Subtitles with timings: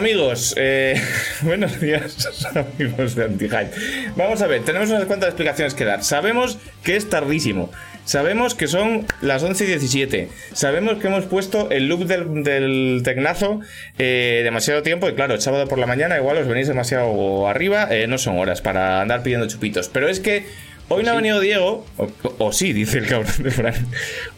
[0.00, 0.98] amigos, Eh,
[1.42, 2.46] buenos días
[2.78, 3.70] amigos de Antihype.
[4.16, 6.02] Vamos a ver, tenemos unas cuantas explicaciones que dar.
[6.02, 7.70] Sabemos que es tardísimo,
[8.06, 13.02] sabemos que son las 11 y 17, sabemos que hemos puesto el loop del, del
[13.04, 13.60] tecnazo
[13.98, 17.86] eh, demasiado tiempo y claro, el sábado por la mañana igual os venís demasiado arriba,
[17.90, 20.46] eh, no son horas para andar pidiendo chupitos, pero es que
[20.88, 23.74] hoy no ha venido Diego, o, o sí, dice el cabrón de Fran,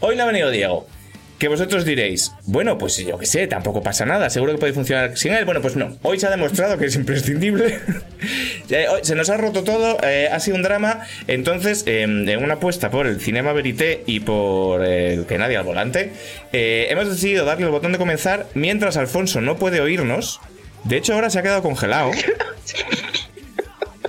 [0.01, 0.85] hoy no ha venido Diego.
[1.43, 5.17] Que vosotros diréis, bueno, pues yo que sé, tampoco pasa nada, seguro que puede funcionar
[5.17, 5.43] sin él.
[5.43, 7.79] Bueno, pues no, hoy se ha demostrado que es imprescindible.
[9.01, 11.01] Se nos ha roto todo, eh, ha sido un drama.
[11.27, 15.65] Entonces, eh, en una apuesta por el Cinema Verité y por el que nadie al
[15.65, 16.13] volante,
[16.53, 20.39] eh, hemos decidido darle el botón de comenzar mientras Alfonso no puede oírnos.
[20.85, 22.11] De hecho, ahora se ha quedado congelado.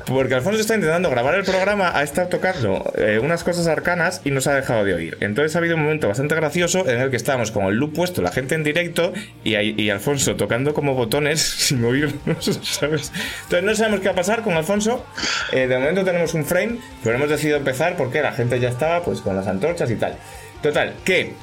[0.06, 4.30] Porque Alfonso está intentando grabar el programa, ha estado tocando eh, unas cosas arcanas y
[4.30, 5.16] nos ha dejado de oír.
[5.20, 8.20] Entonces ha habido un momento bastante gracioso en el que estábamos con el loop puesto,
[8.20, 9.12] la gente en directo
[9.44, 13.12] y, Alfonso tocando como botones sin oírnos, ¿sabes?
[13.44, 15.04] Entonces no sabemos qué va a pasar con Alfonso.
[15.52, 19.02] Eh, de momento tenemos un frame, pero hemos decidido empezar porque la gente ya estaba
[19.02, 20.16] pues con las antorchas y tal.
[20.62, 21.34] Total, que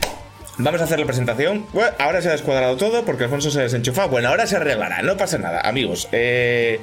[0.63, 1.65] Vamos a hacer la presentación.
[1.73, 4.09] Bueno, ahora se ha descuadrado todo porque Alfonso se ha desenchufado.
[4.09, 6.07] Bueno, ahora se arreglará, no pasa nada, amigos.
[6.11, 6.79] Eh,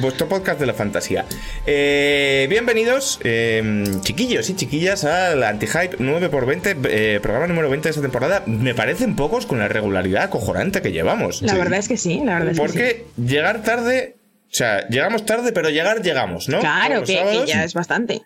[0.00, 1.24] vuestro podcast de la fantasía.
[1.64, 8.02] Eh, bienvenidos, eh, chiquillos y chiquillas, al Antihype 9x20, eh, programa número 20 de esta
[8.02, 8.42] temporada.
[8.46, 11.40] Me parecen pocos con la regularidad acojonante que llevamos.
[11.40, 12.72] La verdad es que sí, la verdad es que sí.
[12.72, 14.16] Porque llegar tarde.
[14.50, 16.60] O sea, llegamos tarde, pero llegar llegamos, ¿no?
[16.60, 18.20] Claro, que, que ya es bastante.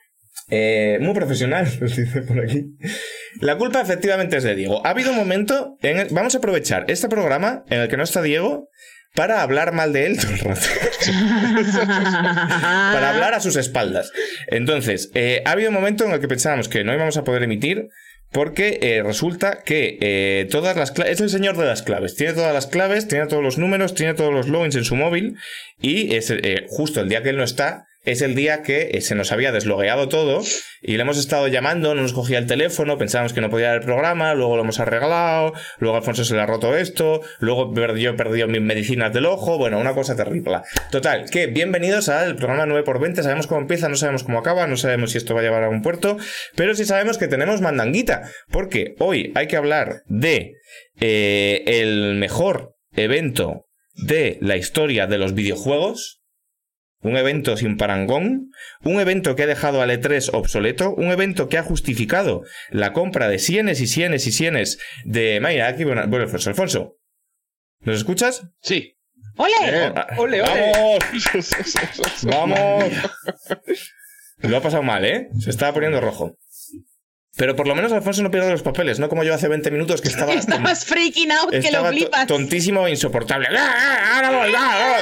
[0.49, 2.67] Eh, muy profesional, dice por aquí.
[3.41, 4.85] La culpa efectivamente es de Diego.
[4.87, 8.05] Ha habido un momento, en el- vamos a aprovechar este programa en el que no
[8.05, 8.69] está Diego
[9.15, 10.61] para hablar mal de él todo el rato.
[11.73, 14.13] para hablar a sus espaldas.
[14.49, 17.43] Entonces, eh, ha habido un momento en el que pensábamos que no íbamos a poder
[17.43, 17.89] emitir
[18.31, 21.15] porque eh, resulta que eh, todas las claves...
[21.15, 22.15] Es el señor de las claves.
[22.15, 25.37] Tiene todas las claves, tiene todos los números, tiene todos los logins en su móvil
[25.81, 26.33] y es
[26.69, 29.53] justo el día que él no está es el día que eh, se nos había
[29.53, 30.43] deslogueado todo
[30.81, 33.79] y le hemos estado llamando, no nos cogía el teléfono, pensábamos que no podía dar
[33.79, 38.11] el programa, luego lo hemos arreglado, luego Alfonso se le ha roto esto, luego yo
[38.11, 40.61] he perdido mis medicinas del ojo, bueno, una cosa terrible.
[40.91, 45.11] Total, que bienvenidos al programa 9x20, sabemos cómo empieza, no sabemos cómo acaba, no sabemos
[45.11, 46.17] si esto va a llevar a un puerto,
[46.55, 50.55] pero sí sabemos que tenemos mandanguita, porque hoy hay que hablar de
[51.01, 56.16] eh, el mejor evento de la historia de los videojuegos,
[57.01, 58.51] un evento sin parangón,
[58.83, 63.29] un evento que ha dejado al E3 obsoleto, un evento que ha justificado la compra
[63.29, 65.69] de cienes y cienes y cienes de Maya.
[65.69, 66.97] Aquí, bueno, bueno, Alfonso, Alfonso,
[67.81, 68.49] ¿nos escuchas?
[68.61, 68.97] Sí.
[69.37, 69.55] ¡Ole!
[69.95, 70.73] Ah, ole, ole.
[70.73, 72.23] ¡Vamos!
[72.25, 72.85] ¡Vamos!
[74.39, 75.29] Lo ha pasado mal, ¿eh?
[75.39, 76.37] Se estaba poniendo rojo.
[77.37, 80.01] Pero por lo menos Alfonso no pierde los papeles, no como yo hace 20 minutos
[80.01, 80.33] que estaba...
[80.35, 82.27] Estabas freaking out que lo flipas.
[82.27, 83.49] tontísimo e insoportable.
[83.57, 84.99] ¡Ah, ahora voy, ah, ah!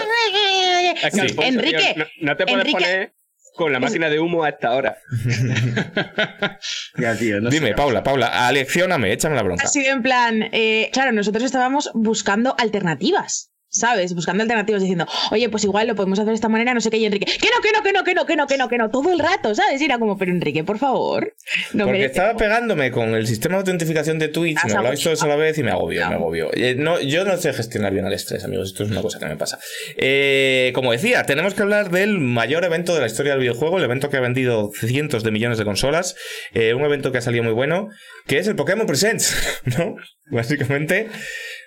[0.97, 1.21] Es que, Sí.
[1.21, 3.15] Alfonso, Enrique, tío, no, no te puedes Enrique- poner
[3.57, 4.97] con la máquina de humo hasta ahora.
[6.99, 7.75] Ya, tío, no Dime, sé.
[7.75, 9.65] Paula, Paula, aleccioname, échame la bronca.
[9.65, 13.51] Ha sido en plan, eh, claro, nosotros estábamos buscando alternativas.
[13.75, 14.15] ¿Sabes?
[14.15, 16.99] Buscando alternativas diciendo, oye, pues igual lo podemos hacer de esta manera, no sé qué,
[16.99, 18.79] y Enrique, que no, que no, que no, que no, que no, que no, que
[18.79, 19.81] no, todo el rato, ¿sabes?
[19.81, 21.35] Y era como, pero Enrique, por favor.
[21.73, 25.21] No Porque estaba pegándome con el sistema de autentificación de Twitch, Has me hablabais todos
[25.25, 26.09] a la vez y me agobió, No.
[26.11, 26.51] me agobió.
[26.55, 29.27] Eh, no, yo no sé gestionar bien el estrés, amigos, esto es una cosa que
[29.27, 29.59] me pasa.
[29.97, 33.85] Eh, como decía, tenemos que hablar del mayor evento de la historia del videojuego, el
[33.85, 36.15] evento que ha vendido cientos de millones de consolas,
[36.53, 37.89] eh, un evento que ha salido muy bueno,
[38.27, 39.35] que es el Pokémon Presents,
[39.79, 39.97] ¿no?
[40.31, 41.09] Básicamente.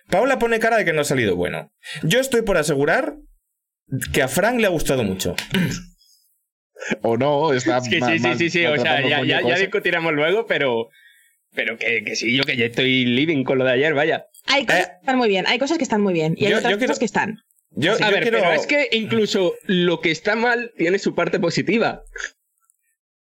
[0.09, 1.71] Paula pone cara de que no ha salido bueno.
[2.03, 3.15] Yo estoy por asegurar
[4.13, 5.35] que a Frank le ha gustado mucho.
[7.01, 8.65] O no, está Es que ma- sí, sí, mal- sí, sí.
[8.65, 10.89] O sea, ya, ya, discutiremos luego, pero.
[11.55, 14.27] Pero que, que sí, yo que ya estoy living con lo de ayer, vaya.
[14.45, 16.51] Hay cosas Eh, que están muy bien, hay cosas que están muy bien, y hay
[16.51, 17.39] yo- otras yo quiero- cosas que están.
[17.71, 18.39] Yo, a yo ver, quiero...
[18.39, 22.03] pero es que incluso lo que está mal tiene su parte positiva.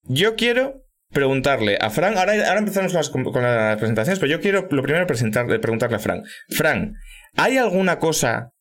[0.04, 0.83] Yo quiero
[1.14, 4.84] preguntarle a Fran, ahora, ahora empezamos con las, con las presentaciones, pero yo quiero lo
[4.84, 6.24] primero presentarle, preguntarle a Fran.
[6.50, 6.96] Fran,
[7.36, 8.52] ¿hay alguna cosa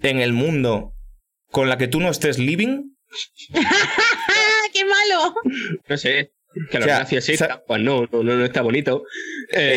[0.00, 0.94] en el mundo
[1.50, 2.94] con la que tú no estés living?
[3.54, 5.34] ¡Ah, qué malo!
[5.88, 6.32] No sé.
[6.70, 7.62] Que la O sea.
[7.66, 9.04] Pues no, no, no, está bonito.
[9.52, 9.70] Eh,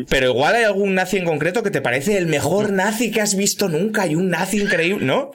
[0.00, 3.20] Eh, pero igual hay algún nazi en concreto que te parece el mejor nazi que
[3.20, 5.30] has visto nunca y un nazi increíble, ¿no?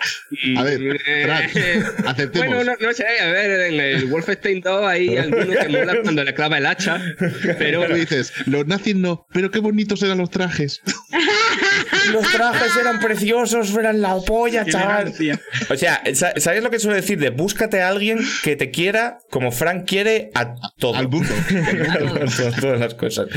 [0.58, 2.48] A ver, eh, Fran, aceptemos.
[2.56, 6.24] Bueno, no, no sé, a ver, en el Wolfenstein 2 hay alguno que mola cuando
[6.24, 7.02] le clava el hacha,
[7.58, 10.82] pero Tú dices, los nazis no, pero qué bonitos eran los trajes.
[12.12, 15.14] Los trajes eran preciosos, eran la polla, chaval.
[15.70, 17.18] O sea, sa- ¿sabes lo que suelo decir?
[17.20, 20.96] De búscate a alguien que te quiera como Frank quiere a todo.
[21.10, 21.30] Mundo.
[22.38, 23.28] Todas- todas las cosas.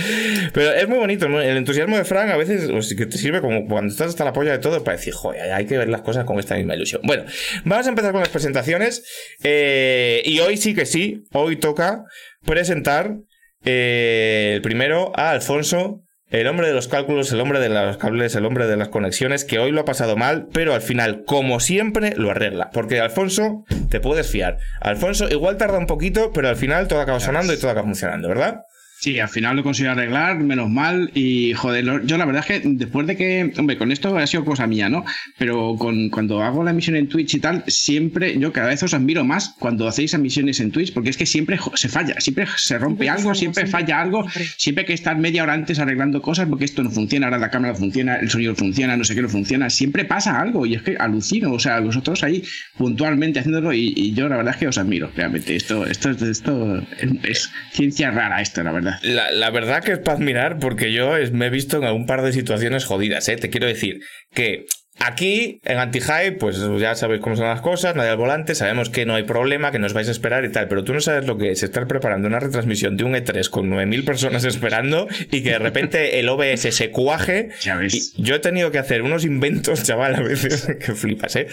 [0.53, 1.41] Pero es muy bonito, ¿no?
[1.41, 4.33] El entusiasmo de Frank a veces pues, que te sirve como cuando estás hasta la
[4.33, 7.01] polla de todo para decir, joder, hay que ver las cosas con esta misma ilusión.
[7.05, 7.25] Bueno,
[7.65, 9.05] vamos a empezar con las presentaciones.
[9.43, 12.05] eh, y hoy sí que sí, hoy toca
[12.45, 13.17] presentar
[13.65, 16.03] eh, el primero a Alfonso.
[16.31, 19.47] El hombre de los cálculos, el hombre de los cables, el hombre de las conexiones,
[19.47, 22.69] que hoy lo ha pasado mal, pero al final, como siempre, lo arregla.
[22.71, 24.59] Porque Alfonso, te puedes fiar.
[24.83, 28.29] Alfonso igual tarda un poquito, pero al final todo acaba sonando y todo acaba funcionando,
[28.29, 28.61] ¿verdad?
[29.01, 31.13] Sí, al final lo consigo arreglar, menos mal.
[31.15, 34.45] Y joder, yo la verdad es que después de que, hombre, con esto ha sido
[34.45, 35.05] cosa mía, ¿no?
[35.39, 38.95] Pero con, cuando hago la emisión en Twitch y tal, siempre, yo cada vez os
[38.95, 42.77] admiro más cuando hacéis emisiones en Twitch, porque es que siempre se falla, siempre se
[42.77, 44.53] rompe Siempre algo, siempre siempre, falla algo, siempre.
[44.57, 47.51] siempre hay que estar media hora antes arreglando cosas porque esto no funciona, ahora la
[47.51, 50.83] cámara funciona, el sonido funciona, no sé qué no funciona, siempre pasa algo y es
[50.83, 52.43] que alucino, o sea, vosotros ahí
[52.77, 55.55] puntualmente haciéndolo y, y yo la verdad es que os admiro, realmente.
[55.55, 58.88] Esto, esto, esto es, es ciencia rara esto, la verdad.
[59.03, 62.07] La, la verdad que es para admirar porque yo es- me he visto en algún
[62.07, 63.37] par de situaciones jodidas, ¿eh?
[63.37, 64.01] Te quiero decir
[64.35, 64.67] que
[65.01, 69.07] aquí en Anti-Hype, pues ya sabéis cómo son las cosas, nadie al volante, sabemos que
[69.07, 71.39] no hay problema, que nos vais a esperar y tal, pero tú no sabes lo
[71.39, 75.51] que es estar preparando una retransmisión de un E3 con 9.000 personas esperando y que
[75.51, 77.51] de repente el OBS se cuaje.
[77.61, 78.15] Ya ves.
[78.17, 81.47] Y yo he tenido que hacer unos inventos, chaval, a veces que flipas, ¿eh?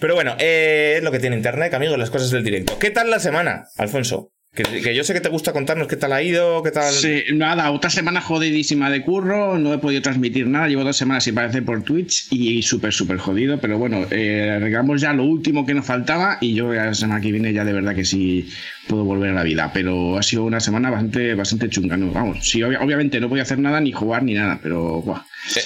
[0.00, 2.78] Pero bueno, eh, es lo que tiene Internet, amigos, las cosas del directo.
[2.78, 4.32] ¿Qué tal la semana, Alfonso?
[4.54, 6.92] Que, que yo sé que te gusta contarnos qué tal ha ido, qué tal...
[6.92, 11.24] Sí, nada, otra semana jodidísima de curro, no he podido transmitir nada, llevo dos semanas
[11.24, 15.64] sin aparecer por Twitch y súper, súper jodido, pero bueno, eh, arreglamos ya lo último
[15.64, 18.46] que nos faltaba y yo la semana que viene ya de verdad que sí
[18.88, 22.12] puedo volver a la vida, pero ha sido una semana bastante, bastante chunga, ¿no?
[22.12, 25.02] Vamos, sí, obvia- obviamente no voy a hacer nada ni jugar ni nada, pero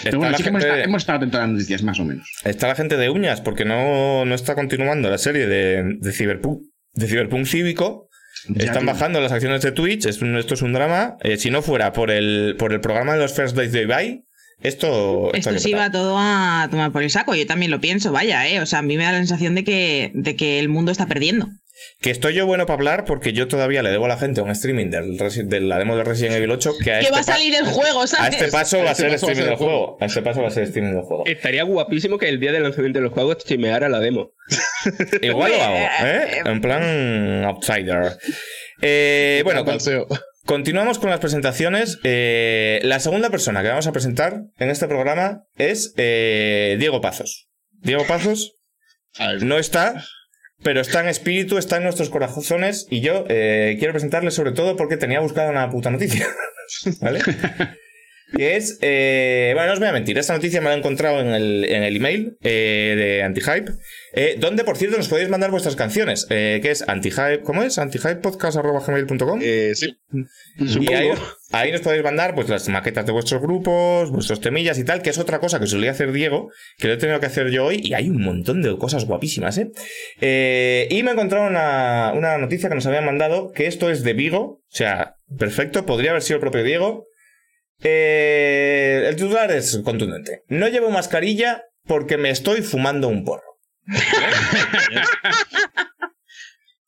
[0.04, 1.98] Pero bueno, sí que la hemos, gente- estado, hemos estado atentos a las noticias, más
[1.98, 2.28] o menos.
[2.44, 6.62] Está la gente de uñas porque no, no está continuando la serie de, de Cyberpunk,
[6.92, 8.05] de Cyberpunk Cívico.
[8.56, 10.06] Están bajando las acciones de Twitch.
[10.06, 11.16] Es un- esto es un drama.
[11.22, 14.24] Eh, si no fuera por el, por el programa de los First Days de Ibai,
[14.60, 15.30] esto.
[15.34, 16.04] Esto sí va petado.
[16.04, 17.34] todo a tomar por el saco.
[17.34, 18.60] Yo también lo pienso, vaya, ¿eh?
[18.60, 21.06] O sea, a mí me da la sensación de que, de que el mundo está
[21.06, 21.48] perdiendo.
[22.00, 24.50] Que estoy yo bueno para hablar porque yo todavía le debo a la gente un
[24.50, 27.24] streaming del, de la demo de Resident Evil 8 que a, Que este, va a
[27.24, 28.34] pa- salir el juego, a ¿sabes?
[28.34, 29.78] este paso va a este ser paso va a streaming ser del el juego.
[29.86, 29.98] juego.
[30.00, 31.24] A este paso va a ser streaming del juego.
[31.26, 34.30] estaría guapísimo que el día del lanzamiento de los juegos streameara la demo.
[35.22, 36.42] Igual lo hago, Eh, ¿eh?
[36.44, 38.16] En plan outsider.
[38.82, 39.78] Eh, bueno, con-.
[40.44, 41.98] Continuamos con las presentaciones.
[42.04, 47.48] Eh, la segunda persona que vamos a presentar en este programa es eh, Diego Pazos.
[47.72, 48.52] Diego Pazos
[49.18, 50.04] A no está,
[50.62, 54.76] pero está en espíritu, está en nuestros corazones y yo eh, quiero presentarle sobre todo
[54.76, 56.26] porque tenía buscada una puta noticia.
[57.00, 57.20] ¿Vale?
[58.34, 61.20] Que es, eh, bueno, no os voy a mentir, esta noticia me la he encontrado
[61.20, 63.72] en el, en el email eh, de Antihype,
[64.14, 67.78] eh, donde por cierto nos podéis mandar vuestras canciones, eh, que es antihype, ¿cómo es?
[67.78, 69.96] antihypepodcast.gmail.com eh, sí.
[70.58, 71.10] y ahí,
[71.52, 75.10] ahí nos podéis mandar pues las maquetas de vuestros grupos, vuestros temillas y tal, que
[75.10, 77.80] es otra cosa que solía hacer Diego, que lo he tenido que hacer yo hoy,
[77.82, 79.70] y hay un montón de cosas guapísimas, ¿eh?
[80.20, 84.02] Eh, y me he encontrado una, una noticia que nos habían mandado, que esto es
[84.02, 87.06] de Vigo, o sea, perfecto, podría haber sido el propio Diego.
[87.82, 90.42] Eh, el titular es contundente.
[90.48, 93.42] No llevo mascarilla porque me estoy fumando un porro.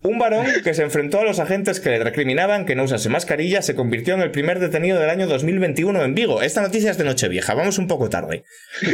[0.01, 3.63] Un varón que se enfrentó a los agentes que le recriminaban que no usase mascarilla
[3.63, 6.41] se convirtió en el primer detenido del año 2021 en Vigo.
[6.41, 8.45] Esta noticia es de Nochevieja, vamos un poco tarde.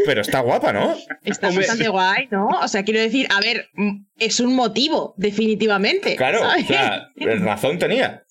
[0.07, 0.97] Pero está guapa, ¿no?
[1.23, 1.67] Está Hombre.
[1.67, 2.49] bastante guay, ¿no?
[2.49, 6.17] O sea, quiero decir, a ver, mm, es un motivo, definitivamente.
[6.17, 7.11] Claro, o sea,
[7.41, 8.24] razón tenía.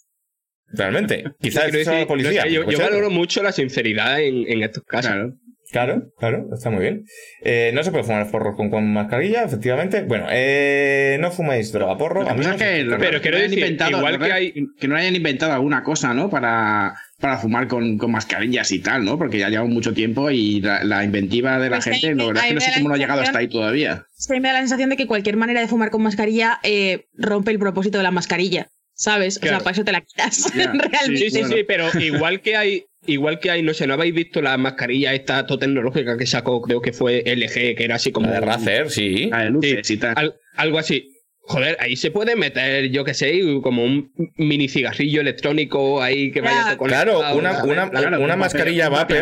[0.73, 1.23] Realmente.
[1.41, 2.43] Quizás Quiero es la policía.
[2.45, 5.11] no yo, valoro mucho la sinceridad en, en estos casos.
[5.11, 5.33] Claro.
[5.71, 7.03] Claro, claro, está muy bien.
[7.43, 10.03] Eh, no se puede fumar porros con, con mascarilla, efectivamente.
[10.03, 12.21] Bueno, eh, no fuméis droga porro.
[12.21, 12.61] Lo que pasa amigos.
[12.61, 14.95] es que, lo Pero que quiero no hayan decir, inventado- igual que hay- que no
[14.95, 16.29] hayan inventado alguna cosa, ¿no?
[16.29, 19.17] Para, para fumar con, con mascarillas y tal, ¿no?
[19.17, 22.43] Porque ya lleva mucho tiempo y la, la inventiva de la Pues gente, la verdad
[22.43, 24.05] es que no sé cómo no ha llegado hasta ahí todavía.
[24.15, 26.03] Es que a mí me da la sensación de que cualquier manera de fumar con
[26.03, 28.67] mascarilla eh, rompe el propósito de la mascarilla.
[28.95, 29.38] ¿Sabes?
[29.38, 31.17] O sea, para eso te la quitas, realmente.
[31.17, 34.41] Sí, sí, sí, pero igual que hay, igual que hay, no sé, ¿no habéis visto
[34.41, 38.27] la mascarilla esta todo tecnológica que sacó, creo que fue LG, que era así como
[38.27, 39.27] La de Razer, sí.
[39.29, 40.13] La de luces y tal.
[40.17, 41.09] al- algo así.
[41.45, 46.39] Joder, ahí se puede meter, yo qué sé, como un mini cigarrillo electrónico ahí que
[46.39, 46.77] vaya Claro.
[46.77, 49.17] todo Claro, una, una, una un mascarilla vapor.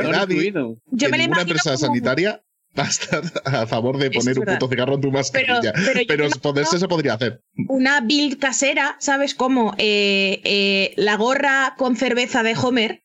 [0.91, 2.43] Yo me la imagino empresa como- sanitaria
[2.75, 5.61] a estar a favor de poner un puto cigarro en tu mascarilla.
[5.73, 7.41] pero Pero, me imagino- poderse se podría hacer.
[7.67, 9.35] una build casera, ¿sabes?
[9.35, 13.03] Como eh, eh, la gorra con cerveza de Homer,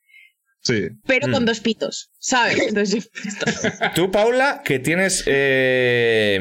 [0.62, 0.88] Sí.
[1.06, 1.32] pero Mm.
[1.32, 2.58] con dos pitos, ¿sabes?
[2.68, 3.10] Entonces,
[3.94, 6.40] Tú, Paula, que tienes, eh,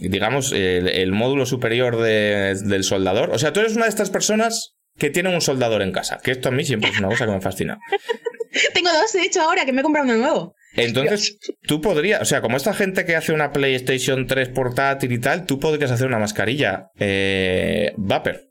[0.00, 3.30] digamos, el, el módulo superior de- del soldador.
[3.30, 6.18] O sea, tú eres una de estas personas que tienen un soldador en casa.
[6.22, 7.78] Que esto a mí siempre es una cosa que me fascina.
[8.74, 10.54] tengo dos, de hecho, ahora que me he comprado uno nuevo.
[10.76, 15.18] Entonces, tú podrías, o sea, como esta gente que hace una PlayStation 3 portátil y
[15.20, 18.42] tal, tú podrías hacer una mascarilla eh, Vapor.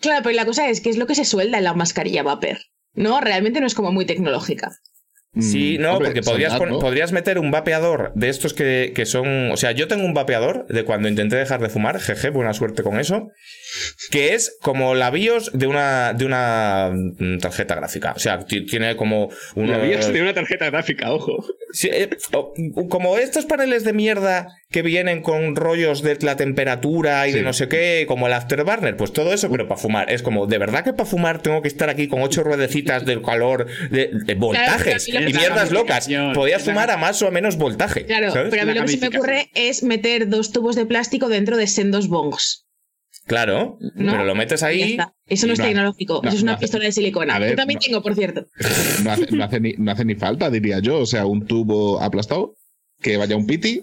[0.00, 2.58] Claro, pero la cosa es que es lo que se suelda en la mascarilla Vapor.
[2.94, 4.70] No, realmente no es como muy tecnológica.
[5.40, 6.78] Sí, Mm, no, hombre, porque podrías, ¿no?
[6.78, 9.50] podrías meter un vapeador de estos que, que son.
[9.50, 12.82] O sea, yo tengo un vapeador de cuando intenté dejar de fumar, jeje, buena suerte
[12.82, 13.30] con eso.
[14.10, 18.12] Que es como la BIOS de una, de una mm, tarjeta gráfica.
[18.14, 19.82] O sea, ti- tiene como La unos.
[19.82, 21.42] BIOS de una tarjeta gráfica, ojo.
[21.72, 22.10] Sí, eh,
[22.88, 27.52] como estos paneles de mierda que vienen con rollos de la temperatura y de no
[27.52, 30.10] sé qué, como el afterburner, pues todo eso, pero para fumar.
[30.10, 33.22] Es como, ¿de verdad que para fumar tengo que estar aquí con ocho ruedecitas del
[33.22, 36.08] calor, de, de voltajes y mierdas locas?
[36.34, 38.04] Podías fumar a más o a menos voltaje.
[38.04, 38.50] Claro, ¿sabes?
[38.50, 41.56] pero a mí lo que se me ocurre es meter dos tubos de plástico dentro
[41.56, 42.66] de sendos bongs.
[43.26, 44.12] Claro, ¿no?
[44.12, 44.96] pero lo metes ahí.
[45.26, 47.38] Eso no es No, tecnológico, no, eso es una no hace- pistola de silicona.
[47.38, 47.86] Ver, Yo también no.
[47.86, 48.46] tengo, por cierto.
[49.04, 50.98] No hace, no hace ni, no hace ni falta, diría yo.
[50.98, 52.54] O sea, un tubo aplastado,
[53.00, 53.82] que vaya un piti,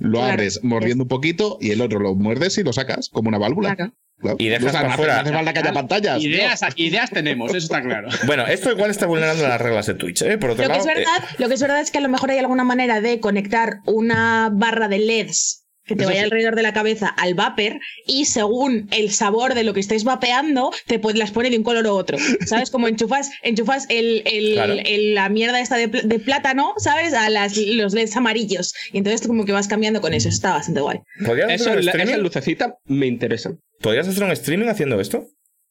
[0.00, 0.32] lo Claro.
[0.32, 3.74] abres mordiendo un poquito y el otro lo muerdes y lo sacas como una válvula.
[3.76, 3.92] Claro.
[4.18, 4.36] Claro.
[4.38, 5.14] Y dejas O sea, para no hace- fuera.
[5.14, 6.22] No hace falta que haya pantallas.
[6.22, 8.08] Ideas, ideas tenemos, eso está claro.
[8.26, 10.38] Bueno, esto igual está vulnerando las reglas de Twitch, ¿eh?
[10.38, 10.88] Por otro Lo que, lado.
[10.88, 13.18] es verdad, lo que es verdad es que a lo mejor hay alguna manera de
[13.18, 16.24] conectar una barra de LEDs que te Eso vaya sí.
[16.24, 20.70] alrededor de la cabeza al vapor y según el sabor de lo que estés vapeando,
[20.86, 22.18] te pu- las pone de un color u otro.
[22.46, 22.70] ¿Sabes?
[22.70, 24.74] Como enchufas, enchufas el, el- Claro.
[24.84, 27.12] el- la mierda esta de, de plátano, ¿sabes?
[27.14, 28.72] A las, los LEDs amarillos.
[28.92, 30.28] Y entonces tú como que vas cambiando con eso.
[30.28, 30.98] Está bastante guay.
[31.26, 32.22] ¿podrías, Eso, hacer un esas streaming?
[32.22, 33.58] lucecitas me interesan.
[33.80, 35.26] ¿Podrías hacer un streaming haciendo esto?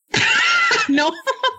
[0.89, 1.12] No.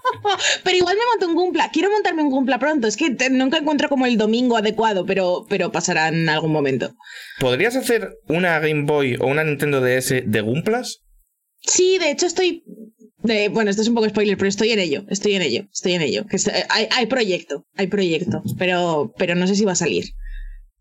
[0.65, 1.71] pero igual me monto un Gumpla.
[1.73, 2.87] Quiero montarme un Gumpla pronto.
[2.89, 6.95] Es que te- nunca encuentro como el domingo adecuado, pero, pero pasará en algún momento.
[7.39, 11.01] ¿Podrías hacer una Game Boy o una Nintendo DS de Gumplas?
[11.61, 12.65] Sí, de hecho estoy.
[13.19, 15.93] de- bueno, esto es un poco spoiler, pero estoy en ello, estoy en ello, estoy
[15.93, 16.27] en ello.
[16.27, 16.37] Que
[16.71, 20.07] hay, hay proyecto, hay proyecto, pero, pero no sé si va a salir.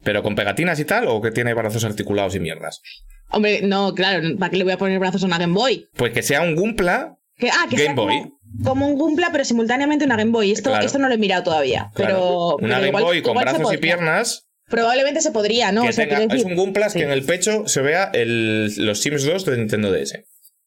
[0.04, 1.08] ¿Pero con pegatinas y tal?
[1.08, 2.82] ¿O que tiene brazos articulados y mierdas?
[3.30, 5.86] Hombre, no, claro, ¿para qué le voy a poner brazos a una Game Boy?
[5.96, 7.18] Pues que sea un Gumpla.
[7.41, 8.33] Que, ah, que Game sea como- Boy.
[8.63, 10.51] Como, un Gumpla, pero simultáneamente una Game Boy.
[10.51, 10.86] Esto, Claro.
[10.86, 11.91] esto no lo he mirado todavía.
[11.95, 12.15] Claro.
[12.15, 14.48] Pero, una pero Game igual- Boy con igual brazos y piernas.
[14.69, 15.81] Probablemente se podría, ¿no?
[15.83, 17.00] que O sea, tenga- quiero es un Gumplas sí.
[17.00, 20.24] que en el pecho se vea el- los Sims 2 de Nintendo DS.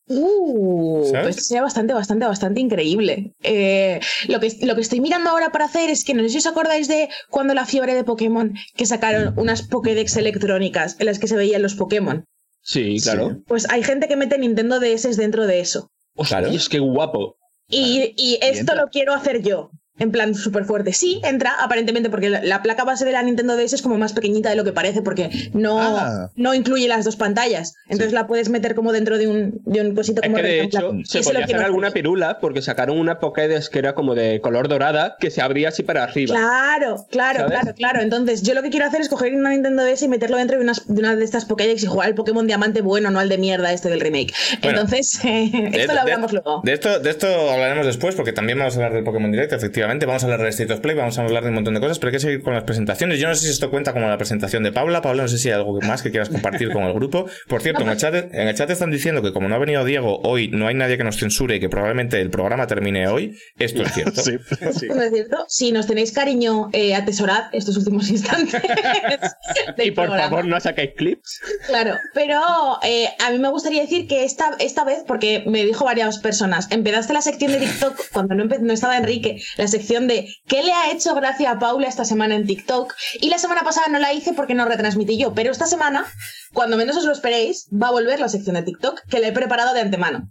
[0.07, 1.37] Uh, ¿Sabes?
[1.37, 3.33] pues sería bastante, bastante, bastante increíble.
[3.43, 6.39] Eh, lo, que, lo que estoy mirando ahora para hacer es que no sé si
[6.39, 11.19] os acordáis de cuando la fiebre de Pokémon que sacaron unas Pokédex electrónicas en las
[11.19, 12.25] que se veían los Pokémon.
[12.63, 13.39] Sí, claro.
[13.47, 15.91] Pues hay gente que mete Nintendo DS dentro de eso.
[16.15, 16.47] Claro.
[16.47, 17.37] Hostias, qué guapo.
[17.69, 19.71] Y, y esto lo quiero hacer yo.
[19.97, 20.93] En plan súper fuerte.
[20.93, 24.13] Sí, entra, aparentemente, porque la, la placa base de la Nintendo DS es como más
[24.13, 26.31] pequeñita de lo que parece, porque no, Ah.
[26.35, 27.75] no incluye las dos pantallas.
[27.89, 30.61] Entonces la puedes meter como dentro de un, de un cosito Es como que de
[30.63, 32.03] hecho se podía hacer alguna hacer.
[32.03, 35.85] pirula porque sacaron una Pokédex que era como de color dorada que se abría así
[35.85, 36.35] para arriba.
[36.35, 37.53] Claro, claro, ¿Sabes?
[37.61, 38.01] claro, claro.
[38.03, 40.65] Entonces, yo lo que quiero hacer es coger una Nintendo DS y meterlo dentro de,
[40.65, 43.39] unas- de una de estas Pokédex y jugar al Pokémon Diamante bueno, no al de
[43.39, 44.33] mierda este del remake.
[44.61, 46.63] Bueno, Entonces, eh, De- esto de- lo hablamos de, luego.
[46.65, 49.84] De esto, de esto hablaremos después, porque también vamos a hablar del Pokémon Direct, efectivamente.
[49.87, 51.99] Vamos a hablar de State of Play, vamos a hablar de un montón de cosas,
[51.99, 53.19] pero hay que seguir con las presentaciones.
[53.21, 55.03] Yo no sé si esto cuenta como la presentación de Paula.
[55.03, 57.27] Paula, no sé si hay algo más que quieras compartir con el grupo.
[57.49, 59.85] Por cierto, en el, chat, en el chat están diciendo que como no ha venido
[59.85, 63.37] Diego hoy, no hay nadie que nos censure y que probablemente el programa termine hoy.
[63.59, 64.23] Esto es cierto.
[64.23, 64.37] Sí,
[64.79, 64.89] sí.
[64.89, 65.45] ¿No es cierto?
[65.49, 68.63] Si nos tenéis cariño, eh, atesorad estos últimos instantes.
[69.77, 70.31] del Y por programa.
[70.31, 71.41] favor no saquéis clips.
[71.67, 72.41] Claro, pero
[72.83, 76.69] eh, a mí me gustaría decir que esta, esta vez, porque me dijo varias personas,
[76.71, 80.73] empezaste la sección de TikTok cuando no, no estaba Enrique, la sección de ¿qué le
[80.73, 82.93] ha hecho gracia a Paula esta semana en TikTok?
[83.21, 86.07] Y la semana pasada no la hice porque no retransmití yo, pero esta semana,
[86.53, 89.33] cuando menos os lo esperéis, va a volver la sección de TikTok que la he
[89.33, 90.31] preparado de antemano.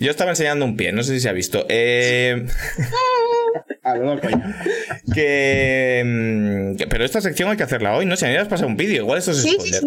[0.00, 1.64] Yo estaba enseñando un pie, no sé si se ha visto.
[1.70, 2.44] Eh,
[3.82, 4.62] A lo loco ya.
[5.14, 8.16] que, mm, que- Pero esta sección hay que hacerla hoy, ¿no?
[8.16, 9.80] Si a mí me has pasado un vídeo, igual esto es Sí, sí, spoiler.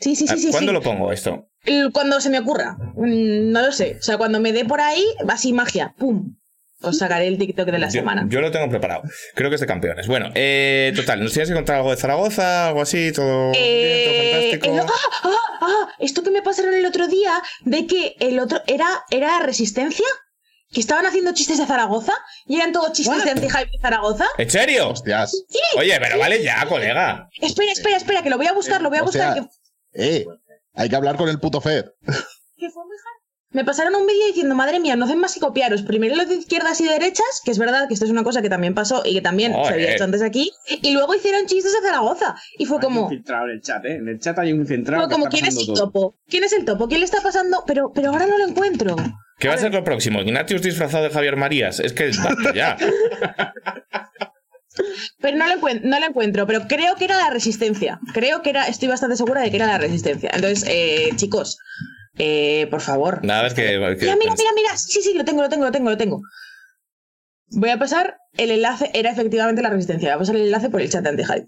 [0.00, 0.16] sí.
[0.16, 0.50] Sí, sí.
[0.50, 0.74] ¿Cuándo sí.
[0.74, 1.48] lo pongo esto?
[1.92, 2.76] Cuando se me ocurra.
[2.96, 3.96] Mm, No lo sé.
[4.00, 5.94] O sea, cuando me dé por ahí, va así magia.
[5.98, 6.36] ¡Pum!
[6.82, 8.24] Os sacaré el TikTok de la Yo, semana.
[8.28, 9.02] yo lo tengo preparado.
[9.34, 10.06] Creo que es de campeones.
[10.06, 12.68] Bueno, eh, total, ¿nos tienes que contar algo de Zaragoza?
[12.68, 14.94] Algo así, todo, bien, Eh, todo el- fantástico.
[15.22, 15.28] ¡Ah!
[15.28, 15.58] ¡Ah!
[15.60, 15.94] ¡Ah!
[15.98, 17.34] Esto que me pasaron el otro día
[17.64, 20.06] de que el otro era, era Resistencia,
[20.72, 22.14] que estaban haciendo chistes de Zaragoza
[22.46, 24.24] y eran todos chistes de anti-hype de Zaragoza.
[24.38, 24.88] ¿En serio?
[24.90, 25.34] Hostias.
[25.76, 27.28] Oye, pero vale ya, colega.
[27.42, 29.34] Espera, espera, espera, que lo voy a buscar, lo voy a O buscar.
[29.34, 29.48] sea, que-
[30.20, 30.26] Eh,
[30.74, 31.94] hay que hablar con el puto Fer.
[32.56, 32.96] que fue muy.
[33.52, 35.82] Me pasaron un vídeo diciendo, madre mía, no hacen más que copiaros.
[35.82, 38.48] Primero los de izquierdas y derechas, que es verdad que esto es una cosa que
[38.48, 40.52] también pasó y que también se había hecho antes aquí.
[40.68, 42.36] Y luego hicieron chistes de Zaragoza.
[42.58, 43.96] Y fue Hay como, un filtrado en el chat, ¿eh?
[43.96, 45.02] En el chat hay un filtrado.
[45.02, 45.76] fue que como está ¿quién es el todo.
[45.86, 46.14] topo?
[46.28, 46.86] ¿Quién es el topo?
[46.86, 47.64] ¿Quién le está pasando?
[47.66, 48.94] Pero, pero ahora no lo encuentro.
[49.40, 50.20] ¿Qué va a ser lo próximo?
[50.20, 51.80] ¿Ignatius disfrazado de Javier Marías?
[51.80, 52.76] Es que basta ya.
[55.20, 57.98] Pero no lo, no lo encuentro, pero creo que era la resistencia.
[58.14, 60.30] Creo que era, estoy bastante segura de que era la resistencia.
[60.32, 61.58] Entonces, eh, chicos,
[62.22, 63.24] eh, por favor.
[63.24, 63.62] Nada, es que.
[63.62, 64.76] que- Mira, mira, mira, mira.
[64.76, 66.20] Sí, sí, lo tengo, lo tengo, lo tengo, lo tengo.
[67.52, 70.10] Voy a pasar el enlace, era efectivamente la resistencia.
[70.10, 71.46] Voy a pasar el enlace por el chat de Antihype.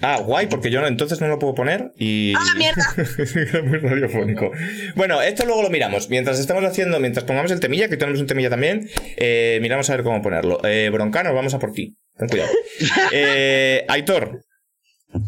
[0.00, 2.32] Ah, guay, porque yo no, entonces no lo puedo poner y.
[2.36, 2.82] ¡Ah, mierda!
[3.36, 4.50] Era muy radiofónico.
[4.96, 6.10] Bueno, esto luego lo miramos.
[6.10, 9.96] Mientras estamos haciendo, mientras pongamos el temilla, que tenemos un temilla también, eh, miramos a
[9.96, 10.60] ver cómo ponerlo.
[10.64, 11.96] Eh, Broncano, vamos a por ti.
[12.18, 12.50] Ten cuidado.
[13.12, 14.40] Eh, Aitor,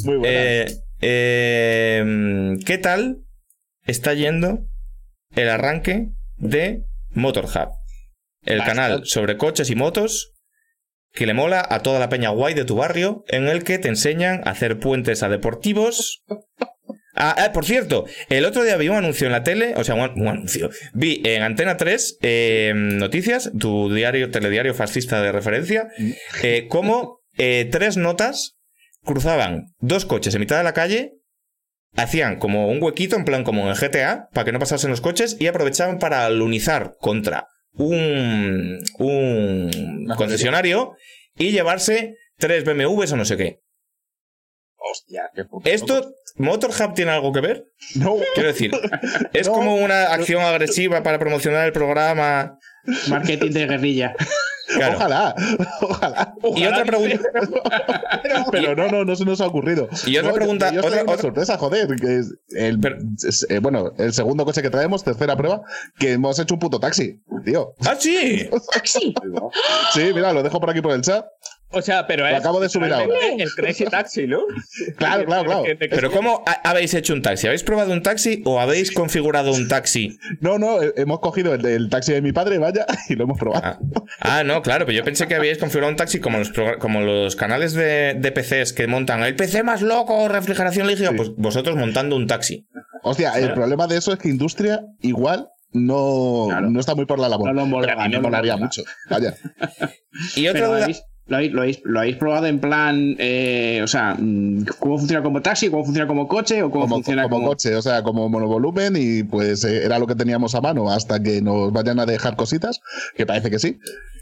[0.05, 0.35] Muy buena.
[0.35, 0.67] eh,
[1.01, 3.19] eh, ¿qué tal
[3.87, 4.67] está yendo
[5.35, 7.71] el arranque de Motorhub?
[8.45, 8.65] El Bastante.
[8.65, 10.33] canal sobre coches y motos
[11.13, 13.89] que le mola a toda la peña guay de tu barrio, en el que te
[13.89, 16.23] enseñan a hacer puentes a deportivos.
[17.19, 19.95] Ah, ah, por cierto, el otro día vi un anuncio en la tele, o sea,
[19.95, 20.69] un, un anuncio.
[20.93, 25.89] Vi en Antena 3 eh, Noticias, tu diario, telediario fascista de referencia,
[26.43, 28.59] eh, cómo eh, tres notas
[29.03, 31.15] cruzaban dos coches en mitad de la calle,
[31.97, 35.37] hacían como un huequito, en plan como en GTA, para que no pasasen los coches,
[35.41, 40.97] y aprovechaban para alunizar contra un, un concesionario
[41.37, 43.61] y llevarse tres BMWs o no sé qué.
[44.79, 47.65] Hostia, qué puto ¿Esto, Motorhub tiene algo que ver?
[47.97, 48.71] No, Quiero decir,
[49.33, 49.55] ¿es No.
[49.55, 52.59] como una acción agresiva para promocionar el programa?
[53.09, 54.15] Marketing de guerrilla.
[54.69, 54.97] Claro.
[54.97, 55.35] ojalá,
[55.81, 56.35] ojalá.
[56.57, 57.21] Y otra pregunta.
[58.51, 59.89] Pero no, no, no se nos ha ocurrido.
[60.07, 61.87] Y otra No, pregunta, Yo, yo otra- sorpresa, joder.
[61.97, 62.97] Que es el, Pero-
[63.27, 65.63] es, eh, bueno, el segundo coche que traemos, tercera prueba,
[66.01, 67.75] que hemos hecho un puto taxi, tío.
[67.87, 68.49] ¡Ah, sí!
[68.73, 69.15] ¡Taxi!
[69.95, 71.25] Sí, mira, lo dejo por aquí por el chat.
[71.71, 72.35] O sea, pero es.
[72.37, 73.13] acabo de subir ahora.
[73.37, 74.39] El Crazy Taxi, ¿no?
[74.97, 75.65] Claro, claro, claro.
[75.79, 77.47] Pero ¿cómo ha- habéis hecho un taxi?
[77.49, 80.17] ¿Habéis probado un taxi o habéis configurado un taxi?
[80.41, 83.63] No, no, eh, hemos cogido el, taxi de mi padre, vaya, y lo hemos probado.
[83.65, 83.79] Ah,
[84.21, 87.01] Ah, no, claro, pero yo pensé que habíais configurado un taxi como los, progr- como
[87.01, 91.15] los canales de, de PCs que montan el PC más loco, refrigeración líquida, Sí.
[91.17, 92.67] pues vosotros montando un taxi.
[93.03, 96.71] Hostia, el problema de eso es que industria igual no, Claro.
[96.71, 97.49] no está muy por la labor.
[97.49, 98.83] No lo homologa, Pero a mí me no lo molaría mucho.
[99.11, 99.35] Vaya.
[100.37, 100.83] Y otra Pero duda.
[100.85, 104.99] ¿habéis- lo, habéis, lo, habéis, lo habéis probado en plan, eh, o sea, mm, ¿cómo
[104.99, 105.69] funciona como taxi?
[105.69, 106.63] ¿Cómo funciona como coche?
[106.63, 109.99] ¿O cómo, Como, funciona como como, coche, o sea, como monovolumen y pues eh, era
[109.99, 112.81] lo que teníamos a mano hasta que nos vayan a dejar cositas,
[113.17, 113.79] que parece que sí.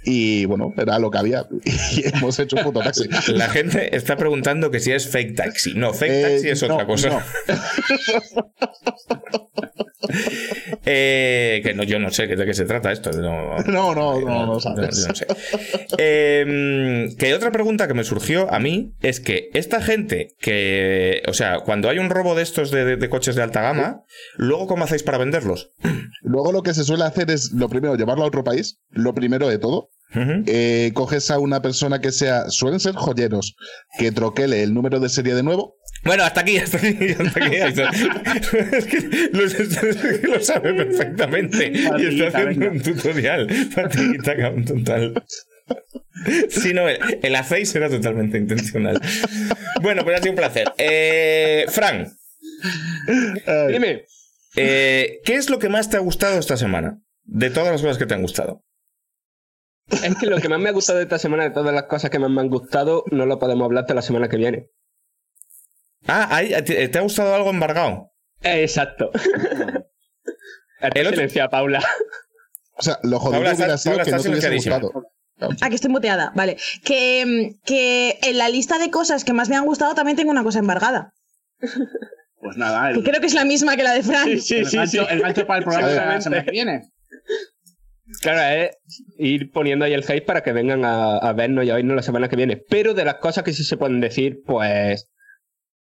[0.06, 3.08] Y bueno, era lo que había y hemos hecho un puto taxi.
[3.32, 5.72] La gente está preguntando que si es fake taxi.
[5.74, 7.08] No, fake Eh, taxi es otra cosa.
[7.08, 7.22] no.
[10.86, 13.10] Eh, que no, yo no sé de qué se trata esto.
[13.12, 15.06] No, No, no, no, no yo sabes.
[15.08, 15.26] no sé.
[15.96, 16.44] Eh,
[17.18, 21.60] que otra pregunta que me surgió a mí es que esta gente que, o sea,
[21.60, 24.02] cuando hay un robo de estos de, de- de coches de alta gama,
[24.36, 25.72] luego cómo hacéis para venderlos?
[26.22, 29.46] Luego lo que se suele hacer es, lo primero, llevarlo a otro país, lo primero
[29.48, 29.90] de todo.
[30.46, 33.56] Eh, coges a una persona que sea, suelen ser joyeros,
[33.98, 35.74] que troquele el número de serie de nuevo.
[36.04, 37.56] Bueno, hasta aquí, hasta aquí, hasta aquí.
[38.72, 39.00] Es, que
[39.32, 42.70] lo, es que lo sabe perfectamente y está haciendo venga.
[42.70, 43.48] un tutorial.
[44.66, 45.14] Total.
[46.48, 49.00] Sí, no, el, el hacéis era totalmente intencional.
[49.82, 50.72] Bueno, pues ha sido un placer.
[50.78, 52.10] Eh, Fran,
[53.46, 54.06] Eh, Dime.
[54.56, 57.00] eh, ¿qué es lo que más te ha gustado esta semana?
[57.24, 58.64] De todas las cosas que te han gustado.
[59.90, 62.10] Es que lo que más me ha gustado de esta semana, de todas las cosas
[62.10, 64.70] que más me han gustado, no lo podemos hablar hasta la semana que viene.
[66.06, 68.12] Ah, ahí, ¿te, ha gustado algo embargado?
[68.42, 69.10] Eh, Exacto.
[70.94, 71.82] El otro- Paula.
[72.76, 74.92] o sea, lo jodido Paula, hubiera sido Paula, que no te hubiese gustado.
[75.60, 76.32] Ah, que estoy muteada.
[76.34, 76.56] Vale.
[76.84, 80.30] Que, mm, que en la lista de cosas que más me han gustado también tengo
[80.30, 81.12] una cosa embargada.
[82.40, 84.28] Pues nada, Que el, creo que es la misma que la de Fran.
[84.28, 86.82] el gancho, el gancho para el programa de la semana que viene.
[88.20, 88.76] Claro, es
[89.18, 92.02] ir poniendo ahí el hype para que vengan a, a vernos y a oírnos la
[92.02, 92.56] semana que viene.
[92.68, 95.08] Pero de las cosas que sí se pueden decir, pues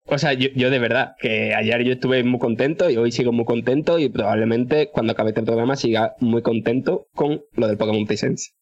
[0.06, 3.32] O sea, yo, yo de verdad, que ayer yo estuve muy contento y hoy sigo
[3.32, 8.06] muy contento y probablemente cuando acabe este programa siga muy contento con lo del Pokémon
[8.06, 8.54] Presents.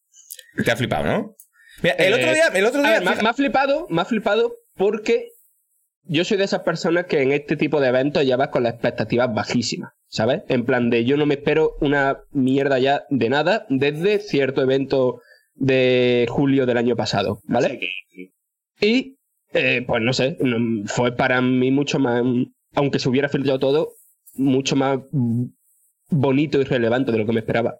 [0.64, 1.36] Te ha flipado, ¿no?
[1.82, 2.90] Mira, el Eh, otro día, el otro día.
[2.92, 5.28] ver, me, ha- me ha flipado, me ha flipado porque
[6.04, 8.72] yo soy de esas personas que en este tipo de eventos ya vas con las
[8.74, 10.42] expectativas bajísimas, ¿sabes?
[10.48, 15.20] En plan de yo no me espero una mierda ya de nada desde cierto evento
[15.54, 17.80] de julio del año pasado, ¿vale?
[18.80, 19.16] Y,
[19.52, 20.36] eh, pues no sé,
[20.86, 22.22] fue para mí mucho más,
[22.74, 23.92] aunque se hubiera filtrado todo,
[24.34, 24.98] mucho más
[26.08, 27.78] bonito y relevante de lo que me esperaba.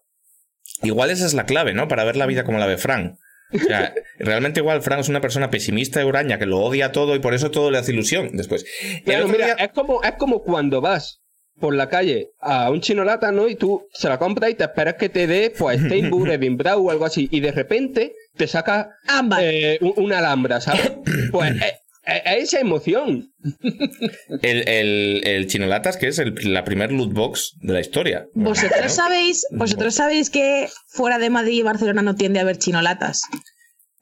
[0.82, 1.88] Igual esa es la clave, ¿no?
[1.88, 3.18] Para ver la vida como la ve Fran.
[3.52, 7.14] O sea, realmente igual Fran es una persona pesimista y huraña que lo odia todo
[7.16, 8.64] y por eso todo le hace ilusión después.
[9.04, 11.20] Claro, mira, día- es como, es como cuando vas
[11.58, 13.46] por la calle a un chino lata, ¿no?
[13.48, 16.86] Y tú se la compras y te esperas que te dé, pues, Steinburg, Edwin Brau
[16.86, 17.28] o algo así.
[17.30, 18.90] Y de repente te saca
[19.40, 20.92] eh, un- una alhambra, ¿sabes?
[21.32, 21.74] Pues eh,
[22.16, 23.32] eh, esa emoción.
[24.42, 28.26] el, el, el Chinolatas, que es el- la primer loot box de la historia.
[28.34, 28.88] Vosotros ¿no?
[28.88, 33.22] sabéis, vosotros sabéis que fuera de Madrid y Barcelona no tiende a haber chinolatas.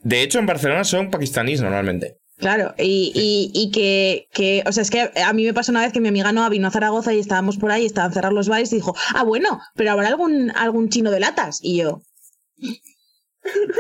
[0.01, 2.17] De hecho, en Barcelona son pakistaníes normalmente.
[2.37, 5.81] Claro, y, y, y que, que, o sea, es que a mí me pasó una
[5.81, 8.49] vez que mi amiga Noa vino a Zaragoza y estábamos por ahí, estaban cerrados los
[8.49, 11.59] bares y dijo, ah, bueno, pero habrá algún, algún chino de latas.
[11.63, 12.01] Y yo,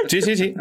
[0.09, 0.55] Sí, sí, sí.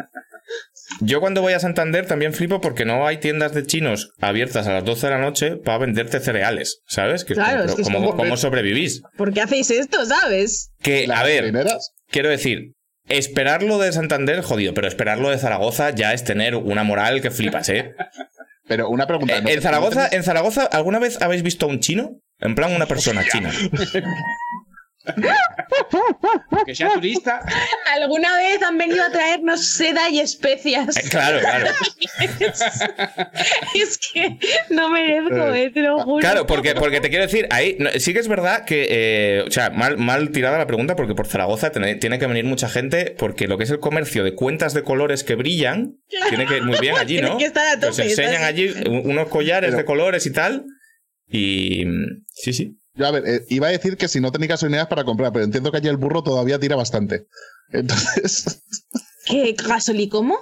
[1.02, 4.74] Yo cuando voy a Santander también flipo porque no hay tiendas de chinos abiertas a
[4.74, 7.26] las 12 de la noche para venderte cereales, ¿sabes?
[7.26, 9.02] Que Claro, como, es que es ¿cómo, como- cómo sobrevivís?
[9.18, 10.72] ¿por qué hacéis esto, sabes?
[10.82, 11.92] Que, a ver, primeras.
[12.10, 12.74] quiero decir,
[13.10, 17.70] esperarlo de Santander, jodido, pero esperarlo de Zaragoza ya es tener una moral que flipas,
[17.70, 17.94] ¿eh?
[18.70, 19.38] Pero una pregunta.
[19.38, 22.20] Eh, ¿no- en Zaragoza, en Zaragoza, ¿alguna vez habéis visto a un chino?
[22.40, 23.50] En plan, una persona china.
[26.66, 27.42] Que sea turista.
[27.96, 30.98] ¿Alguna vez han venido a traernos seda y especias?
[30.98, 31.68] Eh, claro, claro.
[33.74, 34.38] es que
[34.70, 36.20] no merezco, eh, te lo juro.
[36.22, 39.52] Claro, porque, porque te quiero decir, ahí no, sí que es verdad que, eh, o
[39.52, 43.16] sea, mal, mal tirada la pregunta, porque por Zaragoza tiene, tiene que venir mucha gente,
[43.18, 45.98] porque lo que es el comercio de cuentas de colores que brillan,
[46.30, 47.38] tiene que ir muy bien allí, Tiene ¿no?
[47.38, 50.34] que estar a Que os tope, enseñan allí un- unos collares Pero- de colores y
[50.34, 50.66] tal.
[51.30, 52.78] Y mm, sí, sí.
[52.98, 55.46] Yo, a ver, eh, iba a decir que si no tenéis gasolineras para comprar, pero
[55.46, 57.28] entiendo que allí el burro todavía tira bastante.
[57.72, 58.64] Entonces,
[59.26, 60.38] ¿Qué gasoli cómo?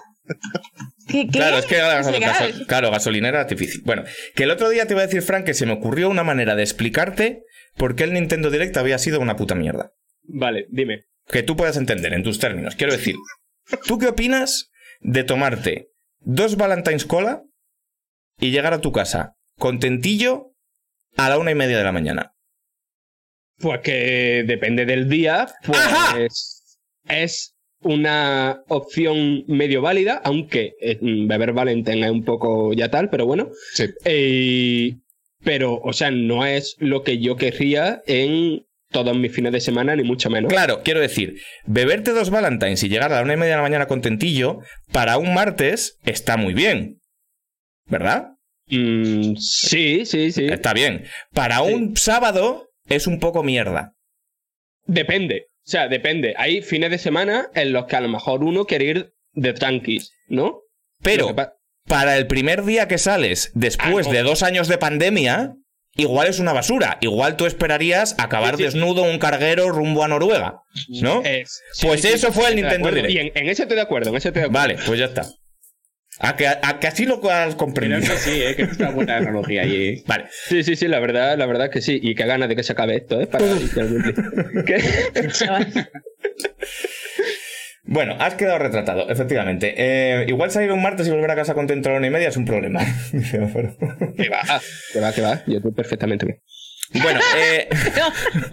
[1.08, 1.38] ¿Qué, qué?
[1.40, 2.52] Claro, es que la Es gaso- legal.
[2.52, 3.82] gaso- claro, gasolinera artificial.
[3.86, 4.04] Bueno,
[4.36, 6.56] que el otro día te iba a decir, Frank, que se me ocurrió una manera
[6.56, 7.44] de explicarte
[7.78, 9.92] por qué el Nintendo Direct había sido una puta mierda.
[10.24, 11.02] Vale, dime.
[11.28, 12.76] que tú puedas entender en tus términos.
[12.76, 13.16] Quiero decir,
[13.86, 15.90] ¿tú qué opinas de tomarte
[16.20, 17.44] dos Valentine's Cola
[18.40, 20.52] y llegar a tu casa contentillo
[21.18, 22.35] a la una y media de la mañana?
[23.58, 26.18] Pues que depende del día, pues ¡Ajá!
[27.08, 33.50] es una opción medio válida, aunque beber Valentine es un poco ya tal, pero bueno.
[33.74, 33.86] sí.
[34.04, 34.96] Eh,
[35.44, 39.96] pero, o sea, no es lo que yo querría en todos mis fines de semana,
[39.96, 40.52] ni mucho menos.
[40.52, 43.62] Claro, quiero decir, beberte dos Valentines y llegar a la una y media de la
[43.62, 44.60] mañana contentillo,
[44.92, 47.00] para un martes está muy bien.
[47.88, 48.30] ¿Verdad?
[48.68, 50.46] Mm, sí, sí, sí.
[50.46, 51.06] Está bien.
[51.34, 53.94] Para un sábado es un poco mierda.
[54.86, 55.48] Depende.
[55.66, 56.36] O sea, depende.
[56.38, 60.12] Hay fines de semana en los que a lo mejor uno quiere ir de tranquis,
[60.28, 60.62] ¿no?
[61.02, 61.36] Pero
[61.88, 64.16] para el primer día que sales después Ah, no.
[64.16, 65.56] de dos años de pandemia,
[65.96, 66.98] igual es una basura.
[67.02, 68.64] Igual tú esperarías acabar Sí, sí.
[68.66, 70.62] desnudo en un carguero rumbo a Noruega.
[71.02, 71.22] ¿no?
[71.24, 72.90] Es- sí, Pues eso fue el Nintendo.
[72.92, 73.10] Direct.
[73.10, 74.68] Y en, en ese estoy de acuerdo, en ese estoy de acuerdo.
[74.68, 75.26] Vale, pues ya está.
[76.20, 78.00] A que, a que así lo has Creo comprendido.
[78.02, 80.02] que sí, eh, que es una buena analogía ahí.
[80.08, 80.26] Vale.
[80.32, 82.00] Sí, sí, sí, la verdad, la verdad que sí.
[82.02, 83.28] Y qué ganas de que se acabe esto, ¿eh?
[83.28, 83.46] Para.
[87.88, 89.76] Bueno, has quedado retratado, efectivamente.
[89.78, 92.30] Eh, igual salir un martes y volver a casa contento a la una y media
[92.30, 92.80] es un problema.
[93.12, 93.78] Pero-
[94.18, 94.42] Que va,
[94.92, 95.44] que va, que va.
[95.46, 96.42] Yo estoy perfectamente bien.
[97.04, 97.70] bueno, eh,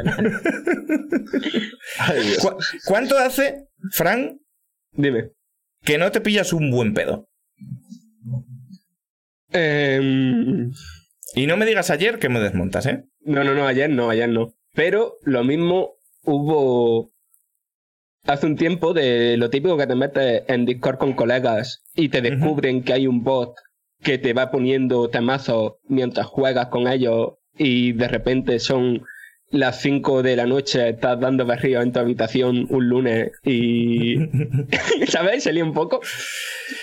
[0.05, 0.20] No,
[1.98, 2.38] Ay, Dios.
[2.38, 4.38] ¿cu- ¿cuánto hace, Fran,
[4.92, 5.31] Dime.
[5.83, 7.31] que no te pillas un buen pedo?
[9.53, 10.71] Em,
[11.35, 13.05] Y no me digas ayer que me desmontas, ¿eh?
[13.25, 14.55] no, no, no, ayer no, ayer no.
[14.75, 17.12] Pero lo mismo hubo
[18.25, 22.21] hace un tiempo de lo típico que te metes en Discord con colegas y te
[22.23, 23.55] descubren que hay un bot
[24.03, 29.05] que te va poniendo temazos mientras juegas con ellos y de repente son
[29.53, 34.17] las 5 de la noche, estás dando berrío en tu habitación un lunes y...
[35.09, 35.45] ¿Sabes?
[35.45, 36.01] Se lía un poco.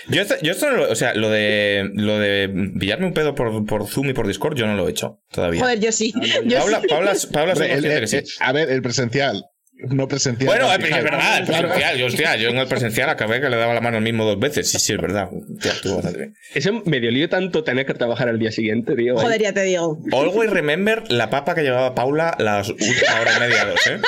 [0.08, 3.34] Yo esto, yo esto no lo, o sea, lo de, lo de pillarme un pedo
[3.34, 5.60] por, por Zoom y por Discord, yo no lo he hecho todavía.
[5.60, 6.12] Joder, yo sí.
[6.46, 6.86] Yo Paula, sí.
[6.88, 8.16] Paula, Paula Hombre, soy el- consciente el- que sí.
[8.16, 9.44] el- a ver, el presencial.
[9.88, 10.46] No presencial.
[10.46, 11.68] Bueno, es verdad, el Claro.
[11.68, 11.98] presencial.
[11.98, 14.38] Yo, hostia, yo en el presencial acabé que le daba la mano al mismo dos
[14.38, 14.70] veces.
[14.70, 15.28] Sí, sí, es verdad.
[15.32, 16.30] Hostia.
[16.54, 19.16] Eso me dolió tanto tener que trabajar al día siguiente, tío.
[19.16, 19.98] Joder, ya te digo.
[20.12, 24.00] Always remember la papa que llevaba Paula las últimas hora y media dos, ¿eh?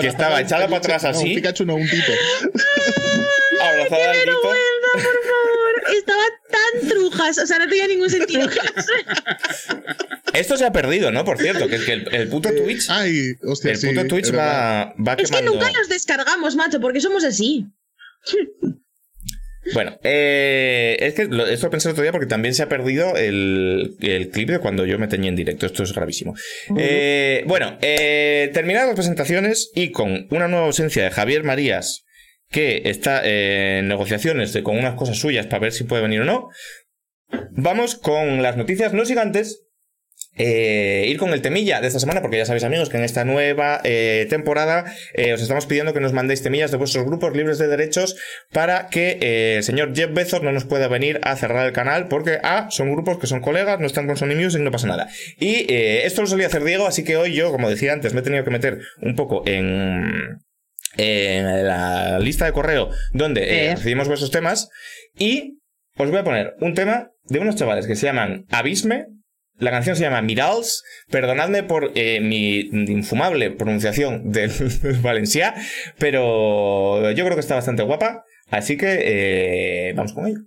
[0.00, 1.28] Que estaba echada para atrás No, así.
[1.30, 2.12] un Pikachu, no, un tito.
[3.62, 4.52] Abrazada al grito.
[5.98, 8.48] Estaba tan trujas, o sea, no tenía ningún sentido.
[10.34, 11.24] Esto se ha perdido, ¿no?
[11.24, 12.88] Por cierto, que es que el, el puto Twitch.
[12.88, 17.00] Ay, hostia, El sí, puto Twitch va, va es que nunca los descargamos, macho, porque
[17.00, 17.66] somos así.
[19.74, 22.68] Bueno, eh, es que lo- esto lo pensé el otro día porque también se ha
[22.68, 25.66] perdido el, el clip de cuando yo me teñí en directo.
[25.66, 26.34] Esto es gravísimo.
[26.76, 32.04] Eh, bueno, eh, terminadas las presentaciones y con una nueva ausencia de Javier Marías,
[32.50, 36.24] que está eh, en negociaciones con unas cosas suyas para ver si puede venir o
[36.24, 36.48] no,
[37.52, 39.66] vamos con las noticias no gigantes.
[40.36, 43.24] eh, ir con el temilla de esta semana, porque ya sabéis, amigos, que en esta
[43.24, 44.84] nueva eh, temporada
[45.14, 48.16] eh, os estamos pidiendo que nos mandéis temillas de vuestros grupos libres de derechos
[48.52, 52.38] para que el señor Jeff Bezos no nos pueda venir a cerrar el canal, porque
[52.42, 55.08] A, son grupos que son colegas, no están con Sony Music, no pasa nada.
[55.38, 58.22] Y esto lo solía hacer Diego, así que hoy yo, como decía antes, me he
[58.24, 60.38] tenido que meter un poco en
[60.96, 64.68] en la lista de correo donde eh, recibimos vuestros temas
[65.18, 65.58] y
[65.96, 69.06] os voy a poner un tema de unos chavales que se llaman Abisme.
[69.58, 70.82] La canción se llama Mirals.
[71.10, 74.50] Perdonadme por eh, mi infumable pronunciación del,
[75.02, 75.54] valenciá,
[75.98, 78.24] pero yo creo que está bastante guapa.
[78.50, 80.40] Así que eh, vamos con ello.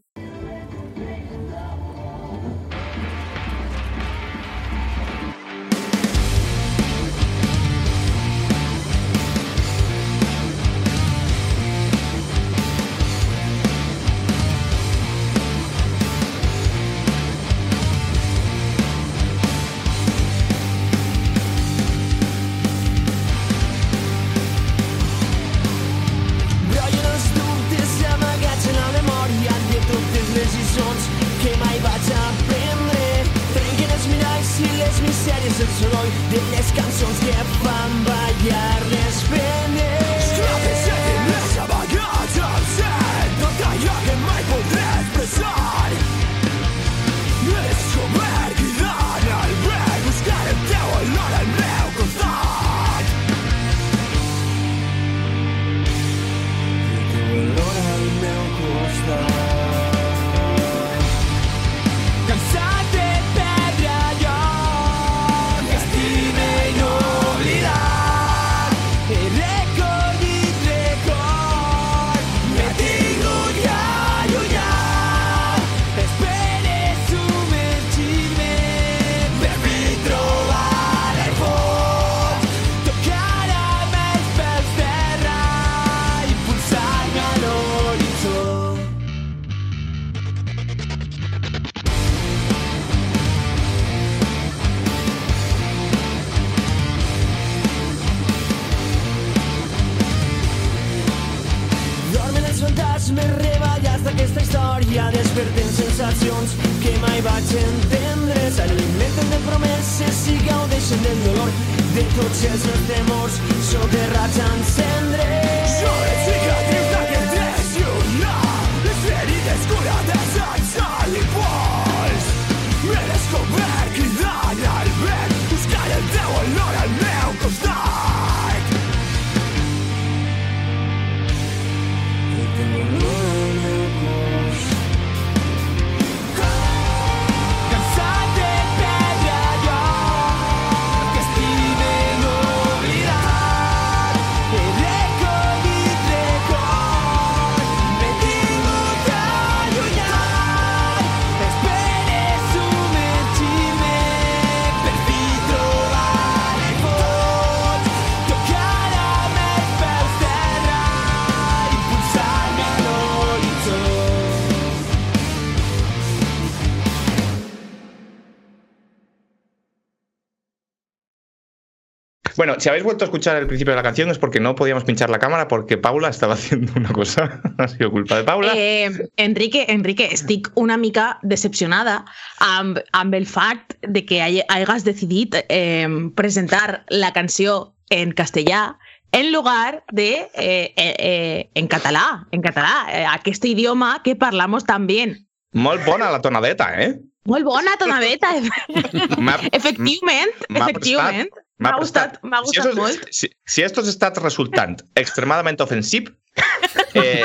[172.46, 174.84] Bueno, si habéis vuelto a escuchar el principio de la canción es porque no podíamos
[174.84, 177.42] pinchar la cámara porque Paula estaba haciendo una cosa.
[177.58, 178.52] ha sido culpa de Paula.
[178.54, 182.04] Eh, Enrique, Enrique, estic una mica decepcionada
[182.40, 188.78] amb, amb el fact de que hay- hayas decidit eh, presentar la canció en castellà
[189.14, 194.66] en lugar de eh, eh, eh, en català, en català, eh, aquest idioma que parlamos
[194.66, 195.30] tan bien.
[195.54, 197.00] Molt bona la tonadeta, eh?
[197.26, 198.32] Molt bona, tota beta.
[199.60, 201.30] Efectivament, m'ha efectivament.
[201.64, 203.06] M'ha gustat, m'ha si gustat esto, molt.
[203.14, 206.10] si, si estos estat resultant extremadament ofensiu,
[207.00, 207.24] eh,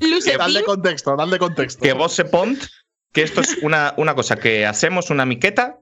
[0.00, 1.82] Dale Lucetín, contexto, dale contexto.
[1.84, 2.56] que vos sepont
[3.12, 5.78] que esto es una, una cosa que hacemos una miqueta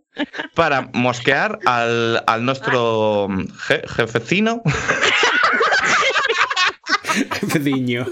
[0.55, 4.61] para mosquear al, al nuestro je- jefecino,
[7.41, 8.07] Jefeciño.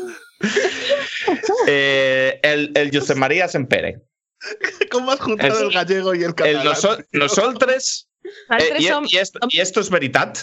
[1.66, 4.03] eh, el, el José María Sempere.
[4.90, 6.61] ¿Cómo has juntado El- el gallego y el catalán?
[6.62, 9.04] El noso- nosoltres Eh, nosaltres y, som...
[9.09, 10.38] y esto, y esto es veritat.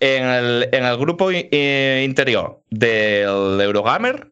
[0.00, 4.30] En el, en el grupo eh, interior del Eurogamer,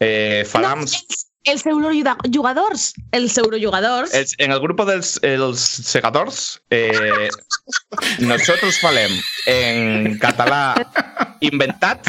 [0.00, 2.92] eh, No, farem- els, els eurojugadors.
[3.12, 4.12] Els eurojugadors.
[4.14, 7.28] el- en el grupo dels els segadors, eh,
[8.20, 9.10] nosotros falem
[9.46, 10.74] en català
[11.40, 12.08] inventat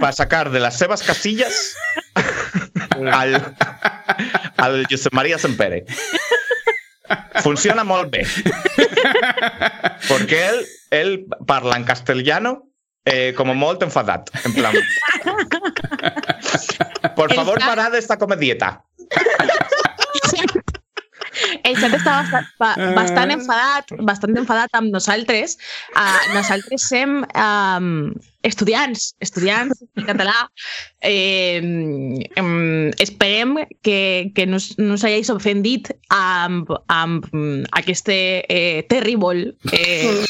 [0.00, 1.74] para sacar de las sebas casillas
[3.12, 3.56] al,
[4.56, 5.84] al Josep María Sempere.
[7.42, 8.26] Funciona molt bé.
[10.08, 12.68] Porque él, él parla en castellano
[13.04, 14.30] eh, como molt enfadat.
[14.44, 14.74] En plan...
[17.16, 18.84] Por favor, chat- parad esta comedieta.
[21.64, 25.56] El xat està bastant, ba, bastant enfadat, bastant enfadat amb nosaltres.
[25.96, 30.36] Uh, nosaltres um, estudiants, estudiants de català.
[31.00, 31.58] Eh,
[32.36, 37.26] em, esperem que, que no, no us hagis ofendit amb, amb
[37.72, 40.24] aquesta eh, terrible eh.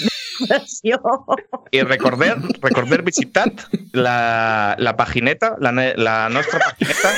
[1.71, 3.53] Y recordar, recordar visitar
[3.93, 7.13] la, la pagineta, la, la nostra pagineta,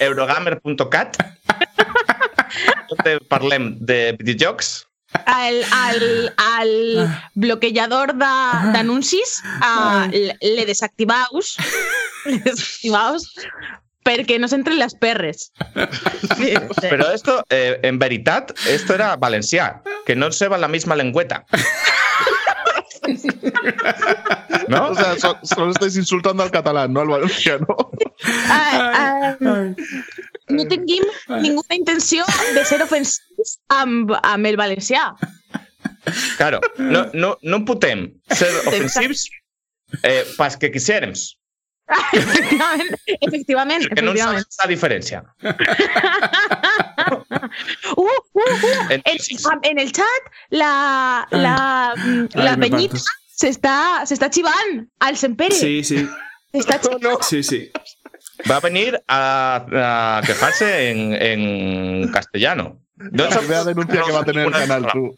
[0.00, 1.16] eurogamer.cat,
[2.88, 4.85] donde parlem de videojocs
[5.26, 10.06] El, el, el bloquejador de- d'anuncis uh,
[10.40, 11.56] le desactivaus,
[12.26, 13.26] le desactivaus
[14.06, 15.48] perquè no s'entren les perres.
[16.36, 16.86] Sí, sí.
[16.88, 21.44] Pero esto, eh, en veritat, esto era valencià, que no se va la misma lengüeta.
[24.68, 24.88] ¿No?
[24.90, 27.66] O sea, so- solo estáis insultando al catalán, no al valenciano.
[28.48, 29.74] Ah, ah,
[30.48, 31.06] no tinguem
[31.44, 35.08] ninguna intenció de ser ofensius amb, amb el valencià.
[36.36, 39.26] Claro, no, no, no putem ser ofensius
[40.02, 41.14] eh, pas que quisérem,
[42.12, 42.90] Efectivament,
[43.26, 43.86] efectivament.
[43.94, 44.46] que no en efectivament.
[44.50, 45.22] sabem la diferència.
[47.96, 48.86] Uh, uh, uh.
[48.90, 49.02] En,
[49.62, 51.94] en el chat, la, la,
[52.34, 52.98] la parto.
[53.38, 55.54] s'està xivant al Sempere.
[55.54, 56.02] Sí, sí.
[56.56, 57.22] S'està xivant.
[57.22, 57.62] Sí, sí.
[58.50, 62.80] Va a venir a, a quejarse en, en castellano.
[62.96, 65.16] De hecho, Vea denuncia que va a tener el canal tú.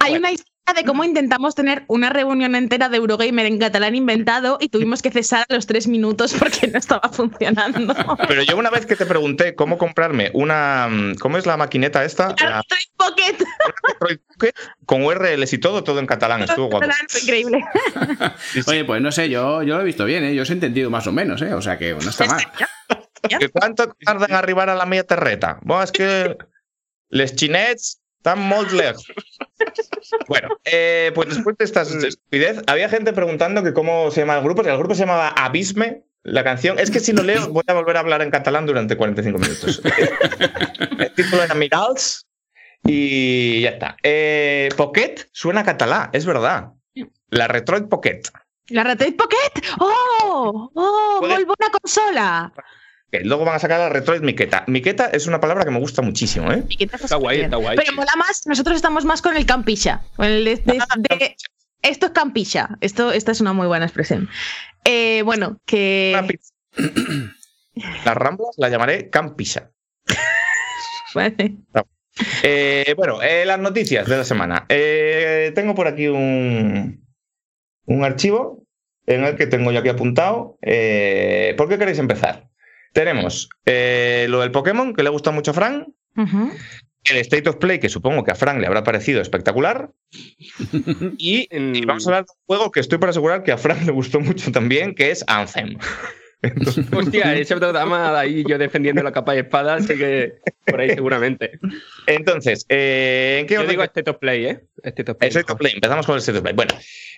[0.00, 4.56] Hay una historia de cómo intentamos tener una reunión entera de Eurogamer en catalán inventado
[4.60, 7.94] y tuvimos que cesar a los tres minutos porque no estaba funcionando.
[8.26, 10.88] Pero yo una vez que te pregunté cómo comprarme una...
[11.20, 12.34] ¿Cómo es la maquineta esta?
[12.40, 13.44] La Tres Pocket.
[13.98, 14.54] Pocket
[14.86, 16.42] con URLs y todo, todo en catalán.
[16.42, 16.80] Estuvo guapo.
[16.80, 17.64] Catalán, fue increíble.
[18.66, 20.34] Oye, pues no sé, yo, yo lo he visto bien, ¿eh?
[20.34, 21.52] Yo os he entendido más o menos, ¿eh?
[21.52, 22.42] O sea que no está mal.
[23.38, 25.58] ¿Que ¿Cuánto tarda en arribar a la mía terreta?
[25.62, 26.36] Bueno, es que
[27.08, 29.04] les chinets están molt lejos.
[30.28, 34.42] Bueno, eh, pues después de esta estupidez, había gente preguntando que cómo se llama el
[34.42, 34.62] grupo.
[34.62, 36.78] El grupo se llamaba Abisme, la canción.
[36.78, 39.82] Es que si lo leo voy a volver a hablar en catalán durante 45 minutos.
[40.98, 42.26] el título era Mirals
[42.84, 43.96] y ya está.
[44.02, 46.72] Eh, Pocket suena a catalá, es verdad.
[47.28, 48.22] La Retroid Pocket.
[48.68, 49.62] La Retroid Pocket.
[49.80, 50.70] ¡Oh!
[50.74, 51.18] ¡Oh!
[51.20, 52.52] Muy buena consola.
[53.14, 54.64] Que luego van a sacar la Retroid Miqueta.
[54.66, 56.64] Miqueta es una palabra que me gusta muchísimo, ¿eh?
[56.80, 57.44] Está guay, bien.
[57.44, 57.76] está guay.
[57.76, 60.02] Pero mola más, nosotros estamos más con el campisha.
[60.16, 61.36] Con el de- de- de-
[61.82, 62.70] esto es campisha.
[62.80, 64.28] Esto, esta es una muy buena expresión.
[64.84, 66.40] Eh, bueno, que.
[68.04, 69.70] Las Ramblas la llamaré Campisa.
[71.14, 71.54] Vale.
[72.42, 74.66] Eh, bueno, eh, las noticias de la semana.
[74.68, 77.06] Eh, tengo por aquí un,
[77.86, 78.64] un archivo
[79.06, 80.58] en el que tengo yo aquí apuntado.
[80.62, 82.48] Eh, ¿Por qué queréis empezar?
[82.94, 85.92] Tenemos eh, lo del Pokémon, que le gusta mucho a Fran.
[86.16, 89.90] El State of Play, que supongo que a Fran le habrá parecido espectacular.
[91.18, 91.48] Y,
[91.84, 94.20] vamos a hablar de un juego que estoy para asegurar que a Fran le gustó
[94.20, 95.76] mucho también, que es Anthem.
[96.92, 100.34] Hostia, ese programa ahí yo defendiendo la capa de espada, así que
[100.66, 101.58] por ahí seguramente.
[102.06, 104.60] Entonces, eh, ¿en qué Yo orden digo State of Play, ¿eh?
[104.84, 105.28] State of Play.
[105.30, 105.72] State of Play.
[105.74, 106.54] Empezamos con el State of Play.
[106.54, 106.74] Bueno,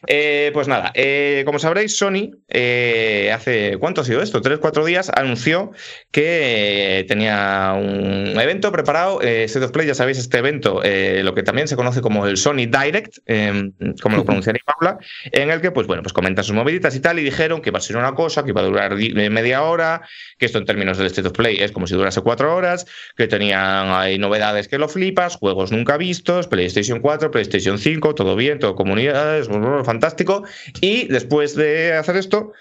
[0.06, 4.40] Eh, pues nada, eh, como sabréis, Sony eh, hace, ¿cuánto ha sido esto?
[4.40, 5.72] Tres, cuatro días anunció
[6.10, 10.80] que tenía un evento preparado, State of Play, ya sabéis, este evento,
[11.22, 13.70] lo que también se conoce como el Sony Direct, eh,
[14.02, 14.98] como lo pronunciaría Paula,
[15.32, 17.78] en el que, pues bueno, pues comentan sus moviditas y tal, y dijeron que iba
[17.78, 20.02] a ser una cosa, que iba a durar di- media hora,
[20.38, 22.86] que esto en términos del State of Play es como si durase cuatro horas,
[23.16, 28.36] que tenían ahí novedades que lo flipas, juegos nunca vistos, PlayStation 4, PlayStation 5, todo
[28.36, 30.44] bien, todo comunidades, brr, fantástico.
[30.80, 32.52] Y después de hacer esto,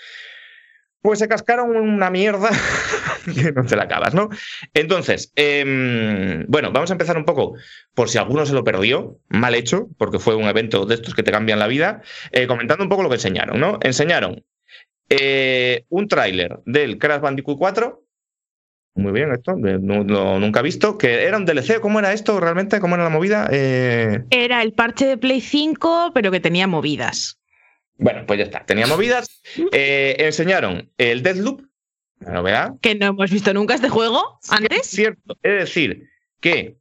[1.01, 2.49] pues se cascaron una mierda
[3.36, 4.29] que no te la acabas, ¿no?
[4.73, 7.53] Entonces, em, bueno, vamos a empezar un poco,
[7.93, 11.23] por si alguno se lo perdió, mal hecho, porque fue un evento de estos que
[11.23, 13.77] te cambian la vida, eh, comentando un poco lo que enseñaron, ¿no?
[13.81, 14.43] Enseñaron
[15.09, 18.05] eh, un tráiler del Crash Bandicoot 4.
[18.95, 20.97] Muy bien, esto, no- no- nunca he visto.
[20.97, 22.79] Que era un DLC, ¿cómo era esto realmente?
[22.79, 23.47] ¿Cómo era la movida?
[23.51, 27.39] Eh, Era el parche de Play 5, pero que tenía movidas.
[27.97, 29.41] Bueno, pues ya está, tenía movidas.
[29.73, 31.61] Eh, enseñaron el Deathloop,
[32.19, 32.73] la novedad.
[32.81, 34.87] Que no hemos visto nunca este juego Es antes.
[34.87, 36.03] cierto, es decir,
[36.39, 36.77] que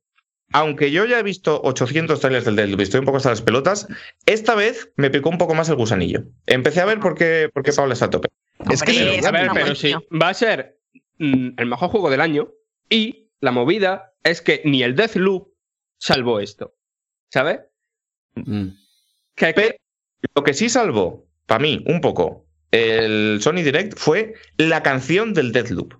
[0.52, 3.42] aunque yo ya he visto 800 trailers del Deathloop y estoy un poco hasta las
[3.42, 3.88] pelotas,
[4.26, 6.22] esta vez me picó un poco más el gusanillo.
[6.46, 8.28] Empecé a ver por qué, por qué Paula está a tope.
[8.70, 10.00] Es que es A ver, pero tío.
[10.20, 10.78] va a ser
[11.18, 12.48] mm, el mejor juego del año
[12.88, 15.48] y la movida es que ni el Deathloop
[15.98, 16.74] salvó esto.
[17.30, 17.60] ¿Sabes?
[18.34, 18.68] Mm.
[19.34, 19.74] Que, que- Pero-
[20.34, 25.52] Lo que sí salvó, para mí, un poco, el Sony Direct fue la canción del
[25.52, 25.94] Deathloop.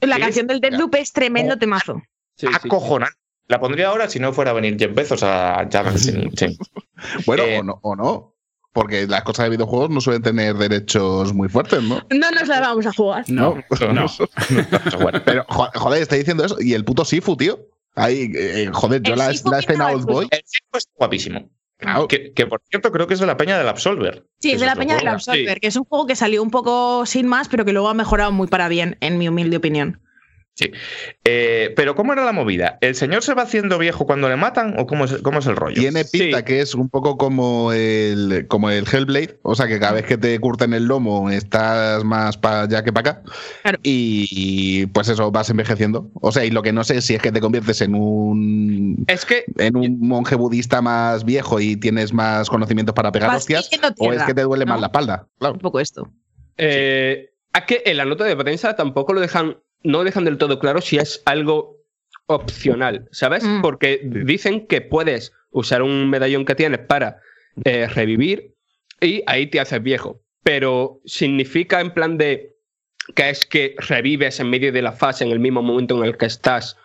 [0.00, 2.02] La canción del Deathloop es tremendo temazo.
[2.36, 2.52] sí, sí.
[2.54, 3.16] Acojonante.
[3.48, 6.58] La pondría ahora si no fuera a venir Jeff Bezos a sí.
[7.26, 8.35] Bueno, Eh, o, no, o no.
[8.76, 11.96] Porque las cosas de videojuegos no suelen tener derechos muy fuertes, ¿no?
[12.10, 13.24] No nos la vamos a jugar.
[13.26, 13.56] No,
[13.90, 14.06] no.
[15.00, 16.56] Bueno, Pero, jo- joder, está diciendo eso.
[16.60, 17.58] Y el puto Sifu, tío.
[17.94, 20.28] Ahí, eh, joder, yo El la, Sifu la escena Old Boy.
[20.30, 21.48] el chico es guapísimo.
[21.78, 22.06] Claro.
[22.06, 24.26] Que, que, por cierto creo que es de la peña del Absolver.
[24.40, 25.08] Sí, es de la Peña del.
[25.08, 27.94] Absolver, que es un juego que salió un poco sin más, pero que luego ha
[27.94, 30.00] mejorado muy para bien, en mi humilde opinión.
[30.56, 30.72] Sí.
[31.24, 32.78] Eh, pero ¿cómo era la movida?
[32.80, 35.54] ¿El señor se va haciendo viejo cuando le matan o cómo es, cómo es el
[35.54, 35.74] rollo?
[35.78, 36.44] Tiene pinta Sí.
[36.44, 40.16] que es un poco como el, como el Hellblade, o sea que cada vez que
[40.16, 43.22] te curten el lomo estás más para allá que para acá.
[43.62, 43.78] Claro.
[43.82, 46.10] Y pues eso, vas envejeciendo.
[46.14, 49.26] O sea, y lo que no sé si es que te conviertes en un Es
[49.26, 53.88] que en un monje budista más viejo y tienes más conocimientos para pegar hostias, pidiendo
[53.88, 54.72] o es tierra, que te duele ¿no?
[54.72, 55.26] más la espalda.
[55.38, 55.54] Claro.
[55.54, 56.10] Un poco esto.
[56.56, 59.56] Eh, es que en la nota de prensa tampoco lo dejan,
[59.86, 61.76] no dejan del todo claro si es algo
[62.26, 63.44] opcional, ¿sabes?
[63.44, 63.62] Mm.
[63.62, 67.20] Porque dicen que puedes usar un medallón que tienes para
[67.64, 68.54] eh, revivir
[69.00, 70.20] y ahí te haces viejo.
[70.42, 72.56] Pero significa en plan de
[73.14, 76.16] que es que revives en medio de la fase en el mismo momento en el
[76.16, 76.76] que estás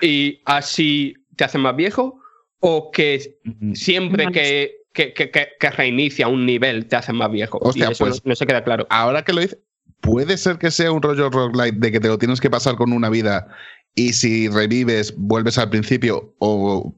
[0.00, 2.20] y así te haces más viejo
[2.60, 3.38] o que
[3.74, 7.58] siempre que, que, que, que- que reinicia un nivel te haces más viejo.
[7.62, 8.86] Hostia, y eso pues- no, no se queda claro.
[8.90, 9.58] Ahora que lo dice,
[10.02, 12.92] puede ser que sea un rollo roguelite de que te lo tienes que pasar con
[12.92, 13.48] una vida
[13.94, 16.94] y si revives vuelves al principio o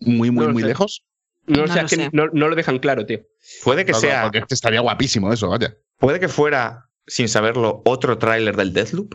[0.00, 0.68] muy, muy, No muy sé.
[0.68, 1.04] lejos.
[1.46, 2.10] No, No o sea, lo que sé.
[2.12, 3.20] no, no lo dejan claro, tío.
[3.64, 5.76] Puede que sea, Porque es que estaría guapísimo eso, vaya.
[5.98, 9.14] puede que fuera, sin saberlo, otro tráiler del Deathloop.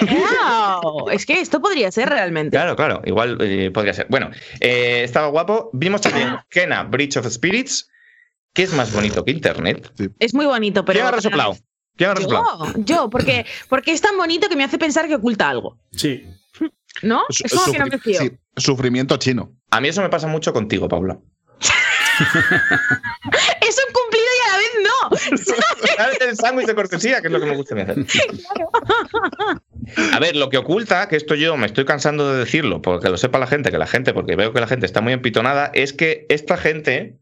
[0.00, 1.10] ¡Wow!
[1.10, 2.56] es que esto podría ser realmente.
[2.56, 4.06] Claro, claro, igual eh, podría ser.
[4.08, 5.70] Bueno, eh, estaba guapo.
[5.72, 7.88] Vimos también Kena, Bridge of Spirits,
[8.52, 9.90] que es más bonito que Internet.
[10.20, 10.98] Es muy bonito, pero.
[10.98, 11.56] ¿Quién ha resoplado?
[11.96, 12.12] Yo,
[12.76, 15.78] yo, porque, porque es tan bonito que me hace pensar que oculta algo.
[15.92, 16.26] Sí.
[17.02, 17.22] ¿No?
[17.28, 18.20] Es como que no me fío.
[18.20, 19.52] sí, sufrimiento chino.
[19.70, 21.18] A mí eso me pasa mucho contigo, Paula.
[23.60, 24.72] Es un cumplido y a la vez
[26.20, 26.28] no.
[26.28, 28.06] El sándwich de cortesía, que es lo que me gusta a mí hacer.
[30.12, 33.16] A ver, lo que oculta, que esto yo me estoy cansando de decirlo, porque lo
[33.16, 35.92] sepa la gente, que la gente, porque veo que la gente está muy empitonada, es
[35.92, 37.18] que esta gente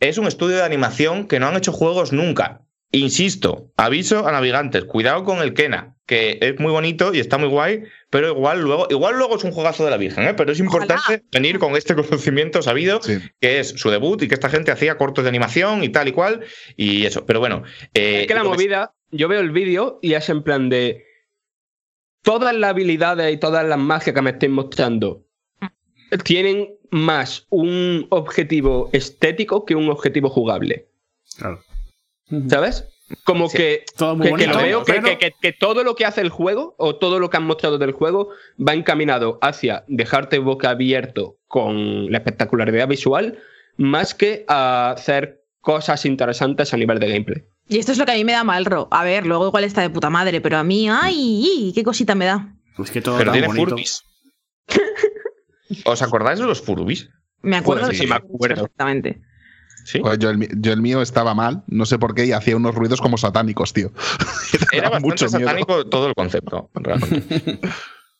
[0.00, 2.62] es un estudio de animación que no han hecho juegos nunca.
[2.94, 7.48] Insisto, aviso a navegantes, cuidado con el Kena, que es muy bonito y está muy
[7.48, 10.34] guay, pero igual luego, igual luego es un juegazo de la Virgen, ¿eh?
[10.34, 11.22] pero es importante Ojalá.
[11.32, 13.18] venir con este conocimiento sabido Sí.
[13.40, 16.12] que es su debut y que esta gente hacía cortos de animación y tal y
[16.12, 16.44] cual,
[16.76, 17.24] y eso.
[17.24, 17.62] Pero bueno.
[17.94, 21.04] eh, es que la movida, yo veo el vídeo y es en plan de.
[22.22, 25.24] Todas las habilidades y todas las magias que me estén mostrando
[26.24, 30.86] tienen más un objetivo estético que un objetivo jugable.
[31.38, 31.60] Claro.
[32.48, 32.88] ¿Sabes?
[33.24, 33.58] Como Sí.
[33.58, 36.30] que, Todo muy que, lo veo que, que- que- que todo lo que hace el
[36.30, 41.36] juego o todo lo que han mostrado del juego va encaminado hacia dejarte boca abierto
[41.46, 43.38] con la espectacularidad visual
[43.76, 47.42] más que a hacer cosas interesantes a nivel de gameplay.
[47.68, 48.88] Y esto es lo que a mí me da mal ro.
[48.90, 51.72] A ver, luego igual está de puta madre, pero a mí, ¡ay!
[51.74, 52.54] ¡Qué cosita me da!
[52.76, 53.68] Pues que todo Pero tiene bonito.
[53.70, 54.02] furbis.
[55.84, 57.08] ¿Os acordáis de los furbis?
[57.42, 58.62] Me acuerdo de sí, me acuerdo.
[58.62, 59.20] perfectamente.
[59.84, 59.98] ¿Sí?
[60.00, 62.56] Pues yo, el, mi- yo el mío estaba mal, no sé por qué, y hacía
[62.56, 63.90] unos ruidos como satánicos, tío.
[64.72, 65.40] Era bastante mucho miedo.
[65.40, 67.58] satánico todo el concepto, realmente.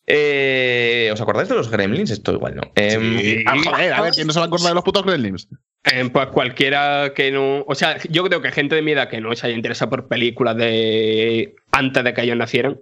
[0.07, 2.11] Eh, ¿Os acordáis de los gremlins?
[2.11, 2.63] Esto igual no.
[2.75, 3.45] Em, Sí.
[3.47, 5.49] Ah, joder, a ver, ¿quién no se va a acordar de los putos gremlins?
[5.85, 7.63] Eh, pues cualquiera que no.
[7.69, 10.09] O sea, yo creo que gente de mi edad que no se haya interesado por
[10.09, 11.55] películas de.
[11.71, 12.81] antes de que ellos nacieran.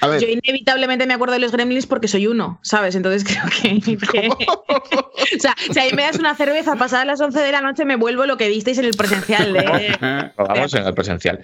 [0.00, 2.94] A ver, Yo inevitablemente me acuerdo de los gremlins porque soy uno, ¿sabes?
[2.94, 3.80] Entonces creo que.
[3.80, 4.28] que-
[5.36, 7.96] o sea, si ahí me das una cerveza pasada las 11 de la noche, me
[7.96, 9.52] vuelvo lo que visteis en el presencial.
[9.52, 10.32] De...
[10.36, 11.40] Lo hagamos en el presencial.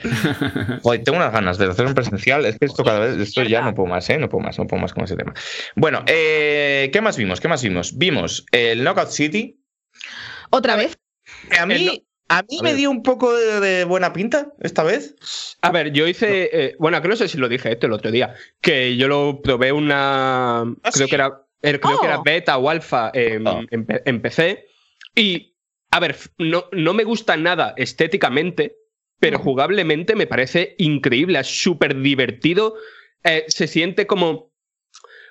[0.82, 2.44] Joder, tengo unas ganas de hacer un presencial.
[2.46, 4.18] Es que esto cada vez, esto ya no puedo más, ¿eh?
[4.18, 5.34] No puedo más, no puedo más con ese tema.
[5.76, 7.40] Bueno, eh, ¿qué más vimos?
[7.40, 7.96] ¿Qué más vimos?
[7.98, 9.60] Vimos el Knockout City.
[10.50, 10.96] Otra vez.
[11.50, 12.76] que A mí, a mí A me ver.
[12.76, 15.16] dio un poco de, de buena pinta esta vez.
[15.62, 16.50] A ver, yo hice.
[16.52, 18.34] eh, bueno, que no sé si lo dije esto el otro día.
[18.60, 20.60] Que yo lo probé una.
[20.60, 21.08] Ah, creo sí.
[21.08, 21.42] que era.
[21.62, 22.00] eh, Creo Oh.
[22.00, 23.60] que era beta o alfa en, Ah.
[23.70, 24.66] en P- en PC.
[25.14, 25.54] Y.
[25.90, 28.76] A ver, no, no me gusta nada estéticamente,
[29.18, 31.38] pero jugablemente me parece increíble.
[31.40, 32.74] Es súper divertido.
[33.24, 34.52] eh, se siente como.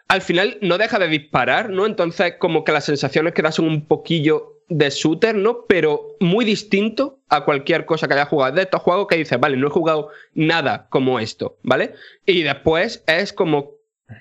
[0.09, 1.85] Al final no deja de disparar, ¿no?
[1.85, 5.65] Entonces, como que las sensaciones que da son un poquillo de shooter, ¿no?
[5.67, 8.55] Pero muy distinto a cualquier cosa que haya jugado.
[8.55, 11.93] De estos juegos que dices, vale, no he jugado nada como esto, ¿vale?
[12.25, 13.71] Y después es como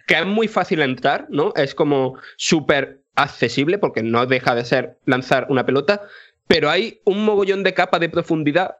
[0.06, 1.52] que es muy fácil entrar, ¿no?
[1.56, 6.02] Es como súper accesible porque no deja de ser lanzar una pelota,
[6.46, 8.76] pero hay un mogollón de capa de profundidad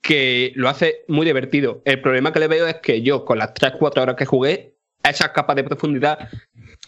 [0.00, 1.80] que lo hace muy divertido.
[1.84, 5.32] El problema que le veo es que yo con las 3-4 horas que jugué, esa
[5.32, 6.30] capa de profundidad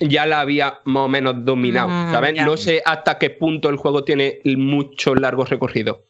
[0.00, 2.34] ya la había más o menos dominado, Mm, ¿sabes?
[2.44, 6.04] No sé hasta qué punto el juego tiene mucho largo recorrido.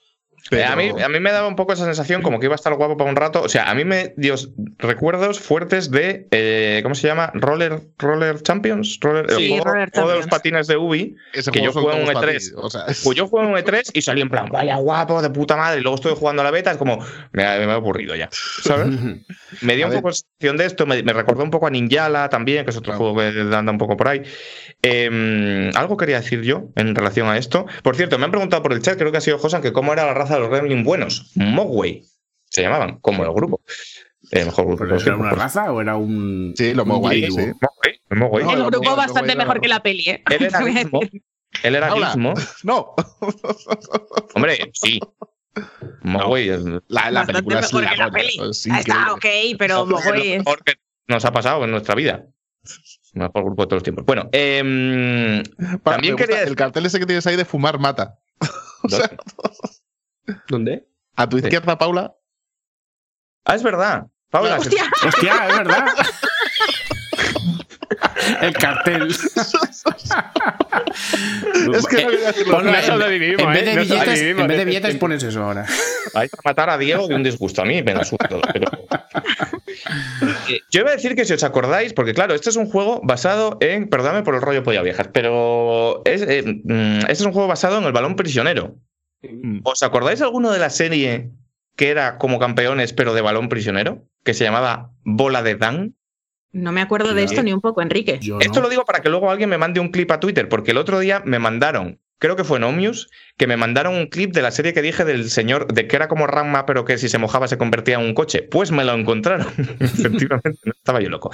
[0.50, 2.56] Eh, a, mí, a mí me daba un poco esa sensación como que iba a
[2.56, 3.42] estar guapo para un rato.
[3.42, 4.34] O sea, a mí me dio
[4.78, 6.28] recuerdos fuertes de.
[6.30, 7.30] eh, ¿Cómo se llama?
[7.34, 8.98] Roller, Roller Champions.
[9.00, 10.26] Roller, Sí, el juego, Roller juego de los Champions.
[10.42, 11.16] patines de Ubi.
[11.32, 12.26] ese que yo juego jugué en un todos E3.
[12.26, 14.76] para ti, O sea, Pues yo jugué en un E3 y salí en plan, vaya
[14.76, 15.80] guapo, de puta madre.
[15.80, 16.98] Y luego estoy jugando a la beta, es como,
[17.32, 18.28] me, ha- me ha aburrido ya.
[18.32, 18.88] ¿Sabes?
[19.62, 20.02] Me dio A un ver.
[20.02, 22.92] poco sensación de esto, me, me recordó un poco a Ninjala también, que es otro
[22.94, 23.14] Claro.
[23.14, 24.22] juego que anda un poco por ahí.
[24.82, 27.66] Eh, algo quería decir yo en relación a esto.
[27.82, 29.92] Por cierto, me han preguntado por el chat, creo que ha sido Josan, que cómo
[29.92, 31.30] era la raza los Gremlin buenos.
[31.34, 32.02] Mogwai
[32.50, 33.60] se llamaban, como el grupo.
[34.30, 34.84] El mejor grupo.
[34.84, 36.52] ¿Pero era los una raza o era un.
[36.56, 37.40] Sí, lo un Mogwai, sí.
[38.10, 38.44] El Mogwai.
[38.44, 40.22] No, el lo- grupo bastante mejor que la peli, ¿eh?
[40.30, 41.00] Él era Gizmo.
[41.62, 41.90] Él era.
[41.92, 42.34] Gizmo.
[42.64, 42.94] no,
[44.34, 45.00] Hombre, sí.
[46.02, 48.40] Mogwai es la, la Bastante película es mejor la que la peli.
[48.50, 49.24] es Ah, Está ok,
[49.58, 50.74] pero Es Mogwai- mejor que
[51.08, 52.26] nos ha pasado en nuestra vida.
[53.14, 54.04] Mejor grupo de todos los tiempos.
[54.04, 54.24] Bueno,
[55.82, 58.18] Pa- también quería El cartel ese que tienes ahí de fumar mata.
[58.82, 59.10] O sea,
[60.48, 60.86] ¿Dónde?
[61.16, 62.14] a tu izquierda, Paula.
[63.44, 64.06] Ah, es verdad.
[64.30, 65.86] Paula, Hostia, Hostia, es verdad.
[68.42, 69.08] El cartel.
[71.74, 72.56] Es que no quería decirlo.
[72.56, 72.98] Ponlo, No en, vez ¿eh?
[72.98, 73.08] de
[73.76, 75.64] billetes, sobrevivimos en vez de billetes pones eso ahora.
[76.12, 77.62] vais a matar a Diego de un disgusto.
[77.62, 78.70] A mí me da susto pero-
[80.48, 83.00] Eh, Yo iba a decir que si os acordáis, porque claro, este es un juego
[83.04, 83.88] basado en.
[83.88, 87.78] Perdóname por el rollo polla viejas, pero es, eh, mm, este es un juego basado
[87.78, 88.76] en el balón prisionero.
[89.64, 91.30] ¿Os acordáis alguno de la serie
[91.76, 94.04] que era como campeones, pero de balón prisionero?
[94.24, 95.94] Que se llamaba Bola de Dan.
[96.52, 98.18] no me acuerdo de esto ni un poco, Enrique.
[98.20, 98.62] Yo Esto no.
[98.62, 100.98] lo digo para que luego alguien me mande un clip a Twitter, porque el otro
[100.98, 104.50] día me mandaron, creo que fue en Omius, que me mandaron un clip de la
[104.50, 107.48] serie que dije del señor, de que era como Ramma, pero que si se mojaba
[107.48, 108.42] se convertía en un coche.
[108.42, 109.46] Pues me lo encontraron.
[109.80, 111.30] Efectivamente, no estaba yo loco.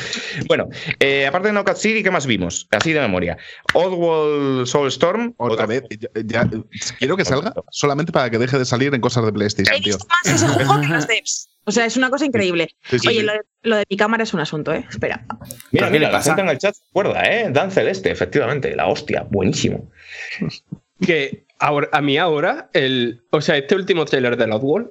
[0.48, 0.68] Bueno,
[0.98, 2.66] eh, aparte de Knockout City, ¿qué más vimos?
[2.70, 3.36] Así de memoria.
[3.74, 5.34] Oddworld Soulstorm.
[5.36, 5.84] Otra vez.
[5.90, 6.50] Ya, ya-
[6.98, 9.96] quiero que salga solamente para que deje de salir en cosas de PlayStation, He tío.
[9.96, 11.48] visto más ese juego que los devs.
[11.64, 12.70] O sea, es una cosa increíble.
[12.90, 13.26] Sí, sí, Oye, sí.
[13.26, 14.84] lo de, lo de mi cámara es un asunto, ¿eh?
[14.90, 15.24] Espera.
[15.70, 17.50] Mira, ¿Qué mira, la gente en el chat se acuerda, ¿eh?
[17.52, 19.88] Dan Celeste, efectivamente, la hostia, buenísimo.
[21.06, 24.90] Que ahora, a mí ahora, el, o sea, este último trailer de Oddworld,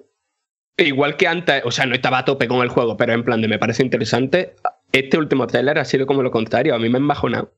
[0.78, 3.42] igual que antes, o sea, no estaba a tope con el juego, pero en plan
[3.42, 4.56] de me parece interesante,
[4.92, 7.54] este último trailer ha sido como lo contrario, a mí me ha embajonado.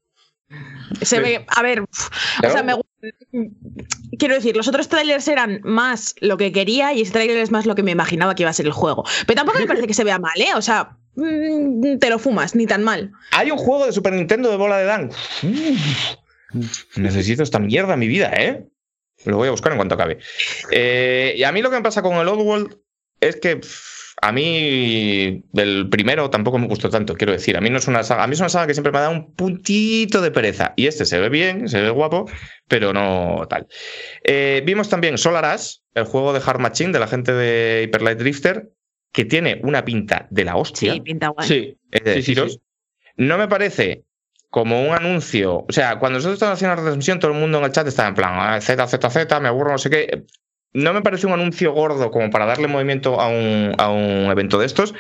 [1.02, 2.10] Se ve, a ver, uf,
[2.46, 2.76] o sea, me
[4.18, 7.66] quiero decir, los otros trailers eran más lo que quería y este trailer es más
[7.66, 9.04] lo que me imaginaba que iba a ser el juego.
[9.26, 10.54] Pero tampoco me parece que se vea mal, ¿eh?
[10.56, 13.12] O sea, mm, te lo fumas, ni tan mal.
[13.32, 15.12] Hay un juego de Super Nintendo de bola de Dan.
[16.96, 18.66] Necesito esta mierda en mi vida, ¿eh?
[19.26, 20.18] Lo voy a buscar en cuanto acabe.
[20.72, 22.78] Eh, y a mí lo que me pasa con el Oddworld
[23.20, 27.58] es que pff, a mí el primero tampoco me gustó tanto, quiero decir.
[27.58, 29.02] A mí no es una saga, a mí es una saga que siempre me ha
[29.02, 30.74] dado un puntito de pereza.
[30.76, 32.30] Y este se ve bien, se ve guapo,
[32.68, 33.68] pero no tal.
[34.24, 38.02] Eh, vimos también Solar Ash, el juego de Hard Machine de la gente de Hyper
[38.02, 38.72] Light Drifter,
[39.12, 40.94] que tiene una pinta de la hostia.
[40.94, 41.48] Sí, pinta guay.
[41.48, 42.62] Sí, Es de Sí, sí, sí.
[43.18, 44.04] no me parece
[44.54, 45.66] como un anuncio.
[45.68, 48.10] O sea, cuando nosotros estábamos haciendo la transmisión, todo el mundo en el chat estaba
[48.10, 50.26] en plan, "Ah, Z, Z, Z, me aburro, no sé qué.
[50.76, 54.60] no me parece un anuncio gordo como para darle movimiento a un, a un evento
[54.60, 54.94] de estos,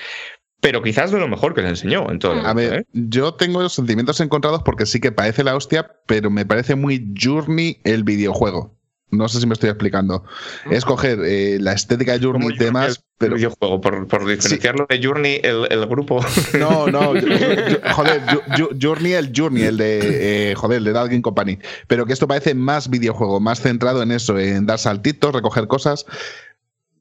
[0.60, 2.34] pero quizás de lo mejor que se enseñó en todo.
[2.39, 2.86] el A ver, ¿eh?
[2.93, 7.80] yo tengo sentimientos encontrados porque sí que parece la hostia, pero me parece muy Journey
[7.84, 8.76] el videojuego.
[9.12, 10.24] No sé si me estoy explicando.
[10.72, 14.86] Es coger eh, la estética de Journey y demás, el pero videojuego, por, por diferenciarlo
[14.89, 16.20] de Journey, el, el grupo.
[16.59, 20.84] No, no, yo- yo- joder, yo- yo- Journey el Journey, el de, eh, joder, el
[20.84, 21.57] de Dalgin Company.
[21.88, 26.05] Pero que esto parece más videojuego, más centrado en eso, en dar saltitos, recoger cosas.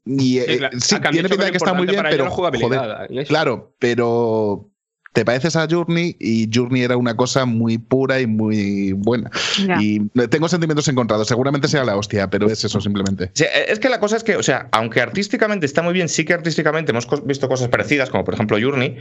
[0.05, 0.79] Y eh, Sí, claro.
[0.79, 3.27] sí, Ha cambiado tiene pinta de que está muy bien, pero joder, eso.
[3.29, 4.69] claro, pero
[5.13, 9.29] te pareces a Journey y Journey era una cosa muy pura y muy buena.
[9.65, 9.77] Ya.
[9.81, 9.99] Y
[10.29, 13.31] tengo sentimientos encontrados, seguramente sea la hostia, pero es eso simplemente.
[13.33, 16.25] Sí, es que la cosa es que, o sea, aunque artísticamente está muy bien, sí
[16.25, 18.97] que artísticamente hemos visto cosas parecidas, como por ejemplo Journey,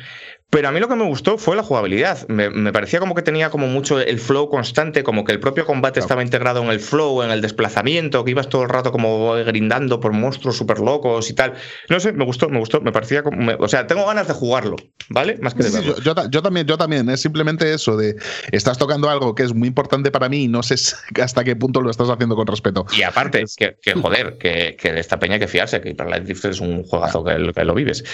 [0.51, 2.29] pero a mí lo que me gustó fue la jugabilidad.
[2.29, 5.65] Me, me parecía como que tenía como mucho el flow constante, como que el propio
[5.67, 6.05] combate Claro.
[6.05, 9.99] estaba integrado en el flow, en el desplazamiento, que ibas todo el rato como grindando
[10.01, 11.55] por monstruos súper locos y tal.
[11.89, 13.39] No sé, me gustó, me gustó, me parecía como...
[13.39, 14.77] me- o sea, tengo ganas de jugarlo,
[15.09, 15.39] ¿vale?
[15.41, 16.02] Más que de Sí, sí, verlo.
[16.03, 17.09] Yo, yo ta- yo también, yo también.
[17.09, 18.17] Es simplemente eso de
[18.51, 20.75] estás tocando algo que es muy importante para mí y no sé
[21.23, 22.87] hasta qué punto lo estás haciendo con respeto.
[22.97, 26.11] Y aparte, que, que, joder, que, que de esta peña hay que fiarse, que para
[26.11, 28.05] la Drift es un juegazo que, que lo vives.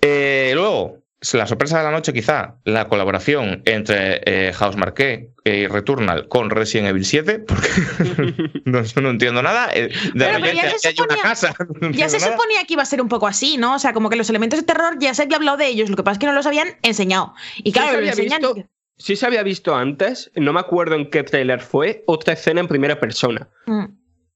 [0.00, 1.01] Eh, luego,
[1.32, 6.50] la sorpresa de la noche, quizá, la colaboración entre eh, House Marqué y Returnal con
[6.50, 7.68] Resident Evil 7, porque
[8.64, 9.70] no, no entiendo nada.
[9.72, 11.54] eh, De pero repente ya se hay una suponía- casa.
[11.80, 12.32] no Ya se nada.
[12.32, 13.74] suponía que iba a ser un poco así, ¿no?
[13.74, 15.96] O sea, como que los elementos de terror ya se había hablado de ellos, lo
[15.96, 17.34] que pasa es que no los habían enseñado.
[17.58, 18.40] Y claro, se lo había enseñan.
[18.42, 18.68] visto-
[18.98, 22.68] sí se había visto antes, no me acuerdo en qué trailer fue, otra escena en
[22.68, 23.48] primera persona.
[23.66, 23.84] Mm.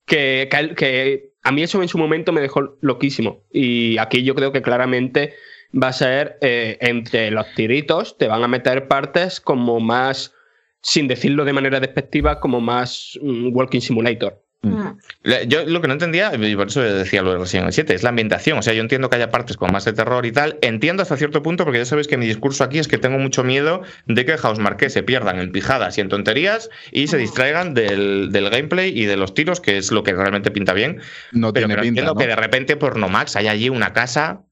[0.07, 3.45] que, que- que a mí eso en su momento me dejó loquísimo.
[3.53, 5.35] Y aquí yo creo que claramente
[5.81, 10.33] va a ser eh, entre los tiritos, te van a meter partes como más,
[10.81, 14.43] sin decirlo de manera despectiva, como más mm, Walking Simulator.
[14.63, 14.99] Mm.
[15.23, 17.95] Le- Yo lo que no entendía, y por eso decía lo de Resident Evil 7,
[17.95, 18.59] es la ambientación.
[18.59, 20.59] O sea, yo entiendo que haya partes con más de terror y tal.
[20.63, 23.45] Entiendo hasta cierto punto, porque ya sabéis que mi discurso aquí es que tengo mucho
[23.45, 27.75] miedo de que House Marqués se pierdan en pijadas y en tonterías y se distraigan
[27.75, 31.01] del, del gameplay y de los tiros, que es lo que realmente pinta bien.
[31.33, 31.89] No Pero, tiene pinta.
[31.89, 32.19] entiendo ¿no?
[32.21, 34.43] que de repente por Nomax hay allí una casa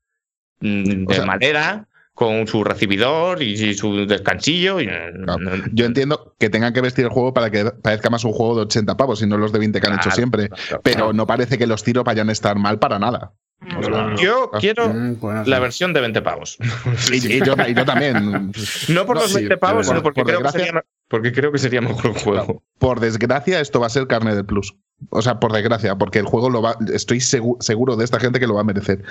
[0.61, 4.80] mm, O de sea- madera con su recibidor y, su descansillo.
[4.80, 5.38] y- Claro.
[5.72, 8.62] Yo entiendo que tengan que vestir el juego para que parezca más un juego de
[8.62, 10.48] 80 pavos y no los de 20 que han hecho siempre.
[10.48, 11.12] claro, Pero claro.
[11.12, 13.32] no parece que los tiros vayan a estar mal para nada.
[13.61, 14.16] Mm.
[14.18, 14.59] Yo Ah.
[14.61, 16.57] quiero Mm, pues la versión de 20 pavos.
[17.12, 18.52] Y, y yo, y yo también.
[18.88, 21.50] No por No, los sí, 20 pavos, sino porque por creo, que sería, porque creo
[21.50, 22.62] que sería mejor el juego.
[22.78, 24.76] Por desgracia, esto va a ser carne del plus.
[25.11, 26.76] O sea, por desgracia, porque el juego lo va.
[26.92, 29.03] Estoy segu- seguro de esta gente que lo va a merecer.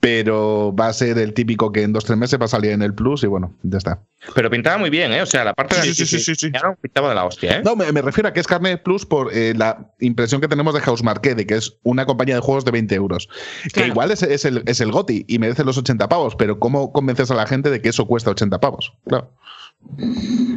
[0.00, 2.82] Pero va a ser el típico que en dos tres meses va a salir en
[2.82, 4.02] el plus y bueno, ya está.
[4.34, 5.22] Pero pintaba muy bien, ¿eh?
[5.22, 6.52] O sea, la parte de Sí, la sí, sí, sí, sí.
[6.80, 7.62] pintaba de la hostia, ¿eh?
[7.64, 10.74] No, me, me refiero a que es carne plus por eh, la impresión que tenemos
[10.74, 13.28] de House Marquet, de que es una compañía de juegos de 20 euros.
[13.72, 16.92] Que igual es, es el, es el GOTI y merece los 80 pavos, pero ¿cómo
[16.92, 18.92] convences a la gente de que eso cuesta 80 pavos?
[19.06, 19.32] Claro.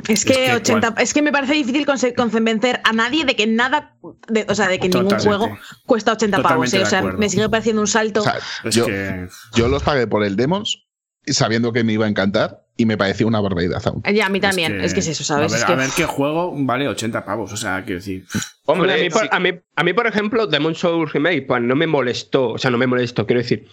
[0.08, 3.96] Es que, que, 80, es que me parece difícil convencer a nadie de que nada,
[4.28, 6.74] de- o sea, de que ningún juego cuesta 80 pavos.
[6.74, 6.84] ¿eh?
[6.84, 8.22] O sea, me sigue pareciendo un salto.
[8.22, 9.28] O sea, Es yo, que.
[9.56, 10.86] yo los pagué por el Demons
[11.26, 14.02] sabiendo que me iba a encantar y me pareció una barbaridad aún.
[14.14, 14.82] Ya, a mí también.
[14.82, 15.52] Es que, es eso, ¿sabes?
[15.52, 17.52] A ver, es que, a ver qué juego vale 80 pavos.
[17.54, 18.26] O sea, quiero decir.
[18.66, 21.76] Hombre, a, mí, por, a, mí, a mí, por ejemplo, Demon Souls Remake, pues no
[21.76, 23.68] me molestó, o sea, no me molestó, quiero decir,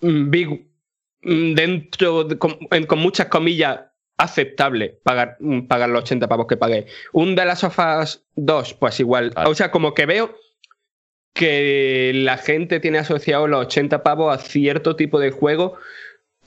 [0.00, 0.44] mm, vi
[1.22, 3.80] mm, dentro, de- con, en- con muchas comillas,
[4.18, 6.86] aceptable pagar, mm, pagar los 80 pavos que pagué.
[7.12, 9.30] Un de las sofás 2, pues igual.
[9.34, 9.50] Vale.
[9.50, 10.34] O sea, como que veo
[11.34, 15.76] que la gente tiene asociado los 80 pavos a cierto tipo de juego.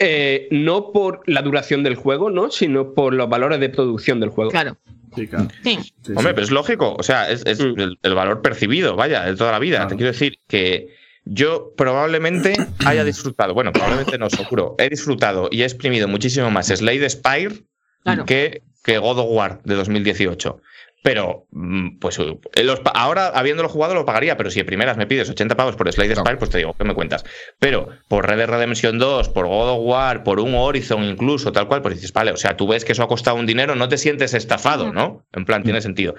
[0.01, 2.49] eh, no por la duración del juego, ¿no?
[2.51, 4.49] Sino por los valores de producción del juego.
[4.49, 4.78] claro.
[5.13, 5.47] Sí, claro.
[5.63, 5.78] Sí.
[5.82, 6.30] Sí, Hombre, sí.
[6.36, 6.95] pero es lógico.
[6.97, 7.80] O sea, es, es Mm.
[7.80, 9.78] el, el valor percibido, vaya, de toda la vida.
[9.80, 9.89] Claro.
[9.89, 10.88] Te quiero decir que
[11.32, 12.55] yo probablemente
[12.86, 17.63] haya disfrutado, bueno, probablemente no, seguro, he disfrutado y he exprimido muchísimo más Slade Spire
[18.03, 18.25] Claro.
[18.25, 20.61] que, que God of War de 2018.
[21.02, 25.08] Pero, mm, pues eh, los ahora, habiéndolo jugado, lo pagaría, pero si de primeras me
[25.08, 26.22] pides 80 pavos por Slade No.
[26.22, 27.24] Spire, pues te digo, ¿qué me cuentas?
[27.60, 31.68] Pero por Red Dead Redemption 2, por God of War, por un Horizon incluso, tal
[31.68, 33.88] cual, pues dices, vale, o sea, tú ves que eso ha costado un dinero, no
[33.88, 35.26] te sientes estafado, ¿no?
[35.34, 36.16] En plan, tiene sentido.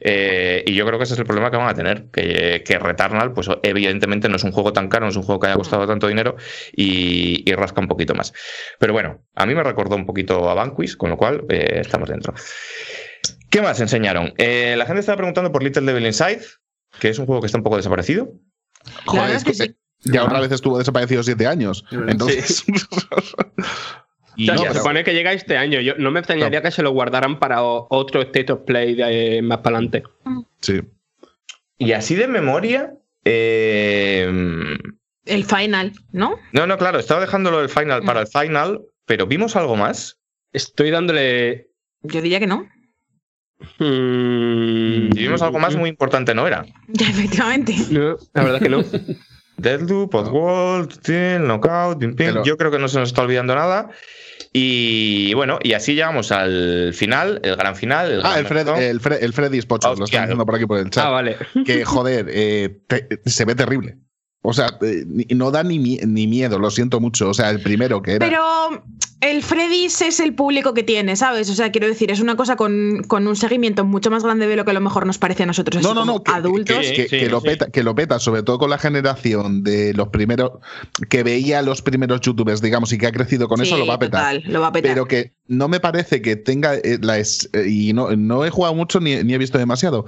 [0.00, 2.78] Eh, y yo creo que ese es el problema que van a tener, que, que
[2.78, 5.56] Returnal, pues evidentemente no es un juego tan caro, no es un juego que haya
[5.56, 6.36] costado tanto dinero
[6.72, 8.32] y, y rasca un poquito más.
[8.78, 12.08] Pero bueno, a mí me recordó un poquito a Vanquish, con lo cual eh, estamos
[12.08, 12.34] dentro.
[13.54, 14.34] ¿Qué más enseñaron?
[14.36, 16.40] Eh, la gente estaba preguntando por Little Devil Inside,
[16.98, 18.28] que es un juego que está un poco desaparecido.
[19.06, 19.76] La verdad es que sí.
[20.02, 21.84] Ya otra vez estuvo desaparecido siete años.
[21.88, 21.96] Sí.
[22.08, 22.64] Entonces,
[24.36, 25.80] Y O sea, No, se pero- supone que llega este año.
[25.80, 29.58] Yo no me extrañaría que se lo guardaran para otro State of Play de, más
[29.58, 30.02] para adelante.
[30.60, 30.80] sí.
[31.78, 32.92] Y así de memoria,
[33.24, 34.28] Eh,
[35.26, 36.38] El final, ¿no?
[36.52, 40.18] no, no, claro, estaba dejándolo del final para el final, pero ¿vimos algo más?
[40.52, 41.70] Estoy dándole.
[42.02, 42.68] Yo diría que no.
[43.78, 46.64] Mm, Si vimos algo más muy importante, ¿no era?
[46.98, 47.74] Efectivamente.
[47.90, 48.82] No, la verdad que no.
[49.56, 52.26] Deathloop, Oddworld, Steel, Knockout, Ping Ping.
[52.26, 53.88] Pero- Yo creo que no se nos está olvidando nada.
[54.52, 58.10] Y bueno, y así llegamos al final, el gran final.
[58.12, 60.54] El Ah, gran el, Fred, el, Fred, el Freddy's Pocho, lo Hostia, están diciendo por
[60.54, 61.04] aquí por el chat.
[61.06, 61.36] Ah, vale.
[61.66, 63.98] Que joder, eh, te- se ve terrible.
[64.46, 67.30] O sea, eh, no da ni, mie- ni miedo, lo siento mucho.
[67.30, 68.26] O sea, el primero que era.
[68.26, 68.42] Pero
[69.22, 71.48] el Freddy's es el público que tiene, ¿sabes?
[71.48, 74.54] O sea, quiero decir, es una cosa con, con un seguimiento mucho más grande de
[74.56, 76.76] lo que a lo mejor nos parece a nosotros no, no, no, que, adultos.
[76.78, 77.46] que- que- Sí, que lo sí.
[77.46, 80.50] peta, que lo peta, sobre todo con la generación de los primeros,
[81.08, 83.94] que veía a los primeros youtubers, digamos, y que ha crecido con eso, lo va
[83.94, 84.34] a petar.
[84.36, 84.90] total, lo va a petar.
[84.92, 88.50] Pero que no me parece que tenga eh, la es- eh, y no, no he
[88.50, 90.04] jugado mucho ni, ni he visto demasiado.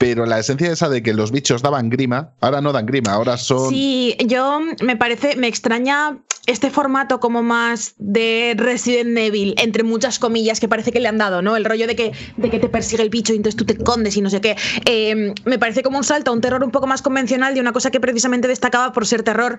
[0.00, 3.36] Pero la esencia esa de que los bichos daban grima, ahora no dan grima, ahora
[3.36, 3.68] son.
[3.68, 10.18] Sí, yo me parece, me extraña este formato como más de Resident Evil, entre muchas
[10.18, 11.54] comillas, que parece que le han dado, ¿no?
[11.54, 14.16] El rollo de que, de que te persigue el bicho y entonces tú te escondes
[14.16, 14.56] y no sé qué.
[14.86, 17.74] Eh, me parece como un salto a un terror un poco más convencional de una
[17.74, 19.58] cosa que precisamente destacaba por ser terror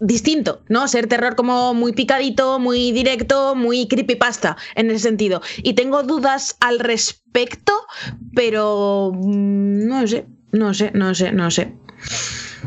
[0.00, 0.86] distinto, ¿no?
[0.88, 5.42] Ser terror como muy picadito, muy directo, muy creepypasta en ese sentido.
[5.58, 7.72] Y tengo dudas al respecto,
[8.34, 11.72] pero mm, no sé, no sé, no sé, no sé.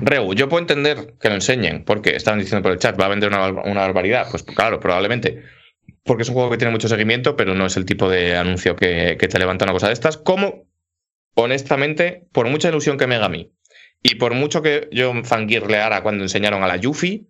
[0.01, 3.09] Reu, yo puedo entender que lo enseñen, porque estaban diciendo por el chat, va a
[3.09, 4.27] vender una, barbaridad.
[4.29, 5.43] Pues claro, probablemente.
[6.03, 8.75] Porque es un juego que tiene mucho seguimiento, pero no es el tipo de anuncio
[8.75, 10.17] que, que te levanta una cosa de estas.
[10.17, 10.65] Como,
[11.35, 13.51] honestamente, por mucha ilusión que me haga a mí,
[14.03, 17.25] y por mucho que yo fangirleara cuando enseñaron a la Yuffie,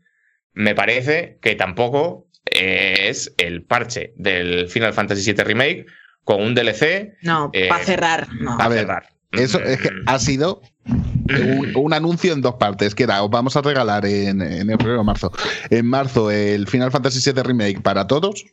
[0.54, 5.86] me parece que tampoco eh, es el parche del Final Fantasy VII Remake
[6.24, 8.58] con un DLC No, Eh, para cerrar, no.
[8.58, 9.10] para ver, cerrar.
[9.32, 13.56] Eso es que ha sido un, un anuncio en dos partes, que era, os vamos
[13.56, 15.32] a regalar en, en el febrero o marzo.
[15.70, 18.46] En marzo el Final Fantasy VII Remake para todos.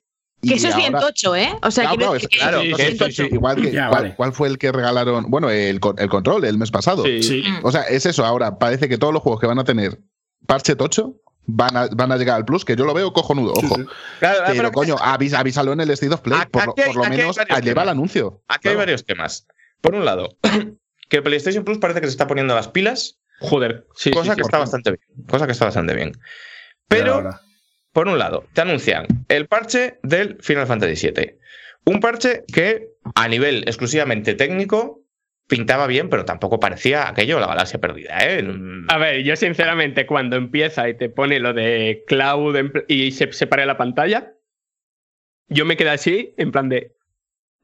[0.43, 1.49] Que eso es bien tocho, ¿eh?
[1.63, 3.25] O sea, Claro, claro, es- que claro, es bien Sí, tocho.
[3.25, 4.15] igual que, Ya, ¿cuál, vale.
[4.17, 5.25] cuál fue el que regalaron?
[5.31, 7.05] Bueno, el, el control el mes pasado.
[7.05, 7.23] Sí.
[7.23, 7.45] Sí.
[7.63, 8.25] O sea, es eso.
[8.25, 9.99] Ahora, parece que todos los juegos que van a tener
[10.47, 11.17] parche tocho
[11.47, 13.75] van a, van a llegar al plus, que yo lo veo cojonudo, ojo.
[13.75, 13.85] sí.
[14.21, 17.05] Claro, Pero, pero coño, avis- avísalo en el State of Play, Aquí por, por lo
[17.05, 18.43] menos lleva el anuncio.
[18.49, 18.79] Aquí hay Claro.
[18.79, 19.47] varios temas.
[19.81, 20.37] Por un lado,
[21.09, 23.87] que PlayStation Plus parece que se está poniendo las pilas, Joder.
[23.95, 24.47] Sí, cosa sí, que sí.
[24.49, 25.27] está bastante bien.
[25.29, 26.13] Cosa que está bastante bien.
[26.89, 27.31] Pero.
[27.99, 31.35] Por un lado, te anuncian el parche del Final Fantasy VII.
[31.85, 35.01] Un parche que, a nivel exclusivamente técnico,
[35.49, 38.47] pintaba bien, pero tampoco parecía aquello la galaxia perdida, ¿eh?
[38.87, 43.67] A ver, yo sinceramente, cuando empieza y te pone lo de cloud y se separa
[43.67, 44.33] la pantalla,
[45.49, 46.93] yo me quedé así, en plan de.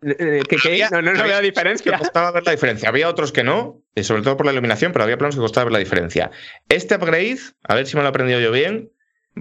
[0.01, 0.69] ¿Qué, qué?
[0.69, 1.97] Había- No, no, no había veo Que diferencia.
[1.97, 2.89] costaba ver la diferencia.
[2.89, 5.75] Había otros que no, sobre todo por la iluminación, pero había planos que costaba ver
[5.75, 6.33] la diferencia.
[6.69, 8.91] Este upgrade, a ver si me lo he aprendido yo bien,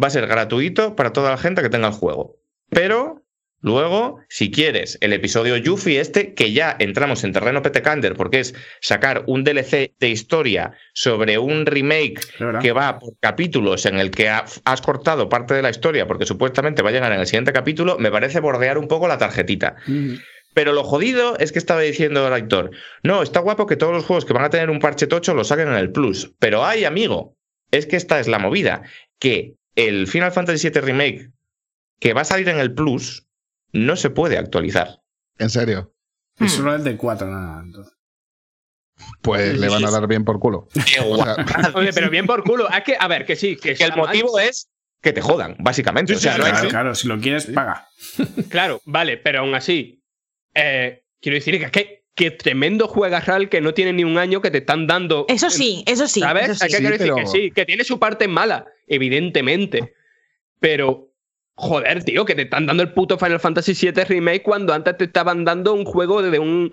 [0.02, 2.36] va a ser gratuito para toda la gente que tenga el juego.
[2.70, 3.22] Pero
[3.62, 8.54] luego, si quieres el episodio Yuffie este, que ya entramos en terreno Petecander, porque es
[8.82, 12.20] sacar un DLC de historia sobre un remake
[12.62, 16.26] que va por capítulos en el que ha- has cortado parte de la historia porque
[16.26, 19.76] supuestamente va a llegar en el siguiente capítulo, me parece bordear un poco la tarjetita.
[19.88, 20.16] Mm.
[20.56, 22.70] Pero lo jodido es que estaba diciendo el actor,
[23.02, 25.44] no, está guapo que todos los juegos que van a tener un parche tocho lo
[25.44, 26.32] saquen en el Plus.
[26.38, 27.36] Pero ay, amigo,
[27.72, 28.84] es que esta es la movida,
[29.20, 31.32] que el Final Fantasy VII Remake
[32.00, 33.26] que va a salir en el Plus
[33.72, 35.02] no se puede actualizar.
[35.38, 35.94] En serio.
[36.38, 36.46] Hmm.
[36.46, 37.62] Es solo el de 4, nada.
[37.64, 37.94] entonces.
[39.22, 40.68] Pues le van a dar bien por culo.
[40.74, 41.36] Qué O sea,
[41.76, 42.70] Oye, pero bien por culo.
[42.70, 44.70] Es que, a ver, que sí, que Que el motivo es
[45.02, 46.14] que te jodan, básicamente.
[46.14, 47.88] Sí, O sea, sí, no hay- Claro, claro, si lo quieres, paga.
[48.50, 50.02] Claro, vale, pero aún así.
[50.54, 54.42] eh, quiero decir que, que, que tremendo juegas RAL que no tiene ni un año
[54.42, 55.26] que te están dando.
[55.30, 56.20] Eso sí, eso sí.
[56.20, 56.50] ¿Sabes?
[56.50, 56.64] eso sí.
[56.66, 59.94] Hay que Sí, quiero decir pero- que sí, que tiene su parte mala, evidentemente.
[60.60, 61.10] Pero,
[61.56, 65.06] joder, tío, que te están dando el puto Final Fantasy VII Remake cuando antes te
[65.06, 66.72] estaban dando un juego de un.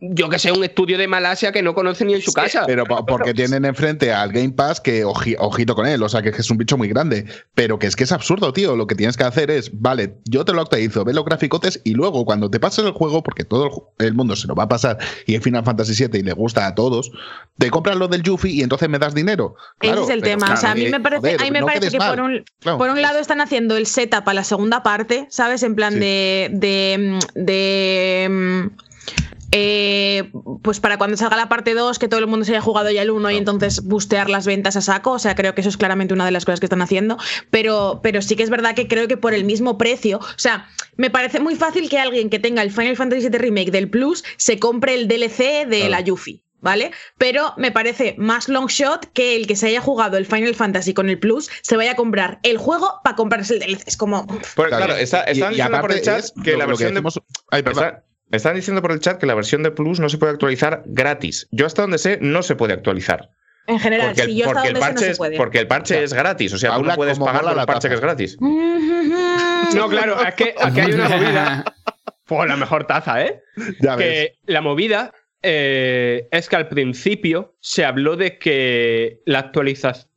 [0.00, 2.62] Yo que sé, un estudio de Malasia que no conoce ni en su casa.
[2.66, 6.22] Pero po- porque tienen enfrente al Game Pass que oji- ojito con él, o sea
[6.22, 7.26] que es un bicho muy grande.
[7.54, 8.76] Pero que es que es absurdo, tío.
[8.76, 11.94] Lo que tienes que hacer es, vale, yo te lo actualizo, ve los graficotes y
[11.94, 14.98] luego cuando te pases el juego, porque todo el, mundo se lo va a pasar
[15.26, 17.10] y es Final Fantasy VII y le gusta a todos,
[17.58, 19.56] te compras lo del Yuffie y entonces me das dinero.
[19.80, 20.54] Ese es el tema.
[20.54, 22.44] o sea, a mí me parece, joder, a mí me no parece que por un,
[22.60, 22.78] Claro.
[22.78, 25.64] por un lado están haciendo el setup a la segunda parte, ¿sabes?
[25.64, 25.98] En plan Sí.
[25.98, 26.50] de.
[26.52, 27.18] de.
[27.34, 28.87] de, mm,
[29.50, 30.30] eh,
[30.62, 33.02] pues para cuando salga la parte 2, que todo el mundo se haya jugado ya
[33.02, 35.12] el 1 y entonces bustear las ventas a saco.
[35.12, 37.16] O sea, creo que eso es claramente una de las cosas que están haciendo.
[37.50, 40.18] Pero, pero sí que es verdad que creo que por el mismo precio.
[40.18, 43.70] O sea, me parece muy fácil que alguien que tenga el Final Fantasy VII Remake
[43.70, 46.42] del Plus se compre el DLC de la Yuffie.
[46.60, 46.90] ¿vale?
[47.18, 50.92] Pero me parece más long shot que el que se haya jugado el Final Fantasy
[50.92, 53.84] con el Plus se vaya a comprar el juego para comprarse el DLC.
[53.86, 54.26] Es como.
[54.26, 56.66] Pues, claro, está- Y- están y diciendo por el aparte chat es que lo- la
[56.66, 57.20] versión de decimos-
[57.52, 57.84] Ay, perdón.
[57.84, 60.82] Está- están diciendo por el chat que la versión de Plus no se puede actualizar
[60.86, 61.48] gratis.
[61.50, 63.30] Yo hasta donde sé no se puede actualizar.
[63.66, 65.36] En general, Porque el, si yo porque el donde sé no parche, se es, puede.
[65.36, 66.52] porque el parche O sea, es gratis.
[66.54, 67.88] O sea, tú no puedes pagar por la el parche taza.
[67.88, 68.38] que es gratis.
[69.74, 71.64] No, claro, es que aquí hay una movida.
[72.24, 73.42] Pues la mejor taza, ¿eh?
[73.80, 74.32] Ya ves.
[74.44, 75.12] la movida
[75.42, 80.10] eh, es que al principio se habló de que la actualización.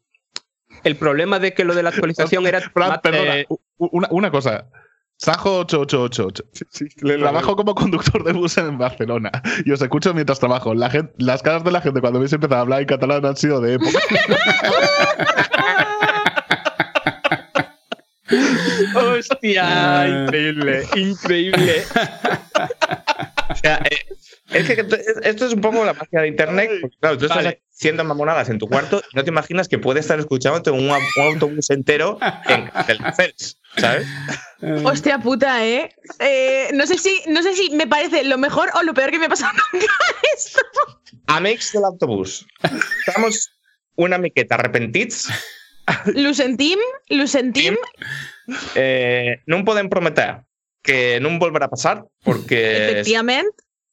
[0.84, 2.60] El problema de que lo de la actualización era.
[2.60, 3.48] Fran, más, perdona, eh,
[3.78, 4.68] una cosa.
[5.24, 7.20] Sajo 8888.
[7.20, 9.30] Trabajo como conductor de bus en Barcelona
[9.66, 10.74] y os escucho mientras trabajo.
[10.74, 13.38] La gente, las caras de la gente cuando habéis empezado a hablar en catalán han
[13.38, 14.00] sido de época.
[18.96, 21.84] Hostia, increíble, increíble.
[23.50, 23.98] O sea, eh,
[24.52, 24.82] es que
[25.26, 26.70] esto- es un poco la magia de internet.
[26.82, 30.00] porque, claro, tú estás haciendo mamonadas en tu cuarto y no te imaginas que puede
[30.00, 32.18] estar escuchándote un, un autobús entero
[32.48, 34.08] en Castelldefels, ¿sabes?
[34.84, 35.90] Hostia puta, ¿eh?
[36.20, 39.20] Eh, no, sé si, no sé si me parece lo mejor o lo peor que
[39.20, 39.88] me ha pasado nunca
[40.36, 40.62] esto.
[41.28, 42.46] Amics del autobús.
[43.06, 43.50] Estamos
[43.96, 45.30] una miqueta arrepentits.
[46.14, 47.76] Lo sentim, lo sentim.
[48.76, 50.44] Eh, no podem prometer
[50.86, 53.50] que no em volverà a passar perquè Efectivament.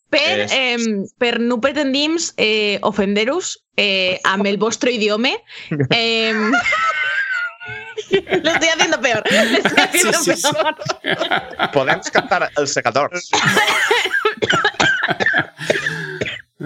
[0.09, 5.35] Per, eh, per no pretendim eh, ofender-vos eh, amb el vostre idioma.
[5.93, 6.33] Eh,
[8.43, 9.23] lo estoy haciendo peor.
[9.31, 10.49] Lo estoy haciendo Sí, sí, sí.
[10.53, 11.71] peor.
[11.73, 13.31] podem cantar els secadors.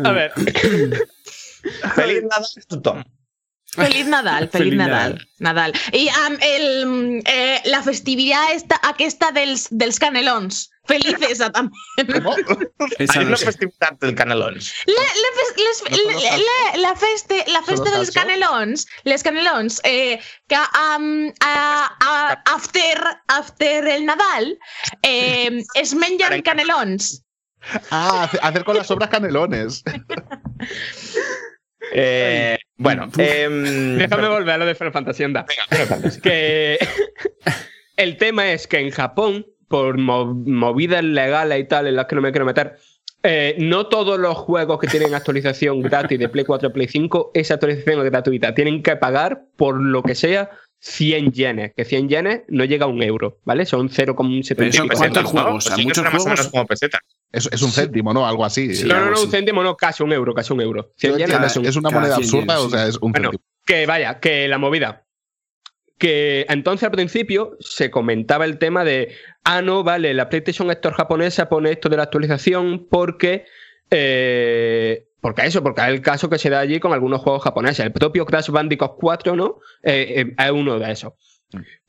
[0.04, 0.32] A ver,
[1.94, 3.02] Feliç Nadal a tothom.
[3.74, 5.14] Feliz Nadal, feliz, Feliz Nadal.
[5.38, 5.72] Nadal.
[5.96, 10.68] I amb el, eh, la festivitat esta, aquesta dels, dels canelons.
[10.90, 11.70] Felices també.
[12.12, 12.34] ¿Cómo?
[12.98, 13.46] Esa Hay no una sé.
[13.46, 14.72] festivitat del canelons.
[14.90, 18.86] La, la, fes- les, No solo la, la, la festa, la festa Solo dels canelons,
[19.04, 20.18] les canelons, eh,
[20.48, 22.98] que um, a, a, after,
[23.28, 24.58] after el Nadal
[25.02, 27.22] eh, es mengen canelons.
[27.92, 29.84] Ah, hace- hacer con las obras canelones.
[31.92, 35.44] Eh, bueno, em, déjame volver a lo de Final Fantasy, anda.
[35.48, 36.20] venga, Fantasy.
[36.20, 36.78] que
[37.96, 42.14] el tema es que en Japón, por mo- movidas legales y tal, en las que
[42.14, 42.76] no me quiero meter,
[43.24, 47.30] eh, no todos los juegos que tienen actualización gratis de Play 4 y Play 5,
[47.34, 48.54] esa actualización es gratuita.
[48.54, 50.50] Tienen que pagar por lo que sea
[50.84, 53.64] 100 yenes, que 100 yenes no llega a un euro, ¿vale?
[53.66, 54.54] Son 0,75.
[54.56, 55.28] Pero eso, Pesetas, ¿cuántos ¿no?
[55.42, 55.64] juegos?
[55.64, 56.38] Pues ¿A sí que muchos suena más o juegos?
[56.40, 57.00] menos como pesetas.
[57.30, 58.26] Es, es un céntimo, ¿no?
[58.26, 58.74] Algo así.
[58.74, 59.30] Sí, No, no, algo no, un así.
[59.36, 60.92] céntimo, no, casi un euro, casi un euro.
[60.96, 63.12] 100 Yo yenes es un es una moneda 100 absurda, yenes, o sea, es un
[63.12, 63.44] Bueno, céntimo.
[63.64, 65.06] que vaya, que la movida.
[65.98, 69.14] Que entonces al principio se comentaba el tema de,
[69.44, 73.44] ah, no, vale, la PlayStation Store japonesa pone esto de la actualización porque...
[73.94, 77.84] eh, porque eso, porque es el caso que se da allí con algunos juegos japoneses.
[77.86, 79.60] El propio Crash Bandicoot 4, ¿no?
[79.82, 81.12] Eh, eh, es uno de esos.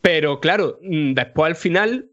[0.02, 2.10] Pero claro, mm, después al final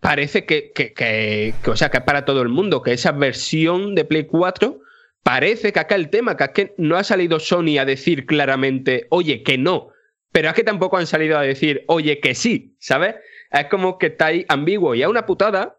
[0.00, 3.12] parece que, que, que- que, o sea, que es para todo el mundo, que esa
[3.12, 4.80] versión de Play 4
[5.22, 9.06] parece que acá el tema, que es que no ha salido Sony a decir claramente,
[9.10, 9.90] oye, que no,
[10.32, 13.14] pero es que tampoco han salido a decir, oye, que sí, ¿sabes?
[13.52, 15.78] Es como que está ahí ambiguo y es una putada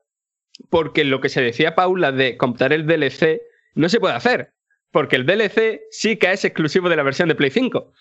[0.69, 3.41] porque lo que se decía Paula de comprar el DLC
[3.75, 4.53] no se puede hacer,
[4.91, 7.91] porque el DLC sí que es exclusivo de la versión de Play 5.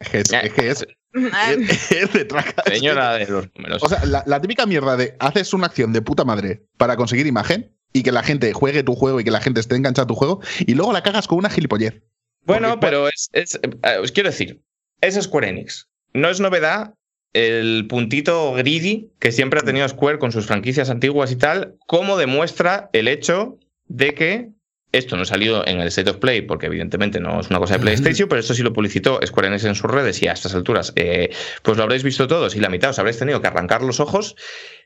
[0.00, 2.62] Es que es, es, que es, es- es de traca.
[2.66, 3.82] Señora de los números.
[3.82, 7.26] O sea, la, la típica mierda de haces una acción de puta madre para conseguir
[7.26, 10.08] imagen y que la gente juegue tu juego y que la gente esté enganchada a
[10.08, 12.02] tu juego y luego la cagas con una gilipollez.
[12.42, 14.62] Bueno, Porque, pero es, es- eh, os quiero decir,
[15.00, 15.88] es Square Enix.
[16.12, 16.94] No es novedad
[17.34, 22.16] el puntito greedy que siempre ha tenido Square con sus franquicias antiguas y tal, como
[22.16, 24.48] demuestra el hecho de que
[24.92, 27.74] esto no ha salido en el State of Play, porque evidentemente no es una cosa
[27.74, 30.54] de PlayStation, pero esto sí lo publicitó Square Enix en sus redes y a estas
[30.54, 31.30] alturas, eh,
[31.62, 34.36] pues lo habréis visto todos y la mitad os habréis tenido que arrancar los ojos.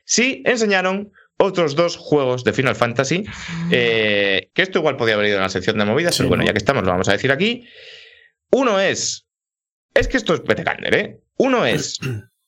[0.05, 3.23] Sí, enseñaron otros dos juegos de Final Fantasy,
[3.71, 6.41] eh, que esto igual podía haber ido en la sección de movidas, Sí, pero bueno,
[6.43, 6.47] ¿no?
[6.47, 7.65] ya que estamos, lo vamos a decir aquí.
[8.51, 9.27] Uno es.
[9.93, 11.19] Es que esto es Betecander, ¿eh?
[11.37, 11.99] Uno es.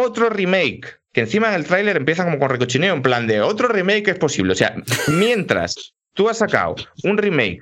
[0.00, 1.00] Otro remake.
[1.12, 4.18] Que encima en el tráiler empieza como con recochineo, en plan de otro remake es
[4.18, 4.52] posible.
[4.52, 4.76] O sea,
[5.08, 7.60] mientras tú has sacado un remake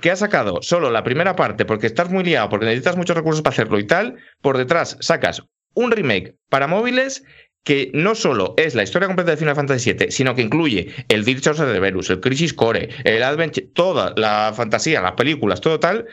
[0.00, 3.42] que ha sacado solo la primera parte porque estás muy liado, porque necesitas muchos recursos
[3.42, 5.42] para hacerlo y tal, por detrás sacas
[5.74, 7.24] un remake para móviles
[7.62, 11.24] que no solo es la historia completa de Final Fantasy VII, sino que incluye el
[11.26, 16.06] Dirge of Cerberus, el Crisis Core, el Adventure, toda la fantasía, las películas, todo tal,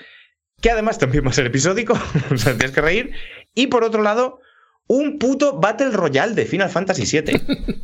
[0.61, 1.93] que además también va a ser episódico,
[2.31, 3.11] o sea, tienes que reír,
[3.53, 4.39] y por otro lado,
[4.87, 7.41] un puto Battle Royale de Final Fantasy VII.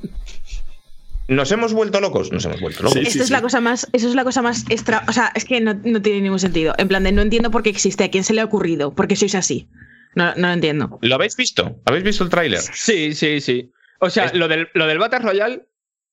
[1.28, 2.32] ¿Nos hemos vuelto locos?
[2.32, 3.00] Nos hemos vuelto locos.
[3.00, 5.46] Sí, Esto es la cosa más, eso es la cosa más extra, o sea, es
[5.46, 6.74] que no, no tiene ningún sentido.
[6.80, 9.08] En plan de no entiendo por qué existe, a quién se le ha ocurrido, por
[9.08, 9.70] qué sois así.
[10.16, 10.98] No, no lo entiendo.
[11.04, 11.80] ¿Lo habéis visto?
[11.86, 12.60] ¿Habéis visto el tráiler?
[12.62, 13.72] Sí, sí, sí.
[14.00, 15.68] O sea, Es- lo del, lo del Battle Royale.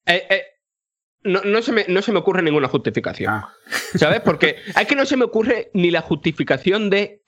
[0.05, 0.43] eh, eh,
[1.25, 3.33] no, no se me, no se me ocurre ninguna justificación.
[3.33, 3.49] Ah.
[3.95, 4.21] ¿Sabes?
[4.21, 7.23] Porque es que no se me ocurre ni la justificación de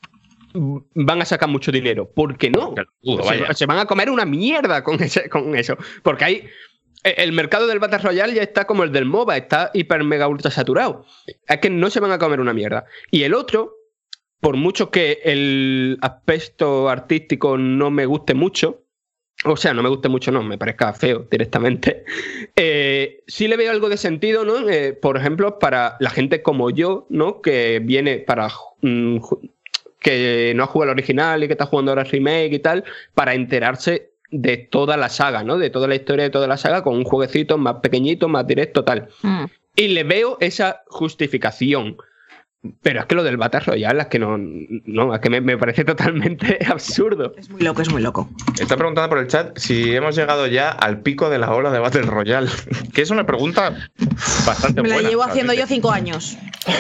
[0.55, 2.11] van a sacar mucho dinero.
[2.11, 2.75] ¿Por qué no?
[3.03, 3.23] Dudo,
[3.55, 5.77] se, van a comer una mierda con, ese- con eso.
[6.03, 6.35] Porque hay.
[7.05, 10.29] eh, El mercado del Battle Royale ya está como el del MOBA, está hiper mega
[10.29, 11.05] ultra saturado.
[11.47, 12.85] Es que no se van a comer una mierda.
[13.11, 13.75] Y el otro,
[14.41, 18.85] por mucho que el aspecto artístico no me guste mucho,
[19.45, 22.05] o sea, no me guste mucho, no, me parezca feo directamente.
[22.61, 24.69] Eh, sí le veo algo de sentido, ¿no?
[24.69, 27.41] Eh, por ejemplo, para la gente como yo, ¿no?
[27.41, 28.49] Que viene para.
[28.81, 29.19] mm,
[30.01, 32.85] que no ha jugado el original y que está jugando ahora el remake y tal,
[33.15, 35.59] para enterarse de toda la saga, ¿no?
[35.59, 38.85] De toda la historia de toda la saga con un jueguecito más pequeñito, más directo,
[38.85, 39.09] tal.
[39.23, 39.45] Mm.
[39.77, 41.97] Y le veo esa justificación.
[42.83, 45.57] Pero es que lo del Battle Royale es que no, no es que me, me
[45.59, 47.35] parece totalmente absurdo.
[47.37, 48.29] Es muy loco, es muy loco.
[48.61, 51.79] Está preguntando por el chat si hemos llegado ya al pico de la ola de
[51.79, 52.49] Battle Royale.
[52.95, 53.89] que es una pregunta
[54.47, 55.09] bastante Me la buena.
[55.11, 56.37] llevo haciendo yo cinco años.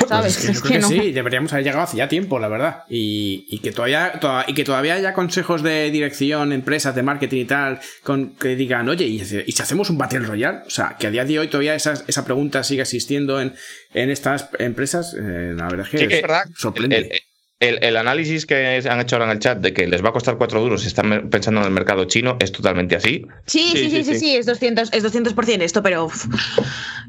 [0.08, 0.34] ¿Sabes?
[0.36, 0.88] Pues yo es creo que, no.
[0.88, 2.82] sí, deberíamos haber llegado hace ya tiempo, la verdad.
[2.90, 7.42] Y, y que todavía, toda- y que todavía haya consejos de dirección, empresas de marketing
[7.42, 10.58] y tal, con, que digan, oye, ¿y, si- y si hacemos un Battle Royale?
[10.66, 13.54] O sea, que a día de hoy todavía esa, esa pregunta sigue existiendo en,
[13.94, 16.44] en estas empresas, eh, la verdad es que Sí que es verdad.
[16.56, 16.96] sorprende.
[16.98, 17.20] El,
[17.60, 20.12] el- el análisis que han hecho ahora en el chat de que les va a
[20.12, 23.26] costar 4 duros si están pensando en el mercado chino es totalmente así.
[23.46, 26.04] Sí, sí, sí, sí, sí, es 200%, es 200% esto, pero.
[26.04, 26.26] uf,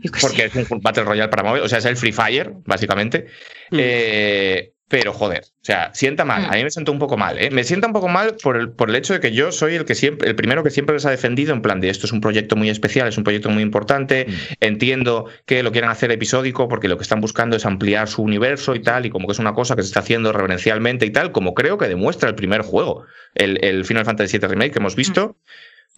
[0.02, 0.28] yo qué sé.
[0.28, 1.62] Porque es un Battle Royale para móvil.
[1.62, 3.28] O sea, es el Free Fire, básicamente.
[3.70, 3.78] Mm.
[3.80, 6.42] Eh, pero joder, o sea, sienta mal.
[6.42, 6.46] Mm.
[6.46, 7.52] A mí me siento un poco mal, ¿eh?
[7.52, 9.86] Me sienta un poco mal por el, por el hecho de que yo soy el
[9.86, 12.22] que siempre, el primero que siempre les ha defendido en plan de esto es un
[12.22, 14.26] proyecto muy especial, es un proyecto muy importante.
[14.28, 14.34] Mm.
[14.62, 18.74] Entiendo que lo quieran hacer episódico porque lo que están buscando es ampliar su universo
[18.74, 21.32] y tal, y como que es una cosa que se está haciendo reverencialmente y tal,
[21.32, 24.96] como creo que demuestra el primer juego, el, el Final Fantasy VII Remake que hemos
[24.96, 25.38] visto.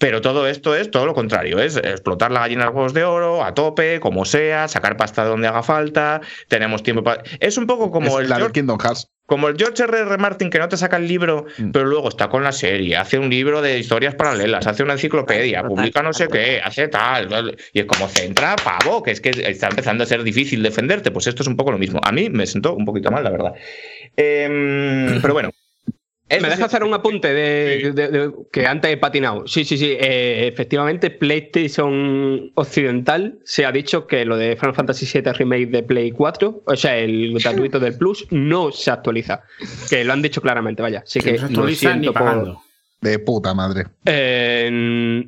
[0.02, 3.04] Pero todo esto es todo lo contrario, es explotar la gallina de los huevos de
[3.04, 7.22] oro a tope, como sea, sacar pasta de donde haga falta, tenemos tiempo para...
[7.40, 9.12] Es un poco como Es el la de George, Kingdom Hearts.
[9.28, 10.00] como el George R.
[10.00, 10.18] R.
[10.18, 11.70] Martin que no te saca el libro, Mm.
[11.72, 15.64] pero luego está con la serie, hace un libro de historias paralelas, hace una enciclopedia,
[15.64, 19.30] publica no sé qué, hace tal, tal, y es como centra, pavo, que es que
[19.30, 22.02] está empezando a ser difícil defenderte, pues esto es un poco lo mismo.
[22.04, 23.54] A mí me sentó un poquito mal, la verdad.
[24.18, 25.52] Em, pero bueno.
[26.32, 29.46] Me Eso deja sí- hacer un apunte de, de- de- que antes he patinado.
[29.48, 29.96] Sí, sí, sí.
[30.00, 35.84] eh, efectivamente, PlayStation Occidental se ha dicho que lo de Final Fantasy VII Remake de
[35.84, 39.42] Play 4, o sea, el gratuito del Plus, no se actualiza.
[39.90, 41.04] Que lo han dicho claramente, vaya.
[41.06, 42.58] Así que no se ni por-.
[43.02, 43.86] De puta madre.
[44.06, 45.28] Eh,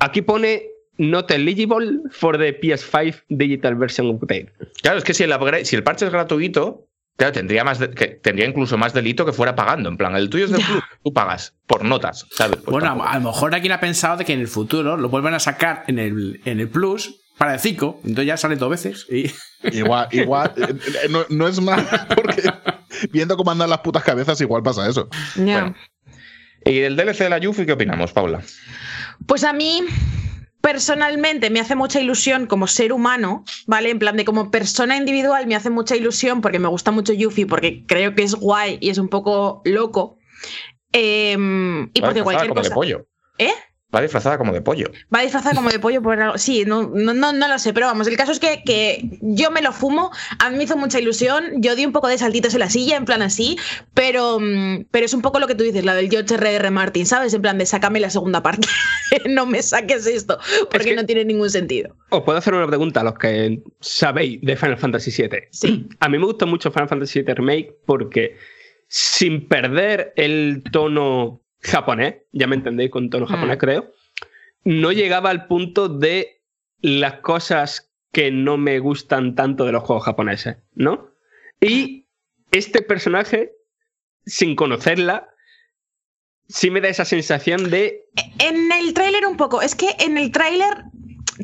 [0.00, 0.62] aquí pone
[0.98, 4.52] not eligible for the PS5 digital version update.
[4.82, 6.86] Claro, es que si el, upgrade- si el parche es gratuito,
[7.16, 9.88] claro, tendría, más de- que, tendría incluso más delito que fuera pagando.
[9.88, 12.56] En plan, el tuyo es de plus, tú pagas por notas, ¿sabes?
[12.56, 13.08] Pues bueno, tampoco.
[13.08, 15.84] a, lo mejor alguien ha pensado de que en el futuro lo vuelvan a sacar
[15.86, 19.30] en el, en el Plus para el 5, entonces ya sale dos veces y...
[19.76, 20.52] Igual, igual.
[20.56, 21.82] eh, eh, no, no es más,
[22.14, 22.42] porque
[23.10, 25.08] viendo cómo andan las putas cabezas, igual pasa eso.
[25.34, 25.42] Ya.
[25.60, 25.74] Bueno.
[26.64, 28.42] ¿Y del DLC de la Yuffie qué opinamos, Paula?
[29.26, 29.82] Pues a mí,
[30.66, 33.90] personalmente, me hace mucha ilusión como ser humano, ¿vale?
[33.90, 37.46] En plan de como persona individual me hace mucha ilusión porque me gusta mucho Yuffie,
[37.46, 40.18] porque creo que es guay y es un poco loco.
[40.90, 42.74] Em, y porque cualquier cosa.
[42.74, 43.06] pollo.
[43.38, 43.52] ¿Eh?
[43.94, 44.90] Va disfrazada como de pollo.
[45.14, 46.36] Va disfrazada como de pollo por algo.
[46.38, 49.50] Sí, no, no, no, no lo sé, pero vamos, el caso es que, que yo
[49.52, 50.10] me lo fumo,
[50.40, 52.96] a mí me hizo mucha ilusión, yo di un poco de saltitos en la silla,
[52.96, 53.56] en plan así,
[53.94, 56.70] pero, mm, pero es un poco lo que tú dices, la del George R.R.
[56.70, 57.32] Martin, ¿sabes?
[57.32, 58.66] En plan de sácame la segunda parte,
[59.28, 60.38] no me saques esto,
[60.70, 61.96] porque que- no tiene ningún sentido.
[62.10, 65.38] Os puedo hacer una pregunta a los que sabéis de Final Fantasy VII.
[65.52, 65.88] Sí.
[66.00, 68.36] A mí me gusta mucho Final Fantasy VII Remake porque
[68.88, 73.60] sin perder el tono japonés, ya me entendéis con tono japonés Mm.
[73.60, 73.92] creo,
[74.64, 76.42] no llegaba al punto de
[76.80, 81.10] las cosas que no me gustan tanto de los juegos japoneses, ¿no?
[81.60, 82.06] Y
[82.50, 83.52] este personaje,
[84.24, 85.28] sin conocerla,
[86.48, 88.04] sí me da esa sensación de
[88.38, 90.84] En el tráiler un poco, es que en el tráiler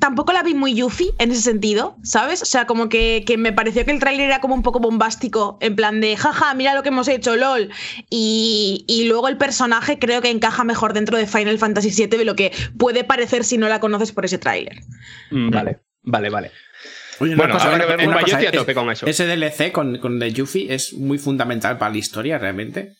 [0.00, 2.42] tampoco la vi muy Yuffie en ese sentido, ¿sabes?
[2.42, 5.58] O sea, como que, que me pareció que el tráiler era como un poco bombástico,
[5.60, 7.70] en plan de, jaja, mira lo que hemos hecho, lol.
[8.10, 12.24] Y, y luego el personaje creo que encaja mejor dentro de Final Fantasy VII de
[12.24, 14.80] lo que puede parecer si no la conoces por ese tráiler.
[15.30, 16.50] mm, vale, vale, vale.
[17.18, 19.06] Oye, Bueno, habrá que ver una cosa, a es- tope con eso.
[19.06, 22.94] Ese DLC con, con The Yuffie es muy fundamental para la historia, realmente.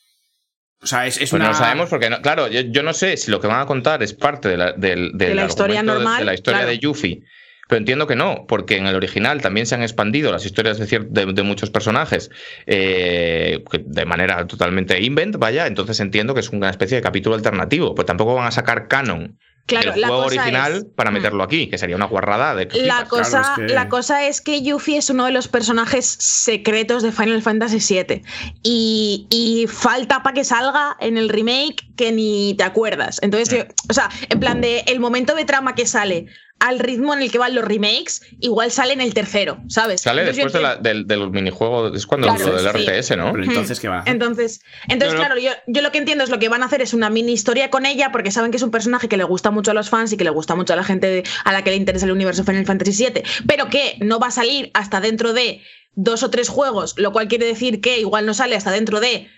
[0.82, 1.44] O sea, es, es Pues una...
[1.44, 3.66] no lo sabemos porque, no- claro, yo, yo no sé si lo que van a
[3.66, 6.70] contar es parte de la, del, del De la historia normal, de la historia claro.
[6.72, 7.22] de Yuffie.
[7.68, 10.86] Pero entiendo que no, porque en el original también se han expandido las historias de,
[10.86, 12.30] cier- de- de muchos personajes
[12.66, 17.94] eh, de manera totalmente invent, vaya, entonces entiendo que es una especie de capítulo alternativo,
[17.94, 21.14] pues tampoco van a sacar canon Claro, la juego cosa original es- para Mm.
[21.14, 24.26] meterlo aquí, que sería una guarrada de que La cosa, claro, es que- la cosa
[24.26, 28.22] es que Yuffie es uno de los personajes secretos de Final Fantasy VII.
[28.62, 33.18] Y, y falta para que salga en el remake que ni te acuerdas.
[33.22, 36.26] Entonces, yo- o sea, en plan de el momento de trama que sale
[36.64, 40.00] al ritmo en el que van los remakes, igual sale en el tercero, ¿sabes?
[40.02, 42.86] Sale Entonces, después yo de la- del, del minijuego, es cuando Claro, lo del sí.
[42.88, 43.32] RTS, ¿no?
[43.32, 44.12] Pero entonces, ¿qué van a hacer?
[44.12, 45.26] Entonces, entonces No, no.
[45.26, 47.32] claro, yo, yo lo que entiendo es lo que van a hacer es una mini
[47.32, 49.90] historia con ella, porque saben que es un personaje que le gusta mucho a los
[49.90, 52.06] fans y que le gusta mucho a la gente de- a la que le interesa
[52.06, 55.60] el universo Final Fantasy VII, pero que no va a salir hasta dentro de
[55.94, 59.28] dos o tres juegos, lo cual quiere decir que igual no sale hasta dentro de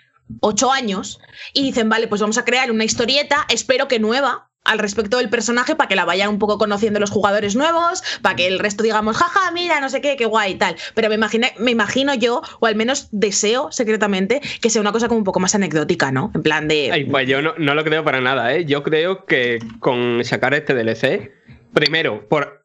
[0.41, 1.21] ocho años,
[1.53, 5.29] y dicen, vale, pues vamos a crear una historieta, espero que nueva, al respecto del
[5.29, 8.83] personaje para que la vayan un poco conociendo los jugadores nuevos, para que el resto
[8.83, 10.77] digamos, jaja, mira, no sé qué, qué guay y tal.
[10.95, 15.09] Pero me, imagino, me imagino yo, o al menos deseo secretamente, que sea una cosa
[15.09, 16.33] como un poco más anecdótica, ¿no?
[16.35, 16.91] En plan de...
[16.93, 18.65] Ay, pues yo no, no lo creo para nada, ¿eh?
[18.65, 21.31] Yo creo que con sacar este DLC,
[21.73, 22.65] primero, por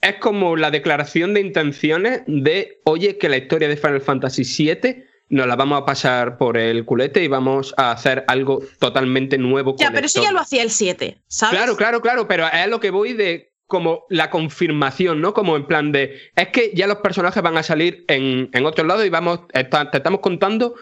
[0.00, 5.07] es como la declaración de intenciones de, oye, que la historia de Final Fantasy VII
[5.30, 9.76] nos la vamos a pasar por el culete y vamos a hacer algo totalmente nuevo.
[9.78, 11.56] ya, pero eso ya lo hacía el 7, ¿sabes?
[11.56, 15.34] Claro, claro, claro, pero es lo que voy de como la confirmación, ¿no?
[15.34, 18.84] Como en plan de, es que ya los personajes van a salir en, en otro
[18.86, 20.74] lado y vamos, está- te estamos contando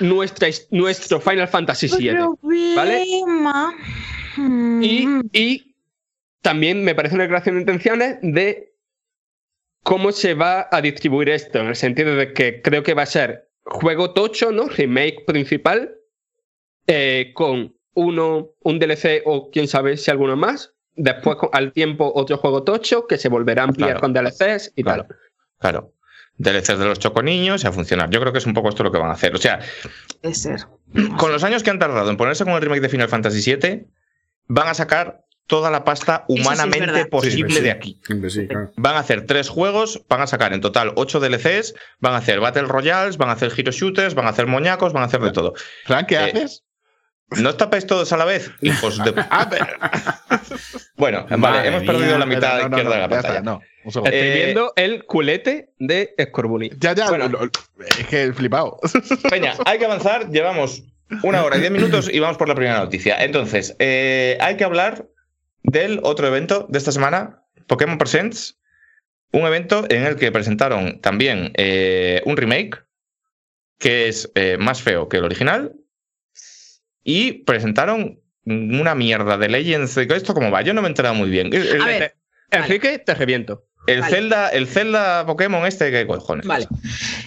[0.00, 2.74] nuestra, nuestro Final Fantasy VII.
[2.76, 3.04] ¿vale?
[3.06, 3.22] Y,
[4.36, 5.20] Mm.
[5.32, 5.74] y
[6.42, 8.72] también me parece una declaración de intenciones de
[9.82, 13.06] cómo se va a distribuir esto, en el sentido de que creo que va a
[13.06, 14.66] ser juego tocho, ¿no?
[14.68, 15.94] Remake principal,
[16.86, 20.72] eh, con uno, un DLC o quién sabe si alguno más.
[20.94, 24.00] Después, con- al tiempo, otro juego tocho que se volverá a ampliar Claro.
[24.00, 25.04] con DLCs y Claro.
[25.06, 25.16] tal.
[25.58, 25.92] Claro.
[26.38, 28.10] DLCs de los choconiños y a funcionar.
[28.10, 29.34] Yo creo que es un poco esto lo que van a hacer.
[29.34, 29.60] O sea,
[30.32, 30.60] ser.
[31.18, 33.86] con los años que han tardado en ponerse con el remake de Final Fantasy VII,
[34.46, 37.62] van a sacar toda la pasta humanamente posible Sí, sí.
[37.64, 38.00] de aquí.
[38.06, 38.70] Siempre sí, claro.
[38.76, 42.38] Van a hacer tres juegos, van a sacar en total ocho DLCs, van a hacer
[42.38, 45.32] Battle Royales, van a hacer Hero Shooters, van a hacer moñacos, van a hacer de
[45.32, 45.54] todo.
[45.86, 46.62] Fran, ¿qué Eh, haces?
[47.30, 48.50] ¿No os tapáis todos a la vez?
[48.62, 49.12] Hijos de...
[50.96, 51.92] Bueno, Madre vale, hemos mía.
[51.92, 53.40] perdido la mitad No, no, no, izquierda de la pantalla.
[53.42, 53.60] no.
[53.84, 56.70] Eh, Estoy viendo el culete de Scorbunny.
[56.78, 57.28] ya, ya, bueno.
[57.28, 57.50] lo- lo-
[57.98, 58.78] es que he flipado.
[59.30, 60.28] Peña, hay que avanzar.
[60.30, 60.82] Llevamos
[61.22, 63.16] una hora y diez minutos y vamos por la primera noticia.
[63.22, 65.06] Entonces, eh, hay que hablar
[65.70, 68.58] del otro evento de esta semana, Pokémon Presents.
[69.30, 72.82] Un evento en el que presentaron también eh, un remake
[73.78, 75.74] que es eh, más feo que el original.
[77.04, 79.96] Y presentaron una mierda de Legends.
[79.96, 80.62] ¿Esto cómo va?
[80.62, 81.50] Yo no me he enterado muy bien.
[81.80, 82.14] A ver,
[82.50, 83.66] Enrique, te reviento.
[83.86, 84.14] el vale.
[84.14, 86.46] Zelda, el Zelda Pokémon este, ¿qué cojones?
[86.46, 86.66] Vale.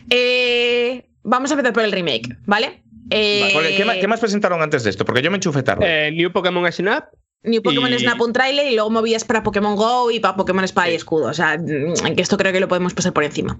[0.10, 2.84] Eh, vamos a empezar por el remake, ¿vale?
[3.12, 5.06] Eh, Porque, ¿qué, más, qué más presentaron antes de esto?
[5.06, 6.08] Porque yo me enchufé tarde.
[6.08, 7.06] Eh, New Pokémon Snap.
[7.44, 10.64] New Pokémon Y- Snap un trailer y luego movías para Pokémon Go y para Pokémon
[10.64, 11.26] Espada y Escudo.
[11.26, 13.58] O sea, mm, que esto creo que lo podemos pasar por encima.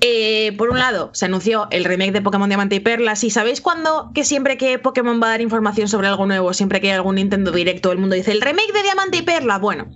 [0.00, 3.24] Eh, por un lado, se anunció el remake de Pokémon Diamante y Perlas.
[3.24, 6.80] ¿Y sabéis cuándo que siempre que Pokémon va a dar información sobre algo nuevo, siempre
[6.80, 9.58] que hay algún Nintendo Directo, el mundo dice el remake de Diamante y Perla?
[9.58, 9.90] Bueno,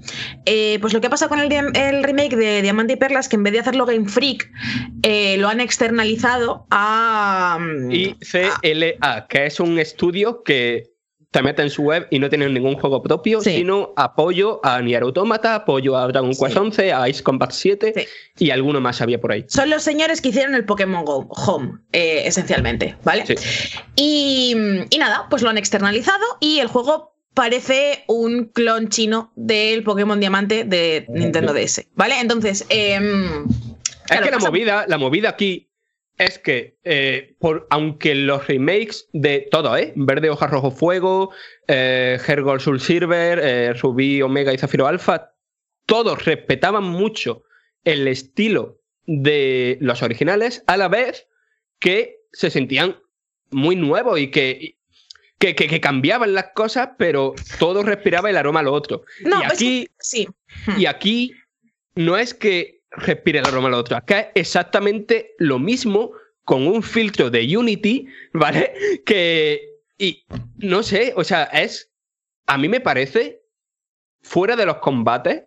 [0.45, 3.45] eh, pues lo que pasa con el, remake de Diamante y Perlas es que en
[3.45, 4.51] vez de hacerlo Game Freak,
[5.05, 7.59] eh, lo han externalizado a.
[7.61, 10.96] mm, ICLA, que es un estudio que
[11.31, 13.57] te mete en su web y no tiene ningún juego propio, Sí.
[13.57, 16.59] sino apoyo a Nier Automata, apoyo a Dragon Quest Sí.
[16.59, 17.93] 11, a Ice Combat 7
[18.37, 18.45] Sí.
[18.47, 19.45] y alguno más había por ahí.
[19.49, 23.25] Son los señores que hicieron el Pokémon Go Home, eh, esencialmente, ¿vale?
[23.97, 24.55] Y,
[24.91, 30.19] y nada, pues lo han externalizado y el juego parece un clon chino del Pokémon
[30.19, 32.19] Diamante de Nintendo DS, ¿vale?
[32.21, 33.45] Entonces, em,
[34.09, 35.69] Es que la pasa- movida, la movida aquí
[36.19, 39.93] es que, eh, por, aunque los remakes de todo, ¿eh?
[39.97, 41.31] Verde, Hoja, Rojo, Fuego,
[41.69, 45.35] eh, Hergold, Soul Silver, eh, Rubí, Omega y Zafiro Alpha,
[45.85, 47.43] todos respetaban mucho
[47.85, 51.29] el estilo de los originales, a la vez
[51.79, 52.97] que se sentían
[53.51, 54.77] muy nuevos y que,
[55.39, 59.03] que, que- que cambiaban las cosas, pero todo respiraba el aroma a lo otro.
[59.23, 60.29] No, y pues aquí, sí.
[60.79, 61.33] y aquí
[61.95, 66.13] no es que respire el aroma al otro, acá es exactamente lo mismo
[66.45, 68.73] con un filtro de Unity, ¿vale?
[69.05, 70.25] Que, y
[70.59, 71.91] no sé, o sea, es,
[72.47, 73.43] a mí me parece,
[74.23, 75.45] fuera de los combates,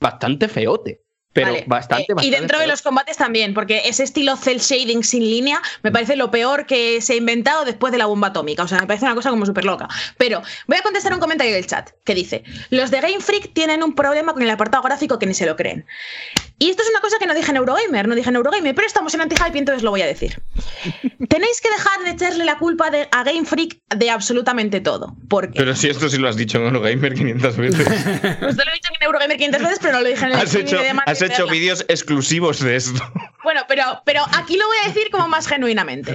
[0.00, 1.02] bastante feote.
[1.32, 1.64] Pero Vale.
[1.66, 5.22] bastante, Eh, y bastante dentro de los combates también, porque ese estilo cel shading sin
[5.22, 8.62] línea me parece lo peor que se ha inventado después de la bomba atómica.
[8.62, 9.88] O sea, me parece una cosa como súper loca.
[10.18, 13.82] Pero voy a contestar un comentario del chat que dice: Los de Game Freak tienen
[13.82, 15.86] un problema con el apartado gráfico que ni se lo creen.
[16.58, 18.86] Y esto es una cosa que no dije en Eurogamer, no dije en Eurogamer, pero
[18.86, 20.40] estamos en anti-hype y entonces lo voy a decir.
[21.28, 25.16] Tenéis que dejar de echarle la culpa de- a Game Freak de absolutamente todo.
[25.28, 27.84] Porque Pero si esto sí lo has dicho en Eurogamer 500 veces.
[28.40, 30.38] pues te lo he dicho en Eurogamer 500 veces, pero no lo dije en el
[30.38, 30.94] has hecho, de
[31.26, 33.02] hecho vídeos exclusivos de esto.
[33.42, 36.12] Bueno, pero, pero aquí lo voy a decir como más genuinamente.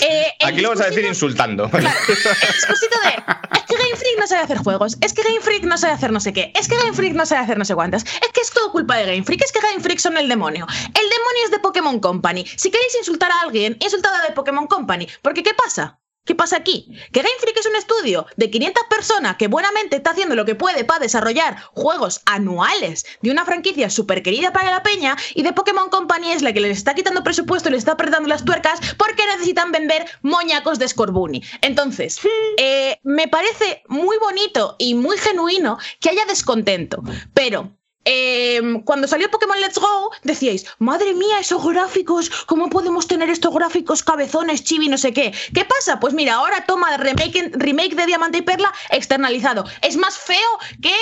[0.00, 1.68] Eh, Aquí lo vas a decir insultando.
[1.68, 3.08] Claro, el discursito de
[3.56, 6.12] es que Game Freak no sabe hacer juegos, es que Game Freak no sabe hacer
[6.12, 8.40] no sé qué, es que Game Freak no sabe hacer no sé cuántas, es que
[8.40, 10.68] es todo culpa de Game Freak, es que Game Freak son el demonio.
[10.86, 12.46] El demonio es de Pokémon Company.
[12.56, 15.08] Si queréis insultar a alguien, insultad a de Pokémon Company.
[15.20, 15.98] Porque ¿qué pasa?
[16.28, 16.86] ¿Qué pasa aquí?
[17.10, 20.54] Que Game Freak es un estudio de 500 personas que buenamente está haciendo lo que
[20.54, 25.54] puede para desarrollar juegos anuales de una franquicia súper querida para la peña y de
[25.54, 28.78] Pokémon Company es la que les está quitando presupuesto y les está apretando las tuercas
[28.98, 31.42] porque necesitan vender moñacos de Scorbunny.
[31.62, 32.20] Entonces,
[32.58, 37.02] eh, me parece muy bonito y muy genuino que haya descontento,
[37.32, 37.77] pero
[38.10, 43.52] eh, cuando salió Pokémon Let's Go, decíais, madre mía, esos gráficos, ¿cómo podemos tener estos
[43.52, 45.34] gráficos cabezones, chibi, no sé qué?
[45.52, 46.00] ¿Qué pasa?
[46.00, 49.66] Pues mira, ahora toma remake, remake de Diamante y Perla externalizado.
[49.82, 50.38] Es más feo
[50.80, 50.94] que,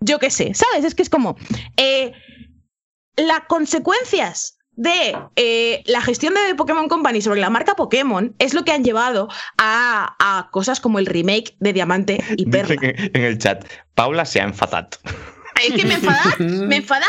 [0.00, 0.84] yo qué sé, ¿sabes?
[0.84, 1.38] Es que es como,
[1.78, 2.12] eh,
[3.16, 8.62] las consecuencias de eh, la gestión de Pokémon Company sobre la marca Pokémon es lo
[8.62, 12.76] que han llevado a, a cosas como el remake de Diamante y Perla.
[12.82, 13.64] En el chat,
[13.94, 14.98] Paula se ha enfadado.
[15.62, 17.06] Es que me enfadad, me enfadad,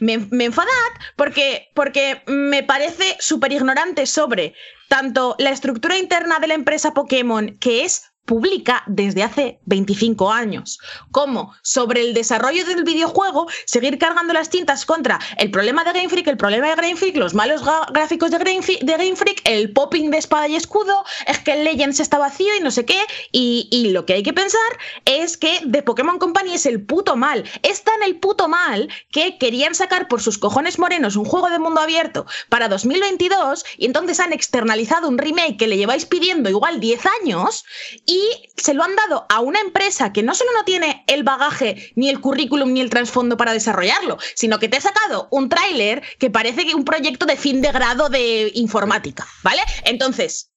[0.00, 0.68] me, me enfadad
[1.16, 4.54] porque, porque me parece súper ignorante sobre
[4.88, 10.78] tanto la estructura interna de la empresa Pokémon, que es pública desde hace 25 años,
[11.10, 16.10] como sobre el desarrollo del videojuego, seguir cargando las tintas contra el problema de Game
[16.10, 20.10] Freak, el problema de Game Freak, los malos gráficos de Game, Freak, de el popping
[20.10, 23.00] de espada y escudo, es que el Legends está vacío y no sé qué,
[23.32, 24.60] y, lo que hay que pensar
[25.06, 29.38] es que The Pokémon Company es el puto mal, es tan el puto mal que
[29.38, 34.20] querían sacar por sus cojones morenos un juego de mundo abierto para 2022 y entonces
[34.20, 37.64] han externalizado un remake que le lleváis pidiendo igual 10 años
[38.04, 38.17] y
[38.56, 42.08] se lo han dado a una empresa que no solo no tiene el bagaje, ni
[42.08, 46.30] el currículum, ni el trasfondo para desarrollarlo, sino que te ha sacado un tráiler que
[46.30, 49.62] parece que un proyecto de fin de grado de informática, ¿vale?
[49.84, 50.50] Entonces,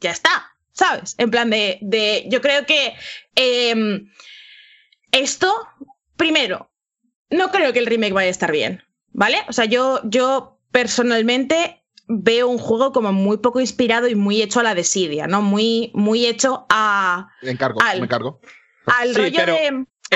[0.00, 1.14] ya está, ¿sabes?
[1.18, 2.94] En plan de, de yo creo que
[3.34, 4.10] em,
[5.12, 5.52] esto,
[6.16, 6.70] primero,
[7.30, 8.82] no creo que el remake vaya a estar bien,
[9.12, 9.38] ¿vale?
[9.48, 11.77] O sea, yo, yo personalmente
[12.08, 15.42] veo un juego como muy poco inspirado y muy hecho a la desidia, ¿no?
[15.42, 18.40] Muy, muy hecho a, Me encargo, Al- me encargo.
[18.86, 19.66] al Sí, rollo pero de,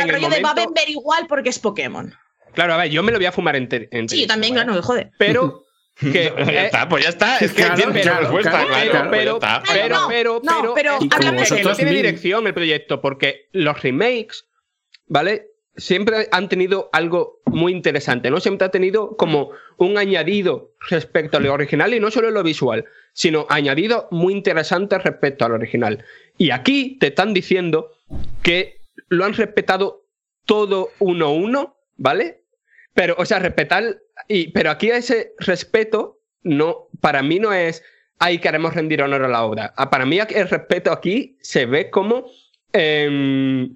[0.00, 2.14] al rollo de va a momento- vender igual porque es Pokémon.
[2.54, 4.64] Claro, a ver, yo me lo voy a fumar enter- Sí, yo también, ¿vale?
[4.64, 5.10] claro, no me jode.
[5.18, 5.64] Pero
[6.00, 7.36] que ya eh, está, pues ya está.
[7.38, 9.10] Es que Claro, tiene mucha claro, respuesta, claro, claro.
[9.10, 9.62] pero, pues ya pero, está.
[9.68, 10.94] pero, No, pero, no, pero, pero
[11.42, 14.46] es que no- no tiene dirección el proyecto, porque los remakes,
[15.06, 15.48] ¿vale?
[15.76, 18.40] Siempre han tenido algo muy interesante, ¿no?
[18.40, 22.84] Siempre ha tenido como un añadido respecto al original y no solo en lo visual,
[23.12, 26.04] sino añadido muy interesante respecto al original.
[26.36, 27.90] Y aquí te están diciendo
[28.42, 30.04] que lo han respetado
[30.44, 32.42] todo uno a uno, ¿vale?
[32.94, 33.98] Pero, o sea, respetar.
[34.28, 37.82] Y, pero aquí ese respeto, no, para mí no es.
[38.18, 39.74] Ahí queremos rendir honor a la obra.
[39.90, 42.26] Para mí el respeto aquí se ve como.
[42.72, 43.74] em,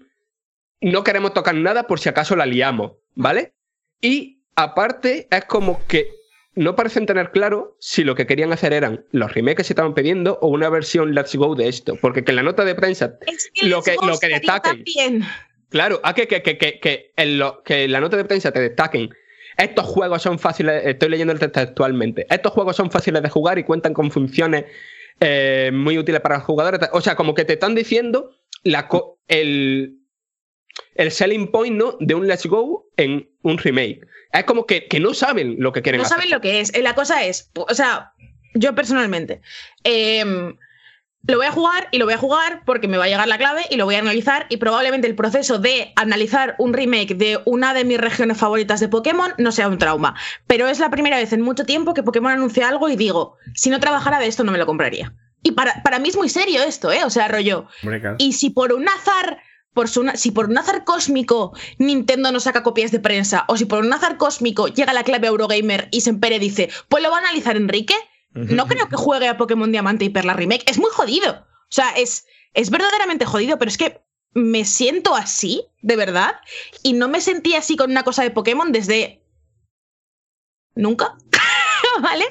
[0.80, 3.52] no queremos tocar nada por si acaso la liamos, ¿vale?
[4.00, 6.08] Y aparte es como que
[6.54, 9.94] no parecen tener claro si lo que querían hacer eran los remakes que se estaban
[9.94, 11.96] pidiendo o una versión Let's Go de esto.
[12.00, 15.22] Porque que en la nota de prensa Es que Lo que- lo que gustaría destaquen.
[15.68, 18.52] Claro, a que, que, que, que, que en lo- que en la nota de prensa
[18.52, 19.10] te destaquen.
[19.58, 22.26] Estos juegos son fáciles, estoy leyendo el texto actualmente.
[22.30, 24.64] Estos juegos son fáciles de jugar y cuentan con funciones
[25.20, 26.80] eh, muy útiles para los jugadores.
[26.92, 28.30] O sea, como que te están diciendo
[28.62, 29.98] la co- el,
[30.94, 31.96] el selling point ¿no?
[32.00, 34.00] de un Let's Go en un remake.
[34.32, 36.16] Es como que, que no saben lo que quieren No hacer.
[36.18, 36.74] saben lo que es.
[36.74, 38.12] Eh, La cosa es, o sea,
[38.54, 39.40] yo personalmente,
[39.84, 40.56] em,
[41.28, 43.36] lo voy a jugar y lo voy a jugar porque me va a llegar la
[43.38, 47.40] clave y lo voy a analizar y probablemente el proceso de analizar un remake de
[47.46, 50.14] una de mis regiones favoritas de Pokémon no sea un trauma.
[50.46, 53.70] Pero es la primera vez en mucho tiempo que Pokémon anuncia algo y digo, si
[53.70, 55.14] no trabajara de esto no me lo compraría.
[55.42, 57.04] Y para, para mí es muy serio esto, ¿eh?
[57.04, 57.66] O sea, rollo.
[58.18, 59.38] Y si por un azar,
[59.76, 63.66] por su- si por un azar cósmico Nintendo no saca copias de prensa, o si
[63.66, 67.16] por un azar cósmico llega la clave a Eurogamer y Sempere dice, pues lo va
[67.18, 67.94] a analizar Enrique,
[68.32, 70.64] no creo que juegue a Pokémon Diamante y Perla Remake.
[70.70, 71.46] Es muy jodido.
[71.62, 74.00] O sea, es, es verdaderamente jodido, pero es que
[74.32, 76.36] me siento así, de verdad,
[76.82, 79.22] y no me sentí así con una cosa de Pokémon desde
[80.74, 81.16] nunca,
[82.00, 82.24] ¿vale?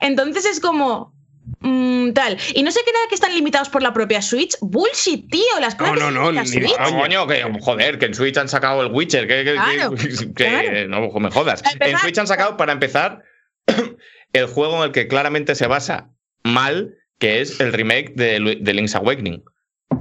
[0.00, 1.14] Entonces es como...
[1.60, 2.36] mm, tal.
[2.54, 4.54] Y no se crea que están limitados por la propia Switch.
[4.60, 5.42] Bullshit, tío.
[5.60, 6.72] Las cosas no, no, la Switch.
[6.78, 10.08] Ah, coño, que, joder, que en Switch han sacado el Witcher, que, que- Claro, que-
[10.08, 10.88] que- claro.
[10.88, 11.62] no me jodas.
[11.80, 13.22] En Switch han sacado, para empezar,
[14.32, 16.10] el juego en el que claramente se basa
[16.44, 19.42] mal, que es el remake de, Link's Awakening.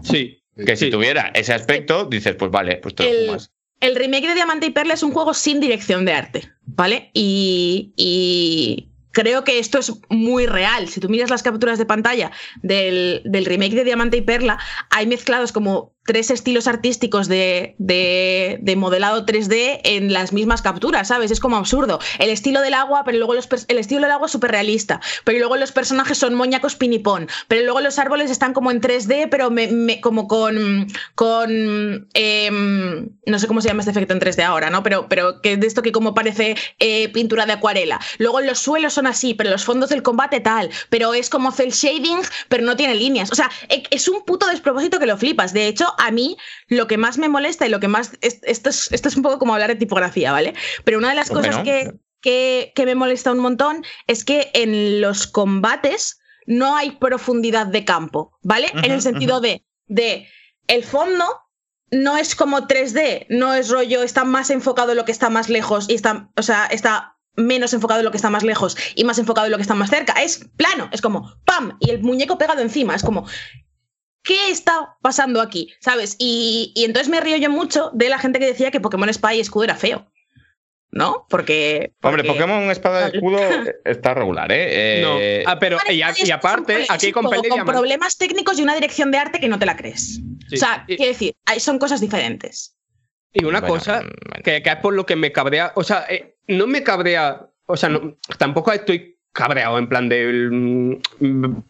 [0.04, 0.44] Sí.
[0.66, 3.52] Que si tuviera ese aspecto, dices, pues vale, pues te lo El- fumas.
[3.82, 7.12] El remake de Diamante y Perla es un juego sin dirección de arte, ¿vale?
[7.14, 10.88] Y, y creo que esto es muy real.
[10.88, 12.32] Si tú miras las capturas de pantalla
[12.62, 14.60] del, remake de Diamante y Perla,
[14.90, 21.10] hay mezclados como tres estilos artísticos de, de- de modelado 3D en las mismas capturas,
[21.10, 21.30] ¿sabes?
[21.32, 22.00] Es como absurdo.
[22.18, 25.38] El estilo del agua, pero luego los el estilo del agua es súper realista, pero
[25.40, 29.52] luego los personajes son moñacos pinipón, pero luego los árboles están como en 3D, pero
[29.52, 34.44] me- me- como con, con em, no sé cómo se llama este efecto en 3D
[34.44, 34.84] ahora, ¿no?
[34.84, 38.00] Pero, pero que de esto que como parece eh, pintura de acuarela.
[38.18, 41.72] Luego los suelos son así, pero los fondos del combate tal, pero es como cel
[41.72, 43.32] shading, pero no tiene líneas.
[43.32, 45.54] O sea, e- es un puto despropósito que lo flipas.
[45.54, 48.12] De hecho, a mí lo que más me molesta y lo que más...
[48.22, 50.54] es- Esto es, esto es un poco como hablar de tipografía, ¿vale?
[50.84, 54.24] Pero una de las ¿Por qué cosas que, que, que me molesta un montón es
[54.26, 58.68] que en los combates no hay profundidad de campo, ¿vale?
[58.74, 60.28] en el sentido de, de
[60.68, 61.26] el fondo
[61.92, 65.50] no es como 3D, no es rollo, está más enfocado en lo que está más
[65.50, 69.04] lejos y está, o sea, está menos enfocado en lo que está más lejos y
[69.06, 70.14] más enfocado en lo que está más cerca.
[70.22, 71.78] Es plano, es como ¡pam!
[71.80, 73.26] Y el muñeco pegado encima, es como
[74.30, 75.74] ¿qué está pasando aquí?
[75.82, 76.16] ¿Sabes?
[76.20, 79.38] Y, y entonces me río yo mucho de la gente que decía que Pokémon Spy
[79.38, 80.06] y Escudo era feo.
[80.92, 81.26] ¿No?
[81.30, 81.94] Porque.
[82.02, 83.38] Hombre, porque- Pokémon Espada de Escudo
[83.86, 85.00] está regular, ¿eh?
[85.04, 85.18] No.
[85.20, 88.74] Eh, Ah, pero y, a- y aparte, aquí un con con problemas técnicos y una
[88.76, 90.20] dirección de arte que no te la crees.
[90.48, 90.56] Sí.
[90.56, 92.76] O sea, Y- quiero decir, hay- son cosas diferentes.
[93.34, 94.02] Y una Bueno, cosa
[94.44, 97.78] que, que es por lo que me cabrea, o sea, eh, no me cabrea, o
[97.78, 101.64] sea, no- tampoco estoy cabreado en plan de mm,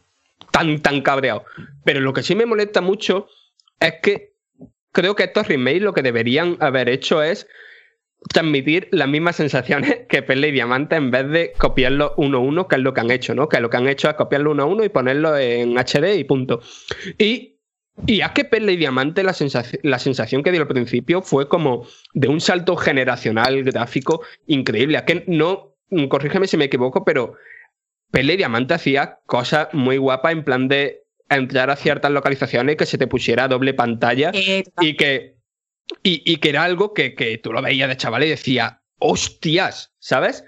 [0.51, 1.43] tan tan cabreado,
[1.85, 3.27] pero lo que sí me molesta mucho
[3.80, 4.34] es que
[4.91, 7.47] creo que estos remakes lo que deberían haber hecho es
[8.34, 12.67] transmitir las mismas sensaciones que Perla y Diamante en vez de copiarlo uno a uno,
[12.67, 13.47] que es lo que han hecho, ¿no?
[13.47, 16.23] Que lo que han hecho es copiarlo uno a uno y ponerlo en HD y
[16.26, 16.61] punto.
[17.17, 17.55] Y
[18.07, 21.49] y es que Perla y Diamante, la, sensaci- la sensación que dio al principio fue
[21.49, 24.97] como de un salto generacional gráfico increíble.
[24.99, 25.76] Es que no,
[26.07, 27.35] corrígeme si me equivoco, pero
[28.11, 32.86] Perla y Diamante hacía cosas muy guapas en plan de entrar a ciertas localizaciones que
[32.86, 35.36] se te pusiera doble pantalla Eh, y que,
[36.03, 39.94] y, y que era algo que, que tú lo veías de chaval y decía, hostias,
[39.99, 40.44] ¿sabes?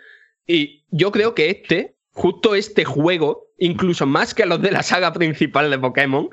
[0.48, 5.14] Y yo creo que este, justo este juego, incluso más que los de la saga
[5.14, 6.30] principal de Pokémon,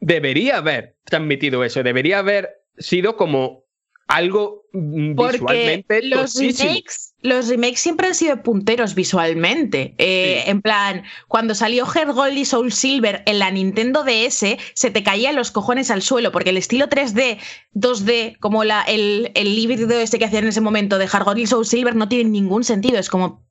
[0.00, 3.64] debería haber transmitido eso, debería haber sido como
[4.08, 9.94] algo mm, porque visualmente los remakes, los remakes siempre han sido punteros visualmente.
[9.98, 10.50] Eh, Sí.
[10.50, 15.02] En plan, cuando salió Heart Gold y Soul Silver en la Nintendo DS, se te
[15.02, 17.38] caían los cojones al suelo, porque el estilo 3D,
[17.74, 21.38] 2D, como la, el, el híbrido este que hacían en ese momento de Heart Gold
[21.38, 22.98] y Soul Silver, no tiene ningún sentido.
[22.98, 23.44] Es como,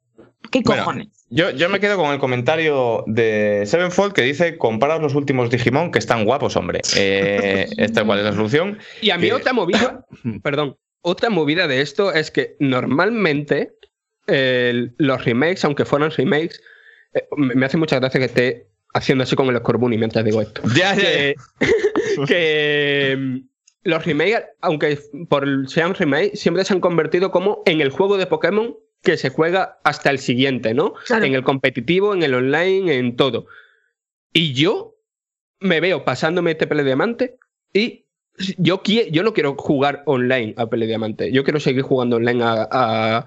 [0.52, 1.08] ¿qué Bueno, cojones?
[1.30, 5.92] Yo, yo me quedo con el comentario de Sevenfold que dice: comparaos los últimos Digimon
[5.92, 6.82] que están guapos, hombre.
[6.98, 8.78] Eh, esta cuál es la solución.
[9.02, 10.06] Y a mí otra movida,
[10.44, 13.74] perdón, otra movida de esto es que normalmente
[14.98, 16.62] los remakes, aunque fueran remakes,
[17.14, 20.62] eh, me hace mucha gracia que esté haciendo así con el Scorbunny mientras digo esto.
[20.76, 21.36] Ya, que,
[22.28, 23.38] que, mm,
[23.84, 25.00] los remakes, aunque
[25.30, 29.30] por sean remakes, siempre se han convertido como en el juego de Pokémon que se
[29.30, 30.94] juega hasta el siguiente, ¿no?
[31.06, 31.26] Claro.
[31.26, 33.48] En el competitivo, en el online, en todo.
[34.32, 34.96] Y yo
[35.60, 37.38] me veo pasándome este Pele Diamante
[37.74, 38.01] y
[38.58, 41.32] yo, yo no quiero jugar online a Pele Diamante.
[41.32, 43.26] Yo quiero seguir jugando online a, a-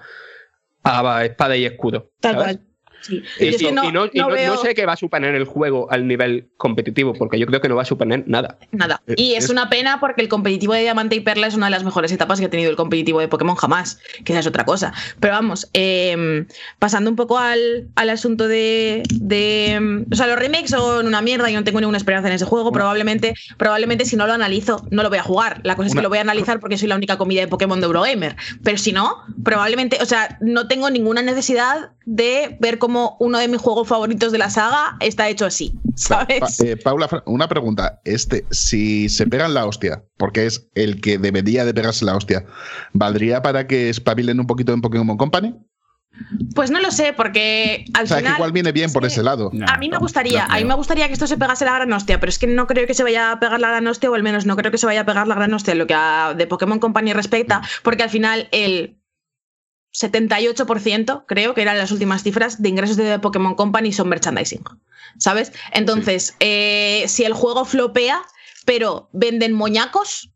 [0.83, 2.11] a Espada y Escudo.
[2.19, 2.57] Tal ¿sabes?
[2.57, 2.64] cual.
[3.07, 3.23] Sí.
[3.39, 6.07] Y, no, y no- no no veo- sé qué va a suponer el juego al
[6.07, 8.57] nivel competitivo, porque yo creo que no va a suponer nada.
[8.71, 9.01] Nada.
[9.07, 11.67] Eh, Y es, es- una pena porque el competitivo de Diamante y Perla es una
[11.67, 14.47] de las mejores etapas que ha tenido el competitivo de Pokémon jamás, que esa es
[14.47, 14.93] otra cosa.
[15.19, 16.45] Pero vamos, eh,
[16.79, 21.49] pasando un poco al, al asunto de, de, O sea, los remakes son una mierda,
[21.49, 22.71] yo no tengo ninguna esperanza en ese juego.
[22.71, 25.61] Probablemente, probablemente si no lo analizo, no lo voy a jugar.
[25.63, 27.79] La cosa es que lo voy a analizar porque soy la única comida de Pokémon
[27.79, 28.35] de Eurogamer.
[28.63, 33.47] Pero si no, probablemente, o sea, no tengo ninguna necesidad de ver cómo uno de
[33.47, 36.39] mis juegos favoritos de la saga está hecho así, ¿sabes?
[36.39, 37.99] Pa- eh, Paula, una pregunta.
[38.05, 42.45] Este, si se pegan la hostia, porque es el que debería de pegarse la hostia,
[42.93, 45.55] ¿valdría para que espabilen un poquito en Pokémon Company?
[46.55, 48.37] Pues no lo sé, porque al O sea, que final.
[48.37, 49.49] igual viene bien es por que ese lado.
[49.51, 51.65] No, A mí me no, gustaría, no a mí me gustaría que esto se pegase
[51.65, 53.85] la gran hostia, pero es que no creo que se vaya a pegar la gran
[53.87, 55.79] hostia, o al menos no creo que se vaya a pegar la gran hostia en
[55.79, 58.97] lo que a de Pokémon Company respecta, porque al final el
[59.95, 64.63] 78%, creo que eran las últimas cifras, de ingresos de Pokémon Company son merchandising.
[65.17, 65.53] ¿Sabes?
[65.71, 68.21] Entonces, eh, si el juego flopea,
[68.65, 70.31] pero venden moñacos,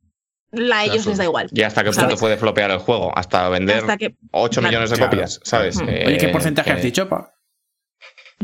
[0.53, 1.49] a ellos les da igual.
[1.51, 2.19] ¿Y hasta qué punto ¿sabes?
[2.19, 3.11] puede flopear el juego?
[3.17, 4.67] Hasta vender Hasta que- 8 Claro.
[4.71, 5.11] millones de Claro.
[5.11, 5.77] copias, ¿sabes?
[5.85, 7.33] Eh, Oye, ¿qué porcentaje eh, has dicho, pa?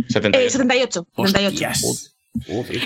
[0.09, 0.45] 78.
[0.47, 1.07] Eh, 78.
[1.15, 2.14] 78.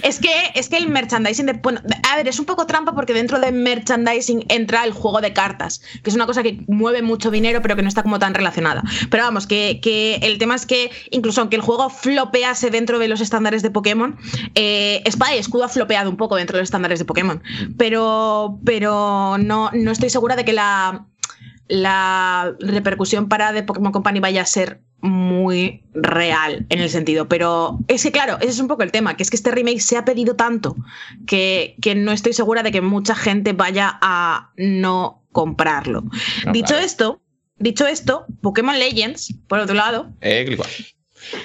[0.03, 1.53] Es que, es que el merchandising de.
[1.53, 5.33] Bueno, a ver, es un poco trampa porque dentro de merchandising entra el juego de
[5.33, 8.33] cartas, que es una cosa que mueve mucho dinero, pero que no está como tan
[8.33, 8.83] relacionada.
[9.09, 13.07] Pero vamos, que, que el tema es que, incluso aunque el juego flopease dentro de
[13.07, 14.17] los estándares de Pokémon,
[14.55, 17.41] eh, Espada y Escudo ha flopeado un poco dentro de los estándares de Pokémon.
[17.77, 21.05] Pero, pero no, no estoy segura de que la,
[21.67, 27.27] la repercusión para The Pokémon Company vaya a ser muy real en el sentido.
[27.27, 29.79] Pero es que, claro, ese es un poco el tema, que es que este remake
[29.79, 30.75] se ha pedido tanto
[31.27, 36.03] que, que no estoy segura de que mucha gente vaya a no comprarlo.
[36.45, 36.85] No, dicho claro.
[36.85, 37.21] esto,
[37.57, 40.57] dicho esto, Pokémon Legends, por otro lado, Eh.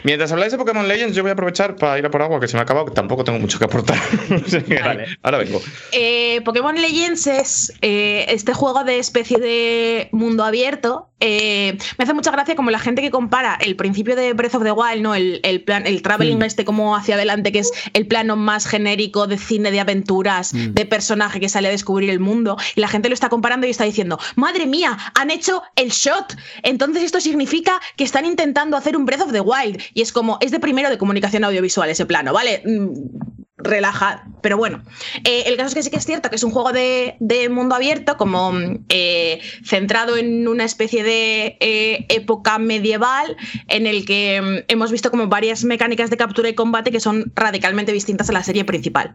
[0.05, 2.49] Mientras habláis de Pokémon Legends, yo voy a aprovechar para ir a por agua, que
[2.49, 3.99] se me ha acabado, que tampoco tengo mucho que aportar.
[4.85, 5.07] Vale.
[5.23, 5.61] Ahora vengo.
[5.93, 11.11] Eh, Pokémon Legends es eh, este juego de especie de mundo abierto.
[11.27, 14.63] Eh, me hace mucha gracia como la gente que compara el principio de Breath of
[14.63, 15.15] the Wild, ¿no?
[15.15, 19.27] El, el plan, el traveling este como hacia adelante, que es el plano más genérico
[19.27, 22.59] de cine de aventuras, de personaje que sale a descubrir el mundo.
[22.77, 26.37] Y la gente lo está comparando y está diciendo, madre mía, han hecho el shot.
[26.63, 29.81] Entonces esto significa que están intentando hacer un Breath of the Wild.
[29.95, 32.63] Y es como, es de primero de comunicación audiovisual ese plano, ¿vale?
[32.67, 34.21] Mm, relajad.
[34.41, 34.83] Pero bueno,
[35.25, 37.17] eh, el caso es que sí que es cierto que es un juego de,
[37.51, 38.53] mundo abierto, como
[38.89, 43.37] eh, centrado en una especie de eh, época medieval,
[43.69, 47.33] en el que mm, hemos visto como varias mecánicas de captura y combate que son
[47.35, 49.15] radicalmente distintas a la serie principal.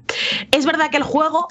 [0.52, 1.48] Es verdad que el juego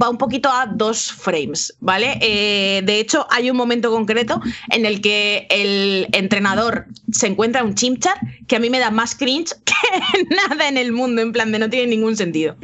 [0.00, 2.18] va un poquito a dos frames, ¿vale?
[2.20, 4.40] De hecho, hay un momento concreto
[4.70, 9.14] en el que el entrenador se encuentra un chimchar que a mí me da más
[9.14, 12.56] cringe que nada en el mundo, en plan de no tiene ningún sentido.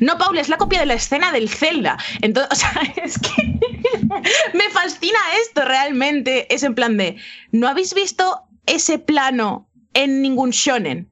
[0.00, 1.98] No, Paula, es la copia de la escena del Zelda.
[2.20, 3.42] Entonces, o sea, es que
[4.56, 6.52] me fascina esto realmente.
[6.54, 7.16] Es en plan de,
[7.52, 11.10] ¿no habéis visto ese plano en ningún shonen?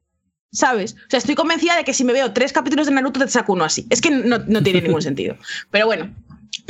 [0.51, 0.93] ¿Sabes?
[0.93, 3.53] O sea, estoy convencida de que si me veo tres capítulos de Naruto te saco
[3.53, 3.87] uno así.
[3.89, 5.35] Es que no, no tiene ningún sentido.
[5.71, 6.13] Pero bueno.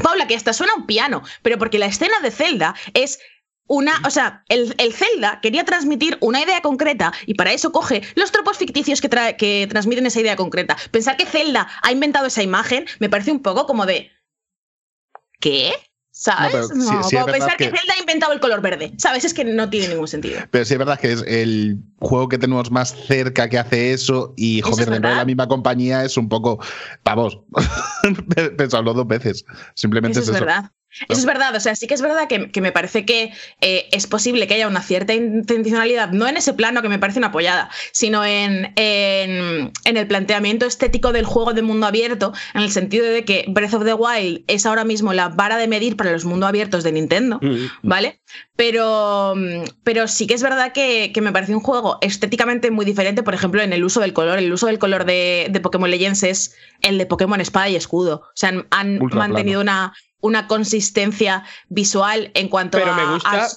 [0.01, 3.19] Paula, que hasta suena un piano, pero porque la escena de Zelda es
[3.67, 8.01] una, o sea, el, el Zelda quería transmitir una idea concreta y para eso coge
[8.15, 10.75] los tropos ficticios que, tra- que transmiten esa idea concreta.
[10.91, 14.11] Pensar que Zelda ha inventado esa imagen me parece un poco como de...
[15.39, 15.71] ¿Qué?
[16.11, 16.67] ¿Sabes?
[16.67, 17.69] sí- No, sí como pensar que...
[17.71, 18.93] que- Zelda ha inventado el color verde.
[18.97, 19.25] ¿Sabes?
[19.25, 20.39] Es que no tiene ningún sentido.
[20.51, 24.33] Pero sí es verdad que es el juego que tenemos más cerca que hace eso
[24.37, 26.59] y joder, dentro de la misma compañía es un poco,
[27.03, 27.39] vamos,
[28.57, 29.43] pensarlo dos veces.
[29.73, 30.65] Simplemente Eso es verdad.
[30.65, 30.73] Eso
[31.09, 34.07] es verdad, o sea, sí que es verdad que, que me parece que eh, es
[34.07, 37.69] posible que haya una cierta intencionalidad, no en ese plano que me parece una apoyada,
[37.91, 43.05] sino en, en, en el planteamiento estético del juego de mundo abierto, en el sentido
[43.05, 46.25] de que Breath of the Wild es ahora mismo la vara de medir para los
[46.25, 47.67] mundos abiertos de Nintendo, Mm.
[47.81, 48.21] ¿vale?
[48.55, 49.35] Pero,
[49.83, 53.33] pero sí que es verdad que, que me parece un juego estéticamente muy diferente, por
[53.33, 54.37] ejemplo, en el uso del color.
[54.37, 58.21] El uso del color de, de Pokémon Legends es el de Pokémon Espada y Escudo.
[58.25, 59.93] O sea, han, han mantenido una,
[60.23, 62.95] una consistencia visual en cuanto Pero a.
[62.95, 63.49] me gusta, a-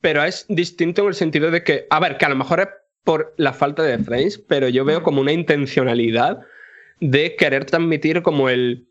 [0.00, 2.68] pero es distinto en el sentido de que, a ver, que a lo mejor es
[3.04, 6.40] por la falta de frames, pero yo veo como una intencionalidad
[7.00, 8.88] de querer transmitir como el,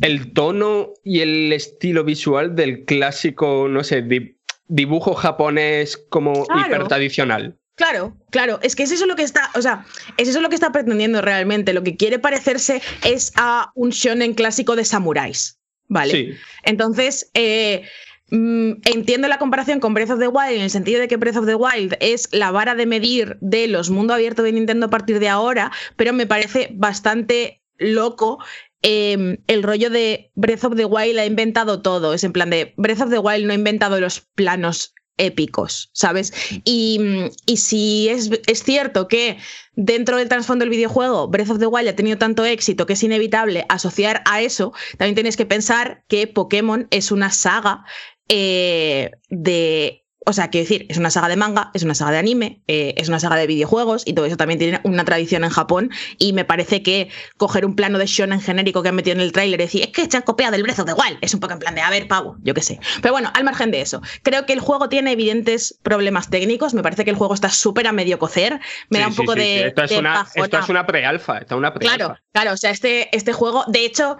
[0.00, 4.38] el tono y el estilo visual del clásico, no sé, di-
[4.68, 6.60] dibujo japonés como Claro.
[6.66, 7.58] hiper tradicional.
[7.74, 9.84] Claro, claro, es que es eso lo que está, o sea,
[10.18, 11.72] es eso lo que está pretendiendo realmente.
[11.72, 15.58] Lo que quiere parecerse es a un shonen clásico de samuráis,
[15.92, 16.12] ¿vale?
[16.12, 16.30] Sí.
[16.64, 17.82] Entonces, eh,
[18.30, 21.36] mm, entiendo la comparación con Breath of the Wild en el sentido de que Breath
[21.36, 24.90] of the Wild es la vara de medir de los mundos abiertos de Nintendo a
[24.90, 28.38] partir de ahora, pero me parece bastante loco.
[28.84, 32.14] eh, el rollo de Breath of the Wild ha inventado todo.
[32.14, 36.32] Es en plan de Breath of the Wild no ha inventado los planos épicos, ¿sabes?
[36.64, 39.38] Y, mm, y si es, es cierto que
[39.74, 43.02] dentro del trasfondo del videojuego Breath of the Wild ha tenido tanto éxito que es
[43.02, 47.84] inevitable asociar a eso, también tienes que pensar que Pokémon es una saga
[48.28, 50.01] eh, de...
[50.24, 52.94] O sea, quiero decir, es una saga de manga, es una saga de anime, eh,
[52.96, 56.32] es una saga de videojuegos y todo eso también tiene una tradición en Japón y
[56.32, 59.60] me parece que coger un plano de shonen genérico que han metido en el tráiler
[59.60, 61.58] y decir, es que se han copiado del of the Wild, es un poco en
[61.58, 62.78] plan de, a ver, pavo, yo qué sé.
[63.00, 66.82] Pero bueno, al margen de eso, creo que el juego tiene evidentes problemas técnicos, me
[66.82, 69.32] parece que el juego está súper a medio cocer, me Sí, da un sí, poco
[69.34, 69.66] sí, de...
[69.68, 70.44] Esto es de una, bajona.
[70.44, 71.40] esto es una pre-alfa.
[71.50, 71.96] Una pre-alfa.
[71.96, 74.16] Claro, claro, o sea, este, este juego, de hecho,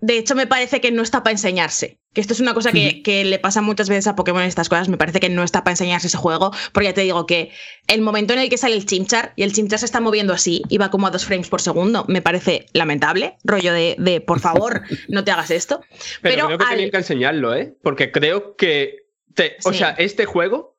[0.00, 1.98] de hecho, me parece que no está para enseñarse.
[2.16, 4.88] Que esto es una cosa que, que le pasa muchas veces a Pokémon estas cosas.
[4.88, 7.50] Me parece que no está para enseñarse ese juego, porque ya te digo que
[7.88, 10.62] el momento en el que sale el Chimchar y el Chimchar se está moviendo así
[10.70, 13.36] y va como a dos frames por segundo, me parece lamentable.
[13.44, 15.82] Rollo de, de por favor, no te hagas esto.
[16.22, 17.76] Pero, Pero, creo que al- tenían que enseñarlo, ¿eh?
[17.82, 19.06] Porque creo que.
[19.34, 19.78] te- O Sí.
[19.80, 20.78] sea, este juego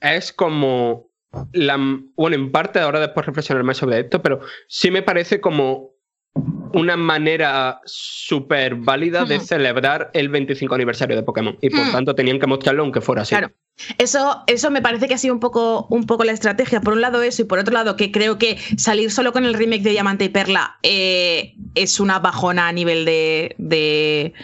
[0.00, 1.12] es como.
[1.52, 5.91] La, bueno, en parte, ahora después reflexionar más sobre esto, pero sí me parece como
[6.74, 11.58] una manera súper válida de celebrar el 25 aniversario de Pokémon.
[11.60, 11.92] Y por Ujú.
[11.92, 13.30] tanto tenían que mostrarlo aunque fuera así.
[13.30, 13.52] Claro.
[13.98, 16.80] Eso, eso me parece que ha sido un poco, un poco la estrategia.
[16.80, 19.54] Por un lado eso y por otro lado que creo que salir solo con el
[19.54, 24.34] remake de Diamante y Perla eh, es una bajona a nivel de, de,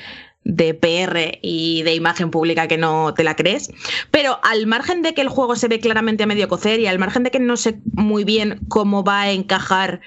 [0.45, 3.71] de PR y de imagen pública que no te la crees.
[4.11, 6.99] Pero al margen de que el juego se ve claramente a medio cocer y al
[6.99, 10.01] margen de que no sé muy bien cómo va a encajar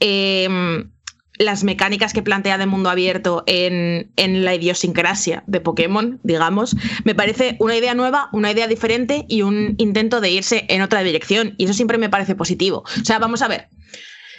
[0.00, 0.90] em,
[1.38, 7.14] las mecánicas que plantea de mundo abierto en, en la idiosincrasia de Pokémon, digamos, me
[7.14, 11.54] parece una idea nueva, una idea diferente y un intento de irse en otra dirección.
[11.58, 12.84] Y eso siempre me parece positivo.
[13.00, 13.68] O sea, vamos a ver.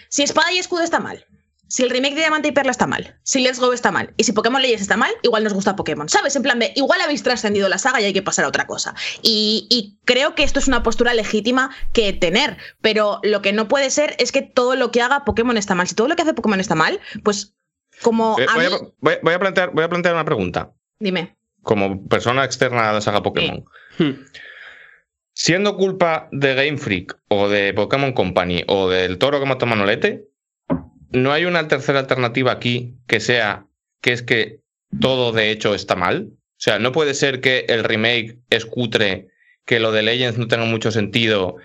[0.10, 1.26] Si Espada y Escudo está mal,
[1.74, 4.26] si el remake de Diamante y Perla está mal, si Let's Go está mal y
[4.26, 6.36] si Pokémon Leyes está mal, igual nos gusta Pokémon, ¿sabes?
[6.36, 8.94] En plan de, igual habéis trascendido la saga y hay que pasar a otra cosa.
[9.24, 13.68] Y, y creo que esto es una postura legítima que tener, pero lo que no
[13.68, 15.88] puede ser es que todo lo que haga Pokémon está mal.
[15.88, 17.56] Si todo lo que hace Pokémon está mal, pues
[18.04, 20.74] como Eh, a voy, a, mí- voy- voy a plantear, voy a plantear una pregunta.
[21.00, 21.36] Dime.
[21.64, 23.66] Como persona externa a la saga Pokémon.
[23.98, 24.12] Hmm.
[25.34, 30.28] Siendo culpa de Game Freak o de Pokémon Company o del toro que mató Manolete,
[31.14, 33.68] ¿no hay una tercera alternativa aquí que sea
[34.02, 34.60] que es que
[35.00, 36.32] todo de hecho está mal?
[36.34, 39.28] O sea, no puede ser que el remake es cutre,
[39.66, 41.56] que lo de Legends no tenga mucho sentido,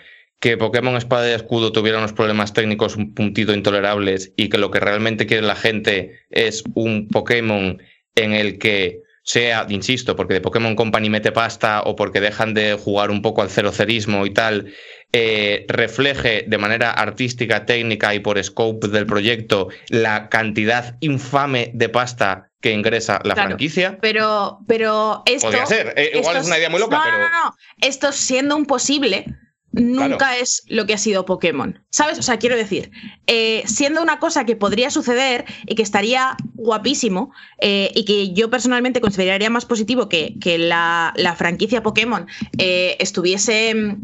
[0.41, 4.71] que Pokémon Espada y Escudo tuviera unos problemas técnicos un puntito intolerables y que lo
[4.71, 7.83] que realmente quiere la gente es un Pokémon
[8.15, 12.75] en el que sea, insisto, porque de Pokémon Company mete pasta o porque dejan de
[12.75, 14.73] jugar un poco al cerocerismo y tal,
[15.13, 21.89] eh, refleje de manera artística, técnica y por scope del proyecto la cantidad infame de
[21.91, 23.51] pasta que ingresa la Claro.
[23.51, 23.99] franquicia.
[24.01, 25.49] Pero, pero esto.
[25.49, 25.93] Podría ser.
[25.97, 27.19] Eh, igual esto es una idea muy loca, no, pero.
[27.19, 27.57] No, no, no.
[27.81, 29.27] Esto siendo un posible.
[29.73, 31.79] Nunca es lo que ha sido Pokémon.
[31.91, 32.19] ¿Sabes?
[32.19, 32.91] O sea, quiero decir,
[33.27, 38.51] eh, siendo una cosa que podría suceder y que estaría guapísimo eh, y que yo
[38.51, 42.27] personalmente consideraría más positivo que, que la, la franquicia Pokémon
[42.59, 43.97] eh, estuviese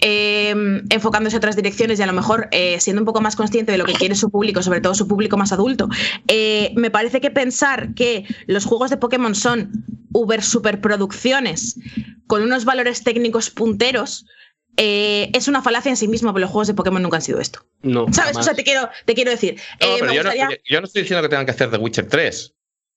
[0.00, 2.48] eh, enfocándose a otras direcciones y a lo mejor
[2.78, 5.36] siendo un poco más consciente de lo que quiere su público, sobre todo su público
[5.36, 5.88] más adulto,
[6.28, 11.78] me parece que pensar que los juegos de Pokémon son uber superproducciones
[12.26, 14.26] con unos valores técnicos punteros
[14.76, 17.40] eh, es una falacia en sí mismo, pero los juegos de Pokémon nunca han sido
[17.40, 17.66] esto.
[17.82, 18.06] No.
[18.12, 18.32] ¿Sabes?
[18.32, 18.36] jamás.
[18.38, 19.56] O sea, te quiero, te quiero decir.
[19.80, 21.78] No, eh, pero yo, no, gustaría- yo no estoy diciendo que tengan que hacer The
[21.78, 22.52] Witcher 3.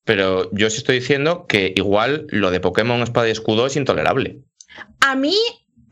[0.06, 4.40] Pero yo sí estoy diciendo que igual lo de Pokémon Espada y Escudo es intolerable.
[5.02, 5.36] A mí.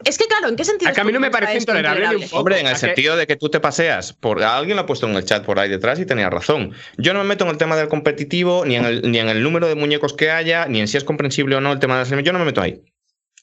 [0.06, 0.90] Es que, claro, ¿en qué sentido?
[0.92, 2.38] A que a mí no me parece intolerable ni un poco.
[2.38, 4.44] Hombre, en el sentido de que tú te paseas por.
[4.44, 6.74] Alguien lo ha puesto en el chat por ahí detrás y tenía razón.
[6.98, 9.42] Yo no me meto en el tema del competitivo, ni en el, ni en el
[9.44, 12.10] número de muñecos que haya, ni en si es comprensible o no el tema de
[12.10, 12.82] las Yo no me meto ahí.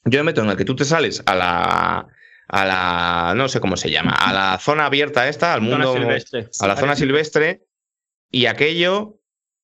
[0.05, 2.07] Yo me meto en el que tú te sales a la.
[2.47, 3.33] A la.
[3.35, 4.11] no sé cómo se llama.
[4.13, 5.93] A la zona abierta esta, al Zona mundo.
[5.93, 6.49] silvestre.
[6.59, 7.63] a la zona silvestre.
[8.31, 9.19] Y aquello.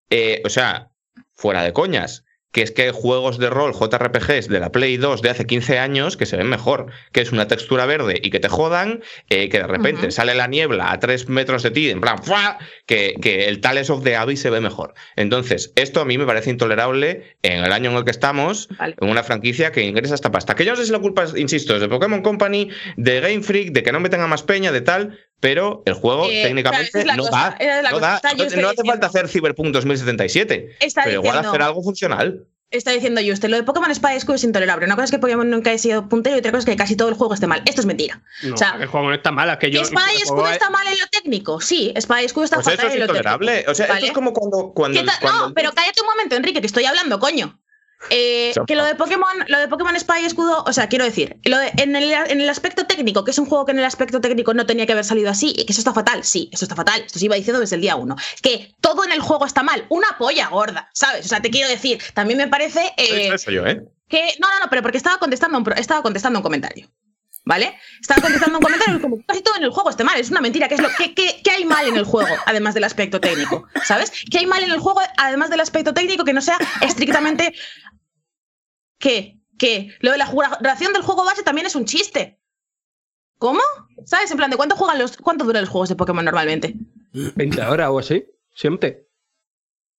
[0.09, 0.89] eh, o sea,
[1.33, 2.23] fuera de coñas.
[2.51, 5.79] Que es que hay juegos de rol JRPGs de la Play 2 de hace 15
[5.79, 6.87] años que se ven mejor.
[7.11, 9.01] Que es una textura verde y que te jodan.
[9.29, 12.57] eh, que de repente sale la niebla a 3 metros de ti, en plan, ¡fua!
[12.85, 14.93] Que, que el Tales of the Abyss se ve mejor.
[15.15, 18.95] Entonces, esto a mí me parece intolerable en el año en el que estamos, Vale.
[18.99, 20.55] en una franquicia que ingresa esta pasta.
[20.55, 23.71] Que yo no sé si la culpa, insisto, es de Pokémon Company, de Game Freak,
[23.71, 27.09] de que no me tenga más peña, de tal, pero el juego Eh, técnicamente claro,
[27.11, 27.91] es no cosa, da.
[27.91, 28.21] no da.
[28.21, 32.45] Yo hace diciendo- falta hacer Cyberpunk 2077, Está pero igual diciendo- hacer algo funcional.
[32.69, 34.85] Está diciendo Juste, lo de Pokémon Espada y Escudo es intolerable.
[34.85, 36.95] Una cosa es que Pokémon nunca haya sido puntero y otra cosa es que casi
[36.95, 37.61] todo el juego esté mal.
[37.65, 38.21] Esto es mentira.
[38.43, 39.81] No, o sea, el juego no está mal, es que ¿Que yo.
[39.81, 41.59] Espada y Escudo está mal en lo técnico?
[41.59, 43.51] Sí, Espada y Escudo está Pues fatal eso es en lo intolerable.
[43.51, 43.71] técnico.
[43.71, 44.71] O sea, esto es como cuando.
[44.73, 47.59] cuando, cuando No, pero cállate un momento, Enrique, que estoy hablando, coño.
[48.09, 51.37] Eh, que lo de Pokémon, lo de Pokémon Espada y Escudo, o sea, quiero decir,
[51.43, 53.85] lo de- en, el, en el aspecto técnico, que es un juego que en el
[53.85, 56.65] aspecto técnico no tenía que haber salido así, y que eso está fatal, sí, eso
[56.65, 58.15] está fatal, esto se iba diciendo desde el día uno.
[58.41, 61.25] Que todo en el juego está mal, una polla gorda, ¿sabes?
[61.25, 63.81] O sea, te quiero decir, también me parece eh, Eso, eso yo, ¿eh?
[64.09, 64.33] que.
[64.39, 66.89] No, no, no, pero porque estaba contestando un, estaba contestando un comentario.
[67.43, 67.75] ¿Vale?
[67.99, 70.19] Estaba contestando un comentario y como casi todo en el juego está mal.
[70.19, 70.67] Es una mentira.
[70.67, 73.67] ¿Qué, es lo, qué, qué- qué hay mal en el juego, además del aspecto técnico?
[73.83, 74.11] ¿Sabes?
[74.29, 77.53] ¿Qué hay mal en el juego, además del aspecto técnico, que no sea estrictamente.
[78.99, 79.39] ¿Qué?
[79.57, 79.95] ¿Qué?
[79.99, 82.39] Lo de la duración del juego base también es un chiste.
[83.37, 83.61] ¿Cómo?
[84.05, 84.29] ¿Sabes?
[84.31, 85.17] En plan, ¿de cuánto juegan los.
[85.17, 86.75] cuánto duran los juegos de Pokémon normalmente?
[87.13, 88.23] 20 horas o así,
[88.53, 89.07] siempre.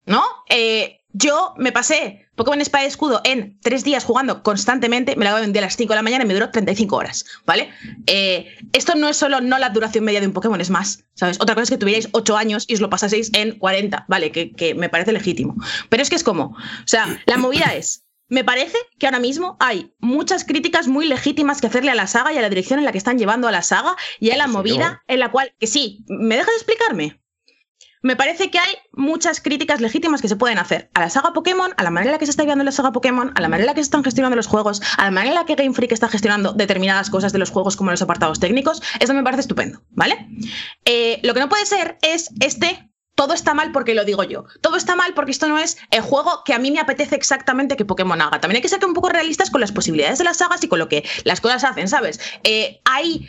[0.07, 0.23] ¿No?
[0.49, 5.33] Eh, Yo me pasé Pokémon Espada y Escudo en tres días jugando constantemente, me la
[5.33, 7.71] voy a vender a las 5 de la mañana y me duró 35 horas, ¿vale?
[8.07, 11.39] Eh, esto no es solo no la duración media de un Pokémon, es más, ¿sabes?
[11.41, 14.33] Otra cosa es que tuvierais 8 años y os lo pasaseis en 40, ¿vale?
[14.33, 15.57] Que, que me parece legítimo.
[15.89, 19.59] Pero es que es como, o sea, la movida es, me parece que ahora mismo
[19.61, 22.87] hay muchas críticas muy legítimas que hacerle a la saga y a la dirección en
[22.87, 25.67] la que están llevando a la saga y a la movida en la cual, que
[25.67, 27.22] sí, ¿me dejas explicarme?
[28.03, 31.73] Me parece que hay muchas críticas legítimas que se pueden hacer a la saga Pokémon,
[31.77, 33.65] a la manera en la que se está llevando la saga Pokémon, a la manera
[33.65, 35.73] en la que se están gestionando los juegos, a la manera en la que Game
[35.73, 38.83] Freak está gestionando determinadas cosas de los juegos como los apartados técnicos.
[38.99, 40.29] Eso me parece estupendo, ¿vale?
[40.85, 44.47] Eh, lo que no puede ser es este todo está mal porque lo digo yo.
[44.63, 47.77] Todo está mal porque esto no es el juego que a mí me apetece exactamente
[47.77, 48.41] que Pokémon haga.
[48.41, 50.79] También hay que ser un poco realistas con las posibilidades de las sagas y con
[50.79, 52.21] lo que las cosas hacen, ¿sabes?
[52.43, 53.29] Eh, hay,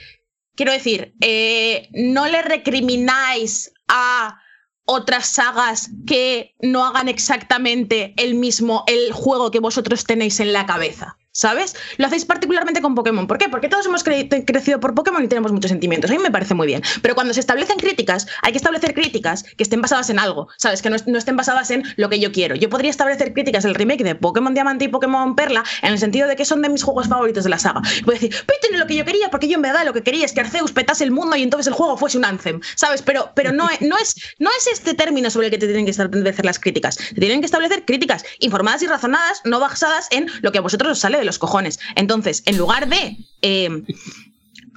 [0.56, 4.40] quiero decir, eh, no le recrimináis a
[4.86, 10.66] otras sagas que no hagan exactamente el mismo, el juego que vosotros tenéis en la
[10.66, 11.18] cabeza.
[11.36, 11.76] ¿Sabes?
[11.98, 13.26] Lo hacéis particularmente con Pokémon.
[13.26, 13.50] ¿Por qué?
[13.50, 16.12] Porque todos hemos cre crecido por Pokémon y tenemos muchos sentimientos.
[16.12, 16.84] A mí me parece muy bien.
[17.02, 20.48] Pero cuando se establecen críticas, hay que establecer críticas que estén basadas en algo.
[20.58, 20.84] ¿Sabes?
[20.84, 22.54] Que no, estén basadas en lo que yo quiero.
[22.54, 26.28] Yo podría establecer críticas del remake de Pokémon Diamante y Pokémon Perla en el sentido
[26.28, 27.82] de que son de mis juegos favoritos de la saga.
[28.06, 29.94] Puedo decir, pero esto no es lo que yo quería, porque yo en verdad lo
[29.94, 32.62] que quería es que Arceus petase el mundo y entonces el juego fuese un Anthem.
[32.76, 33.02] ¿Sabes?
[33.02, 35.92] Pero, pero no, no, es, no es este término sobre el que te tienen que
[35.92, 36.98] establecer las críticas.
[36.98, 40.92] Te tienen que establecer críticas informadas y razonadas, no basadas en lo que a vosotros
[40.92, 41.80] os sale los cojones.
[41.96, 43.18] Entonces, en lugar de.
[43.42, 43.84] eh,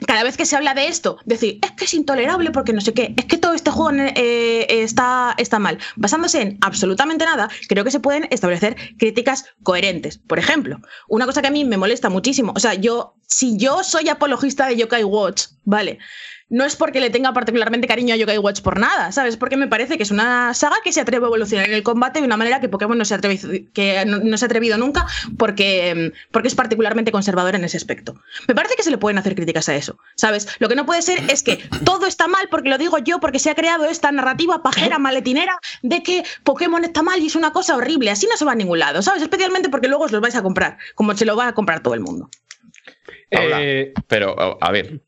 [0.06, 2.92] cada vez que se habla de esto, decir, es que es intolerable porque no sé
[2.92, 5.78] qué, es que todo este juego eh, está, está mal.
[5.96, 10.18] Basándose en absolutamente nada, creo que se pueden establecer críticas coherentes.
[10.18, 13.82] Por ejemplo, una cosa que a mí me molesta muchísimo, o sea, yo, si yo
[13.82, 15.98] soy apologista de Yokai Watch, ¿vale?
[16.48, 19.36] No es porque le tenga particularmente cariño a Yokai Watch por nada, ¿sabes?
[19.36, 22.20] Porque me parece que es una saga que se atreve a evolucionar en el combate
[22.20, 24.78] de una manera que Pokémon no se ha atrevido, que no, no se ha atrevido
[24.78, 25.06] nunca
[25.38, 28.14] porque, porque es particularmente conservador en ese aspecto.
[28.46, 30.48] Me parece que se le pueden hacer críticas a eso, ¿sabes?
[30.60, 33.40] Lo que no puede ser es que todo está mal porque lo digo yo, porque
[33.40, 37.52] se ha creado esta narrativa pajera, maletinera de que Pokémon está mal y es una
[37.52, 38.10] cosa horrible.
[38.10, 39.22] Así no se va a ningún lado, ¿sabes?
[39.22, 41.94] Especialmente porque luego os los vais a comprar, como se lo va a comprar todo
[41.94, 42.30] el mundo.
[43.30, 45.00] Paula, Eh, pero, a ver,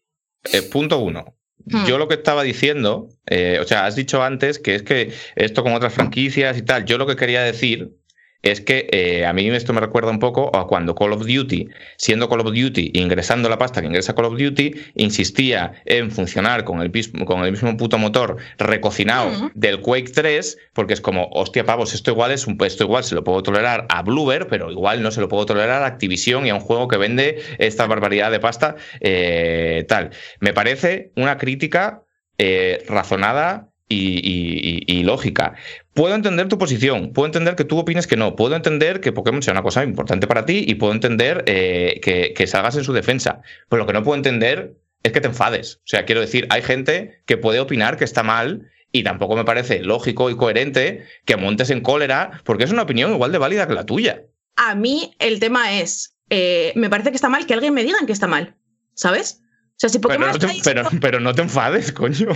[0.53, 1.37] eh, punto uno.
[1.65, 1.85] Hmm.
[1.87, 5.63] Yo lo que estaba diciendo, eh, o sea, has dicho antes que es que esto
[5.63, 7.98] con otras franquicias y tal, yo lo que quería decir
[8.43, 11.69] es que eh, a mí esto me recuerda un poco a cuando Call of Duty,
[11.97, 16.65] siendo Call of Duty, ingresando la pasta que ingresa Call of Duty, insistía en funcionar
[16.65, 16.93] con el,
[17.25, 22.13] con el mismo puto motor recocinado del Quake 3, porque es como, hostia, pavos, esto
[22.13, 25.21] igual es un esto igual se lo puedo tolerar a Bluebird, pero igual no se
[25.21, 28.77] lo puedo tolerar a Activision y a un juego que vende esta barbaridad de pasta,
[29.01, 30.11] eh, tal.
[30.41, 32.03] Me parece una crítica
[32.37, 35.55] eh, razonada y, lógica.
[35.95, 39.43] Puedo entender tu posición, puedo entender que tú opines que no, puedo entender que Pokémon
[39.43, 42.93] sea una cosa importante para ti y puedo entender eh, que, que salgas en su
[42.93, 43.41] defensa.
[43.69, 45.77] Pero lo que no puedo entender es que te enfades.
[45.77, 49.45] O sea, quiero decir, hay gente que puede opinar que está mal y tampoco me
[49.45, 53.67] parece lógico y coherente que montes en cólera porque es una opinión igual de válida
[53.67, 54.23] que la tuya.
[54.57, 57.99] A mí el tema es, eh, me parece que está mal que alguien me diga
[58.07, 58.57] que está mal,
[58.95, 59.43] ¿sabes?
[59.79, 62.27] O sea, si Pero Pokémon no, te, está diciendo- pero, pero no te enfades, coño.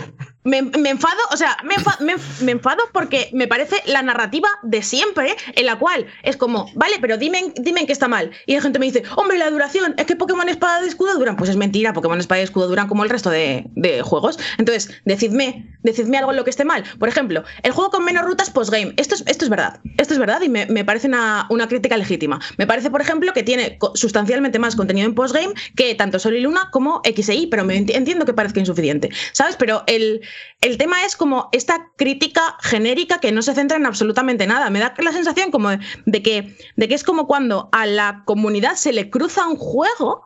[0.44, 2.14] me, me enfado, o sea, me, enfa- me-
[2.44, 6.98] me enfado porque me parece la narrativa de siempre en la cual es como, vale,
[7.00, 8.30] pero dime, dime qué está mal.
[8.46, 11.36] Y la gente me dice, hombre, la duración, es que Pokémon Espada de Escudo duran.
[11.36, 14.38] Pues es mentira, Pokémon Espada y Escudo duran como el resto de, de juegos.
[14.58, 16.84] Entonces, decidme, decidme algo en lo que esté mal.
[17.00, 18.94] Por ejemplo, el juego con menos rutas postgame.
[18.98, 19.80] Esto es, esto es verdad.
[19.98, 22.38] Esto es verdad y me, me parece una, una crítica legítima.
[22.56, 26.40] Me parece, por ejemplo, que tiene sustancialmente más contenido en postgame que tanto Sol y
[26.40, 29.10] Luna como X pero me enti- entiendo que parezca insuficiente.
[29.32, 29.56] ¿Sabes?
[29.56, 30.20] Pero el,
[30.60, 34.70] el tema es como esta crítica genérica que no se centra en absolutamente nada.
[34.70, 35.70] Me da la sensación como
[36.06, 40.24] de, que, de que es como cuando a la comunidad se le cruza un juego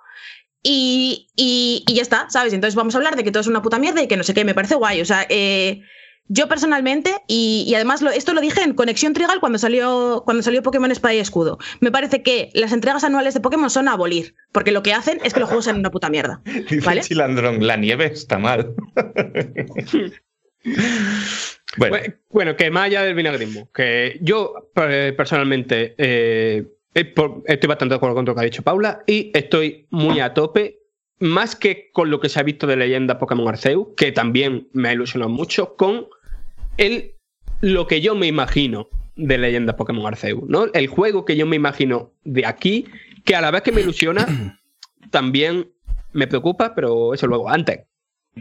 [0.62, 2.53] y, y- y ya está, ¿sabes?
[2.53, 4.35] Entonces vamos a hablar de que todo es una puta mierda y que no sé
[4.35, 5.01] qué, me parece guay.
[5.01, 5.83] O sea, eh,
[6.28, 10.43] yo personalmente, y, y además lo- esto lo dije en Conexión Trigal cuando salió, cuando
[10.43, 11.59] salió Pokémon Espada y Escudo.
[11.81, 15.20] Me parece que las entregas anuales de Pokémon son a abolir, porque lo que hacen
[15.24, 16.40] es que los juegos sean una puta mierda.
[16.44, 17.03] Dice ¿Vale?
[17.03, 18.74] Chilandrón, la nieve está mal.
[21.78, 24.70] bueno, Bu- Bueno, que más allá del vinagrismo, que yo
[25.16, 27.15] personalmente eh, eh,
[27.47, 30.81] estoy bastante de acuerdo con lo que ha dicho Paula y estoy muy a tope,
[31.19, 34.89] más que con lo que se ha visto de leyenda Pokémon Arceus, que también me
[34.89, 36.09] ha ilusionado mucho, con
[36.77, 37.15] el,
[37.61, 40.66] lo que yo me imagino de leyenda Pokémon Arceus, ¿no?
[40.74, 42.86] El juego que yo me imagino de aquí,
[43.24, 44.27] que a la vez que me ilusiona,
[45.11, 45.70] también
[46.12, 47.81] me preocupa, pero eso luego, antes.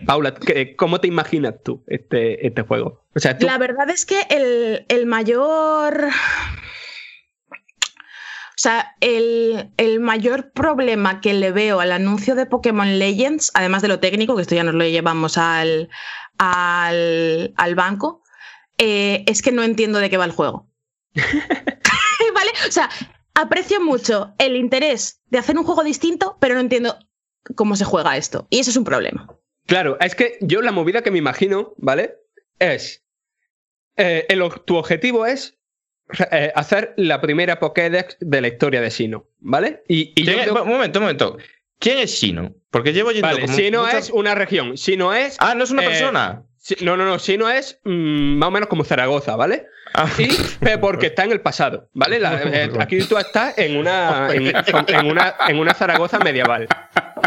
[0.06, 3.06] Paula, ¿qué- ¿cómo te imaginas tú este, este juego?
[3.16, 6.10] O sea, tú La verdad es que el, el mayor.
[8.58, 13.88] sea, el, el mayor problema que le veo al anuncio de Pokémon Legends, además de
[13.90, 15.90] lo técnico, que esto ya nos lo llevamos al,
[16.38, 18.22] al, al banco,
[18.78, 20.68] eh, es que no entiendo de qué va el juego.
[21.16, 22.52] ¿Vale?
[22.68, 22.90] O sea,
[23.34, 26.98] aprecio mucho el interés de hacer un juego distinto, pero no entiendo
[27.56, 28.48] cómo se juega esto.
[28.50, 29.28] Y eso es un problema.
[29.68, 32.16] Claro, es que yo la movida que me imagino, ¿vale?
[32.60, 33.04] Es.
[33.98, 35.58] eh, el tu objetivo es
[36.32, 39.84] eh, hacer la primera Pokédex de la historia de Sino, ¿vale?
[39.88, 41.38] Y, y yo ¿Quién es- creo- Un momento, un momento.
[41.80, 42.54] ¿Quién es Shino?
[42.70, 44.78] Porque llevo yendo Vale, como Sino muchas- es una región.
[44.78, 45.36] Sino es.
[45.40, 46.44] Ah, no es una eh, persona.
[46.68, 47.20] Si- no, no, no.
[47.20, 49.68] Sino es mm, más o menos como Zaragoza, ¿vale?
[49.94, 50.10] Ah.
[50.18, 50.30] Y
[50.60, 52.20] pero porque está en el pasado, ¿vale?
[52.20, 56.68] La- eh, aquí tú estás en una, en, en una, en una Zaragoza medieval.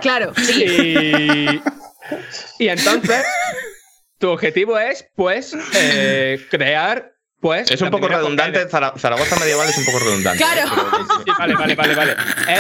[0.02, 0.64] Claro, sí.
[0.64, 1.62] Y,
[2.58, 3.24] y entonces,
[4.18, 7.70] tu objetivo es, pues, eh, crear, pues.
[7.70, 8.68] Es un poco redundante.
[8.68, 10.42] Zaragoza medieval es un poco redundante.
[10.42, 10.68] Claro.
[11.24, 12.16] Sí, vale, vale, vale, vale.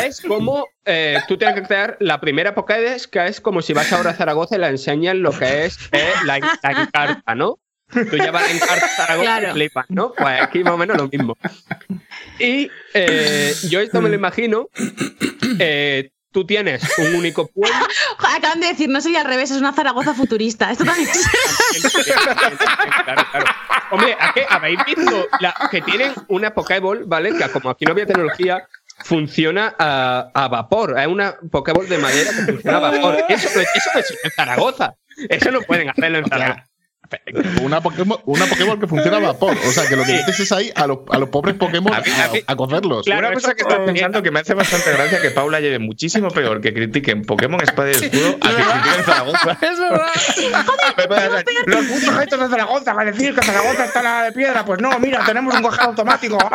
[0.06, 3.92] Es como eh, tú tienes que crear la primera Pokédex, que es como si vas
[3.92, 7.58] ahora a Zaragoza y le enseñas lo que es eh, la, la encarta, ¿no?
[7.90, 9.48] Tú llevas la encarta a Zaragoza Claro.
[9.48, 10.12] y flipas, ¿no?
[10.12, 11.36] Pues aquí más o menos lo mismo.
[12.38, 14.68] Y eh, yo esto me lo imagino.
[16.38, 17.74] Tú tienes un único pueblo.
[18.36, 20.70] Acaban de decir, no sería al revés, es una Zaragoza futurista.
[20.70, 21.26] Esto también es.
[23.04, 23.46] Claro, claro.
[23.90, 24.46] Hombre, ¿a qué?
[24.48, 27.36] ¿Habéis visto la- que tienen una Pokéball, ¿vale?
[27.36, 28.68] Que como aquí no había tecnología,
[29.04, 30.96] funciona a, a vapor.
[30.98, 33.16] Es una Pokéball de madera que funciona a vapor.
[33.28, 34.94] Eso, no- eso no es en Zaragoza.
[35.28, 36.64] Eso no pueden hacerlo en Zaragoza.
[37.62, 39.56] Una Pokémon, una Pokémon que funciona a vapor.
[39.66, 42.00] O sea, que lo que dices es ahí a, los- a los pobres Pokémon A
[42.00, 43.04] mí- a mí- a, a cocerlos.
[43.04, 45.78] Claro, Una cosa que estoy como- pensando que me hace bastante gracia que Paula lleve
[45.78, 49.58] muchísimo peor que critiquen Pokémon Espada y Escudo a que critiquen Zaragoza.
[50.98, 51.44] Es verdad.
[51.66, 54.64] Los putos gestos de Zaragoza, a decir que Zaragoza está la de piedra.
[54.64, 56.36] Pues no, mira, tenemos un cojado automático.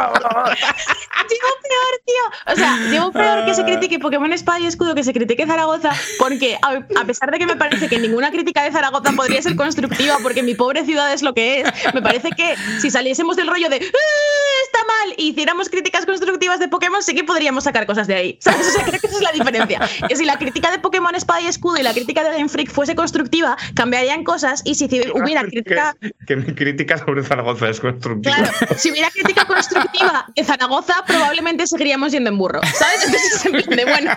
[1.33, 2.53] Llevo peor, tío.
[2.53, 5.91] O sea, llevo peor que se critique Pokémon Espada y Escudo que se critique Zaragoza,
[6.19, 9.55] porque a, a pesar de que me parece que ninguna crítica de Zaragoza podría ser
[9.55, 13.47] constructiva, porque mi pobre ciudad es lo que es, me parece que si saliésemos del
[13.47, 17.85] rollo de "Ah, está mal y hiciéramos críticas constructivas de Pokémon, sí que podríamos sacar
[17.85, 18.37] cosas de ahí.
[18.41, 18.67] ¿Sabes?
[18.67, 19.79] O sea, creo que esa es la diferencia.
[20.07, 22.69] Que si la crítica de Pokémon Espada y Escudo y la crítica de Game Freak
[22.71, 27.79] fuese constructiva, cambiarían cosas y si hubiera crítica que, que mi crítica sobre Zaragoza es
[27.79, 28.35] constructiva.
[28.35, 32.61] Claro, si hubiera crítica constructiva de Zaragoza, probablemente seguiríamos yendo en burro.
[32.63, 33.05] ¿Sabes?
[33.05, 34.11] Entonces, en plan de bueno.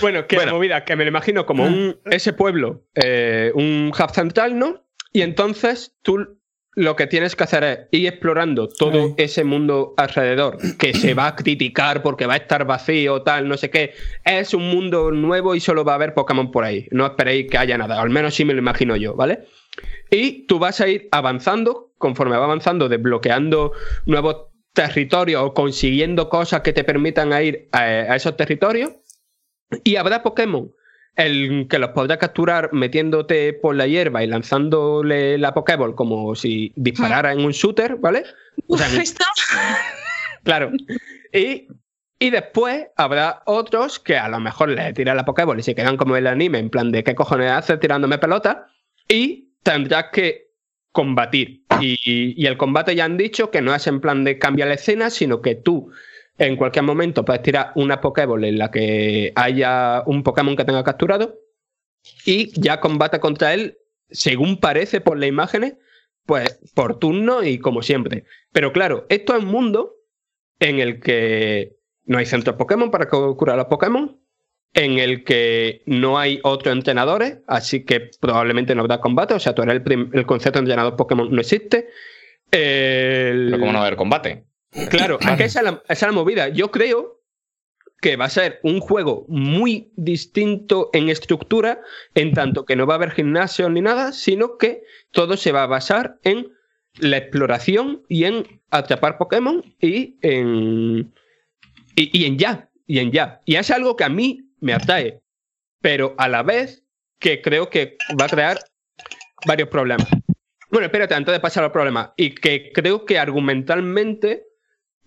[0.00, 0.52] Bueno, que Bueno.
[0.52, 4.84] la movida, que me lo imagino como un, ese pueblo, eh, un hub central, ¿no?
[5.12, 6.38] Y entonces tú
[6.76, 11.28] lo que tienes que hacer es ir explorando todo ese mundo alrededor, que se va
[11.28, 13.94] a criticar porque va a estar vacío, tal, no sé qué.
[14.24, 16.88] Es un mundo nuevo y solo va a haber Pokémon por ahí.
[16.90, 19.46] No esperéis que haya nada, al menos sí me lo imagino yo, ¿vale?
[20.10, 23.72] Y tú vas a ir avanzando, conforme va avanzando, desbloqueando
[24.06, 28.92] nuevos territorios o consiguiendo cosas que te permitan ir a, a esos territorios.
[29.84, 30.72] Y habrá Pokémon
[31.16, 36.72] el que los podrás capturar metiéndote por la hierba y lanzándole la Pokéball como si
[36.76, 38.24] disparara en un shooter, ¿vale?
[38.66, 38.88] O sea,
[40.44, 40.72] Claro.
[41.32, 41.68] Y,
[42.18, 45.96] y después habrá otros que a lo mejor le tiran la Pokéball y se quedan
[45.96, 48.66] como el anime, en plan de qué cojones hace tirándome pelota.
[49.08, 50.50] Y tendrás que
[50.92, 51.64] combatir.
[51.80, 54.74] Y, y el combate ya han dicho que no es en plan de cambiar la
[54.74, 55.90] escena, sino que tú
[56.38, 60.82] en cualquier momento puedes tirar una Pokéball en la que haya un Pokémon que tenga
[60.84, 61.38] capturado
[62.26, 63.78] y ya combate contra él,
[64.10, 65.74] según parece por las imágenes,
[66.26, 68.24] pues por turno y como siempre.
[68.52, 69.94] Pero claro, esto es un mundo
[70.60, 74.20] en el que no hay centros Pokémon para cu- curar a los Pokémon,
[74.74, 79.54] en el que no hay otros entrenadores, así que probablemente no habrá combate, o sea,
[79.54, 81.88] tú eres el, el concepto de entrenador Pokémon no existe.
[82.50, 84.44] El- Pero ¿cómo no va a haber combate?
[84.90, 86.48] Claro, es, la, esa es la movida.
[86.48, 87.22] Yo creo
[88.00, 91.80] que va a ser un juego muy distinto en estructura,
[92.14, 95.62] en tanto que no va a haber gimnasio ni nada, sino que todo se va
[95.62, 96.52] a basar en
[96.98, 101.14] la exploración y en atrapar Pokémon y en.
[101.96, 102.68] Y, y en ya.
[102.86, 103.40] Y en ya.
[103.44, 105.22] Y es algo que a mí me atrae.
[105.80, 106.84] Pero a la vez
[107.18, 108.58] que creo que va a crear
[109.46, 110.08] varios problemas.
[110.70, 112.12] Bueno, espérate, antes de pasar al problema.
[112.16, 114.44] Y que creo que argumentalmente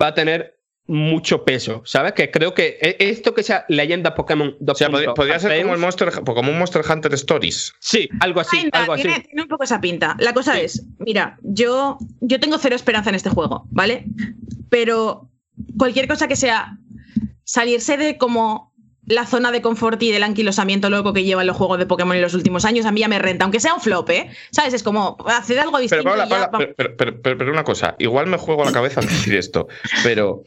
[0.01, 0.57] va a tener
[0.89, 2.13] mucho peso, ¿sabes?
[2.13, 4.73] Que creo que e- esto que sea leyenda Pokémon 2.
[4.73, 7.73] O sea, podría, podría ser como, el Monster, como un Monster Hunter Stories.
[7.79, 9.03] Sí, algo así, Pinta, algo así.
[9.03, 10.15] tiene, tiene un poco esa pinta.
[10.19, 14.05] La cosa es, mira, yo, yo tengo cero esperanza en este juego, ¿vale?
[14.69, 15.29] Pero
[15.77, 16.77] cualquier cosa que sea
[17.43, 18.66] salirse de como
[19.07, 22.21] la zona de confort y del anquilosamiento loco que llevan los juegos de Pokémon en
[22.21, 24.29] los últimos años, a mí ya me renta, aunque sea un flop, ¿eh?
[24.51, 24.73] ¿Sabes?
[24.73, 26.03] Es como hacer algo Pero, distinto.
[26.03, 28.71] Paula, y ya Paula, va- pero, pero- pero- pero- una cosa, igual me juego la
[28.71, 29.67] cabeza al decir esto,
[30.03, 30.43] pero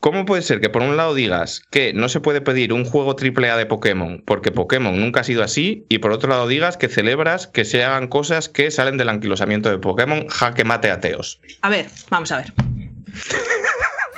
[0.00, 3.16] ¿Cómo puede ser que por un lado digas que no se puede pedir un juego
[3.16, 6.88] AAA de Pokémon porque Pokémon nunca ha sido así y por otro lado digas que
[6.88, 11.40] celebras que se hagan cosas que salen del anquilosamiento de Pokémon jaque mate ateos?
[11.62, 12.52] A ver, vamos a ver.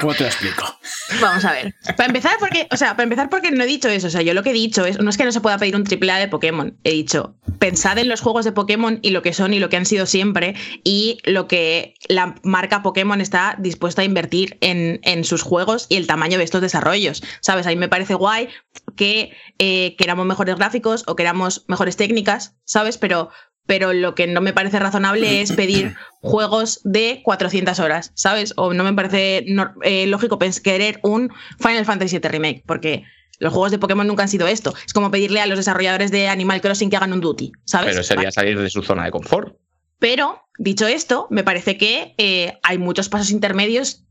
[0.01, 0.79] ¿Cómo te lo explico?
[1.21, 1.75] Vamos a ver.
[1.97, 4.09] Para empezar, porque, o sea, para empezar, porque no he dicho eso.
[4.09, 5.77] O sea, yo lo que he dicho es, no es que no se pueda pedir
[5.77, 6.77] un triple A de Pokémon.
[6.85, 9.77] He dicho, pensad en los juegos de Pokémon y lo que son y lo que
[9.77, 10.55] han sido siempre
[10.85, 15.97] y lo que la marca Pokémon está dispuesta a invertir en, en sus juegos y
[15.97, 17.23] el tamaño de estos desarrollos.
[17.41, 17.67] ¿Sabes?
[17.67, 18.49] A mí me parece guay
[18.97, 22.99] que eh, queramos mejores gráficos o queramos mejores técnicas, ¿sabes?
[22.99, 23.31] Pero,
[23.67, 28.55] pero lo que no me parece razonable es pedir juegos de 400 horas, ¿sabes?
[28.57, 33.05] O no me parece no- eh, lógico querer un Final Fantasy VII Remake, porque
[33.39, 34.73] los juegos de Pokémon nunca han sido esto.
[34.87, 37.91] Es como pedirle a los desarrolladores de Animal Crossing que hagan un duty, ¿sabes?
[37.91, 39.57] Pero sería salir de su zona de confort.
[39.99, 44.03] Pero, dicho esto, me parece que eh, hay muchos pasos intermedios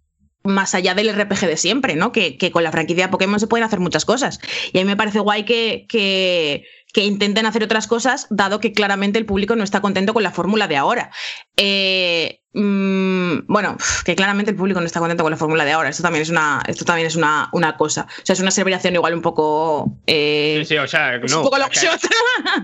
[0.44, 2.12] más allá del RPG de siempre, ¿no?
[2.12, 4.40] Que, que con la franquicia Pokémon se pueden hacer muchas cosas.
[4.74, 6.66] Y a mí me parece guay que, que,
[6.96, 10.32] que intenten hacer otras cosas, dado que claramente el público no está contento con la
[10.32, 11.12] fórmula de ahora.
[11.58, 15.90] Eh, mm, bueno, que claramente el público no está contento con la fórmula de ahora.
[15.90, 18.08] Esto también es una, esto también es una, una cosa.
[18.10, 19.98] O sea, es una aseveración igual un poco.
[20.08, 21.40] eh, Sí, sí, o sea, es no.
[21.40, 21.90] un poco que-.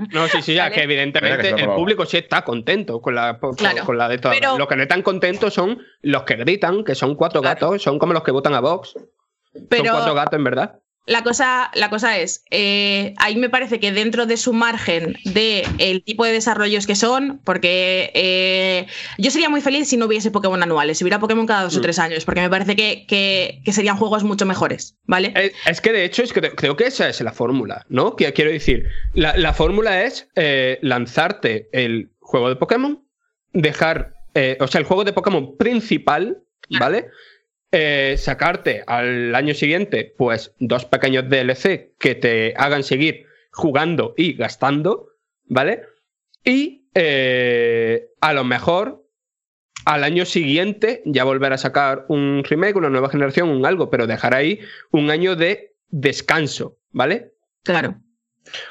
[0.14, 0.76] No, sí, sí, ya Vale.
[0.76, 4.18] que evidentemente que el público sí está contento con la, con, Claro, con la de
[4.18, 4.32] todo.
[4.32, 7.60] pero- Los que no están contentos son los que gritan, que son cuatro Claro.
[7.60, 8.92] gatos, son como los que votan a Vox.
[8.94, 10.80] Son Pero cuatro gatos, en verdad.
[11.08, 15.68] La cosa, la cosa es, eh, ahí me parece que dentro de su margen de
[15.80, 18.86] el tipo de desarrollos que son, porque eh,
[19.18, 21.80] yo sería muy feliz si no hubiese Pokémon anuales, si hubiera Pokémon cada dos o
[21.80, 21.82] Mm.
[21.82, 25.34] tres años, porque me parece que, que- que serían juegos mucho mejores, ¿vale?
[25.36, 28.16] Es, es que de hecho es que creo que esa es la fórmula, ¿no?
[28.16, 33.04] Que quiero decir, la, la fórmula es eh, lanzarte el juego de Pokémon,
[33.54, 36.44] dejar, eh, o sea, el juego de Pokémon principal,
[36.80, 37.08] ¿vale?
[37.74, 44.34] Eh, sacarte al año siguiente, pues, dos pequeños DLC que te hagan seguir jugando y
[44.34, 45.08] gastando,
[45.46, 45.84] ¿vale?
[46.44, 49.08] Y eh, a lo mejor
[49.86, 54.06] al año siguiente ya volver a sacar un remake, una nueva generación, un algo, pero
[54.06, 54.60] dejar ahí
[54.92, 57.34] un año de descanso, ¿vale?
[57.64, 58.02] Claro.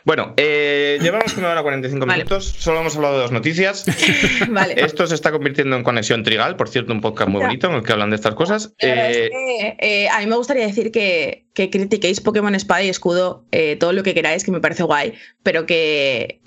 [0.04, 2.18] Bueno, eh, llevamos una hora 45 Vale.
[2.24, 3.84] minutos, solo hemos hablado de dos noticias.
[4.50, 4.74] Vale.
[4.76, 7.82] Esto se está convirtiendo en Conexión Trigal, por cierto, un podcast muy bonito en el
[7.82, 8.74] que hablan de estas cosas.
[8.78, 12.88] Es Eh, que, eh, a mí me gustaría decir que, que critiquéis Pokémon Espada y
[12.88, 16.40] Escudo eh, todo lo que queráis, que me parece guay, pero que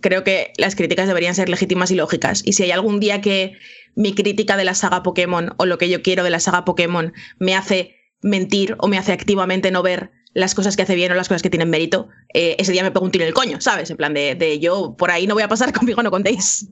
[0.00, 2.42] creo que las críticas deberían ser legítimas y lógicas.
[2.44, 3.52] Y si hay algún día que
[3.94, 7.12] mi crítica de la saga Pokémon o lo que yo quiero de la saga Pokémon
[7.38, 11.14] me hace mentir o me hace activamente no ver las cosas que hace bien o
[11.14, 13.60] las cosas que tienen mérito, eh, ese día me pego un tiro en el coño,
[13.60, 13.90] ¿sabes?
[13.90, 16.68] En plan de, de yo por ahí no voy a pasar conmigo, no contéis.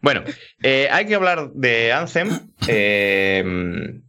[0.00, 0.24] Bueno,
[0.62, 4.00] eh, hay que hablar de Anthem, eh,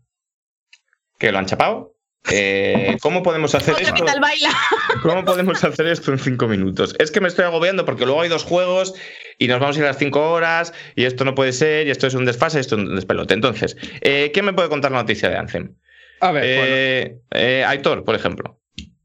[1.18, 1.96] que lo han chapado.
[2.32, 4.04] Eh, ¿Cómo podemos hacer esto?
[4.04, 4.50] tal baila.
[5.02, 6.96] ¿Cómo podemos hacer esto en cinco minutos?
[7.00, 8.94] Es que me estoy agobiando porque luego hay dos juegos
[9.38, 11.92] y nos vamos a ir a las cinco horas y esto no puede ser y
[11.92, 13.34] esto es un desfase, esto es un despelote.
[13.34, 15.76] Entonces, eh, ¿quién me puede contar la noticia de Anthem?
[16.20, 18.59] A ver, bueno, Aitor, por ejemplo,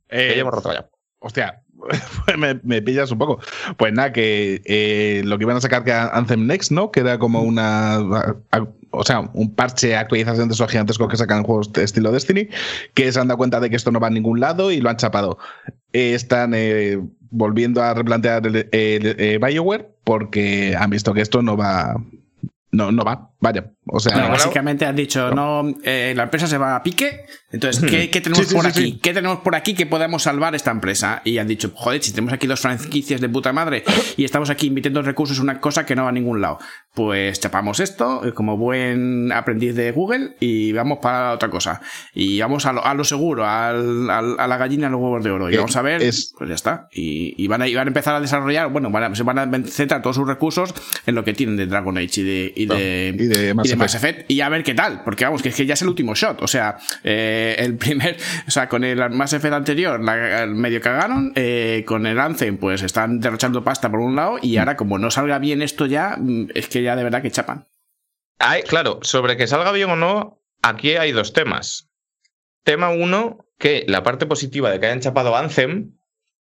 [0.08, 0.88] que Eh, llevo rato ya.
[1.20, 1.62] Hostia,
[2.26, 3.40] pues me, me pillas un poco.
[3.78, 6.90] Pues nada, que eh, lo que iban a sacar que Anthem Next, ¿no?
[6.90, 7.94] Que era como una.
[7.96, 12.48] a- O sea, un parche, actualización de esos gigantescos que sacan juegos de estilo Destiny,
[12.94, 14.88] que se han dado cuenta de que esto no va a ningún lado y lo
[14.90, 15.38] han chapado.
[15.92, 17.00] Eh, están eh,
[17.30, 21.96] volviendo a replantear el, el- BioWare porque han visto que esto no va.
[22.70, 23.70] No, no va, vaya.
[23.86, 27.20] O sea, Bueno, básicamente han dicho, no, eh, la empresa se va a pique.
[27.52, 28.80] Entonces, ¿qué, qué tenemos Sí, sí, por sí, aquí?
[28.94, 28.98] sí.
[29.00, 31.20] ¿Qué tenemos por aquí que podamos salvar esta empresa?
[31.24, 33.84] Y han dicho, joder, si tenemos aquí dos franquicias de puta madre
[34.16, 36.58] y estamos aquí invirtiendo recursos en una cosa que no va a ningún lado,
[36.94, 41.80] pues chapamos esto eh, como buen aprendiz de Google y vamos para otra cosa.
[42.12, 45.22] Y vamos a lo, a lo seguro, al- al- a la gallina, a los huevos
[45.22, 45.48] de oro.
[45.50, 46.88] Y Eh, vamos a ver, es- pues ya está.
[46.92, 49.38] Y, y van, a, y van a empezar a desarrollar, bueno, van a- se van
[49.38, 50.74] a centrar todos sus recursos
[51.06, 53.70] en lo que tienen de Dragon Age y de, y de, y de Mass y
[53.70, 54.18] de Mass Effect.
[54.18, 56.14] Effect y a ver qué tal, porque vamos, que es que ya es el último
[56.14, 58.16] shot, o sea, eh, el primer,
[58.46, 62.58] o sea, con el Mass Effect anterior la, el medio cagaron, eh, con el Anthem
[62.58, 66.16] pues están derrochando pasta por un lado y ahora como no salga bien esto ya,
[66.18, 67.68] mm, es que ya de verdad que chapan.
[68.38, 71.90] Hay, claro, sobre que salga bien o no, aquí hay dos temas.
[72.62, 75.96] Tema uno, que la parte positiva de que hayan chapado Anthem,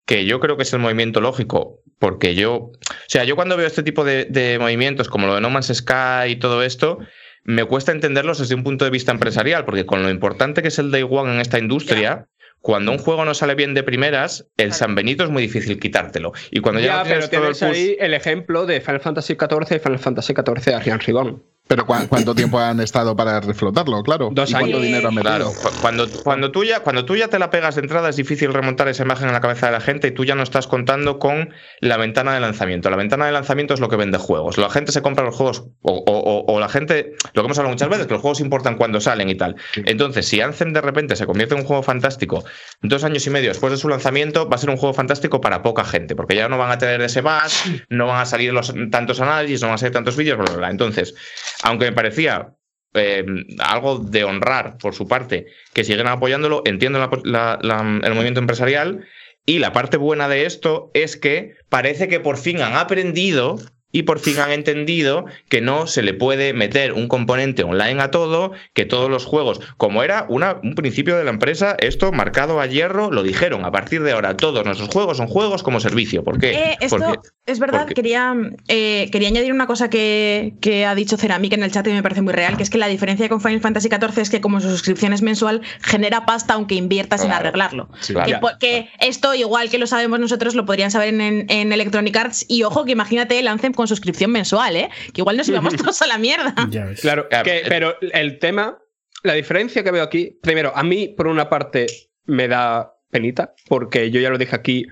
[0.05, 2.73] que yo creo que es el movimiento lógico, porque yo, o
[3.07, 6.31] sea, yo cuando veo este tipo de, de movimientos como lo de No Man's Sky
[6.31, 6.99] y todo esto,
[7.45, 10.79] me cuesta entenderlos desde un punto de vista empresarial, porque con lo importante que es
[10.79, 12.27] el Day One en esta industria,
[12.61, 16.33] cuando un juego no sale bien de primeras, el San Benito es muy difícil quitártelo.
[16.51, 18.81] Y cuando ya, ya, no pero tienes todo el tienes push- ahí el ejemplo de
[18.81, 21.43] Final Fantasy XIV y Final Fantasy XIV Arian Ribbon.
[21.69, 24.03] Pero ¿cuá- ¿cuánto tiempo han estado para reflotarlo?
[24.03, 24.31] Claro.
[24.33, 24.83] Dos ¿Y cuánto años.
[24.83, 25.35] dinero han metido?
[25.37, 28.17] Claro, cu- cuando, cuando, tú ya, cuando tú ya te la pegas de entrada es
[28.17, 30.67] difícil remontar esa imagen en la cabeza de la gente y tú ya no estás
[30.67, 31.51] contando con
[31.81, 32.89] la ventana de lanzamiento.
[32.91, 34.57] La ventana de lanzamiento es lo que vende juegos.
[34.59, 37.59] La gente se compra los juegos o, o- o- o la gente, lo que hemos
[37.59, 39.57] hablado muchas veces, que los juegos importan cuando salen y tal.
[39.77, 42.45] Entonces, si Anthem de repente se convierte en un juego fantástico
[42.81, 45.63] dos años y medio después de su lanzamiento, va a ser un juego fantástico para
[45.63, 48.73] poca gente, porque ya no van a tener ese buzz, no van a salir los,
[48.91, 50.71] tantos análisis, no van a salir tantos vídeos, bla, bla, bla.
[50.71, 51.15] Entonces,
[51.63, 52.55] aunque me parecía
[52.95, 53.25] eh,
[53.59, 57.59] algo de honrar por su parte que siguen apoyándolo, entiendo la-
[58.03, 59.05] el movimiento empresarial
[59.45, 63.59] y la parte buena de esto es que parece que por fin han aprendido
[63.91, 68.11] y por fin han entendido que no se le puede meter un componente online a
[68.11, 72.61] todo, que todos los juegos, como era una- un principio de la empresa, esto marcado
[72.61, 76.23] a hierro, lo dijeron, a partir de ahora todos nuestros juegos son juegos como servicio.
[76.25, 76.51] ¿Por qué?
[76.53, 78.35] Eh, esto Porque es verdad, porque- quería,
[78.69, 82.03] eh, quería añadir una cosa que, que ha dicho Ceramic en el chat y me
[82.03, 84.61] parece muy real, que es que la diferencia con Final Fantasy XIV es que como
[84.61, 87.89] su suscripción es mensual, genera pasta aunque inviertas en arreglarlo.
[88.07, 88.41] Claro.
[88.61, 92.45] Que, esto, igual que lo sabemos nosotros, lo podrían saber en, en- en Electronic Arts.
[92.49, 94.91] Y ojo, que imagínate el Anthem con suscripción mensual, ¿eh?
[95.15, 96.53] Que igual nos íbamos todos a la mierda.
[97.01, 97.63] Claro, que- eh.
[97.69, 98.77] pero el tema,
[99.23, 101.87] la diferencia que veo aquí, primero, a mí por una parte
[102.27, 104.85] me da penita, porque yo ya lo dije aquí,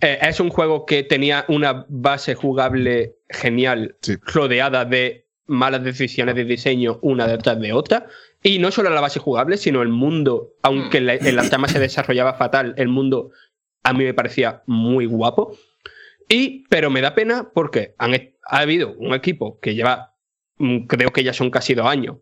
[0.00, 4.14] eh, es un juego que tenía una base jugable genial, Sí.
[4.22, 8.06] rodeada de malas decisiones de diseño una detrás de otra.
[8.42, 11.80] Y no solo la base jugable, sino el mundo, aunque la- en la trama se
[11.80, 13.32] desarrollaba fatal, el mundo
[13.82, 15.56] a mí me parecía muy guapo.
[16.28, 20.14] Y, pero me da pena porque han, ha habido un equipo que lleva,
[20.58, 22.16] mm, creo que ya son casi dos años,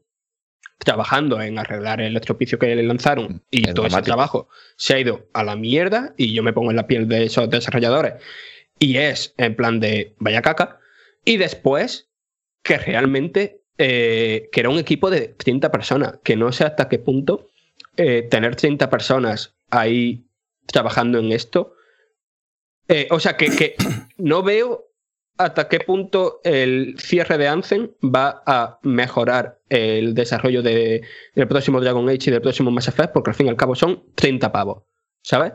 [0.78, 5.01] trabajando en arreglar el estropicio que le lanzaron y Es todo ese trabajo se ha
[5.01, 8.15] ido a la mierda y yo me pongo en la piel de esos desarrolladores.
[8.78, 10.78] Y es en plan de vaya caca
[11.24, 12.11] y después
[12.62, 16.99] que realmente eh, que era un equipo de 30 personas que no sé hasta qué
[16.99, 17.49] punto
[17.97, 20.27] eh, tener 30 personas ahí
[20.66, 21.76] trabajando en esto
[22.88, 23.74] eh, o sea que, que
[24.18, 24.84] no veo
[25.38, 31.02] hasta qué punto el cierre de Anthem va a mejorar el desarrollo de-
[31.34, 33.74] del próximo Dragon Age y del próximo Mass Effect, porque al fin y al cabo
[33.74, 34.84] son 30 pavos,
[35.22, 35.52] ¿sabes?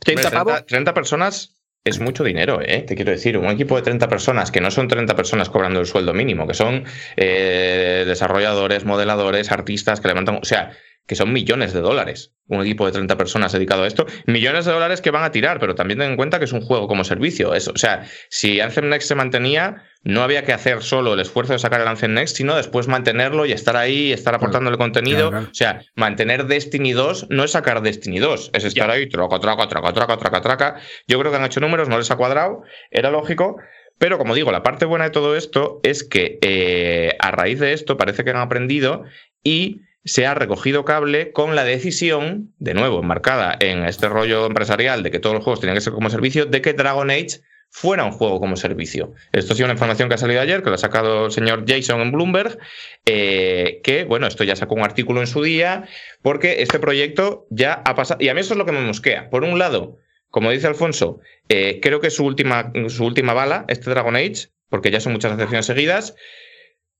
[0.00, 0.52] 30 Hombre, pavos.
[0.54, 2.82] 30, 30 personas es mucho dinero, ¿eh?
[2.82, 5.86] Te quiero decir, un equipo de 30 personas, que no son 30 personas cobrando el
[5.86, 6.84] sueldo mínimo, que son
[7.16, 10.72] eh, desarrolladores, modeladores, artistas que levantan, o sea,
[11.06, 12.32] que son millones de dólares.
[12.46, 15.60] Un equipo de 30 personas dedicado a esto, millones de dólares que van a tirar,
[15.60, 17.54] pero también ten en cuenta que es un juego como servicio.
[17.54, 21.52] Eso, o sea, si Anthem Next se mantenía, no había que hacer solo el esfuerzo
[21.52, 25.30] de sacar el Anthem Next, sino después mantenerlo y estar ahí, estar aportándole contenido.
[25.30, 25.50] Claro, claro.
[25.50, 29.68] O sea, mantener Destiny 2 no es sacar Destiny 2, es estar ahí, troca, troca,
[29.68, 30.76] troca, troca, troca, troca.
[31.06, 33.56] Yo creo que han hecho números, no les ha cuadrado, era lógico.
[33.98, 37.74] Pero como digo, la parte buena de todo esto es que eh, a raíz de
[37.74, 39.04] esto parece que han aprendido
[39.44, 45.02] y se ha recogido cable con la decisión, de nuevo, enmarcada en este rollo empresarial
[45.02, 47.40] de que todos los juegos tenían que ser como servicio, de que Dragon Age
[47.70, 49.12] fuera un juego como servicio.
[49.32, 51.64] Esto ha sido una información que ha salido ayer, que lo ha sacado el señor
[51.66, 52.58] Jason en Bloomberg,
[53.06, 55.86] eh, que, bueno, esto ya sacó un artículo en su día,
[56.22, 59.30] porque este proyecto ya ha pasado, y a mí eso es lo que me mosquea.
[59.30, 59.98] Por un lado,
[60.30, 64.48] como dice Alfonso, eh, creo que es su última, su última bala, este Dragon Age,
[64.68, 66.16] porque ya son muchas decepciones seguidas.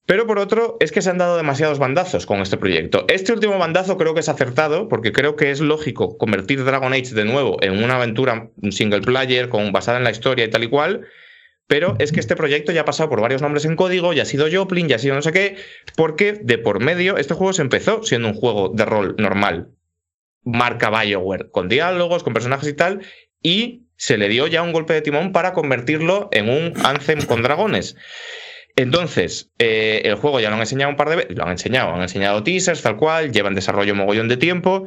[0.06, 3.04] Pero por otro, es que se han dado demasiados bandazos con este proyecto.
[3.08, 7.14] Este último bandazo creo que es acertado, porque creo que es lógico convertir Dragon Age
[7.14, 10.68] de nuevo en una aventura single player, con, basada en la historia y tal y
[10.68, 11.06] cual.
[11.70, 14.26] Pero es que este proyecto ya ha pasado por varios nombres en código, ya ha
[14.26, 15.56] sido Joplin, ya ha sido no sé qué,
[15.94, 19.70] porque de por medio este juego se empezó siendo un juego de rol normal,
[20.42, 23.02] marca Bioware, con diálogos, con personajes y tal,
[23.40, 27.42] y se le dio ya un golpe de timón para convertirlo en un Anthem con
[27.42, 27.94] dragones.
[28.80, 31.92] Entonces, eh, el juego ya lo han enseñado un par de veces, lo han enseñado,
[31.94, 34.86] han enseñado teasers, tal cual, llevan desarrollo mogollón de tiempo.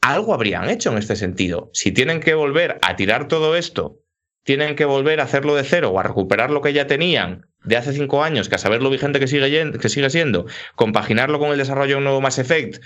[0.00, 1.70] Algo habrían hecho en este sentido.
[1.72, 3.98] Si tienen que volver a tirar todo esto,
[4.44, 7.76] tienen que volver a hacerlo de cero o a recuperar lo que ya tenían de
[7.76, 10.46] hace cinco años, que a saber lo vigente que sigue, yen- que sigue siendo,
[10.76, 12.82] compaginarlo con el desarrollo de un nuevo Mass Effect,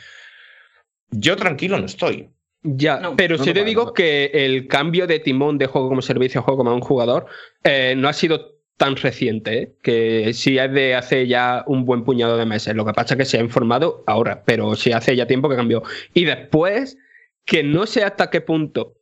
[1.10, 2.30] yo tranquilo no estoy.
[2.64, 5.88] Ya, No, pero no, sí no, te digo que el cambio de timón de juego
[5.88, 7.26] como servicio a juego como a un jugador
[7.64, 9.72] eh, no ha sido tan reciente, ¿eh?
[9.82, 12.74] que sí es de hace ya un buen puñado de meses.
[12.74, 15.56] Lo que pasa es que se ha informado ahora, pero sí hace ya tiempo que
[15.56, 15.82] cambió.
[16.14, 16.98] Y después,
[17.44, 18.98] que no sé hasta qué punto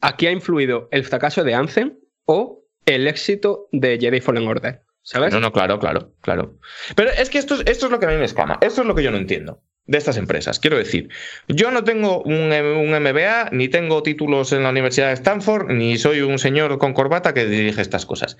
[0.00, 1.94] aquí ha influido el fracaso de Anthem
[2.26, 4.82] o el éxito de Jedi Fallen Order.
[5.02, 5.32] ¿Sabes?
[5.32, 6.58] No, no, claro, claro, claro.
[6.94, 8.58] Pero es que esto, es- esto es lo que a mí me escama.
[8.60, 10.60] Esto es lo que yo no entiendo de estas empresas.
[10.60, 11.08] Quiero decir,
[11.48, 16.20] yo no tengo un MBA, ni tengo títulos en la Universidad de Stanford, ni soy
[16.20, 18.36] un señor con corbata que dirige estas cosas.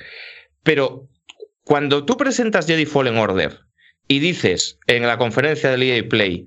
[0.62, 1.08] Pero
[1.64, 3.60] cuando tú presentas Jedi Fallen Order,
[4.08, 6.46] y dices en la conferencia del EA Play,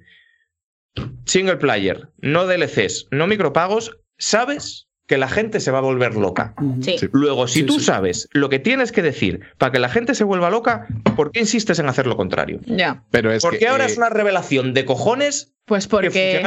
[1.26, 6.56] single player, no DLCs, no micropagos, sabes que la gente se va a volver loca.
[6.82, 6.96] Sí.
[7.12, 7.86] Luego, si Sí, tú sí.
[7.86, 11.42] sabes lo que tienes que decir para que la gente se vuelva loca, ¿por qué
[11.42, 12.60] insistes en hacer lo contrario?
[12.66, 13.04] Ya.
[13.12, 16.42] Pero es Porque que, ahora eh, es una revelación de cojones Pues que porque.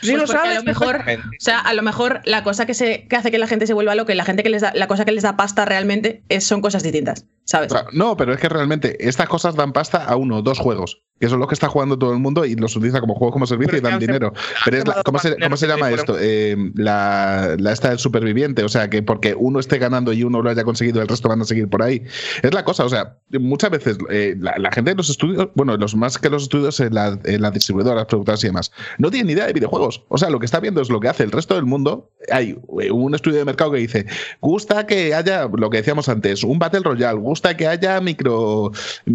[0.00, 1.00] Si Pues lo porque a sabes, lo mejor-.
[1.00, 3.74] O sea, a lo mejor la cosa que, se, que hace que la gente se
[3.74, 6.22] vuelva loca y la gente que les da, la cosa que les da pasta realmente
[6.28, 7.72] es, son cosas distintas, ¿sabes?
[7.92, 11.40] No, pero es que realmente estas cosas dan pasta a uno dos juegos, que son
[11.40, 13.88] los que está jugando todo el mundo y los utiliza como juegos como servicio Pero
[13.88, 14.32] y dan dinero.
[14.64, 16.16] Pero es la- ¿cómo, se, dinero cómo se llama esto?
[16.20, 20.42] Eh, la, la esta del superviviente, o sea, que porque uno esté ganando y uno
[20.42, 22.04] lo haya conseguido, el resto van a seguir por ahí.
[22.42, 25.76] Es la cosa, o sea, muchas veces eh, la, la gente de los estudios, bueno,
[25.78, 29.26] los más que los estudios en la, en las distribuidoras, productoras y demás, no tienen
[29.28, 30.04] ni idea de videojuegos.
[30.08, 32.10] O sea, lo que está viendo es lo que hace el resto del mundo.
[32.30, 34.06] Hay eh, un estudio de mercado que dice,
[34.40, 38.72] gusta que haya, lo que decíamos antes, un Battle Royale, gusta que haya micro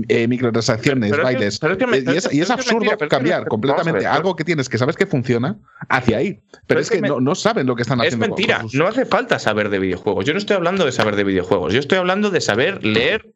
[0.08, 1.60] eh, microtransacciones, Pero es que- bailes.
[1.60, 3.48] pero es que me- y es, y es es absurdo mentira, pero es que cambiar
[3.48, 5.58] completamente ver, algo que tienes que sabes que funciona
[5.90, 6.34] hacia ahí.
[6.34, 8.28] Pero, Pero es es que, que me- no, no saben lo que están Es haciendo.
[8.28, 10.26] con- mentira, con sus- no hace falta saber de videojuegos.
[10.26, 13.34] Yo no estoy hablando de saber de videojuegos, yo estoy hablando de saber leer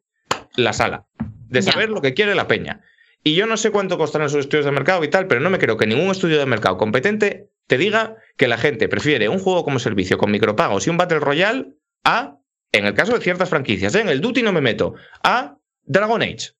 [0.56, 1.06] la sala,
[1.48, 1.72] de Ya.
[1.72, 2.80] saber lo que quiere la peña.
[3.24, 5.58] Y yo no sé cuánto costarán esos estudios de mercado y tal, pero no me
[5.58, 9.64] creo que ningún estudio de mercado competente te diga que la gente prefiere un juego
[9.64, 11.66] como servicio con micropagos y un Battle Royale
[12.04, 12.36] a,
[12.72, 14.00] en el caso de ciertas franquicias, ¿eh?
[14.00, 16.50] en el Duty no me meto, a Dragon Age.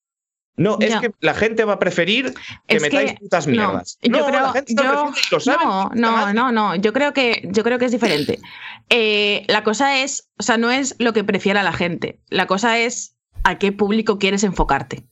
[0.57, 2.35] No, es que la gente va a preferir
[2.67, 3.97] que Es metáis que- putas no, mierdas.
[4.03, 5.65] yo No, creo- la gente yo- lo sabe.
[5.65, 6.75] No, no, no, no.
[6.75, 8.41] Yo creo que, yo creo que es diferente.
[8.91, 12.19] Eh, la cosa es, o sea, no es lo que prefiera la gente.
[12.29, 13.15] La cosa es
[13.45, 15.05] a qué público quieres enfocarte.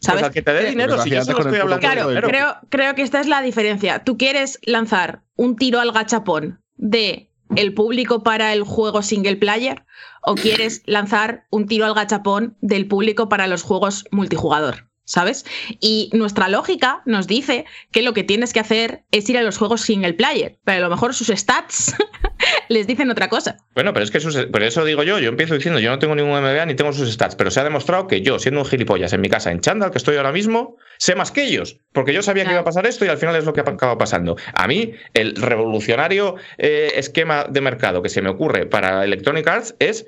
[0.00, 0.20] ¿Sabes?
[0.20, 2.28] Pues al que te dé Creo- dinero, si yo solo estoy hablando Claro, de dinero.
[2.28, 4.04] creo, creo que esta es la diferencia.
[4.04, 9.84] Tú quieres lanzar un tiro al gachapón de el público para el juego single player
[10.22, 14.88] o quieres lanzar un tiro al gachapón del público para los juegos multijugador.
[15.06, 15.44] ¿Sabes?
[15.80, 19.58] Y nuestra lógica nos dice que lo que tienes que hacer es ir a los
[19.58, 21.94] juegos single player, pero a lo mejor sus stats
[22.68, 23.58] les dicen otra cosa.
[23.74, 26.14] Bueno, pero es que sus- por eso digo yo, yo empiezo diciendo, yo no tengo
[26.14, 29.12] ningún MBA ni tengo sus stats, pero se ha demostrado que yo, siendo un gilipollas
[29.12, 32.22] en mi casa, en Chandal, que estoy ahora mismo, sé más que ellos, porque yo
[32.22, 34.36] sabía que iba a pasar esto y al final es lo que ha acabado pasando.
[34.54, 39.76] A mí, el revolucionario eh, esquema de mercado que se me ocurre para Electronic Arts
[39.78, 40.06] es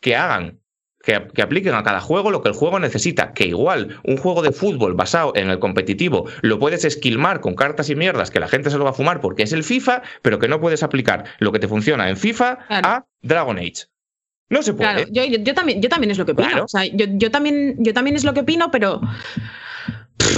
[0.00, 0.60] que hagan
[1.06, 3.32] que, que apliquen a cada juego lo que el juego necesita.
[3.32, 7.88] Que igual un juego de fútbol basado en el competitivo lo puedes esquilmar con cartas
[7.88, 10.38] y mierdas que la gente se lo va a fumar porque es el FIFA, pero
[10.38, 12.88] que no puedes aplicar lo que te funciona en FIFA Claro.
[12.88, 13.84] a Dragon Age.
[14.50, 14.92] No se puede.
[14.94, 16.48] Claro, yo, yo- yo también, yo también es lo que opino.
[16.48, 16.64] Claro.
[16.64, 19.00] O sea, yo, yo también, yo también es lo que opino, pero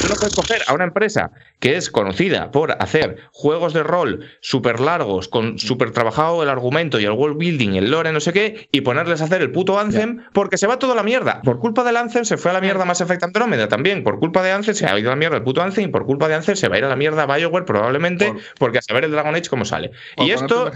[0.01, 4.25] Tú no puedes coger a una empresa que es conocida por hacer juegos de rol
[4.41, 8.33] súper largos, con súper trabajado el argumento y el world building, el lore, no sé
[8.33, 11.41] qué, y ponerles a hacer el puto Anthem porque se va toda la mierda.
[11.43, 14.05] Por culpa del Anthem se fue a la mierda Mass Effect Andromeda también.
[14.05, 16.05] Por culpa de Anthem se ha ido a la mierda el puto Anthem y por
[16.07, 18.83] culpa de Anthem se va a ir a la mierda BioWare probablemente Por- porque a
[18.83, 19.91] saber el Dragon Age cómo sale.
[20.19, 20.71] y esto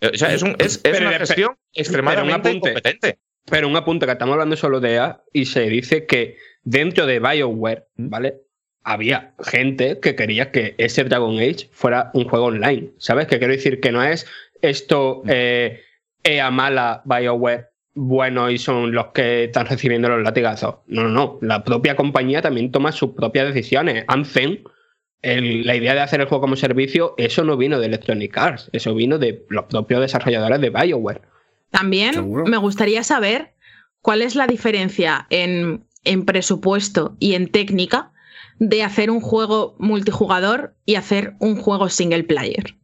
[0.00, 3.18] eh, o sea, es, un- es- es Pero- una gestión extremadamente incompetente.
[3.48, 7.20] Pero un apunte que estamos hablando solo de EA y se dice que dentro de
[7.20, 8.40] BioWare, ¿vale?
[8.88, 12.90] Había gente que quería que ese Dragon Age fuera un juego online.
[12.98, 13.26] ¿Sabes?
[13.26, 14.26] Que quiero decir que no es
[14.62, 15.80] esto eh,
[16.22, 20.76] EA mala, BioWare bueno y son los que están recibiendo los latigazos.
[20.86, 21.38] No, no, no.
[21.42, 24.04] La propia compañía también toma sus propias decisiones.
[24.06, 24.58] Anthem,
[25.22, 28.70] el- la idea de hacer el juego como servicio, eso no vino de Electronic Arts,
[28.72, 31.22] eso vino de los propios desarrolladores de BioWare.
[31.70, 32.44] También Seguro.
[32.46, 33.54] me gustaría saber
[34.00, 38.12] cuál es la diferencia en, en presupuesto y en técnica
[38.58, 42.76] de hacer un juego multijugador y hacer un juego single player.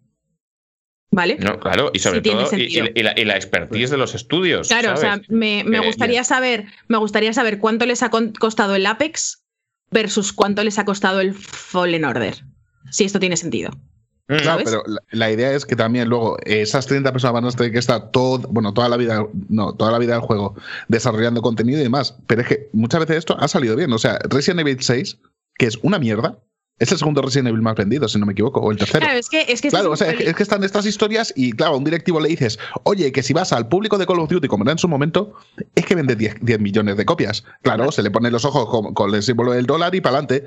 [1.14, 1.36] ¿Vale?
[1.40, 2.86] No, claro, y sobre Sí todo y, sentido.
[2.94, 4.68] y- y la, y la expertise de los estudios.
[4.68, 8.74] Claro, o sea, me, me Eh, gustaría saber, me gustaría saber cuánto les ha costado
[8.74, 9.42] el Apex
[9.90, 12.36] versus cuánto les ha costado el Fallen Order.
[12.90, 13.70] Si esto tiene sentido.
[14.28, 14.36] Mm.
[14.36, 14.64] Claro, ¿sabes?
[14.64, 17.78] pero la, la idea es que también luego esas 30 personas van a tener que
[17.78, 20.54] estar todo, bueno, toda la vida, no, toda la vida del juego
[20.88, 22.16] desarrollando contenido y demás.
[22.26, 23.92] Pero es que muchas veces esto ha salido bien.
[23.92, 25.18] O sea, Resident Evil 6,
[25.58, 26.38] que es una mierda,
[26.78, 29.00] es el segundo Resident Evil más vendido, si no me equivoco, o el tercero.
[29.04, 30.42] Claro, es que, es que esto Claro, o es sea, un es que, es que
[30.42, 33.68] están estas historias y claro, a un directivo le dices, oye, que si vas al
[33.68, 35.34] público de Call of Duty, como era en su momento,
[35.76, 37.44] es que vende 10, 10 millones de copias.
[37.60, 40.44] Claro, se le ponen los ojos con, con el símbolo del dólar y para adelante.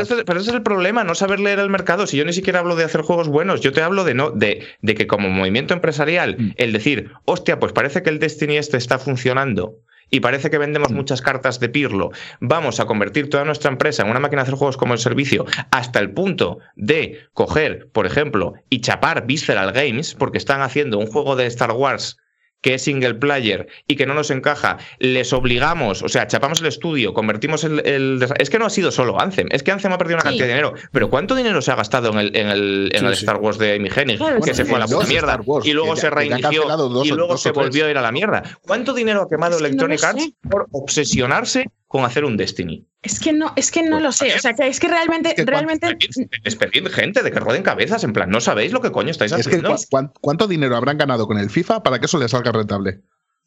[0.00, 2.06] Este- pero ese es el problema, no saber leer el mercado.
[2.06, 4.62] Si yo ni siquiera hablo de hacer juegos buenos, yo te hablo de no, de,
[4.82, 6.50] de que como movimiento empresarial, Mm.
[6.58, 9.74] el decir, hostia, pues parece que el Destiny este está funcionando.
[10.10, 10.94] Y parece que vendemos Mm.
[10.96, 12.10] muchas cartas de Pirlo.
[12.40, 15.46] Vamos a convertir toda nuestra empresa en una máquina de hacer juegos como el servicio,
[15.70, 21.06] hasta el punto de coger, por ejemplo, y chapar Visceral Games, porque están haciendo un
[21.06, 22.16] juego de Star Wars
[22.60, 26.66] que es single player y que no nos encaja, les obligamos, o sea, chapamos el
[26.66, 29.98] estudio, convertimos el, el Es que no ha sido solo Anthem, es que Anthem ha
[29.98, 30.28] perdido una Sí.
[30.28, 30.74] cantidad de dinero.
[30.92, 33.20] Pero ¿cuánto dinero se ha gastado en el, en el, en Sí, el sí.
[33.20, 34.18] Star Wars de Hennig?
[34.18, 35.40] Claro, que se fue a la puta mierda.
[35.44, 38.12] Wars, y luego que se reinició dos y luego se volvió a ir a la
[38.12, 38.42] mierda.
[38.62, 42.86] ¿Cuánto dinero ha quemado Es que no Electronic Arts por obsesionarse con hacer un Destiny?
[43.02, 44.32] Es que no, es que no Pues lo sé.
[44.36, 45.98] O sea, que es que realmente, Es que realmente.
[46.44, 49.38] Despedir gente de que rueden cabezas, en plan, no sabéis lo que coño estáis Es
[49.48, 49.74] que haciendo.
[49.74, 53.00] ¿cu- cuán- ¿cuánto dinero habrán ganado con el FIFA para que eso les salga rentable?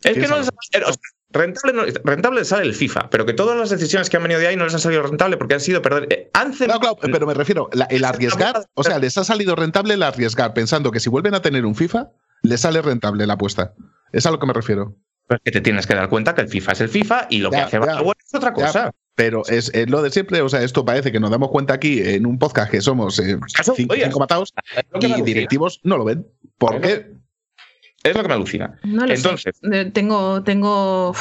[0.04, 0.52] Es que no les, o
[0.92, 0.96] sea,
[1.30, 4.42] rentable, no- rentable les sale el FIFA, pero que todas las decisiones que han venido
[4.42, 6.08] de ahí no les han salido rentable porque han sido perder.
[6.12, 9.56] eh, Anthem- Claro, claro, pero me refiero, la- el arriesgar, o sea, les ha salido
[9.56, 12.10] rentable el arriesgar, pensando que si vuelven a tener un FIFA,
[12.42, 13.74] les sale rentable la apuesta.
[14.12, 14.98] Es a lo que me refiero.
[15.34, 17.50] Pues que te tienes que dar cuenta que el FIFA es el FIFA y lo
[17.52, 17.86] que hace ya.
[17.98, 18.92] BioWare es otra Ya, cosa.
[19.16, 22.02] Pero es, es lo de siempre, o sea, esto parece que nos damos cuenta aquí
[22.02, 24.54] en un podcast que somos eh, Caso, cinco, oye, cinco matados
[25.00, 26.26] y directivos no lo ven.
[26.58, 27.12] ¿Por qué?
[28.04, 28.80] Es lo que me alucina.
[28.84, 29.68] No lo Entonces- sé.
[29.70, 31.16] De- Tengo, tengo.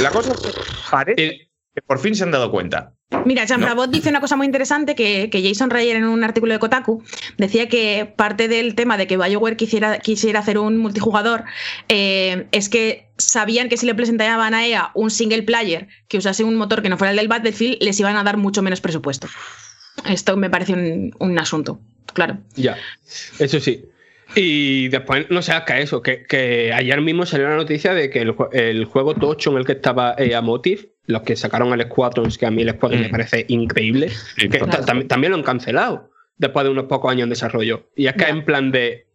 [0.00, 0.50] La cosa es que
[0.90, 2.92] parece que por fin se han dado cuenta.
[3.24, 6.58] Mira, Chambrabot dice una cosa muy interesante que, que Jason Rayer en un artículo de
[6.58, 7.02] Kotaku
[7.36, 11.44] decía que parte del tema de que BioWare quisiera, quisiera hacer un multijugador
[11.88, 16.42] eh, es que sabían que si le presentaban a EA un single player que usase
[16.42, 19.28] un motor que no fuera el del Battlefield, les iban a dar mucho menos presupuesto.
[20.08, 21.80] Esto me parece un, un asunto,
[22.14, 22.38] claro.
[22.56, 22.76] Ya,
[23.38, 23.84] eso sí.
[24.34, 28.20] Y después no se haga eso, que, que ayer mismo salió la noticia de que
[28.20, 32.38] el, el juego tocho en el que estaba EA Motive, los que sacaron el Squadrons,
[32.38, 33.10] que a mí el Squadron me Mm.
[33.10, 37.30] parece increíble, Sí, que tam- también lo han cancelado después de unos pocos años en
[37.30, 37.90] desarrollo.
[37.96, 39.06] Y es que en plan de...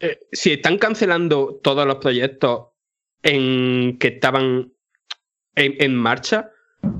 [0.00, 2.66] eh, si están cancelando todos los proyectos
[3.22, 4.72] en que estaban
[5.54, 6.50] en, en marcha,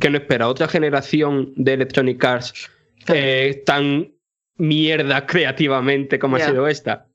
[0.01, 2.71] que no espera otra generación de Electronic Arts
[3.09, 4.13] eh, tan
[4.57, 7.07] mierda creativamente como ha sido esta.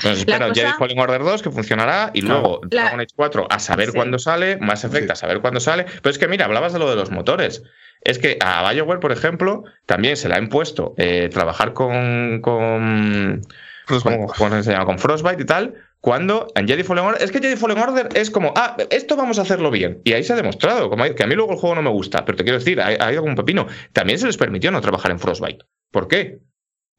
[0.00, 3.46] Pues espera, cosa- Jedi Fallen Order 2 que funcionará y luego La- Dragon Age 4
[3.50, 3.92] a saber Sí.
[3.96, 5.84] cuándo sale, Mass Effect a saber cuándo sale.
[5.84, 7.62] Pero es que mira, hablabas de lo de los motores.
[8.00, 13.42] Es que a BioWare, por ejemplo, también se le ha impuesto eh, trabajar con, con,
[13.86, 14.16] Frostbite.
[14.16, 14.86] ¿cómo- cómo se llama?
[14.86, 15.74] con Frostbite y tal.
[16.00, 19.38] Cuando en Jedi Fallen Order, es que Jedi Fallen Order es como, ah, esto vamos
[19.38, 20.00] a hacerlo bien.
[20.02, 22.24] Y ahí se ha demostrado, como que a mí luego el juego no me gusta,
[22.24, 23.68] pero te quiero decir, ha, ha ido como un pepino.
[23.92, 25.64] También se les permitió no trabajar en Frostbite.
[25.92, 26.40] ¿Por qué?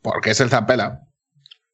[0.02, 1.02] Porque es el Zampela.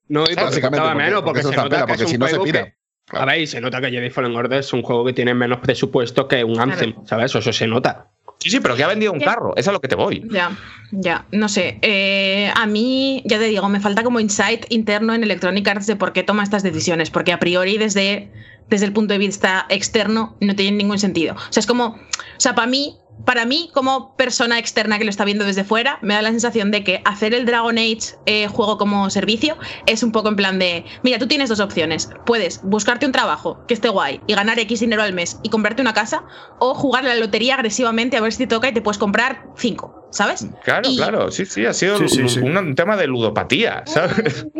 [0.10, 2.40] No, y Básicamente, porque- menos, porque porque, eso se está nota que si no se
[2.40, 2.65] pira.
[2.65, 5.34] que- A ver, y se nota que Jedi Fallen Order es un juego que tiene
[5.34, 7.34] menos presupuesto que un Anthem, ¿sabes?
[7.34, 8.07] Eso se nota.
[8.40, 9.26] Sí, sí, pero que ha vendido un ¿Qué?
[9.26, 10.26] carro, es a lo que te voy.
[10.31, 10.52] Ya,
[10.91, 11.77] ya, no sé.
[11.81, 15.95] Eh, a mí, ya te digo, me falta como insight interno en Electronic Arts de
[15.98, 18.31] por qué toma estas decisiones, porque a priori desde,
[18.69, 21.34] desde el punto de vista externo no tienen ningún sentido.
[21.36, 21.99] O sea, es como, o
[22.38, 26.13] sea, para mí, para mí como persona externa que lo está viendo desde fuera, me
[26.13, 30.11] da la sensación de que hacer el Dragon Age eh, juego como servicio es un
[30.11, 32.09] poco en plan de, mira, tú tienes dos opciones.
[32.25, 35.81] Puedes buscarte un trabajo que esté guay y ganar X dinero al mes y comprarte
[35.81, 36.23] una casa,
[36.59, 39.43] o jugar a la lotería agresivamente a ver si te toca y te puedes comprar
[39.57, 40.45] cinco, ¿sabes?
[40.63, 42.39] Claro, Y- claro, sí, sí, ha sido Sí, sí, un, sí.
[42.39, 44.45] un tema de ludopatía, ¿sabes?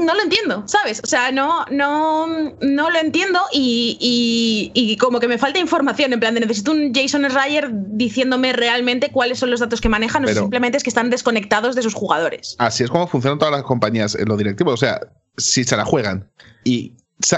[0.00, 1.00] No lo entiendo, ¿sabes?
[1.04, 2.26] O sea, no, no,
[2.60, 6.12] no lo entiendo y, y- y como que me falta información.
[6.12, 10.24] En plan, de necesito un Jason Schreier diciéndome realmente cuáles son los datos que manejan
[10.24, 12.56] o si Pero- simplemente es que están desconectados de sus jugadores.
[12.58, 14.72] Así es como funcionan todas las compañías en lo directivo.
[14.72, 15.00] O sea,
[15.36, 16.28] si se la juegan
[16.64, 16.94] y,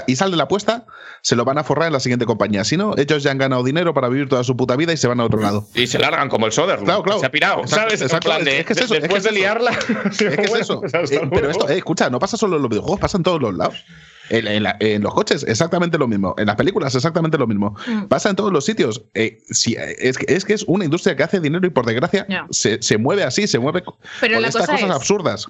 [0.07, 0.85] y sale la apuesta,
[1.21, 2.63] se lo van a forrar en la siguiente compañía.
[2.63, 5.07] Si no, ellos ya han ganado dinero para vivir toda su puta vida y se
[5.07, 5.67] van a otro lado.
[5.75, 6.85] Y se largan como el Soderlund.
[6.85, 7.19] Claro, claro.
[7.19, 8.01] Se ha pirado, Exacto, ¿sabes?
[8.01, 8.29] En exacto.
[8.29, 9.71] plan de- Es que es eso, es que después es de liarla.
[9.71, 10.81] Es que es eso.
[10.85, 13.53] Eh, pero esto, eh, escucha, no pasa solo en los videojuegos, pasa en todos los
[13.53, 13.83] lados.
[14.29, 16.33] En, en la- en los coches, exactamente lo mismo.
[16.37, 17.75] En las películas, exactamente lo mismo.
[17.85, 18.03] Mm.
[18.05, 19.03] Pasa en todos los sitios.
[19.13, 21.85] Eh, si- eh, es, que, es que es una industria que hace dinero y por
[21.85, 23.83] desgracia se, se mueve así, se mueve
[24.21, 25.47] Pero con la estas cosa cosas es- absurdas.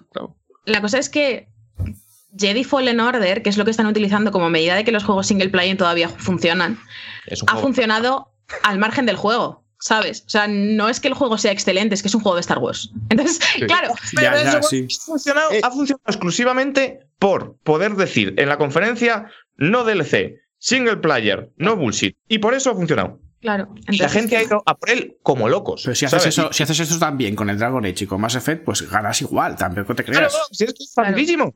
[0.66, 1.48] La cosa es que
[2.38, 5.28] Jedi Fallen Order, que es lo que están utilizando como medida de que los juegos
[5.28, 6.80] single player todavía funcionan,
[7.48, 8.34] ha funcionado
[8.64, 9.62] al margen del juego.
[9.80, 10.24] ¿Sabes?
[10.26, 12.40] O sea, no es que el juego sea excelente, es que es un juego de
[12.42, 12.90] Star Wars.
[13.10, 13.38] Entonces,
[13.68, 14.88] claro, Pero Ya, ya, eso sí.
[14.90, 15.60] ha funcionado, Eh.
[15.62, 19.26] ha funcionado exclusivamente por poder decir en la conferencia
[19.58, 22.16] no DLC, single player, no bullshit.
[22.30, 23.20] Y por eso ha funcionado.
[23.42, 23.74] claro.
[23.90, 25.82] Y la gente ha ido a por él como locos.
[25.84, 28.36] Pero si haces, eso, si haces eso también con el Dragon Age y con Mass
[28.36, 30.48] Effect, pues ganas igual, tampoco te Claro, creas.
[30.54, 31.54] si es que es facilísimo.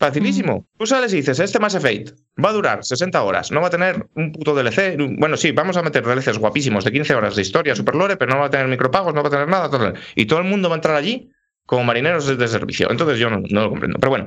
[0.00, 0.60] Facilísimo.
[0.60, 0.78] Mm.
[0.78, 3.70] Tú sales y dices, este Mass Effect va a durar 60 horas, no va a
[3.70, 4.96] tener un puto DLC.
[5.18, 8.32] Bueno, sí, vamos a meter DLCs guapísimos de 15 horas de historia, super lore, pero
[8.32, 9.70] no va a tener micropagos, no va a tener nada.
[9.70, 9.94] tal, tal.
[10.14, 11.30] Y todo el mundo va a entrar allí
[11.66, 12.90] como marineros de servicio.
[12.90, 13.98] Entonces yo no, no lo comprendo.
[14.00, 14.26] Pero bueno,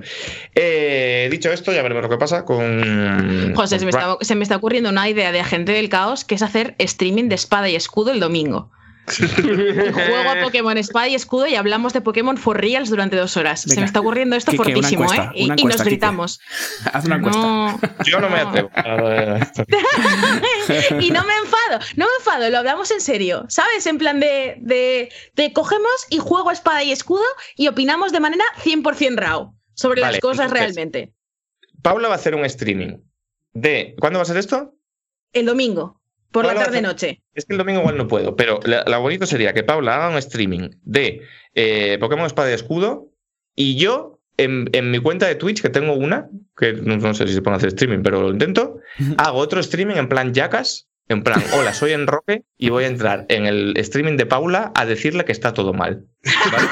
[0.53, 3.53] eh, dicho esto, ya veremos lo que pasa con...
[3.55, 6.23] José, se me, con está, se me está ocurriendo una idea de agente del caos
[6.23, 8.71] que es hacer streaming de espada y escudo el domingo.
[9.05, 13.61] Juego a Pokémon Espada y Escudo y hablamos de Pokémon for Reals durante dos horas.
[13.61, 15.43] Se me está ocurriendo esto fortísimo, encuesta, ¿eh?
[15.43, 15.83] Y, nos Quique.
[15.83, 16.39] gritamos.
[16.93, 17.41] Haz una encuesta.
[17.41, 17.79] No.
[18.05, 18.69] Yo no me atrevo.
[20.99, 23.85] y no me enfado, no me enfado, lo hablamos en serio, ¿sabes?
[23.87, 27.23] En plan de, de, de cogemos y juego a espada y escudo
[27.55, 31.13] y opinamos de manera 100% raw sobre Vale, las cosas entonces- realmente.
[31.81, 32.97] Paula va a hacer un streaming
[33.51, 33.95] de.
[33.99, 34.73] ¿Cuándo va a ser esto?
[35.33, 35.99] El domingo,
[36.33, 37.21] por la Paula a tarde-noche.
[37.33, 40.17] Es que el domingo igual no puedo, pero lo bonito sería que Paula haga un
[40.17, 41.21] streaming de
[41.53, 43.09] eh, Pokémon Espada y Escudo
[43.55, 46.27] y yo en, en mi cuenta de Twitch, que tengo una,
[46.57, 48.79] que no, no sé si se puede hacer streaming, pero lo intento,
[49.17, 53.25] hago otro streaming en plan Jackas, en plan, hola, soy Enroque y voy a entrar
[53.29, 56.05] en el streaming de Paula a decirle que está todo mal.
[56.51, 56.67] ¿vale?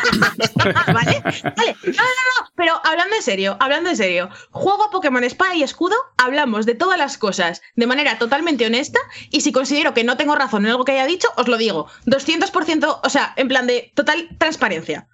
[0.87, 1.21] ¿Vale?
[1.23, 1.75] Vale.
[1.83, 2.49] No, no, no.
[2.55, 6.75] Pero hablando en serio, hablando en serio, juego a Pokémon Espada y Escudo, hablamos de
[6.75, 8.99] todas las cosas de manera totalmente honesta
[9.29, 11.87] y si considero que no tengo razón en algo que haya dicho, os lo digo.
[12.05, 15.07] 200%, o sea, en plan de total transparencia.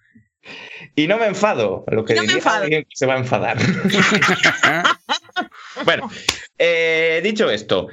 [0.95, 1.83] Y no me enfado.
[1.87, 2.63] Lo que No me diría enfado.
[2.63, 3.57] alguien que se va a enfadar.
[5.85, 6.09] bueno,
[6.57, 7.87] eh, dicho esto,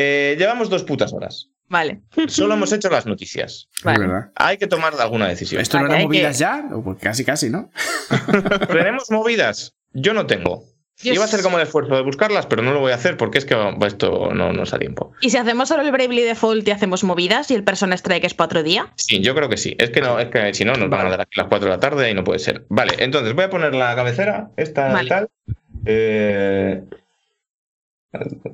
[0.00, 1.48] eh, llevamos dos putas horas.
[1.70, 2.00] Vale.
[2.28, 3.68] Solo hemos hecho las noticias.
[3.84, 4.06] Vale.
[4.36, 5.60] Hay que tomar alguna decisión.
[5.60, 6.64] ¿Esto no Vale, eran hay movidas que- ya?
[6.72, 7.70] O pues Casi, casi, ¿no?
[8.68, 9.74] ¿Tenemos movidas?
[9.92, 10.64] Yo no tengo.
[11.00, 13.16] Yo Iba a hacer como el esfuerzo de buscarlas, pero no lo voy a hacer
[13.16, 13.54] porque es que
[13.86, 15.12] esto no nos da tiempo.
[15.20, 18.34] ¿Y si hacemos solo el Bravely Default y hacemos movidas y el Persona Strike es
[18.34, 18.92] para otro día?
[18.96, 19.76] Sí, yo creo que sí.
[19.78, 21.74] Es que no, es que si no, nos van a dar aquí las 4 de
[21.76, 22.64] la tarde y no puede ser.
[22.68, 25.04] Vale, entonces voy a poner la cabecera, esta Vale.
[25.06, 25.28] y tal.
[25.84, 26.82] Eh,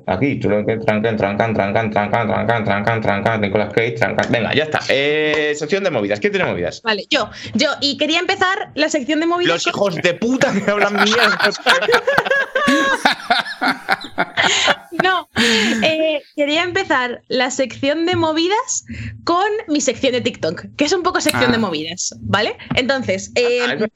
[0.07, 4.29] Aquí tú lo que trancan, trancan, trancan, trancan, trancan, trancan, trancan, Nicolas Cage, trancan.
[4.29, 4.81] Venga, ya está.
[4.89, 6.19] Eh, sección de movidas.
[6.19, 6.81] ¿Quién tiene movidas?
[6.81, 7.69] Vale, yo, yo.
[7.79, 9.65] Y quería empezar la sección de movidas.
[9.65, 9.93] Los con...
[9.93, 11.39] hijos de puta que hablan mierda.
[15.03, 15.29] no,
[15.83, 18.85] eh, quería empezar la sección de movidas
[19.23, 21.51] con mi sección de TikTok, que es un poco sección ah.
[21.53, 22.57] de movidas, ¿vale?
[22.75, 23.87] Entonces, ah, eh,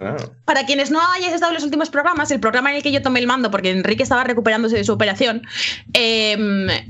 [0.00, 0.16] ah.
[0.44, 3.02] para quienes no hayáis estado en los últimos programas, el programa en el que yo
[3.02, 5.46] tomé el mando, porque Enrique estaba recuperándose de su operación,
[5.92, 6.36] eh,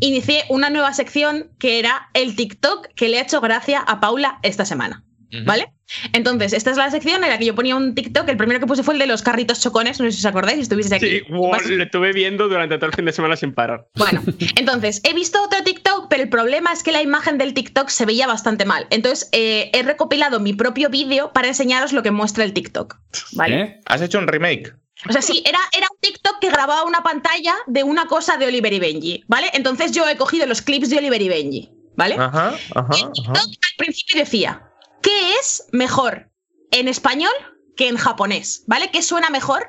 [0.00, 4.38] inicié una nueva sección que era el TikTok que le ha hecho gracia a Paula
[4.42, 5.02] esta semana.
[5.44, 5.72] ¿Vale?
[6.12, 8.28] Entonces, esta es la sección en la que yo ponía un TikTok.
[8.28, 9.98] El primero que puse fue el de los carritos chocones.
[9.98, 11.18] No sé si os acordáis, si estuvieseis aquí.
[11.26, 13.88] Sí, wow, lo estuve viendo durante todo el fin de semana sin parar.
[13.96, 14.22] bueno,
[14.54, 18.06] entonces he visto otro TikTok, pero el problema es que la imagen del TikTok se
[18.06, 18.86] veía bastante mal.
[18.90, 22.96] Entonces eh, he recopilado mi propio vídeo para enseñaros lo que muestra el TikTok.
[23.32, 23.60] ¿Vale?
[23.60, 23.80] ¿Eh?
[23.86, 24.72] ¿Has hecho un remake?
[25.08, 28.46] O sea, sí, era, era un TikTok que grababa una pantalla de una cosa de
[28.46, 29.24] Oliver y Benji.
[29.28, 29.50] ¿Vale?
[29.52, 31.70] Entonces yo he cogido los clips de Oliver y Benji.
[31.96, 32.16] ¿Vale?
[32.18, 33.32] Ajá, ajá, Y el ajá.
[33.34, 34.70] TikTok al principio decía,
[35.02, 36.30] ¿qué es mejor
[36.72, 37.32] en español
[37.76, 38.64] que en japonés?
[38.66, 38.90] ¿Vale?
[38.90, 39.68] ¿Qué suena mejor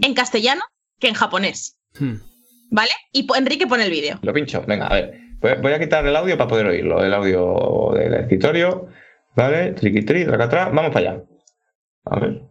[0.00, 0.62] en castellano
[1.00, 1.78] que en japonés?
[1.98, 2.16] Hmm.
[2.70, 2.92] ¿Vale?
[3.12, 4.18] Y Enrique pone el vídeo.
[4.22, 4.62] Lo pincho.
[4.66, 5.20] Venga, a ver.
[5.62, 7.02] Voy a quitar el audio para poder oírlo.
[7.04, 8.88] El audio del escritorio.
[9.36, 10.70] Vale, triqui-tri, tracatrá.
[10.70, 11.22] Vamos para allá.
[12.04, 12.42] A ver.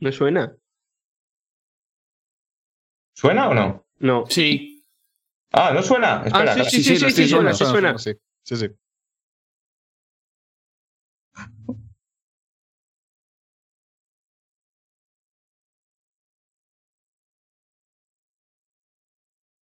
[0.00, 0.56] ¿No suena?
[3.14, 3.86] ¿Suena o no?
[3.98, 4.24] No.
[4.28, 4.84] Sí.
[5.52, 6.22] Ah, no suena.
[6.26, 7.98] Espera, Ah, sí, sí, sí, sí, sí, sí, suena, sí suena.
[7.98, 8.12] Sí,
[8.42, 8.68] sí, sí.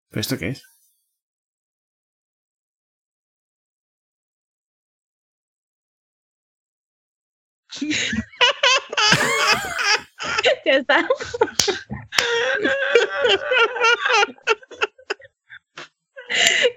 [0.09, 0.63] ¿Pero esto qué es?
[10.65, 11.07] Ya está.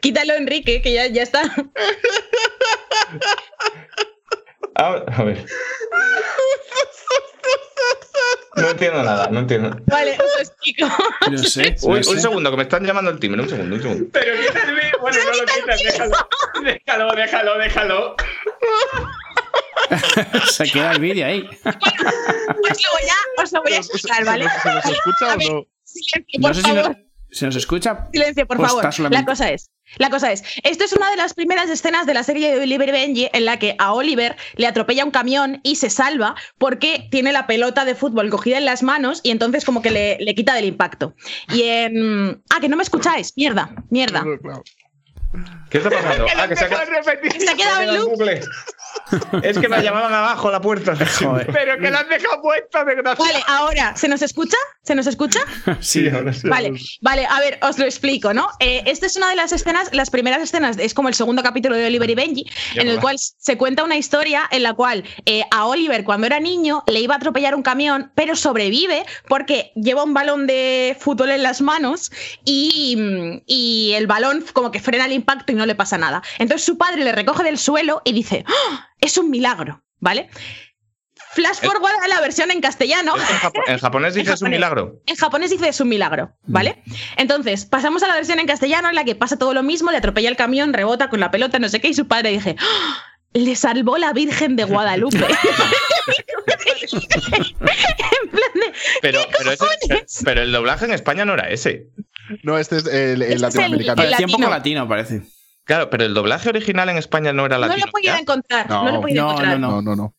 [0.01, 1.43] Quítalo, Enrique, que ya, ya está.
[4.77, 5.44] A ver.
[8.56, 9.77] No entiendo nada, no entiendo.
[9.86, 10.86] Vale, os lo explico.
[11.31, 11.77] No sé.
[11.82, 12.10] Uy, no sé.
[12.10, 13.43] un segundo, que me están llamando el timbre.
[13.43, 14.06] Un segundo, un segundo.
[14.12, 16.16] Pero quítale, bueno, no lo quitas, déjalo.
[16.62, 18.16] Déjalo, déjalo, déjalo.
[20.51, 21.40] Se queda el vídeo ahí.
[21.43, 24.47] Os lo voy a, os lo voy a explicar, ¿vale?
[24.62, 25.66] ¿Se nos escucha o no?
[25.85, 26.90] Silencio, No por si, favor.
[26.90, 26.97] no-
[27.32, 28.09] se nos escucha.
[28.12, 28.93] Silencio, por Pues favor.
[28.93, 32.14] solamente- La cosa es, la cosa es, esto es una de las primeras escenas de
[32.14, 35.60] la serie de Oliver y Benji en la que a Oliver le atropella un camión
[35.64, 39.64] y se salva porque tiene la pelota de fútbol cogida en las manos y entonces
[39.64, 41.14] como que le, le quita del impacto.
[41.48, 42.43] Y en...
[42.51, 43.32] Ah, que no me escucháis.
[43.36, 44.22] Mierda, mierda.
[44.22, 44.62] Claro, claro.
[45.70, 46.27] ¿Qué está pasando?
[46.36, 48.40] Ah, que se ha, quedado en bucle.
[49.43, 50.97] Es que me llamaban abajo la puerta.
[51.20, 51.47] Joder.
[51.52, 53.24] Pero que la has dejado puesta, desgraciado.
[53.24, 54.57] Vale, ahora, ¿se nos escucha?
[54.82, 55.40] ¿Se nos escucha?
[55.81, 56.48] Sí, ahora sí.
[56.48, 58.48] Vale, vale, a ver, os lo explico, ¿no?
[58.61, 61.77] Eh, esta es una de las escenas, las primeras escenas, es como el segundo capítulo
[61.77, 62.44] de Oliver y Benji,
[62.74, 63.02] Ya en el va.
[63.02, 67.01] cual se cuenta una historia en la cual eh, a Oliver, cuando era niño, le
[67.01, 71.61] iba a atropellar un camión, pero sobrevive porque lleva un balón de fútbol en las
[71.61, 72.11] manos
[72.44, 76.22] y, y el balón como que frena el impacto y no le pasa nada.
[76.38, 78.88] Entonces su padre le recoge del suelo y dice, ¡Ah!
[79.01, 80.28] es un milagro, ¿vale?
[81.32, 83.14] Flash forward a la versión en castellano.
[83.16, 84.59] En, japo- en japonés dices un japonés.
[84.59, 85.01] milagro.
[85.06, 86.82] En japonés dice es un milagro, ¿vale?
[87.16, 89.98] Entonces, pasamos a la versión en castellano en la que pasa todo lo mismo, le
[89.98, 93.05] atropella el camión, rebota con la pelota, no sé qué, y su padre dice, "¡Ah!
[93.32, 95.18] le salvó la Virgen de Guadalupe.
[96.90, 98.72] en plan de,
[99.02, 100.20] Pero, pero, ese- cojones?
[100.24, 101.86] pero el doblaje en España no era ese.
[102.43, 103.97] No, este es el, el Este es el- latinoamericano.
[103.97, 104.81] Parecía un poco latino.
[104.85, 105.23] latino, parece.
[105.65, 107.86] Claro, pero el doblaje original en España no era no lo latino.
[107.86, 108.19] he podido ¿ya?
[108.20, 109.61] encontrar, no, lo he No, no, encontrar.
[109.61, 110.15] no, No, no, no.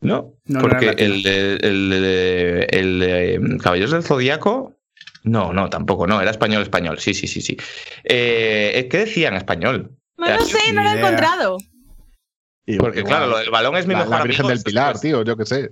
[0.00, 1.14] No, No, no porque era latino.
[1.14, 4.74] el de, el el de Caballeros del Zodíaco.
[5.22, 6.98] No, no, tampoco, no, era español, español.
[6.98, 7.56] Sí, sí, sí, sí.
[8.04, 9.96] Eh, ¿Qué decía en español?
[10.18, 11.56] No lo sé, no lo he encontrado.
[12.66, 14.28] Y- Porque, igual, claro, lo del balón es mi la, mejor la amigo.
[14.28, 15.70] Virgen del esto es- Pilar, tío, yo qué sé.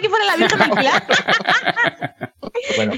[0.00, 1.06] Que fuera la Virgen del Pilar.
[2.76, 2.94] Bueno,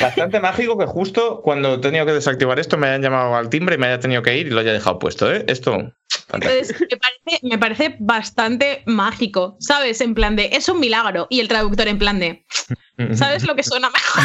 [0.00, 3.74] bastante mágico que justo cuando he tenido que desactivar esto me hayan llamado al timbre
[3.74, 5.44] y me haya tenido que ir y lo haya dejado puesto, ¿eh?
[5.48, 5.92] Esto.
[6.32, 10.00] Entonces, me parece, me parece bastante mágico, ¿sabes?
[10.00, 11.26] En plan de, es un milagro.
[11.30, 12.44] Y el traductor en plan de,
[13.14, 14.22] ¿sabes lo que suena mejor?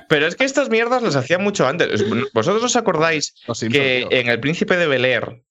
[0.08, 2.04] Pero es que estas mierdas las hacían mucho antes.
[2.32, 3.34] ¿Vosotros os acordáis
[3.70, 5.42] que en El Príncipe de Bel Air,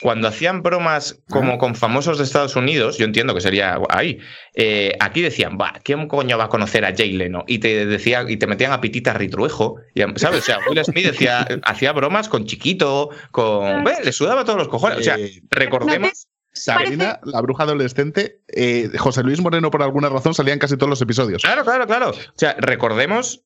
[0.00, 4.18] cuando hacían bromas como con famosos de Estados Unidos, yo entiendo que sería ahí,
[4.54, 7.44] eh, aquí decían, va, ¿quién coño va a conocer a Jay Leno?
[7.46, 10.40] Y te decía, y te metían a Pitita Ritruejo, y, ¿sabes?
[10.40, 13.84] O sea, Will Smith decía, hacía bromas con Chiquito, con...
[13.84, 14.98] Bueno, le sudaba todos los cojones.
[14.98, 16.28] O sea, Eh, recordemos...
[16.52, 20.88] Sabrina, la bruja adolescente, eh, José Luis Moreno, por alguna razón, salía en casi todos
[20.88, 21.42] los episodios.
[21.42, 22.10] Claro, claro, claro.
[22.10, 23.44] O sea, recordemos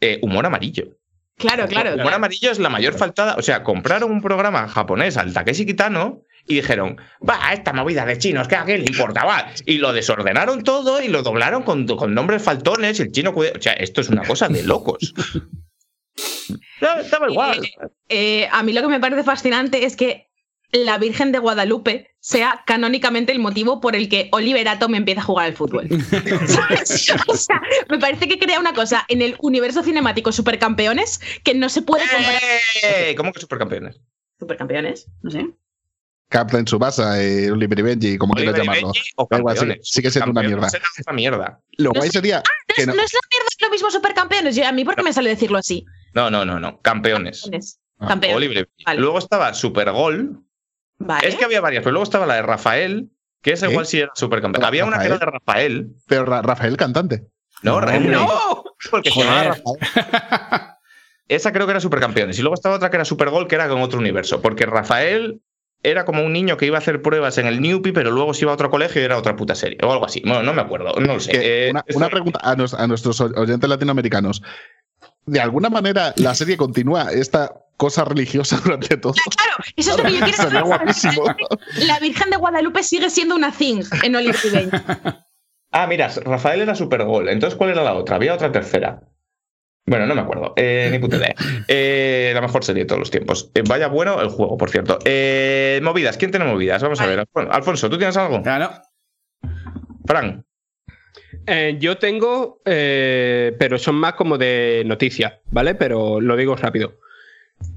[0.00, 0.98] eh, humor amarillo.
[1.36, 1.94] Claro, claro.
[1.94, 3.34] Humor amarillo es la mayor faltada.
[3.36, 6.96] O sea, compraron un programa japonés al Takeshi Kitano y dijeron,
[7.28, 9.48] va, esta movida de chinos, que a quién le importa, va.
[9.66, 13.32] Y lo desordenaron todo y lo doblaron con, con nombres faltones y el chino...
[13.36, 15.12] O sea, esto es una cosa de locos.
[17.00, 17.68] Estaba igual.
[18.08, 20.30] Eh, a mí lo que me parece fascinante es que
[20.72, 25.24] la Virgen de Guadalupe sea canónicamente el motivo por el que Oliver Atom empieza a
[25.24, 25.86] jugar al fútbol.
[26.48, 27.12] ¿Sabes?
[27.28, 31.68] O sea, me parece que crea una cosa en el universo cinemático Supercampeones que no
[31.68, 32.42] se puede comparar.
[32.82, 33.14] ¡Eh!
[33.16, 34.00] ¿Cómo que supercampeones?
[34.40, 35.06] ¿Supercampeones?
[35.22, 35.46] No sé.
[38.48, 38.86] Oliver y llamarlo.
[38.92, 39.88] Benji o Da igual, sigue- campeones.
[39.88, 40.68] sigue siendo una mierda.
[41.06, 41.60] una mierda.
[41.78, 42.94] Lo No guay sería No que es, no.
[42.94, 44.56] no es la mierda lo mismo Supercampeones.
[44.56, 45.84] Yo- a mí, ¿por qué me sale decirlo así?
[46.12, 46.80] No, no, no, no.
[46.82, 47.42] Campeones.
[47.42, 47.78] Campeones.
[48.00, 48.66] Ah, Campeones.
[48.84, 49.00] Vale.
[49.00, 50.42] Luego estaba Supergol.
[51.06, 51.28] Vale.
[51.28, 53.10] Es que había varias, pero luego estaba la de Rafael,
[53.42, 53.72] que esa ¿Qué?
[53.72, 54.64] igual sí era supercampeón.
[54.64, 55.88] Había una que era de Rafael.
[56.06, 57.26] Pero Ra- Rafael cantante.
[57.62, 59.80] No, No, no, porque se llamaba Joder.
[59.90, 60.62] Rafael.
[61.28, 62.38] Esa creo que era supercampeones.
[62.38, 64.40] Y luego estaba otra que era Supergol, que era con otro universo.
[64.40, 65.40] Porque Rafael
[65.82, 68.44] era como un niño que iba a hacer pruebas en el Newpie, pero luego se
[68.44, 69.78] iba a otro colegio y era otra puta serie.
[69.82, 70.22] O algo así.
[70.24, 71.32] Bueno, no me acuerdo, no lo sé.
[71.32, 74.42] Que Eh, una, pregunta a, nos- a nuestros oyentes latinoamericanos.
[75.26, 79.12] ¿De alguna manera la serie continúa esta cosa religiosa durante todo?
[79.12, 80.62] Claro, eso es lo que yo quiero saber.
[80.64, 81.24] guapísimo.
[81.86, 84.70] La Virgen de Guadalupe sigue siendo una thing en Benji.
[85.72, 87.28] Ah, mira, Rafael era Supergol.
[87.28, 88.16] Entonces, ¿cuál era la otra?
[88.16, 89.02] Había otra tercera.
[89.84, 90.54] Bueno, no me acuerdo.
[90.56, 91.34] Eh, ni puta idea.
[91.68, 93.50] Eh, la mejor serie de todos los tiempos.
[93.52, 94.98] Eh, vaya bueno el juego, por cierto.
[95.04, 96.16] Eh, movidas.
[96.16, 96.82] ¿Quién tiene movidas?
[96.82, 97.18] Vamos a ver.
[97.18, 98.40] Alfon- Alfonso, ¿tú tienes algo?
[98.42, 98.70] Claro.
[100.06, 100.45] Fran.
[101.46, 105.74] Eh, yo tengo, eh, pero son más como de noticias, ¿vale?
[105.74, 106.98] Pero lo digo rápido.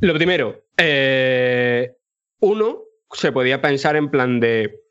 [0.02, 1.96] Lo primero, eh,
[2.40, 4.82] uno se podía pensar en plan de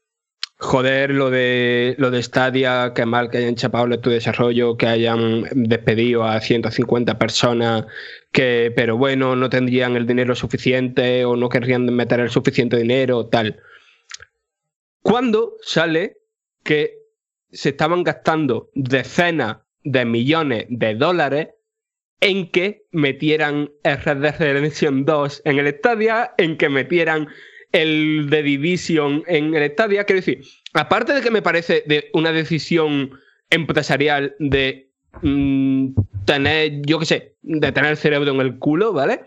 [0.61, 5.45] joder lo de lo de Stadia, que mal que hayan chapado de desarrollo, que hayan
[5.55, 7.87] despedido a 150 personas,
[8.33, 13.27] que pero bueno, no tendrían el dinero suficiente o no querrían meter el suficiente dinero,
[13.27, 13.61] tal.
[15.03, 16.19] ¿Cuándo sale
[16.65, 16.99] que
[17.51, 21.49] se estaban gastando decenas de millones de dólares
[22.21, 27.29] en que metieran Red Dead Redemption 2 en el Stadia, en que metieran
[27.73, 30.05] el The Division en el Stadia.
[30.05, 30.41] Quiero decir,
[30.75, 33.13] aparte de que me parece una decisión
[33.51, 34.91] empresarial de
[35.23, 35.91] mm,
[36.25, 39.21] tener, yo qué sé, de tener el cerebro en el culo, ¿vale?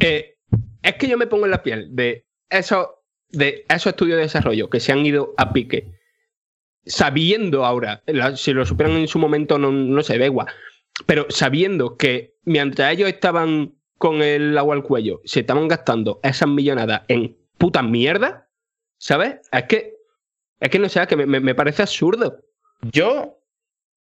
[0.00, 0.36] Eh,
[0.82, 2.88] es que yo me pongo en la piel de esos,
[3.30, 5.93] de esos estudios de desarrollo que se han ido a pique
[6.86, 10.46] sabiendo ahora, la- si lo supieran en su momento no, no sé, da igual,
[11.06, 16.48] pero sabiendo que mientras ellos estaban con el agua al cuello, se estaban gastando esas
[16.48, 18.48] millonadas en puta mierda,
[18.96, 19.36] ¿Sabes?
[19.52, 19.94] Es que,
[20.60, 22.40] es que no sé, que me, me- me parece absurdo.
[22.92, 23.38] Yo,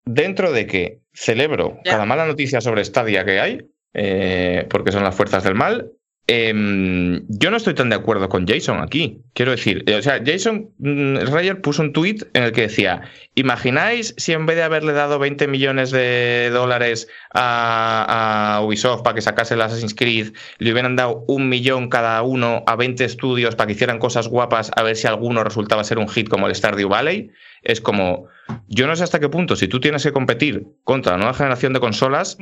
[0.05, 1.93] dentro de que celebro Ya.
[1.93, 5.91] cada mala noticia sobre Stadia que hay, eh, porque son las fuerzas del mal,
[6.31, 9.21] em, yo no estoy tan de acuerdo con Jason aquí.
[9.33, 13.01] Quiero decir, eh, o sea, Jason mm, Schreier puso un tuit en el que decía:
[13.35, 19.15] ¿Imagináis si en vez de haberle dado 20 millones de dólares a, a Ubisoft para
[19.15, 23.55] que sacase el Assassin's Creed, le hubieran dado un millón cada uno a 20 estudios
[23.55, 26.55] para que hicieran cosas guapas a ver si alguno resultaba ser un hit como el
[26.55, 27.31] Stardew Valley?
[27.63, 28.27] Es como,
[28.67, 31.73] yo no sé hasta qué punto, si tú tienes que competir contra la nueva generación
[31.73, 32.37] de consolas,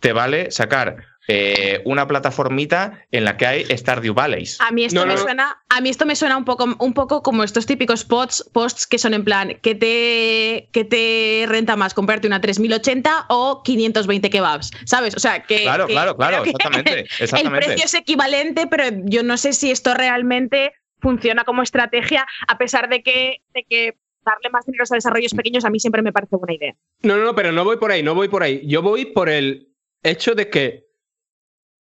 [0.00, 0.96] te vale sacar
[1.28, 4.60] eh, una plataformita en la que hay Stardew Valleys.
[4.60, 5.22] A mí esto No, me no, no.
[5.24, 8.86] suena, a mí esto me suena un poco, un poco como estos típicos posts, posts
[8.86, 14.28] que son en plan, que te, que te renta más comprarte una 3080 o 520
[14.30, 15.14] kebabs, ¿sabes?
[15.16, 19.36] O sea, que Claro, que- claro, claro, exactamente, El precio es equivalente, pero yo no
[19.36, 24.64] sé si esto realmente funciona como estrategia, a pesar de que, de que darle más
[24.64, 26.74] dinero a desarrollos pequeños a mí siempre me parece buena idea.
[27.02, 28.62] No, no, no, pero no voy por ahí, no voy por ahí.
[28.66, 29.68] Yo voy por el
[30.02, 30.86] hecho de que,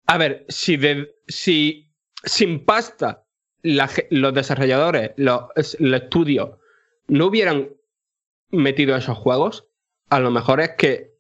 [0.09, 1.89] a ver, si,
[2.25, 3.25] sin pasta
[3.63, 6.59] los desarrolladores, los, es- los estudios,
[7.07, 7.69] no hubieran
[8.51, 9.67] metido esos juegos,
[10.11, 11.13] a lo mejor es que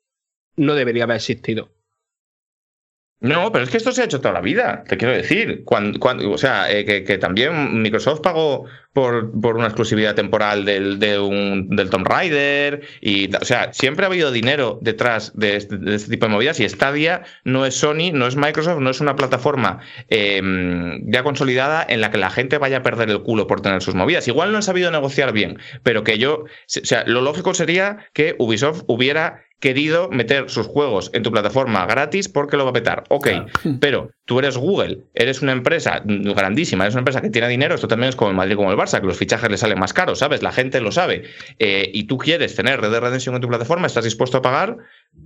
[0.56, 1.70] no debería haber existido.
[3.20, 5.64] No, pero es que esto se ha hecho toda la vida, te quiero decir.
[5.64, 8.64] Cuando, cuando- o sea, eh, que también Microsoft pagó
[8.98, 12.82] por, por una exclusividad temporal del, de un, del Tomb Raider.
[13.00, 16.58] Y, o sea, siempre ha habido dinero detrás de este, de este tipo de movidas.
[16.58, 20.42] Y Stadia no es Sony, no es Microsoft, no es una plataforma eh,
[21.04, 23.94] ya consolidada en la que la gente vaya a perder el culo por tener sus
[23.94, 24.26] movidas.
[24.26, 26.38] Igual no han sabido negociar bien, pero que yo.
[26.38, 31.84] O sea, lo lógico sería que Ubisoft hubiera querido meter sus juegos en tu plataforma
[31.86, 33.04] gratis porque lo va a petar.
[33.08, 33.28] Ok,
[33.80, 37.88] pero tú eres Google, eres una empresa grandísima, eres una empresa que tiene dinero, esto
[37.88, 40.18] también es como el Madrid como el Barça, que los fichajes le salen más caros,
[40.18, 40.42] ¿sabes?
[40.42, 41.24] La gente lo sabe.
[41.58, 44.78] Eh, y tú quieres tener Red Dead Redemption en tu plataforma, estás dispuesto a pagar.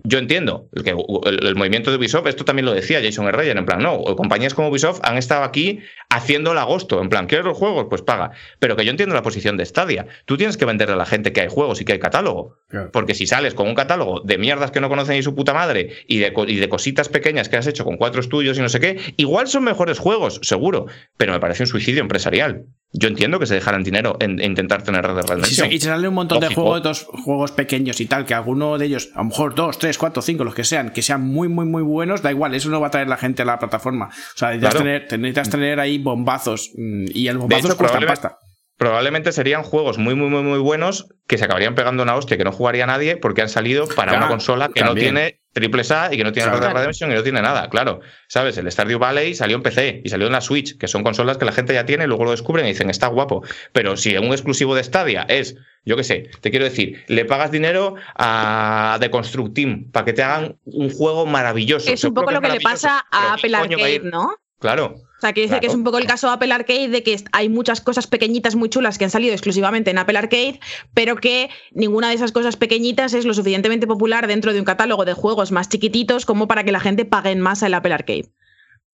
[0.05, 3.59] Yo entiendo el, que, el, el movimiento de Ubisoft, esto también lo decía Jason Herrera,
[3.59, 5.81] en plan, no, compañías como Ubisoft han estado aquí
[6.11, 7.87] haciendo el agosto, en plan, ¿quieres los juegos?
[7.89, 8.33] Pues paga.
[8.59, 10.07] Pero que yo entiendo la posición de Stadia.
[10.25, 12.59] Tú tienes que venderle a la gente que hay juegos y que hay catálogo.
[12.69, 12.91] Claro.
[12.93, 15.91] Porque si sales con un catálogo de mierdas que no conocen ni su puta madre
[16.07, 18.81] y de, y de cositas pequeñas que has hecho con cuatro estudios y no sé
[18.81, 20.87] qué, igual son mejores juegos, seguro,
[21.17, 22.67] pero me parece un suicidio empresarial.
[22.95, 25.73] Yo entiendo que se dejaran dinero en, en intentar tener Red Dead Y se, Redemption.
[25.73, 26.61] y se sale un montón Lógico.
[26.61, 29.79] de juegos, dos juegos pequeños y tal, que alguno de ellos, a lo mejor dos,
[29.79, 32.69] tres, cuatro, cinco, los que sean, que sean muy, muy, muy buenos, da igual, eso
[32.69, 34.07] no va a traer la gente a la plataforma.
[34.09, 34.85] O sea, necesitas, Claro.
[34.85, 38.39] tener, te necesitas tener ahí bombazos mm, y el De bombazos hecho, cuesta pasta.
[38.77, 42.45] probablemente serían juegos muy, muy, muy, muy buenos que se acabarían pegando una hostia que
[42.45, 46.13] no jugaría nadie porque han salido para Claro, una consola que no tiene triple A
[46.13, 46.51] y que no tiene.
[46.51, 48.01] Red Dead Redemption y no tiene nada, claro.
[48.29, 48.57] ¿Sabes?
[48.59, 51.45] El Stardew Valley salió en PC y salió en la Switch, que son consolas que
[51.45, 53.43] la gente ya tiene y luego lo descubren y dicen, está guapo.
[53.73, 57.51] Pero si un exclusivo de Stadia es, yo qué sé, te quiero decir, le pagas
[57.51, 61.93] dinero a The Construct Team para que te hagan un juego maravilloso.
[61.93, 64.11] Es un poco lo que le pasa a Apple ¿quién coño va a Arcade?
[64.11, 64.37] ¿no?
[64.63, 64.95] Claro.
[64.97, 67.17] O sea, quiere decir que es un poco el caso de Apple Arcade de que
[67.33, 70.59] hay muchas cosas pequeñitas muy chulas que han salido exclusivamente en Apple Arcade,
[70.95, 75.05] pero que ninguna de esas cosas pequeñitas es lo suficientemente popular dentro de un catálogo
[75.05, 78.31] de juegos más chiquititos como para que la gente pague en masa el Apple Arcade.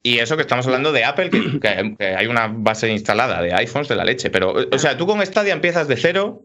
[0.03, 3.53] Y eso que estamos hablando de Apple, que, que- que hay una base instalada de
[3.53, 4.30] iPhones de la leche.
[4.30, 6.44] Pero, o sea, tú con Stadia empiezas de cero.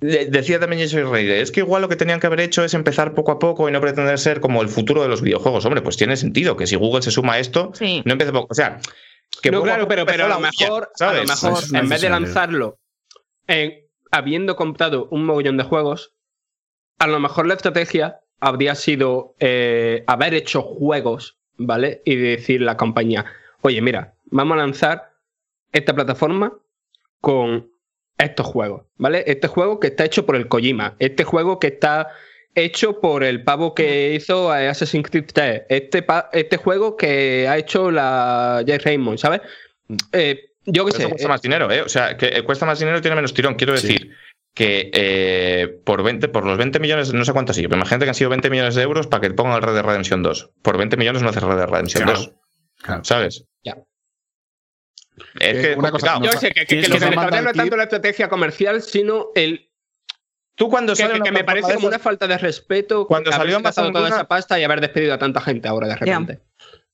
[0.00, 2.72] De- Decía también Jason Reyes, es que igual lo que tenían que haber hecho es
[2.74, 5.64] empezar poco a poco y no pretender ser como el futuro de los videojuegos.
[5.66, 8.02] Hombre, pues tiene sentido que si Google se suma a esto, Sí.
[8.04, 8.48] no empiece poco.
[8.50, 8.78] O sea,
[9.42, 12.08] que no, claro, pero, pero a lo mejor, a lo mejor es en vez de
[12.10, 12.78] lanzarlo
[13.46, 13.74] en-
[14.10, 16.12] habiendo comprado un mogollón de juegos,
[16.98, 22.02] a lo mejor la estrategia habría sido eh, haber hecho juegos, ¿vale?
[22.04, 23.26] Y decir a la compañía,
[23.60, 25.12] oye, mira, vamos a lanzar
[25.72, 26.52] esta plataforma
[27.20, 27.69] con
[28.24, 29.24] estos juegos, ¿vale?
[29.26, 32.08] Este juego que está hecho por el Kojima, este juego que está
[32.54, 37.56] hecho por el pavo que hizo Assassin's Creed 3, este, pa- este juego que ha
[37.58, 39.40] hecho la Jay Raymond, ¿sabes?
[40.12, 41.08] Eh, yo qué sé.
[41.08, 41.82] cuesta eh, más dinero, ¿eh?
[41.82, 43.54] O sea, que cuesta más dinero y tiene menos tirón.
[43.54, 43.86] Quiero Sí.
[43.88, 44.10] decir
[44.52, 48.10] que eh, por 20, por los 20 millones, no sé cuánto sí, pero imagínate que
[48.10, 50.50] han sido 20 millones de euros para que pongan el Red Dead Redemption 2.
[50.62, 52.18] Por 20 millones no haces Red Dead Redemption Claro.
[52.18, 52.32] 2.
[52.82, 53.04] Claro.
[53.04, 53.44] ¿Sabes?
[53.62, 53.76] Ya.
[55.38, 57.24] Es que una cosa que Yo sé que, que, que que lo que me mandar
[57.30, 59.68] cabrea no es tanto la estrategia comercial, sino el
[60.54, 63.88] Tú cuando que, sale que- me parece como una falta de respeto Cuando salió gastado
[63.88, 66.40] Amazon toda esa pasta y haber despedido a tanta gente ahora de repente.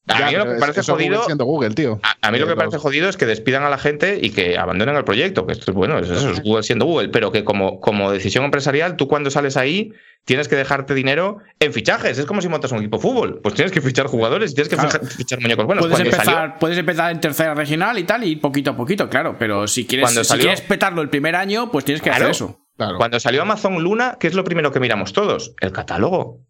[0.08, 1.24] A Ya, mí lo que parece eso jodido.
[1.24, 1.98] siendo Google, tío.
[2.02, 4.30] A, a mí lo Eh, que parece jodido es que despidan a la gente y
[4.30, 5.46] que abandonen el proyecto.
[5.46, 8.96] Que esto es bueno, eso es Google siendo Google, pero que como, como decisión empresarial,
[8.96, 9.92] tú cuando sales ahí
[10.24, 12.18] tienes que dejarte dinero en fichajes.
[12.18, 13.40] Es como si montas un equipo de fútbol.
[13.42, 15.00] Pues tienes que fichar jugadores y tienes que Claro.
[15.06, 15.84] fichar, muñecos buenos.
[15.86, 19.36] puedes, empezar, salió- puedes empezar en tercera regional y tal, y poquito a poquito, claro.
[19.38, 22.24] Pero si quieres, Cuando si salió- quieres petarlo el primer año, pues tienes que Claro.
[22.26, 22.60] hacer eso.
[22.76, 22.98] Claro.
[22.98, 25.54] Cuando salió Amazon Luna, ¿qué es lo primero que miramos todos?
[25.60, 26.40] El catálogo.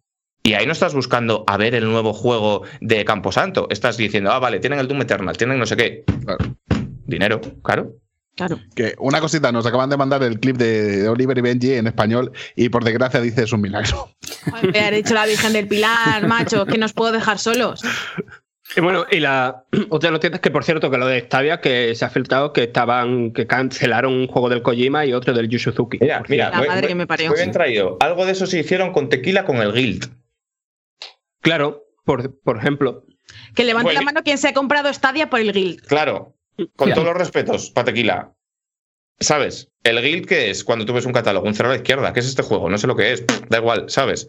[0.47, 3.67] Y ahí no estás buscando a ver el nuevo juego de Camposanto.
[3.69, 6.05] Estás diciendo, ah, vale, tienen el Doom Eternal, tienen no sé qué.
[6.23, 6.55] Claro.
[7.05, 7.97] Dinero, claro.
[8.33, 8.57] Claro.
[8.73, 12.31] Que una cosita, nos acaban de mandar el clip de, Oliver y Benji en español
[12.55, 14.09] y por desgracia dice es un milagro.
[14.71, 17.83] Me ha dicho la Virgen del Pilar, macho, que nos puedo dejar solos.
[18.77, 21.93] Y bueno, y la otra noticia es que, por cierto, que lo de Stadia, que
[21.93, 25.59] se ha filtrado que estaban, que cancelaron un juego del Kojima y otro del Yu
[25.59, 25.97] Suzuki.
[25.99, 27.31] Mira, mira, La madre que me parió.
[27.31, 27.97] muy bien traído.
[27.99, 30.09] Algo de eso se hicieron con tequila con el Guild.
[31.47, 33.05] Claro, por, por ejemplo.
[33.55, 34.01] Que levante Bueno.
[34.01, 35.81] la mano quien se ha comprado Stadia por el Guild.
[35.87, 36.35] Claro,
[36.75, 38.33] con todos los respetos, para tequila.
[39.21, 39.71] ¿Sabes?
[39.83, 40.65] ¿El Guild qué es?
[40.65, 42.11] Cuando tú ves un catálogo, un cero a la izquierda.
[42.11, 42.69] ¿Qué es este juego?
[42.69, 43.23] No sé lo que es.
[43.47, 44.27] Da igual, ¿sabes?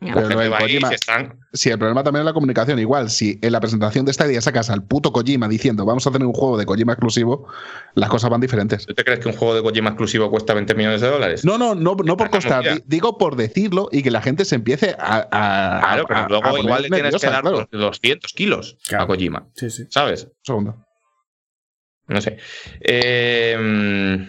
[0.00, 1.38] Pero Kojima- están...
[1.54, 4.68] Si el problema también es la comunicación, igual, si en la presentación de Stadia sacas
[4.68, 7.46] al puto Kojima diciendo vamos a hacer un juego de Kojima exclusivo,
[7.94, 8.84] las cosas van diferentes.
[8.86, 11.44] ¿Tú te crees que un juego de Kojima exclusivo cuesta 20 millones de dólares?
[11.44, 14.56] No, no, no, no por costar, di- digo por decirlo y que la gente se
[14.56, 15.28] empiece a.
[15.30, 17.68] a- Claro, pero a- a luego igual le tienes que dar claro.
[17.70, 19.04] los 200 kilos Claro.
[19.04, 19.48] a Kojima.
[19.54, 19.84] Sí, sí.
[19.90, 20.24] ¿Sabes?
[20.24, 20.84] Un segundo.
[22.08, 22.36] No sé.
[22.80, 24.28] Eh,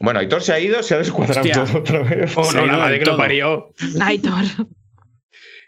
[0.00, 1.64] bueno, Aitor se ha ido, se ha descuadrado Hostia.
[1.64, 2.32] todo otra vez.
[2.36, 3.74] Oh, no, ha la madre que lo parió.
[4.00, 4.44] Aitor.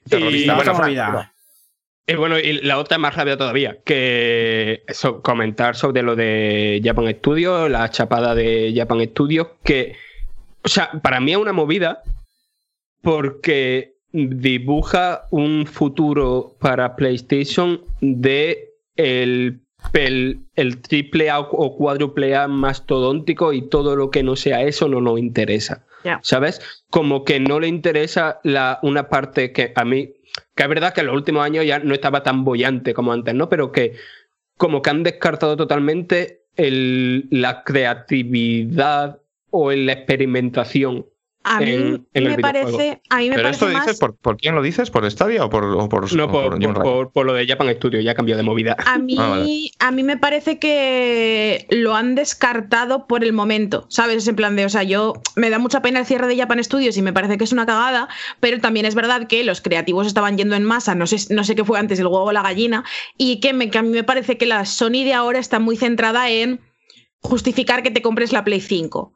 [0.09, 0.53] Terrorista.
[0.53, 1.31] Y- Bueno, Otra Fran, movida.
[2.07, 6.81] Y bueno, y la otra es más rápida todavía, que eso, comentar sobre lo de
[6.85, 9.97] Japan Studio, la chapada de Japan Studio, que,
[10.63, 12.03] o sea, para mí es una movida
[13.03, 19.63] porque dibuja un futuro para PlayStation de el,
[19.95, 24.89] el, el triple A o cuádruple A mastodóntico y todo lo que no sea eso
[24.89, 25.87] no nos interesa.
[26.23, 26.61] ¿Sabes?
[26.91, 30.15] Como que no le interesa la, una parte que a mí,
[30.55, 33.35] que es verdad que en los últimos años ya no estaba tan bollante como antes,
[33.35, 33.49] ¿no?
[33.49, 33.95] Pero que
[34.57, 39.19] como que han descartado totalmente el- la creatividad
[39.51, 41.07] o la experimentación.
[41.47, 43.03] A mí En- en el me parece.
[43.11, 43.85] A mí me ¿Pero parece esto más.
[43.87, 44.91] dices por, por quién lo dices?
[44.91, 48.35] ¿Por Stadia o por, o por, No o por, lo de Japan Studio, ya cambió
[48.37, 48.77] de movida.
[48.87, 49.71] A mí, Ah, vale.
[49.79, 54.17] a mí me parece que lo han descartado por el momento, ¿sabes?
[54.17, 56.65] Es en plan de, o sea, yo me da mucha pena el cierre de Japan
[56.65, 58.09] Studios y me parece que es una cagada,
[58.41, 61.55] pero también es verdad que los creativos estaban yendo en masa, no sé, no sé
[61.55, 62.85] qué fue antes, el huevo o la gallina,
[63.19, 65.77] y que, me, que a mí me parece que la Sony de ahora está muy
[65.77, 66.61] centrada en
[67.21, 69.13] justificar que te compres la Play 5.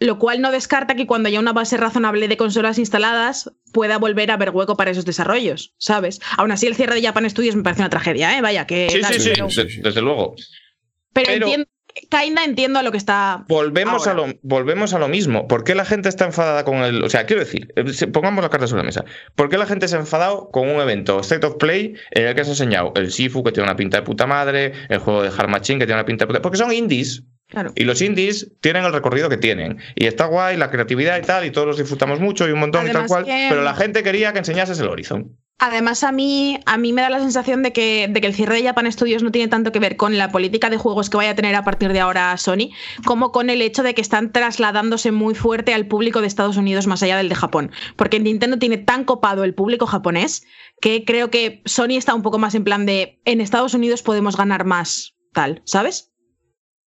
[0.00, 4.30] Lo cual no descarta que cuando haya una base razonable de consolas instaladas pueda volver
[4.30, 6.20] a haber hueco para esos desarrollos, ¿sabes?
[6.38, 8.40] Aún así, el cierre de Japan Studios me parece una tragedia, ¿eh?
[8.40, 8.88] Vaya, que.
[8.90, 9.48] Sí, sí, sí, pero-
[9.82, 10.34] desde luego.
[11.12, 11.66] Pero, Pero- entiendo,
[12.08, 13.44] kinda entiendo a lo que está.
[13.48, 15.46] Volvemos a, lo, volvemos a lo mismo.
[15.48, 17.02] ¿Por qué la gente está enfadada con el.?
[17.04, 19.04] O sea, quiero decir, eh, pongamos la carta sobre la mesa.
[19.34, 22.34] ¿Por qué la gente se ha enfadado con un evento State of Play en el
[22.34, 25.22] que se ha enseñado el Sifu, que tiene una pinta de puta madre, el juego
[25.22, 27.22] de Hard Machine, que tiene una pinta de puta Porque son indies.
[27.50, 27.72] Claro.
[27.74, 29.78] Y los indies tienen el recorrido que tienen.
[29.96, 32.86] Y está guay, la creatividad y tal, y todos los disfrutamos mucho y un montón
[32.88, 33.24] y tal cual.
[33.24, 35.36] que- Pero la gente quería que enseñases el Horizon.
[35.62, 38.54] Además, a mí, a mí me da la sensación de que, de que el cierre
[38.54, 41.32] de Japan Studios no tiene tanto que ver con la política de juegos que vaya
[41.32, 42.70] a tener a partir de ahora Sony,
[43.04, 46.86] como con el hecho de que están trasladándose muy fuerte al público de Estados Unidos
[46.86, 47.72] más allá del de Japón.
[47.96, 50.44] Porque Nintendo tiene tan copado el público japonés
[50.80, 54.38] que creo que Sony está un poco más en plan de en Estados Unidos podemos
[54.38, 56.10] ganar más tal, ¿sabes?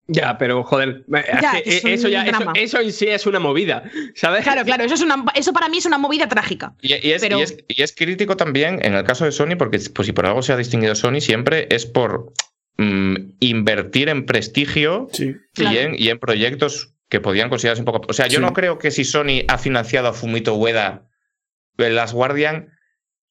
[0.08, 2.26] Ya, pero joder, Ya, es un eso, ya,
[2.56, 3.84] eso, en sí es una movida,
[4.16, 4.44] ¿sabes?
[4.44, 6.76] Claro, claro, eso, es una, eso para mí es una movida trágica.
[6.82, 9.56] Y, y es, Pero- y es- y es crítico también en el caso de Sony,
[9.58, 12.34] porque pues, si por algo se ha distinguido Sony, siempre es por
[12.78, 15.36] mm, invertir en prestigio Sí.
[15.54, 15.74] Claro.
[15.74, 18.02] y, en, y en proyectos que podían considerarse un poco.
[18.10, 18.42] O sea, yo Sí.
[18.42, 21.08] no creo que si Sony ha financiado a Fumito Ueda
[21.78, 22.70] en Last Guardian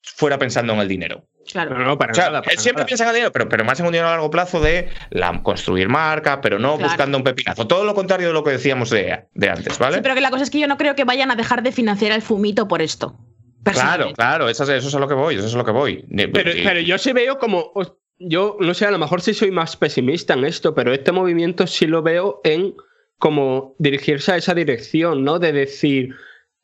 [0.00, 1.28] fuera pensando en el dinero.
[1.50, 1.76] Claro.
[1.76, 2.42] No, no, para O sea, nada.
[2.42, 2.86] para él siempre nada.
[2.86, 5.42] piensa en el dinero, pero, pero más en un dinero a largo plazo de la,
[5.42, 6.88] construir marca, pero no Claro.
[6.90, 7.66] buscando un pepinazo.
[7.66, 9.96] Todo lo contrario de lo que decíamos de, de antes, ¿vale?
[9.96, 11.72] Sí, pero que la cosa es que yo no creo que vayan a dejar de
[11.72, 13.18] financiar al Fumito por esto.
[13.64, 15.70] Claro, claro, eso es, eso es a lo que voy, eso es a lo que
[15.70, 16.04] voy.
[16.32, 17.72] Pero, Y- pero yo sí veo como.
[18.18, 21.66] Yo no sé, a lo mejor sí soy más pesimista en esto, pero este movimiento
[21.66, 22.74] sí lo veo en
[23.18, 25.38] como dirigirse a esa dirección, ¿no?
[25.40, 26.14] De decir,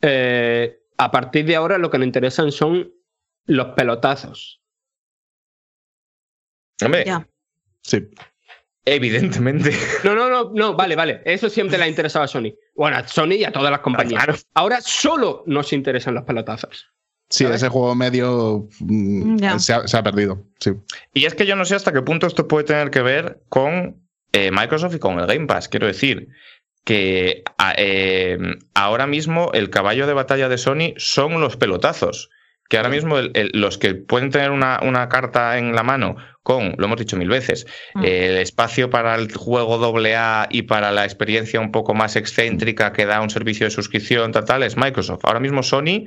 [0.02, 2.92] eh, a partir de ahora lo que nos interesan son
[3.46, 4.57] los pelotazos.
[6.84, 7.26] Hombre, Ya.
[7.82, 8.08] Sí.
[8.84, 9.72] evidentemente.
[10.04, 11.22] No, no, no, no, vale, vale.
[11.24, 12.52] Eso siempre le ha interesado a Sony.
[12.74, 14.24] Bueno, a Sony y a todas las compañías.
[14.24, 14.38] Claro.
[14.54, 16.88] Ahora solo nos interesan los pelotazos.
[17.30, 17.56] Sí, ¿sabes?
[17.62, 20.44] ese juego medio mm, se, ha, se ha perdido.
[20.60, 20.70] Sí.
[21.12, 24.00] Y es que yo no sé hasta qué punto esto puede tener que ver con
[24.32, 25.68] eh, Microsoft y con el Game Pass.
[25.68, 26.28] Quiero decir
[26.84, 28.38] que a- eh,
[28.74, 32.30] ahora mismo el caballo de batalla de Sony son los pelotazos.
[32.70, 36.16] Que ahora mismo el- el- los que pueden tener una, una carta en la mano
[36.48, 38.04] con, lo hemos dicho mil veces, Mm.
[38.04, 43.04] el espacio para el juego AA y para la experiencia un poco más excéntrica que
[43.04, 45.26] da un servicio de suscripción, tal, tal, es Microsoft.
[45.26, 46.06] Ahora mismo Sony,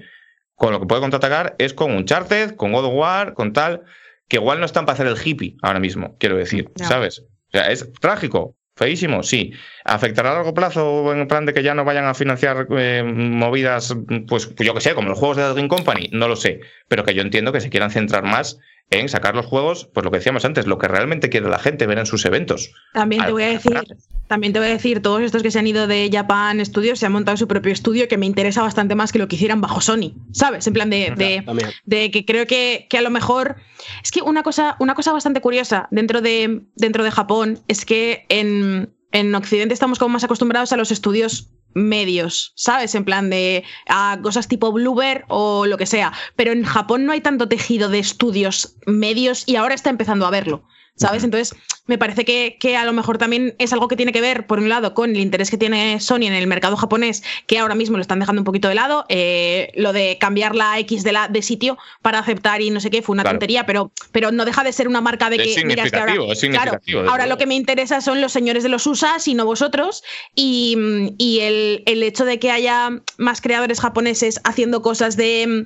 [0.55, 3.83] con lo que puede contraatacar, es con Uncharted, con God of War, con tal,
[4.27, 6.71] que igual no están para hacer el hippie ahora mismo, quiero decir.
[6.75, 7.19] ¿sabes?
[7.19, 9.53] O sea, es trágico, feísimo, sí.
[9.85, 13.95] ¿Afectará a largo plazo en plan de que ya no vayan a financiar eh, movidas,
[14.27, 16.09] pues yo que sé, como los juegos de The Game Company?
[16.13, 18.57] No lo sé, pero que yo entiendo que se quieran centrar más
[18.89, 21.87] en sacar los juegos, pues lo que decíamos antes, lo que realmente quiere la gente
[21.87, 22.71] ver en sus eventos.
[22.93, 23.79] También te voy a decir,
[24.27, 27.05] también te voy a decir, todos estos que se han ido de Japan Studios se
[27.05, 29.79] han montado su propio estudio que me interesa bastante más que lo que hicieran bajo
[29.79, 30.67] Sony, ¿sabes?
[30.67, 31.43] En plan de, de,
[31.85, 33.55] de que creo que, que a lo mejor
[34.03, 38.25] es que una cosa, una cosa bastante curiosa dentro de, dentro de Japón es que
[38.27, 42.95] en, en Occidente estamos como más acostumbrados a los estudios medios, ¿sabes?
[42.95, 46.13] En plan de a cosas tipo Bluebird o lo que sea.
[46.35, 50.31] Pero en Japón no hay tanto tejido de estudios medios y ahora está empezando a
[50.31, 50.63] verlo.
[50.95, 51.23] ¿Sabes?
[51.23, 51.55] Entonces,
[51.87, 54.59] me parece que, que a lo mejor también es algo que tiene que ver, por
[54.59, 57.97] un lado, con el interés que tiene Sony en el mercado japonés, que ahora mismo
[57.97, 59.05] lo están dejando un poquito de lado.
[59.09, 62.91] Eh, lo de cambiar la X de, la, de sitio para aceptar y no sé
[62.91, 63.35] qué fue una Claro.
[63.35, 65.97] tontería, pero, pero no deja de ser una marca de Es que, mira, es que
[65.97, 68.85] ahora, significativo, es significativo, claro, ahora lo que me interesa son los señores de los
[68.85, 70.03] USAs y no vosotros.
[70.35, 70.77] Y,
[71.17, 75.65] y el, el hecho de que haya más creadores japoneses haciendo cosas de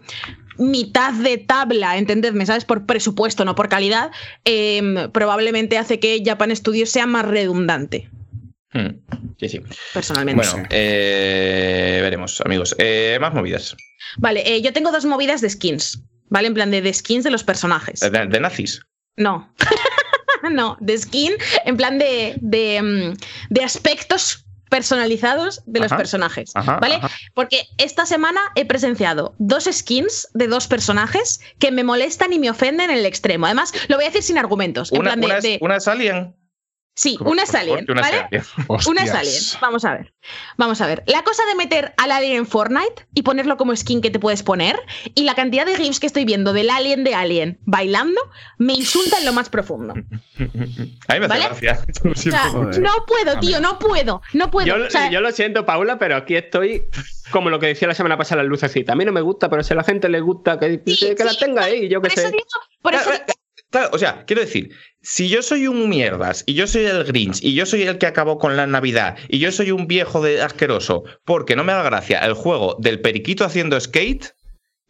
[0.58, 2.66] mitad de tabla, entendedme, ¿sabes?
[2.66, 4.12] Por presupuesto, no por calidad,
[4.44, 8.10] em, probablemente hace que Japan Studios sea más redundante,
[8.74, 8.90] Hmm,
[9.40, 9.62] Sí, sí.
[9.94, 10.46] personalmente.
[10.46, 12.76] Bueno, eh, veremos, amigos.
[12.78, 13.74] Eh, más movidas.
[14.18, 16.48] Vale, eh, yo tengo dos movidas de skins, ¿vale?
[16.48, 18.02] En plan de, de skins de los personajes.
[18.02, 18.82] De, de nazis.
[19.16, 19.54] No.
[20.52, 21.32] no, de skin,
[21.64, 23.18] en plan de, de, mm,
[23.54, 26.52] de aspectos personalizados de los personajes.
[26.56, 26.96] ajá, ¿Vale?
[26.96, 27.10] ajá.
[27.34, 32.50] Porque esta semana he presenciado dos skins de dos personajes que me molestan y me
[32.50, 33.46] ofenden en el extremo.
[33.46, 34.92] Además, lo voy a decir sin argumentos.
[34.92, 36.36] En Una, plan de- una es, de- una es Alien.
[36.96, 38.18] Sí, ¿Cómo- una es alien, una ¿vale?
[38.32, 38.44] Alien?
[38.88, 39.16] Una es Hostias.
[39.16, 39.44] alien.
[39.62, 40.14] Vamos a ver.
[40.58, 41.04] Vamos a ver.
[41.08, 44.42] La cosa de meter al alien en Fortnite y ponerlo como skin que te puedes
[44.44, 44.76] poner
[45.14, 48.20] y la cantidad de GIFs que estoy viendo del alien de alien bailando
[48.58, 49.94] me insulta en lo más profundo.
[50.38, 51.46] A mí me hace ¿Vale?
[51.46, 51.80] gracia.
[52.06, 52.80] O sea, Joder.
[52.82, 54.66] no puedo, tío, no puedo, no puedo.
[54.68, 56.86] Yo, O sea, yo lo siento, Paula, pero aquí estoy
[57.32, 58.94] como lo que decía la semana pasada la lucecita.
[58.94, 61.24] A mí no me gusta, pero si a la gente le gusta, que, sí, que
[61.24, 62.32] la tenga ahí, yo qué por eso sé.
[62.32, 62.46] digo-
[62.82, 63.10] por eso
[63.76, 67.44] Claro, o sea, quiero decir, si yo soy un mierdas y yo soy el Grinch
[67.44, 70.42] y yo soy el que acabó con la Navidad y yo soy un viejo de
[70.42, 74.34] asqueroso porque no me da gracia el juego del periquito haciendo skate,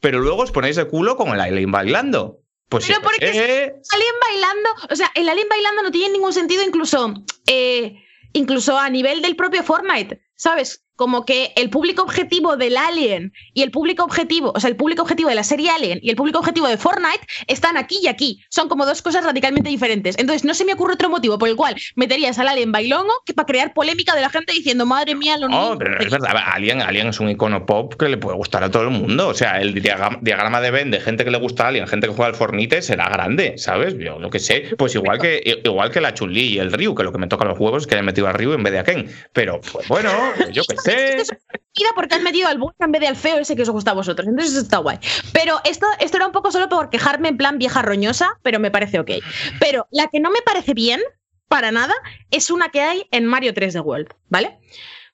[0.02, 2.44] pero luego os ponéis de culo con el alien bailando.
[2.70, 6.34] Pues Pero sí, porque eh, alien bailando, o sea, el alien bailando no tiene ningún
[6.34, 7.12] sentido incluso,
[7.48, 7.96] eh,
[8.34, 10.85] incluso a nivel del propio Fortnite, ¿sabes?
[10.96, 15.02] Como que el público objetivo del Alien y el público objetivo, o sea, el público
[15.02, 18.44] objetivo de la serie Alien y el público objetivo de Fortnite están aquí y aquí.
[18.50, 20.18] Son como dos cosas radicalmente diferentes.
[20.18, 23.34] Entonces, no se me ocurre otro motivo por el cual meterías al Alien bailongo que
[23.34, 25.78] para crear polémica de la gente diciendo, madre mía, lo No, niños".
[25.80, 26.36] pero no es verdad.
[26.54, 29.28] Alien, Alien es un icono pop que le puede gustar a todo el mundo.
[29.28, 32.14] O sea, el diagrama, de Venn de gente que le gusta a Alien, gente que
[32.14, 33.98] juega al Fornite, será grande, ¿sabes?
[33.98, 34.76] Yo lo que sé.
[34.78, 37.46] Pues igual que, igual que la Chun-Li y el Ryu, que lo que me toca
[37.46, 39.10] los huevos es que hayan metido al Ryu en vez de a Ken.
[39.34, 40.10] Pero, pues bueno,
[40.52, 40.85] yo qué sé.
[40.86, 43.92] Mira, porque has metido al bueno en vez de al feo ese que os gusta
[43.92, 44.28] a vosotros.
[44.28, 45.00] Entonces eso está guay.
[45.34, 48.72] Pero esto, esto era un poco solo por quejarme en plan vieja roñosa, pero me
[48.72, 49.12] parece ok.
[49.60, 51.02] Pero la que no me parece bien,
[51.48, 51.94] para nada,
[52.32, 54.60] es una que hay en Mario 3 de World, ¿vale?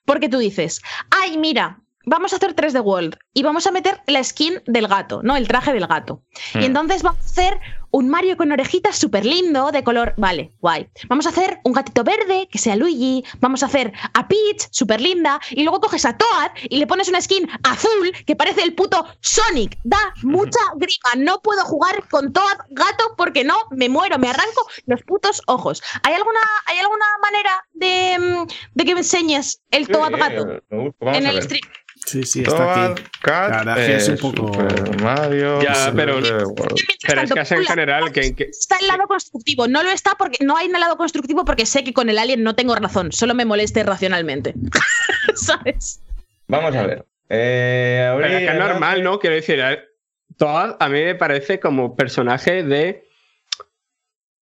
[0.05, 4.01] Porque tú dices, ay, mira, vamos a hacer 3 de World y vamos a meter
[4.07, 5.35] la skin del gato, ¿no?
[5.35, 6.23] El traje del gato.
[6.55, 7.59] Y entonces vamos a hacer
[7.91, 10.13] un Mario con orejitas súper lindo, de color.
[10.17, 10.87] Vale, guay.
[11.07, 13.23] Vamos a hacer un gatito verde, que sea Luigi.
[13.39, 15.39] Vamos a hacer a Peach, súper linda.
[15.51, 19.05] Y luego coges a Toad y le pones una skin azul que parece el puto
[19.21, 19.77] Sonic.
[19.83, 21.11] Da mucha grima.
[21.17, 25.83] No puedo jugar con Toad gato porque no, me muero, me arranco los putos ojos.
[26.03, 30.61] ¿Hay alguna, ¿hay alguna manera de, mm, de que me enseñes el Toad gato Eh,
[30.69, 31.61] vamos en el stream?
[32.05, 33.03] Sí, sí, está Toad aquí.
[33.21, 35.61] Cat, es es eh, un poco- Super Mario.
[35.61, 36.55] Ya, Super pero- World.
[37.07, 39.67] Pero es que es en general que- que- Está el lado constructivo.
[39.67, 42.17] No lo está porque no hay en el lado constructivo porque sé que con el
[42.17, 43.11] alien no tengo razón.
[43.11, 44.53] Solo me moleste racionalmente.
[45.35, 46.01] ¿Sabes?
[46.47, 47.05] Vamos a ver.
[47.29, 49.19] Eh, Pero es que es normal, ¿no?
[49.19, 49.79] Quiero decir, eh,
[50.37, 53.05] Toad a mí me parece como personaje de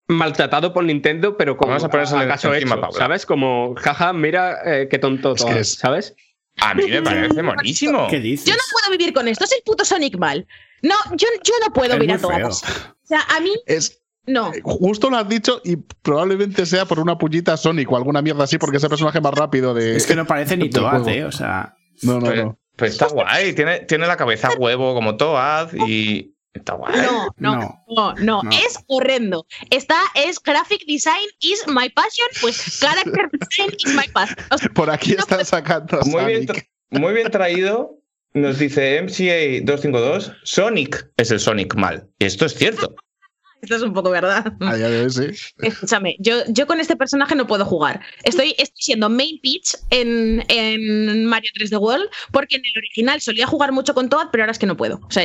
[0.07, 2.97] maltratado por Nintendo, pero como Vamos a ponérselo acaso encima, hecho, Paula.
[2.97, 3.25] ¿sabes?
[3.25, 6.15] Como, jaja, mira eh, qué tonto Es Toad, que es- ¿sabes?
[6.58, 8.08] A mí me parece monísimo.
[8.10, 8.45] ¿Qué dices?
[8.45, 10.45] Yo no puedo vivir con esto, es el puto Sonic mal.
[10.82, 12.64] No, yo, yo no puedo Es ver a todas.
[12.64, 14.52] O sea, a mí, Es, no.
[14.64, 18.58] justo lo has dicho y probablemente sea por una puñita Sonic o alguna mierda así,
[18.58, 19.95] porque es el personaje más rápido de.
[19.95, 21.08] Es que no parece ni Toad.
[21.08, 21.26] ¿eh?
[21.26, 21.76] O sea.
[22.02, 22.60] No, no, no.
[22.76, 23.53] pues está guay.
[23.53, 26.36] Tiene, tiene la cabeza huevo como Toad y.
[26.53, 26.95] Está guay.
[26.95, 27.84] No, no, No.
[27.88, 28.50] no, no, No.
[28.52, 29.45] es horrendo.
[29.69, 34.38] Está, es graphic design is my passion, pues character design is my passion.
[34.52, 36.48] O sea, Por aquí no están sacando Muy bien,
[36.90, 37.95] muy bien traído.
[38.34, 40.36] Nos dice MCA252.
[40.44, 42.08] Sonic es el Sonic mal.
[42.19, 42.95] Y esto es cierto.
[43.61, 44.53] esto es un poco verdad.
[44.61, 45.28] A día de hoy sí.
[45.60, 48.02] Escúchame, yo, yo con este personaje no puedo jugar.
[48.24, 53.48] Estoy, estoy siendo main pitch en, en Mario 3D World, porque en el original solía
[53.48, 55.00] jugar mucho con Toad, pero ahora es que no puedo.
[55.08, 55.24] O sea,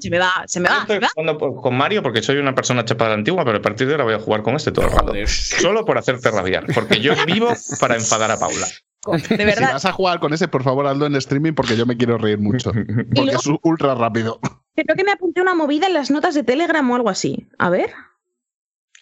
[0.00, 2.84] se me va, se me va, estoy jugando por- con Mario porque soy una persona
[2.84, 5.12] chapada antigua, pero a partir de ahora voy a jugar con este todo el rato.
[5.26, 6.66] Solo por hacerte rabiar.
[6.74, 8.66] Porque yo vivo para enfadar a Paula.
[9.06, 11.96] De Si vas a jugar con ese, por favor, hazlo en streaming porque yo me
[11.96, 12.70] quiero reír mucho.
[12.74, 14.40] Porque luego- es ultra rápido.
[14.74, 17.48] Creo que me apunté una movida en las notas de Telegram o algo así.
[17.58, 17.90] A ver.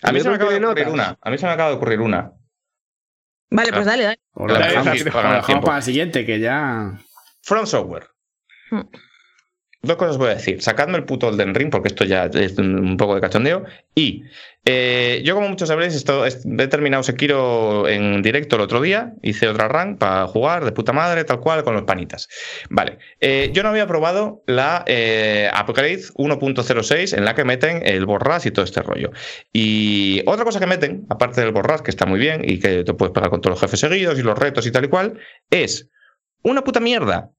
[0.03, 1.19] A mí se me acaba de ocurrir una.
[1.21, 2.33] A mí se me acaba de ocurrir una.
[3.51, 4.21] Vale, pues dale, dale.
[4.35, 4.75] Dale,
[5.05, 6.99] lo para la siguiente, que ya.
[7.43, 8.09] From Software.
[9.87, 10.61] Dos cosas voy a decir.
[10.63, 13.65] Sacadme el puto Elden Ring, porque esto ya es un poco de cachondeo.
[13.95, 14.25] Y
[14.65, 19.13] eh, yo, como muchos sabréis, esto- es- he terminado Sekiro en directo el otro día.
[19.23, 22.29] Hice otra run para jugar de puta madre, tal cual, con los panitas.
[22.69, 22.99] Vale.
[23.21, 28.45] Eh, yo no había probado la eh, Upgrade 1.06 en la que meten el borras
[28.47, 29.13] y todo este rollo.
[29.53, 32.93] Y otra cosa que meten, aparte del borras, que está muy bien y que te
[32.95, 35.19] puedes pegar con todos los jefes seguidos y los retos y tal y cual,
[35.51, 35.89] es
[36.43, 37.31] una puta mierda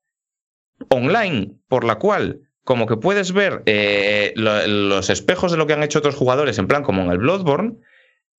[0.90, 5.74] online por la cual como que puedes ver eh, lo- los espejos de lo que
[5.74, 7.78] han hecho otros jugadores en plan como en el Bloodborne,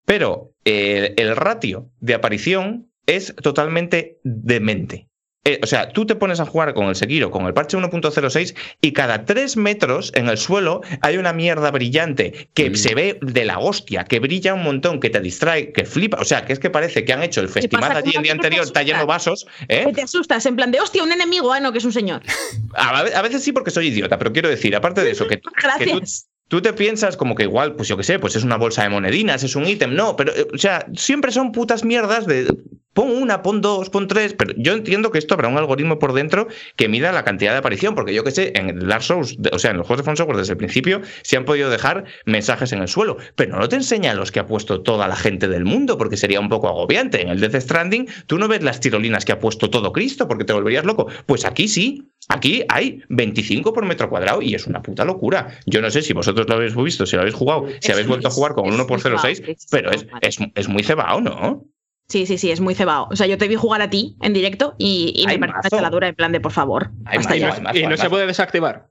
[0.05, 5.08] pero eh, el ratio de aparición es totalmente demente.
[5.45, 8.55] Eh, o sea, tú te pones a jugar con el Sekiro, con el parche 1.06
[8.81, 12.75] y cada 3 metros en el suelo hay una mierda brillante que Mm.
[12.75, 16.17] se ve de la hostia, que brilla un montón, que te distrae, que flipa.
[16.19, 18.63] O sea, que es que parece que han hecho el festival allí el día anterior,
[18.65, 19.47] está lleno de vasos.
[19.69, 19.85] ¿eh?
[19.85, 22.21] Que te asustas, en plan de hostia, un enemigo, ah, no, que es un señor.
[22.75, 25.39] A ve- a veces sí porque soy idiota, pero quiero decir, aparte de eso, que,
[25.79, 26.01] que tú,
[26.49, 28.89] tú te piensas como que igual, pues yo qué sé, pues es una bolsa de
[28.89, 32.53] monedinas, es un ítem, no, pero, eh, o sea, siempre son putas mierdas de
[32.99, 36.11] pon una, pon dos, pon tres, pero yo entiendo que esto habrá un algoritmo por
[36.11, 39.37] dentro que mida la cantidad de aparición, porque yo qué sé, en el Dark Souls,
[39.53, 42.03] o sea, en los juegos de From Software desde el principio se han podido dejar
[42.25, 45.47] mensajes en el suelo, pero no te enseña los que ha puesto toda la gente
[45.47, 47.21] del mundo, porque sería un poco agobiante.
[47.21, 50.43] En el Death Stranding tú no ves las tirolinas que ha puesto todo Cristo, porque
[50.43, 51.07] te volverías loco.
[51.25, 55.57] Pues aquí sí, Aquí hay 25 por metro cuadrado y es una puta locura.
[55.65, 58.07] Yo no sé si vosotros lo habéis visto, si lo habéis jugado, si Es habéis
[58.07, 60.37] vuelto a jugar con es el 1 por muy cebao, 06, es pero es, es,
[60.53, 61.65] es muy cebado, ¿no?
[62.09, 63.07] Sí, sí, sí, es muy cebado.
[63.11, 66.07] O sea, yo te vi jugar a ti en directo y, me parece una chaladura
[66.07, 66.89] en plan de por favor.
[67.05, 67.61] Hay hasta ya.
[67.73, 68.89] Y no se puede desactivar.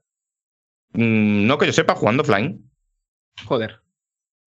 [0.93, 2.63] Mm, No que yo sepa, jugando offline.
[3.45, 3.81] Joder.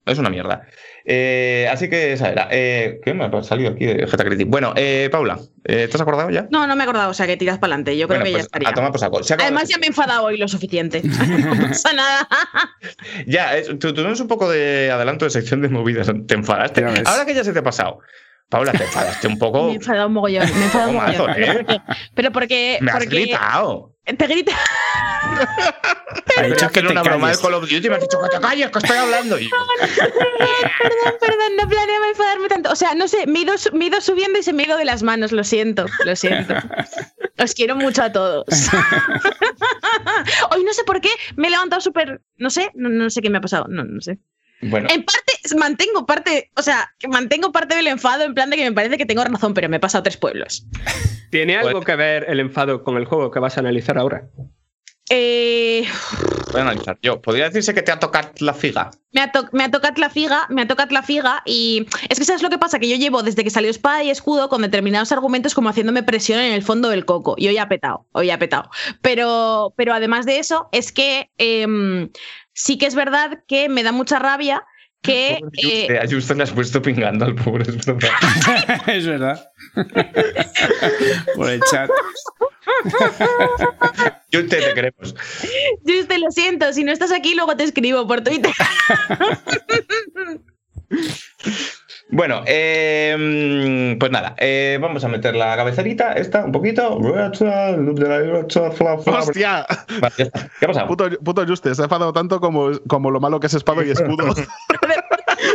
[0.06, 0.66] Es una mierda.
[1.06, 2.48] Eh, así que esa era.
[2.50, 4.48] Eh, ¿Qué me ha salido aquí de Getacritic?
[4.50, 6.48] Bueno, eh, Paula, eh, ¿te has acordado ya?
[6.50, 7.96] No, no me he acordado, o sea, que tiras para adelante.
[7.96, 8.70] Yo creo Bueno, que pues ya estaría.
[8.70, 9.20] a tomar por saco.
[9.44, 11.02] Además, de- ya me he enfadado hoy lo suficiente.
[11.04, 12.28] no pasa nada.
[13.28, 16.10] Ya, es- tu- tuvimos un poco de adelanto de sección de movidas.
[16.26, 16.84] Te enfadaste.
[17.06, 18.00] Ahora que ya se te ha pasado.
[18.52, 19.66] Paula, te enfadaste un poco.
[19.68, 20.44] Me he enfadado un mogollón.
[20.54, 21.66] Me he enfadado un Poco mazo, mogollón.
[21.66, 21.66] ¿eh?
[21.66, 21.82] Pero porque.
[22.16, 23.96] Pero porque, Me has porque gritado.
[24.06, 24.52] te grita.
[26.38, 27.40] Ha dicho que te una broma del.
[27.40, 29.38] Call of Duty y me has dicho que te calles, que estoy hablando.
[29.40, 32.72] Yo, Perdón, perdón, no planeaba enfadarme tanto.
[32.72, 34.64] O sea, no sé, me he, ido, su- me he ido subiendo y se me
[34.64, 35.32] ha ido de las manos.
[35.32, 36.56] Lo siento, lo siento.
[37.42, 38.46] Os quiero mucho a todos.
[40.52, 42.22] Hoy no sé por qué me he levantado súper.
[42.38, 43.66] No sé, no, no sé qué me ha pasado.
[43.70, 44.20] No, no sé.
[44.62, 46.52] Bueno, En parte, mantengo parte.
[46.56, 49.24] O sea, que mantengo parte del enfado en plan de que me parece que tengo
[49.24, 50.66] razón, pero me he pasado tres pueblos.
[51.32, 54.24] ¿Tiene algo que ver el enfado con el juego que vas a analizar ahora?
[55.10, 55.84] Eh,
[56.54, 56.98] voy a analizar.
[57.02, 58.92] Yo, podría decirse que te ha tocado la figa.
[59.12, 62.18] me, ha to- me ha tocado la figa, me ha tocado la figa y es
[62.18, 64.62] que sabes lo que pasa, que yo llevo desde que salió Espada y Escudo con
[64.62, 68.30] determinados argumentos como haciéndome presión en el fondo del coco y hoy ha petado, hoy
[68.30, 68.70] ha petado.
[69.02, 72.10] Pero, pero además de eso, es que em,
[72.54, 74.64] sí que es verdad que me da mucha rabia
[75.02, 75.40] que...
[75.64, 78.10] eh, Eh, a Justo le has puesto pingando al pobre, es verdad.
[78.88, 79.52] es verdad.
[81.36, 81.90] Por el chat.
[84.32, 85.16] Yo te, queremos.
[85.84, 88.54] yo te lo siento, si no estás aquí luego te escribo por Twitter.
[92.12, 96.98] Bueno, eh, pues nada, eh, vamos a meter la cabezerita, esta, un poquito.
[99.06, 99.66] ¡Hostia!
[100.02, 100.50] Vale, ya está.
[100.60, 100.88] ¿Qué ha pasado?
[100.88, 103.92] Puto, puto Juste, se ha enfadado tanto como, como lo malo que es espada y
[103.92, 104.36] escudo.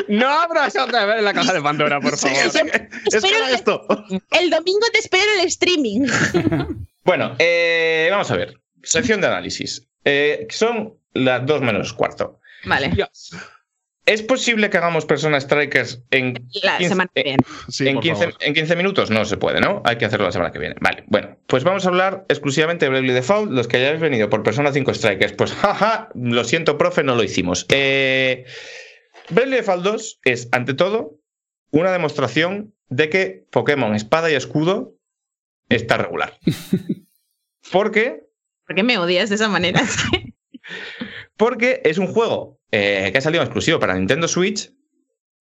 [0.08, 2.36] No abras otra vez la caja de Pandora, por favor.
[2.36, 3.86] Espera esto.
[4.30, 6.06] El domingo te espero en el streaming.
[7.04, 8.60] Bueno, eh, vamos a ver.
[8.82, 9.86] Sección de análisis.
[10.04, 12.40] Eh, son las 2 menos cuarto.
[12.64, 12.90] Vale.
[14.06, 17.42] ¿Es posible que hagamos Persona Strikers en La 15 semana que eh, viene.
[17.68, 18.38] Sí, en, por 15, favor.
[18.40, 19.10] en 15 minutos?
[19.10, 19.82] No se puede, ¿no?
[19.84, 20.76] Hay que hacerlo la semana que viene.
[20.80, 23.50] Vale, bueno, pues vamos a hablar exclusivamente de Bravely Default.
[23.50, 27.24] Los que hayáis venido por Persona 5 Strikers, pues jaja, lo siento, profe, no lo
[27.24, 27.66] hicimos.
[27.70, 28.44] Eh,
[29.30, 31.18] Bravely Default 2 es, ante todo,
[31.72, 34.94] una demostración de que Pokémon Espada y Escudo
[35.68, 36.38] está regular.
[37.72, 38.22] Porque
[38.66, 39.80] ¿Por qué me odias de esa manera?
[39.80, 40.32] Es que-
[41.36, 44.72] Porque es un juego eh, que ha salido exclusivo para Nintendo Switch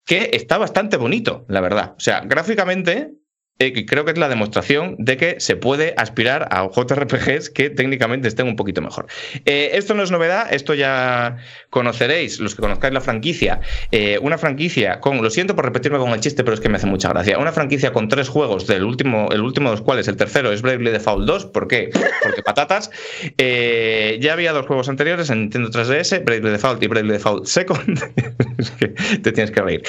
[0.05, 1.95] que está bastante bonito, la verdad.
[1.97, 3.13] O sea, gráficamente
[3.61, 8.29] eh, creo que es la demostración de que se puede aspirar a JRPGs que técnicamente
[8.29, 9.09] estén un poquito mejor.
[9.47, 11.39] Eh, esto no es novedad, esto ya
[11.69, 13.59] conoceréis, los que conozcáis la franquicia.
[13.91, 16.77] Eh, una franquicia con, lo siento por repetirme con el chiste, pero es que me
[16.77, 17.37] hace mucha gracia.
[17.37, 20.63] Una franquicia con tres juegos, del último, el último de los cuales, el tercero, es
[20.63, 21.47] Bravely Default 2.
[21.47, 21.91] ¿Por qué?
[22.23, 22.93] Porque patatas.
[23.37, 27.99] Ya había dos juegos anteriores en Nintendo 3DS, Bravely Default y Bravely Default Second.
[28.59, 29.83] es que te tienes que reír.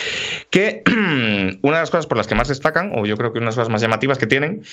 [0.49, 0.81] Que
[1.61, 3.57] una de las cosas por las que más destacan, o yo creo que una de
[3.57, 4.63] las cosas más llamativas que tienen,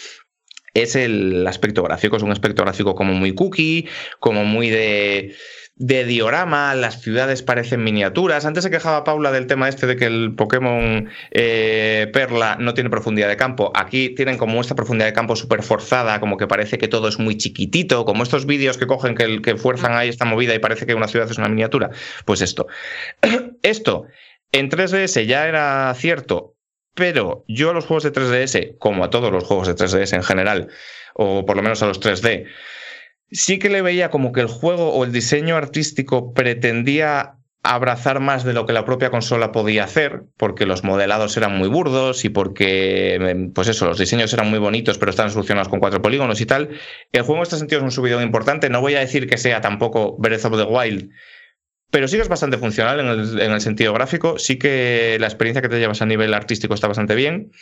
[0.75, 2.17] es el aspecto gráfico.
[2.17, 3.89] Es un aspecto gráfico como muy cookie,
[4.21, 5.35] como muy de,
[5.77, 6.75] diorama.
[6.75, 8.45] Las ciudades parecen miniaturas.
[8.45, 12.91] Antes se quejaba Paula del tema este de que el Pokémon eh, Perla no tiene
[12.91, 13.73] profundidad de campo.
[13.75, 17.19] Aquí tienen como esta profundidad de campo súper forzada, como que parece que todo es
[17.19, 20.87] muy chiquitito, como estos vídeos que cogen que, que fuerzan ahí esta movida y parece
[20.87, 21.91] que una ciudad es una miniatura.
[22.25, 22.67] Pues esto.
[23.63, 24.07] esto
[24.53, 26.56] en 3DS ya era cierto
[26.97, 30.25] pero yo a los juegos de 3DS, como a todos los juegos de 3DS en
[30.25, 30.69] general,
[31.15, 32.47] o por lo menos a los 3D,
[33.31, 38.45] sí que le veía como que el juego o el diseño artístico pretendía abrazar más
[38.45, 42.29] de lo que la propia consola podía hacer, porque los modelados eran muy burdos y
[42.29, 46.47] porque, pues eso, los diseños eran muy bonitos, pero están solucionados con cuatro polígonos y
[46.47, 46.71] tal.
[47.13, 48.71] El juego en este sentido es un subidón importante.
[48.71, 51.11] No voy a decir que sea tampoco Breath of the Wild,
[51.91, 54.39] pero sí que es bastante funcional en el, en el, sentido gráfico.
[54.39, 57.53] Sí que la experiencia que te llevas a nivel artístico está bastante bien.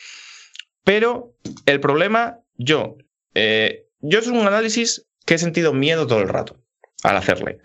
[0.85, 1.35] Pero
[1.67, 2.97] el problema, yo,
[3.35, 6.61] eh, yo es un análisis que he sentido miedo todo el rato
[7.03, 7.59] al hacerle.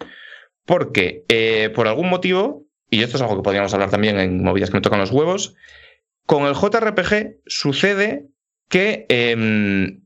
[0.66, 4.70] Porque eh, por algún motivo, y esto es algo que podríamos hablar también en movidas
[4.70, 5.56] que me tocan los huevos,
[6.26, 8.28] con el JRPG sucede
[8.70, 9.36] que eh,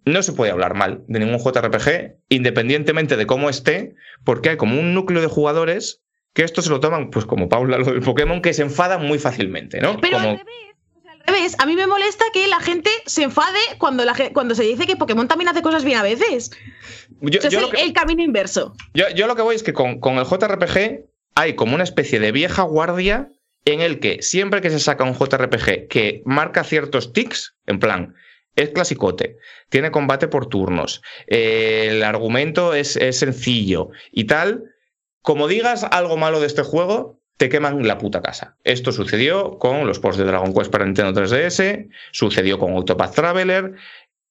[0.06, 4.80] no se puede hablar mal de ningún JRPG, independientemente de cómo esté, porque hay como
[4.80, 6.03] un núcleo de jugadores
[6.34, 9.20] que esto se lo toman, pues como Paula, lo del Pokémon, que se enfadan muy
[9.20, 10.00] fácilmente, ¿no?
[10.02, 10.30] Pero como...
[10.30, 10.38] al
[11.28, 14.64] revés, al a mí me molesta que la gente se enfade cuando, la, cuando se
[14.64, 16.52] dice que Pokémon también hace cosas bien a veces.
[17.22, 18.76] Yo, yo es lo el, que, el camino inverso.
[18.94, 21.06] yo, yo lo que voy es que con, con el JRPG
[21.36, 23.30] hay como una especie de vieja guardia
[23.66, 28.16] en el que siempre que se saca un JRPG que marca ciertos tics, en plan,
[28.56, 29.38] es clasicote,
[29.70, 34.64] tiene combate por turnos, eh, el argumento es, es, sencillo y tal.
[35.24, 38.58] Como digas algo malo de este juego, te queman la puta casa.
[38.66, 43.74] Esto sucedió con los posts de Dragon Quest para Nintendo 3DS, sucedió con Octopath Traveler.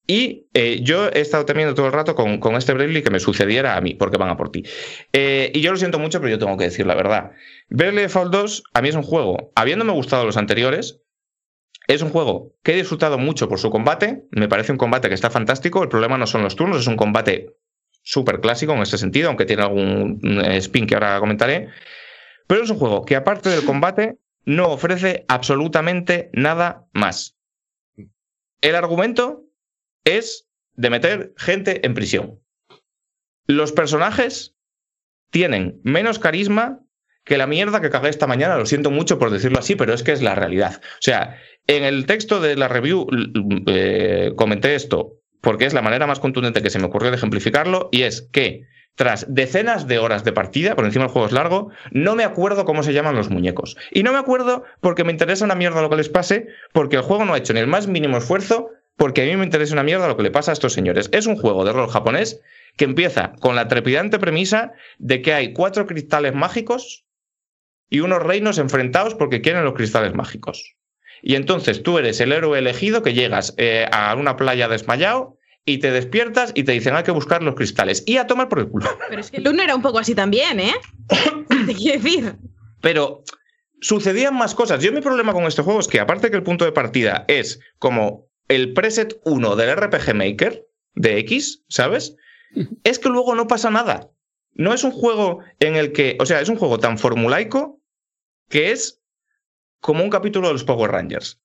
[0.07, 3.75] Y eh, yo he estado temiendo todo el rato con, este Bravely que me sucediera
[3.75, 4.65] a mí, porque van a por ti.
[5.15, 7.31] Eh, y yo lo siento mucho, pero yo tengo que decir la verdad.
[7.71, 11.01] Bravely Default 2 a mí es un juego, habiéndome gustado los anteriores,
[11.89, 14.25] es un juego que he disfrutado mucho por su combate.
[14.31, 15.83] Me parece un combate que está fantástico.
[15.83, 17.52] El problema no son los turnos, es un combate
[18.03, 21.69] súper clásico en ese sentido, aunque tiene algún spin que ahora comentaré.
[22.47, 27.37] Pero es un juego que, aparte del combate, no ofrece absolutamente nada más.
[28.61, 29.45] El argumento
[30.05, 32.41] es de meter gente en prisión.
[33.47, 34.57] Los personajes
[35.31, 36.81] tienen menos carisma
[37.25, 40.03] que la mierda que cagué esta mañana, lo siento mucho por decirlo así, pero es
[40.03, 40.81] que es la realidad.
[40.83, 43.07] O sea, en el texto de la review
[43.67, 47.91] eh, comenté esto porque es la manera más contundente que se me ocurrió de ejemplificarlo,
[47.93, 48.63] y es que
[48.95, 52.65] tras decenas de horas de partida, por encima el juego es largo, no me acuerdo
[52.65, 53.77] cómo se llaman los muñecos.
[53.91, 57.03] Y no me acuerdo porque me interesa una mierda lo que les pase, porque el
[57.03, 59.83] juego no ha hecho ni el más mínimo esfuerzo, porque a mí me interesa una
[59.83, 61.09] mierda lo que le pasa a estos señores.
[61.13, 62.41] Es un juego de rol japonés
[62.77, 67.05] que empieza con la trepidante premisa de que hay cuatro cristales mágicos
[67.89, 70.77] y unos reinos enfrentados porque quieren los cristales mágicos.
[71.23, 75.79] Y entonces tú eres el héroe elegido que llegas eh, a una playa desmayado y
[75.79, 78.69] te despiertas y te dicen hay que buscar los cristales y a tomar por el
[78.69, 78.91] culo.
[79.09, 80.75] Pero es que el uno era un poco así también, ¿eh?
[81.67, 82.37] Te quiero decir.
[82.81, 83.23] Pero
[83.81, 84.83] sucedían más cosas.
[84.83, 87.61] Yo mi problema con este juego es que aparte que el punto de partida es
[87.79, 92.17] como el preset 1 del RPG Maker de X, ¿sabes?
[92.85, 94.11] Es que luego no pasa nada.
[94.55, 97.81] No es un juego en el que, o sea, es un juego tan formulaico
[98.51, 99.02] que es
[99.83, 101.39] como un capítulo de los Power Rangers.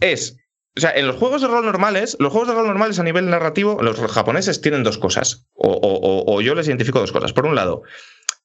[0.00, 0.36] Es
[0.76, 3.28] O sea, en los juegos de rol normales, los juegos de rol normales a nivel
[3.28, 5.46] narrativo, los japoneses tienen dos cosas.
[5.54, 7.32] O, o- o- yo les identifico dos cosas.
[7.32, 7.82] Por un lado,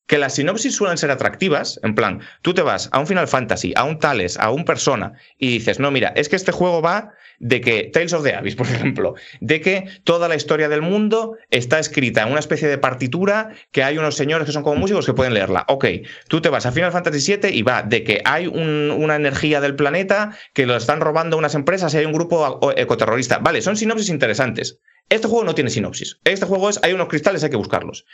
[0.05, 3.73] que las sinopsis suelen ser atractivas, en plan, tú te vas a un Final Fantasy,
[3.75, 7.11] a un Tales, a un Persona, y dices, no, mira, es que este juego va
[7.39, 11.37] de que Tales of the Abyss, por ejemplo, de que toda la historia del mundo
[11.49, 15.05] está escrita en una especie de partitura, que hay unos señores que son como músicos
[15.05, 15.65] que pueden leerla.
[15.69, 15.85] Ok,
[16.27, 19.61] tú te vas a Final Fantasy VII y va de que hay un- una energía
[19.61, 23.39] del planeta que lo están robando unas empresas y hay un grupo ecoterrorista.
[23.39, 24.79] Vale, son sinopsis interesantes.
[25.09, 26.19] Este juego no tiene sinopsis.
[26.23, 28.05] Este juego es, hay unos cristales, hay que buscarlos.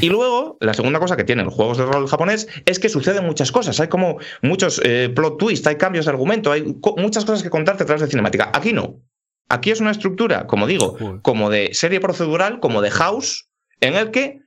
[0.00, 3.26] Y luego, la segunda cosa que tienen los juegos de rol japonés es que suceden
[3.26, 3.78] muchas cosas.
[3.80, 6.62] Hay como muchos eh, plot twists, hay cambios de argumento, hay
[6.96, 8.50] muchas cosas que contarte a través de cinemática.
[8.54, 9.02] Aquí no.
[9.48, 13.48] Aquí es una estructura, como digo, como de serie procedural, como de house,
[13.80, 14.40] en el que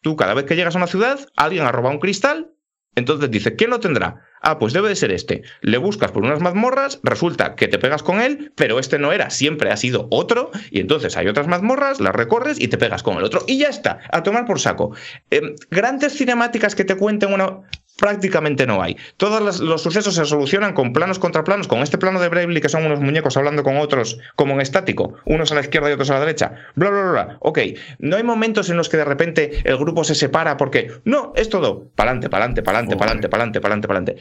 [0.00, 2.52] tú cada vez que llegas a una ciudad, alguien ha robado un cristal,
[2.96, 4.22] entonces dice, ¿quién lo tendrá?
[4.40, 5.42] Ah, pues debe de ser este.
[5.60, 9.30] Le buscas por unas mazmorras, resulta que te pegas con él, pero este no era,
[9.30, 13.18] siempre ha sido otro, y entonces hay otras mazmorras, las recorres y te pegas con
[13.18, 13.42] el otro.
[13.46, 14.92] Y ya está, a tomar por saco.
[15.30, 17.60] Em, grandes cinemáticas que te cuenten una...
[17.96, 18.96] Prácticamente no hay.
[19.16, 22.60] Todos los, los sucesos se solucionan con planos contra planos, con este plano de Bravely
[22.60, 25.94] que son unos muñecos hablando con otros como en estático, unos a la izquierda y
[25.94, 26.54] otros a la derecha.
[26.74, 27.36] Bla, bla, bla, bla.
[27.40, 27.58] Ok,
[27.98, 31.48] no hay momentos en los que de repente el grupo se separa porque no, es
[31.48, 34.16] todo pa'lante, pa'lante, pa'lante, pa'lante, pa'lante, pa'lante, pa'lante.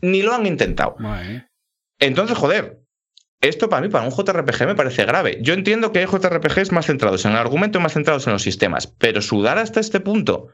[0.00, 0.94] Ni lo han intentado.
[0.98, 1.48] Vale.
[1.98, 2.84] Entonces, joder,
[3.40, 5.38] esto para mí, para un JRPG, me parece grave.
[5.40, 8.86] Yo entiendo que hay JRPGs más centrados en el argumento más centrados en los sistemas,
[8.86, 10.48] pero sudar hasta este punto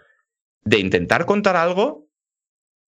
[0.64, 2.06] de intentar contar algo,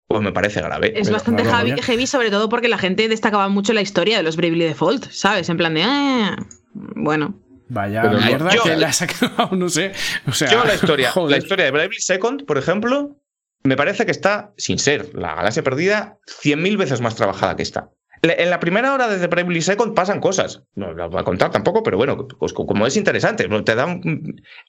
[0.07, 0.93] pues me parece grave.
[0.95, 1.43] Es bastante
[1.81, 5.47] heavy, sobre todo porque la gente destacaba mucho la historia de los Bravely Default, ¿sabes?
[5.49, 6.35] En plan de, ah,
[6.73, 7.39] bueno.
[7.69, 9.93] Vaya Pero mierda yo- que le sacado, no sé.
[10.27, 11.31] O sea, Yo la historia, joder.
[11.31, 13.15] la historia de Bravely Second, por ejemplo,
[13.63, 17.91] me parece que está, sin ser la galaxia perdida, 100.000 veces más trabajada que esta.
[18.23, 20.63] En la primera hora de Bravely Second pasan cosas.
[20.75, 23.63] No las voy a contar tampoco, pero bueno, pues co- como es interesante, ¿no?
[23.63, 24.01] te dan.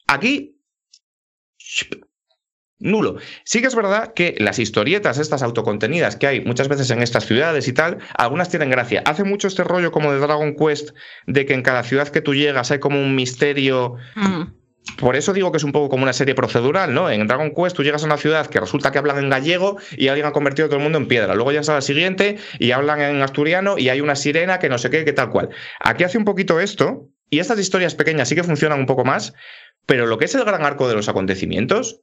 [0.06, 0.56] Aquí.
[2.82, 3.16] Nulo.
[3.44, 7.26] Sí que es verdad que las historietas, estas autocontenidas que hay muchas veces en estas
[7.26, 9.02] ciudades y tal, algunas tienen gracia.
[9.06, 10.90] Hace mucho este rollo como de Dragon Quest,
[11.26, 14.42] de que en cada ciudad que tú llegas hay como un misterio mm,
[14.98, 17.08] por eso digo que es un poco como una serie procedural, ¿no?
[17.08, 20.08] En Dragon Quest tú llegas a una ciudad que resulta que hablan en gallego y
[20.08, 21.34] alguien ha convertido a todo el mundo en piedra.
[21.34, 24.78] Luego llegas a la siguiente y hablan en asturiano y hay una sirena que no
[24.78, 25.50] sé qué, que tal cual.
[25.80, 29.34] Aquí hace un poquito esto y estas historias pequeñas sí que funcionan un poco más,
[29.86, 32.00] pero lo que es el gran arco de los acontecimientos,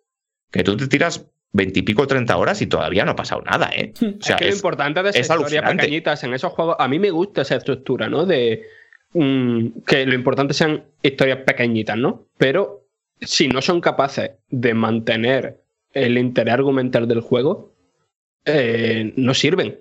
[0.52, 3.94] que tú te tiras veintipico, treinta horas y todavía no ha pasado nada, ¿eh?
[4.02, 5.84] O sea, es que lo importante de esas es historias alucinante.
[5.84, 8.26] pequeñitas en esos juegos, a mí me gusta esa estructura, ¿no?
[8.26, 8.64] De
[9.14, 12.28] mm, que lo importante sean historias pequeñitas, ¿no?
[12.38, 12.88] Pero
[13.22, 15.62] si no son capaces de mantener
[15.94, 17.74] el interés argumental del juego,
[18.46, 19.80] eh, no sirven.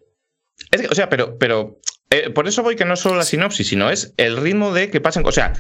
[0.71, 1.79] Es que, o sea, pero, pero
[2.11, 4.91] eh, por eso voy que no es solo la sinopsis, sino es el ritmo de
[4.91, 5.27] que pasen.
[5.27, 5.53] O sea,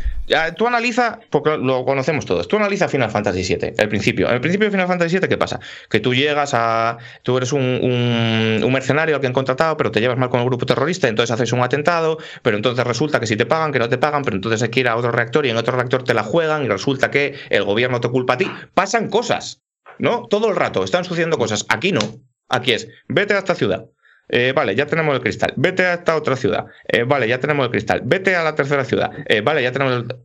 [0.56, 4.28] tú analiza, porque lo conocemos todos, tú analiza Final Fantasy VII, el principio.
[4.28, 5.60] En el principio de Final Fantasy VII, ¿qué pasa?
[5.90, 6.96] Que tú llegas a.
[7.22, 10.64] Tú eres un mercenario al que han contratado, pero te llevas mal con el grupo
[10.64, 13.98] terrorista, entonces haces un atentado, pero entonces resulta que si te pagan, que no te
[13.98, 16.22] pagan, pero entonces hay que ir a otro reactor y en otro reactor te la
[16.22, 18.50] juegan y resulta que el gobierno te culpa a ti.
[18.72, 19.60] Pasan cosas,
[19.98, 20.26] ¿no?
[20.28, 21.66] Todo el rato, están sucediendo cosas.
[21.68, 22.00] Aquí no.
[22.48, 23.84] Aquí es, vete a esta ciudad.
[24.28, 25.52] Eh, vale, ya tenemos el cristal.
[25.57, 26.66] Vete a esta otra ciudad.
[26.86, 28.02] Eh, vale, ya tenemos el cristal.
[28.05, 29.10] Vete a la tercera ciudad.
[29.26, 30.16] Eh, vale, ya tenemos el...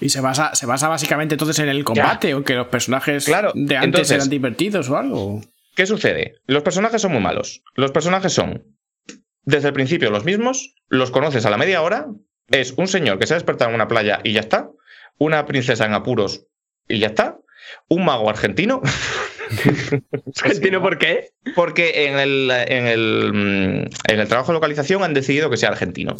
[0.00, 3.76] Y se basa, se basa básicamente entonces en el combate, aunque los personajes Claro, de
[3.76, 5.40] antes entonces- eran divertidos o algo.
[5.76, 6.36] ¿Qué sucede?
[6.46, 7.62] Los personajes son muy malos.
[7.74, 8.64] Los personajes son,
[9.42, 10.74] desde el principio, los mismos.
[10.88, 12.06] Los conoces a la media hora.
[12.48, 14.70] Es un señor que se ha despertado en una playa y ya está.
[15.18, 16.46] Una princesa en apuros
[16.88, 17.38] y ya está.
[17.88, 18.82] Un mago argentino.
[20.60, 21.30] ¿Tiene por qué?
[21.54, 25.70] Porque en el, en, el, mm, en el trabajo de localización han decidido que sea
[25.70, 26.16] argentino.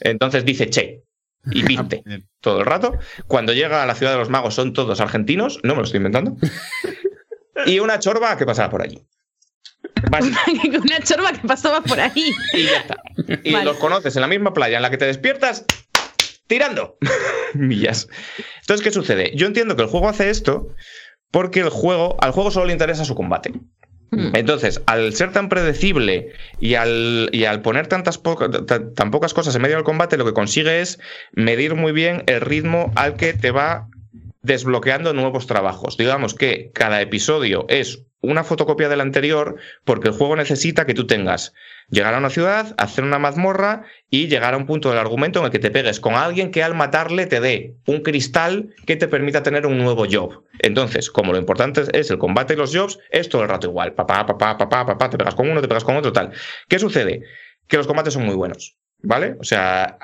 [0.00, 1.02] Entonces dice che
[1.50, 2.28] y pinte Bien.
[2.40, 2.98] todo el rato.
[3.26, 5.98] Cuando llega a la ciudad de los magos son todos argentinos, no me lo estoy
[5.98, 6.36] inventando.
[7.66, 9.02] Y una chorba que pasaba por allí.
[10.10, 12.32] Una chorba que pasaba por ahí.
[12.54, 12.96] Y ya está.
[13.44, 13.64] Y Vale.
[13.64, 15.64] los conoces en la misma playa en la que te despiertas
[16.46, 16.98] tirando
[17.54, 18.08] millas.
[18.60, 19.32] Entonces, ¿qué sucede?
[19.36, 20.68] Yo entiendo que el juego hace esto
[21.30, 23.52] porque el juego, al juego solo le interesa su combate.
[24.10, 24.34] Mm.
[24.34, 29.54] Entonces, al ser tan predecible y al, y al poner tantas poca- tan pocas cosas
[29.54, 30.98] en medio del combate, lo que consigue es
[31.32, 33.88] medir muy bien el ritmo al que te va
[34.42, 35.96] desbloqueando nuevos trabajos.
[35.96, 41.06] Digamos que cada episodio es una fotocopia del anterior porque el juego necesita que tú
[41.06, 41.54] tengas
[41.90, 45.46] llegar a una ciudad, hacer una mazmorra y llegar a un punto del argumento en
[45.46, 49.08] el que te pegues con alguien que al matarle te dé un cristal que te
[49.08, 50.44] permita tener un nuevo job.
[50.60, 53.94] Entonces, como lo importante es el combate y los jobs, es todo el rato igual.
[53.94, 56.32] Papá, papá, papá, papá, te pegas con uno, te pegas con otro, tal.
[56.68, 57.22] ¿Qué sucede?
[57.66, 58.76] Que los combates son muy buenos.
[59.02, 59.36] ¿vale?
[59.40, 59.98] O sea,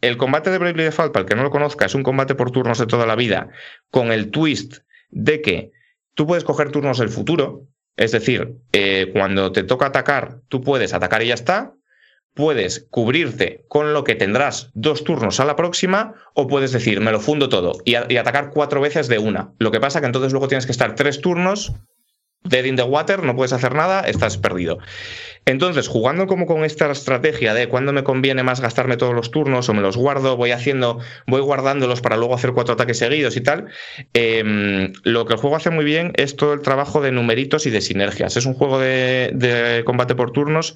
[0.00, 2.50] el combate de Bravely Default, para el que no lo conozca, es un combate por
[2.50, 3.48] turnos de toda la vida,
[3.90, 4.78] con el twist
[5.10, 5.72] de que
[6.14, 10.92] tú puedes coger turnos del futuro, es decir, eh, cuando te toca atacar, tú puedes
[10.94, 11.74] atacar y ya está,
[12.34, 17.12] puedes cubrirte con lo que tendrás dos turnos a la próxima, o puedes decir, me
[17.12, 19.52] lo fundo todo y, y atacar cuatro veces de una.
[19.58, 21.72] Lo que pasa que entonces luego tienes que estar tres turnos
[22.48, 24.78] dead in the water, no puedes hacer nada, estás perdido.
[25.44, 29.68] Entonces, jugando como con esta estrategia de cuándo me conviene más gastarme todos los turnos
[29.68, 33.40] o me los guardo, voy haciendo, voy guardándolos para luego hacer cuatro ataques seguidos y
[33.42, 33.66] tal,
[34.12, 37.70] eh, lo que el juego hace muy bien es todo el trabajo de numeritos y
[37.70, 38.36] de sinergias.
[38.36, 40.74] Es un juego de combate por turnos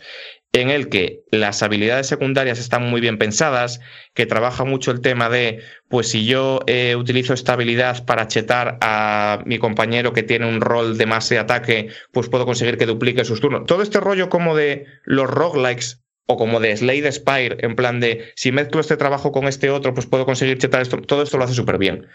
[0.52, 3.80] en el que las habilidades secundarias están muy bien pensadas,
[4.14, 8.78] que trabaja mucho el tema de, pues si yo eh, utilizo esta habilidad para chetar
[8.80, 12.86] a mi compañero que tiene un rol de más de ataque, pues puedo conseguir que
[12.86, 13.66] duplique sus turnos.
[13.66, 18.32] Todo este rollo como de los roguelikes o como de Slade Spire, en plan de
[18.34, 21.00] si mezclo este trabajo con este otro, pues puedo conseguir chetar esto.
[21.00, 22.08] Todo esto lo hace súper bien.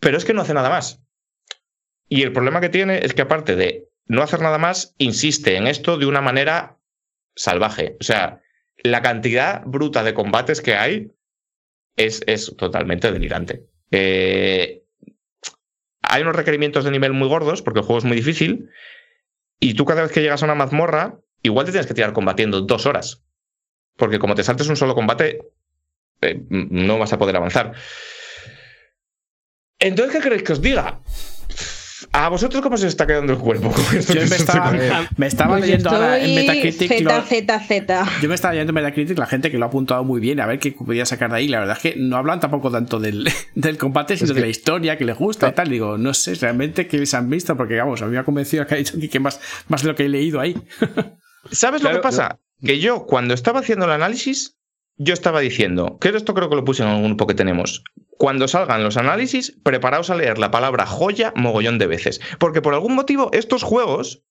[0.00, 1.02] Pero es que no hace nada más.
[2.08, 5.66] Y el problema que tiene es que aparte de no hacer nada más, insiste en
[5.66, 6.77] esto de una manera
[7.38, 7.96] salvaje.
[8.00, 8.42] O sea,
[8.82, 11.12] la cantidad bruta de combates que hay
[11.96, 13.64] es, es totalmente delirante.
[13.90, 14.84] Eh,
[16.02, 18.70] hay unos requerimientos de nivel muy gordos, porque el juego es muy difícil,
[19.60, 22.60] y tú cada vez que llegas a una mazmorra, igual te tienes que tirar combatiendo
[22.60, 23.24] dos horas.
[23.96, 25.40] Porque como te saltes un solo combate,
[26.20, 27.74] eh, no vas a poder avanzar.
[29.80, 31.00] Entonces, ¿qué queréis que os diga?
[32.12, 33.72] ¿A vosotros cómo se os está quedando el cuerpo?
[34.08, 35.08] Yo me estaba, contando?
[35.16, 36.88] me estaba Pues leyendo ahora en Metacritic.
[36.88, 38.06] Z, lo- Z, Z.
[38.22, 40.46] Yo me estaba leyendo en Metacritic la gente que lo ha apuntado muy bien, a
[40.46, 41.48] ver qué podía sacar de ahí.
[41.48, 44.96] La verdad es que no hablan tampoco tanto del, del combate, sino de la historia
[44.98, 45.68] que les gusta y tal.
[45.70, 48.66] Digo, no sé realmente qué se han visto, porque vamos, a mí me ha convencido
[48.66, 50.54] que ha dicho que más, más de lo que he leído ahí.
[51.50, 52.38] ¿Sabes lo que pasa?
[52.62, 54.57] Que yo, cuando estaba haciendo el análisis,
[54.98, 57.82] yo estaba diciendo, que esto creo que lo puse en algún grupo que tenemos.
[58.18, 62.20] Cuando salgan los análisis, preparaos a leer la palabra joya mogollón de veces.
[62.38, 64.24] Porque por algún motivo, estos juegos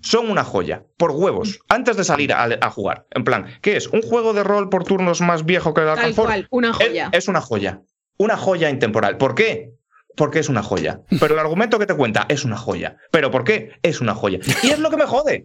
[0.00, 3.06] son una joya, por huevos, antes de salir a, a jugar.
[3.10, 3.86] En plan, ¿qué es?
[3.88, 6.24] ¿Un juego de rol por turnos más viejo que el Tal Alcanfor?
[6.24, 7.08] cual, una Es- joya.
[7.12, 7.82] Es, una joya.
[8.16, 9.18] Una joya intemporal.
[9.18, 9.72] ¿Por qué?
[10.16, 11.00] Porque es una joya.
[11.20, 12.96] Pero el argumento que te cuenta es una joya.
[13.10, 13.72] ¿Pero por qué?
[13.82, 14.38] Es una joya.
[14.62, 15.44] Y es lo que me jode.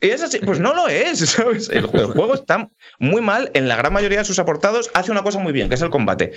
[0.00, 0.38] Y es así.
[0.38, 1.68] Pues no lo es, ¿sabes?
[1.68, 4.90] El, el juego está muy mal en la gran mayoría de sus apartados.
[4.94, 6.32] Hace una cosa muy bien, que es el combate.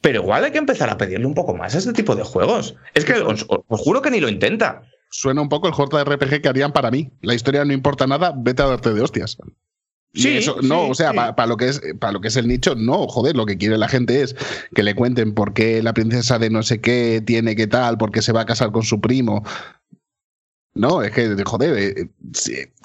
[0.00, 2.76] Pero igual hay que empezar a pedirle un poco más a este tipo de juegos.
[2.94, 4.82] Es que os, os juro que ni lo intenta.
[5.10, 7.10] Suena un poco el JRPG que harían para mí.
[7.22, 9.36] La historia no importa nada, vete a darte de hostias.
[10.14, 11.16] Sí, eso- no, sí, o sea, sí.
[11.16, 13.76] para lo que es para lo que es el nicho, no, joder, lo que quiere
[13.76, 14.34] la gente es
[14.74, 18.10] que le cuenten por qué la princesa de no sé qué tiene que tal, por
[18.10, 19.44] qué se va a casar con su primo.
[20.78, 22.08] No, es que, joder, eh,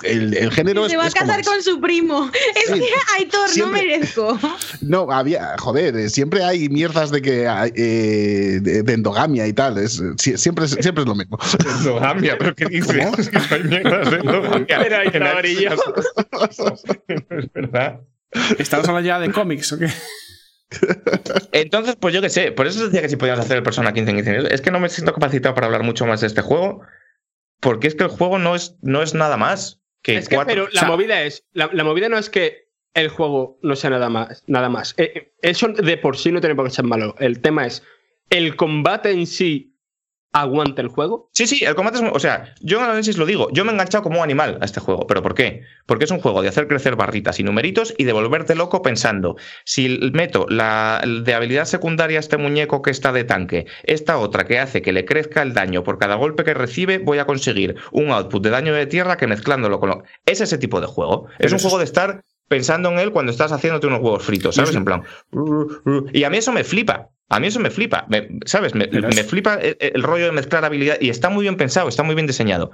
[0.03, 0.91] el, el género es.
[0.91, 1.47] se va a es casar es.
[1.47, 2.30] con su primo.
[2.55, 4.39] Es Sí, que, Aitor, siempre- no merezco.
[4.81, 9.53] No, había, joder, eh, siempre hay mierdas de que hay, eh, de, de endogamia y
[9.53, 9.77] tal.
[9.77, 11.38] Es, siempre, es- siempre es lo mismo.
[11.80, 13.30] Endogamia, pero ¿qué dices?
[13.30, 14.65] Que no hay mierdas de endogamia.
[14.67, 15.69] Pero Que no cabrillo.
[17.30, 17.99] Es verdad.
[18.57, 19.88] ¿Estamos hablando ya de cómics o qué?
[21.51, 24.09] Entonces, pues yo qué sé, por eso decía que si podíamos hacer el Persona 15
[24.09, 24.51] en 15 minutos.
[24.51, 26.81] Es que no me siento capacitado para hablar mucho más de este juego,
[27.59, 30.53] porque es que el juego no es, no es nada más que Es que, cuatro.
[30.53, 31.45] pero o la sea, movida es.
[31.53, 34.43] La, la movida no es que el juego no sea nada más.
[34.48, 34.93] Nada más.
[34.98, 37.15] Eh, eh, eso de por sí no tiene por qué ser malo.
[37.19, 37.83] El tema es.
[38.30, 39.73] ¿El combate en sí
[40.33, 41.29] aguanta el juego?
[41.31, 42.03] Sí, sí, el combate es.
[42.11, 44.57] O sea, yo en el análisis lo digo, yo me he enganchado como un animal
[44.59, 45.07] a este juego.
[45.07, 45.61] ¿Pero por qué?
[45.85, 49.37] Porque es un juego de hacer crecer barritas y numeritos y de volverte loco pensando:
[49.63, 54.45] si meto la de habilidad secundaria a este muñeco que está de tanque, esta otra
[54.45, 57.75] que hace que le crezca el daño por cada golpe que recibe, voy a conseguir
[57.91, 60.03] un output de daño de tierra que mezclándolo con lo.
[60.25, 61.27] Es ese tipo de juego.
[61.39, 64.75] Es un juego de estar pensando en él cuando estás haciéndote unos huevos fritos, ¿sabes?
[64.75, 65.03] En plan.
[66.11, 67.09] Y a mí eso me flipa.
[67.35, 68.73] A mí eso me flipa, me- ¿sabes?
[68.75, 71.57] Me, Pero me es- flipa el, el rollo de mezclar habilidad y está muy bien
[71.57, 72.71] pensado, está muy bien diseñado.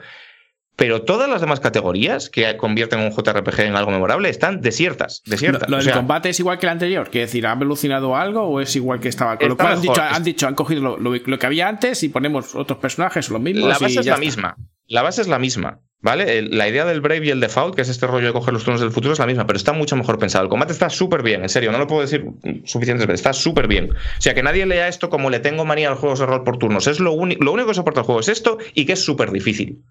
[0.76, 5.32] Pero todas las demás categorías que convierten un JRPG en algo memorable están desiertas, Lo,
[5.32, 5.70] desiertas.
[5.70, 8.62] lo O del combate es igual que el anterior, que decir, ¿han evolucionado algo o
[8.62, 9.38] es igual que estaba?
[9.38, 12.02] Con lo cual han dicho, han dicho, han cogido lo, lo- lo que había antes
[12.04, 13.68] y ponemos otros personajes, los mismos.
[13.68, 14.20] la y base es ya la está.
[14.26, 14.56] misma.
[14.90, 16.42] La base es la misma, ¿vale?
[16.42, 18.82] La idea del Brave y el Default, que es este rollo de coger los turnos
[18.82, 20.44] del futuro, es la misma, pero está mucho mejor pensado.
[20.44, 22.26] El combate está súper bien, en serio, no lo puedo decir
[22.66, 23.92] suficientes veces, está súper bien.
[23.92, 26.44] O sea, que nadie lea esto como le tengo manía a los juegos de rol
[26.44, 26.88] por turnos.
[26.88, 29.84] Es lo, lo único que soporta el juego es esto y que es súper difícil.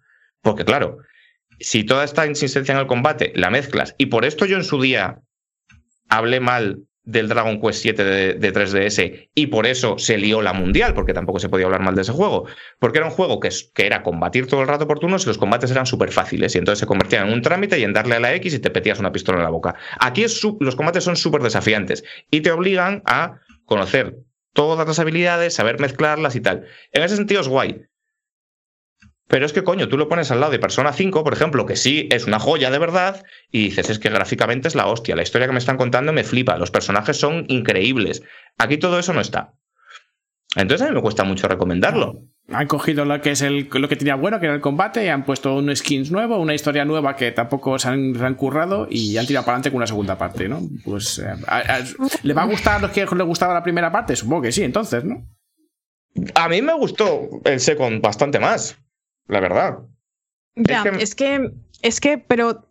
[0.43, 0.99] Porque claro,
[1.60, 4.83] si toda esta insistencia en el combate la mezclas, y por esto yo en su
[4.83, 5.20] día
[6.09, 10.53] hablé mal del Dragon Quest 7 de, de 3DS y por eso se lió la
[10.53, 12.45] mundial, porque tampoco se podía hablar mal de ese juego,
[12.78, 15.39] porque era un juego que, que era combatir todo el rato por turnos y los
[15.39, 18.20] combates eran súper fáciles y entonces se convertían en un trámite y en darle a
[18.20, 19.75] la X y te petías una pistola en la boca.
[20.01, 24.19] Aquí es los combates son súper desafiantes y te obligan a conocer
[24.53, 26.67] todas las habilidades, saber mezclarlas y tal.
[26.93, 27.87] En ese sentido es guay.
[29.28, 31.76] Pero es que, coño, tú lo pones al lado de Persona 5, por ejemplo, que
[31.76, 35.23] sí es una joya de verdad, y dices, es que gráficamente es la hostia, la
[35.23, 38.23] historia que me están contando me flipa, los personajes son increíbles.
[38.57, 39.52] Aquí todo eso no está.
[40.57, 42.23] Entonces a mí me cuesta mucho recomendarlo.
[42.50, 45.08] Han cogido lo que es el, lo que tenía bueno, que era el combate, y
[45.08, 48.89] han puesto un skins nuevo, una historia nueva que tampoco se han, se han currado
[48.90, 50.62] y han tirado para adelante con una segunda parte, ¿no?
[50.86, 51.84] Pues eh, a- a-
[52.23, 54.16] ¿le va a gustar a los que les gustaba la primera parte?
[54.16, 55.23] Supongo que sí, entonces, ¿no?
[56.34, 58.78] A mí me gustó el Second bastante más,
[59.28, 59.78] la verdad.
[60.57, 61.50] Ya, que- es que,
[61.82, 62.65] es que, pero.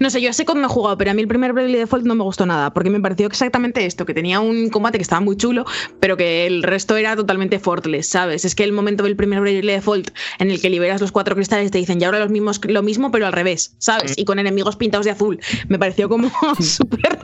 [0.00, 2.04] No sé, yo sé cómo me he jugado, pero a mí el primer Bravely Default
[2.04, 5.20] no me gustó nada, porque me pareció exactamente esto, que tenía un combate que estaba
[5.20, 5.64] muy chulo,
[6.00, 8.44] pero que el resto era totalmente fortless, ¿sabes?
[8.44, 11.70] Es que el momento del primer Bravely Default en el que liberas los cuatro cristales
[11.70, 14.14] te dicen, y ahora los mismos, lo mismo, pero al revés, ¿sabes?
[14.16, 15.40] Y con enemigos pintados de azul.
[15.68, 17.18] Me pareció como súper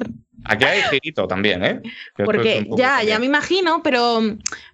[0.44, 1.80] Aquí hay girito también, ¿eh?
[2.16, 3.08] Que es porque ya, también.
[3.08, 4.20] ya me imagino, pero,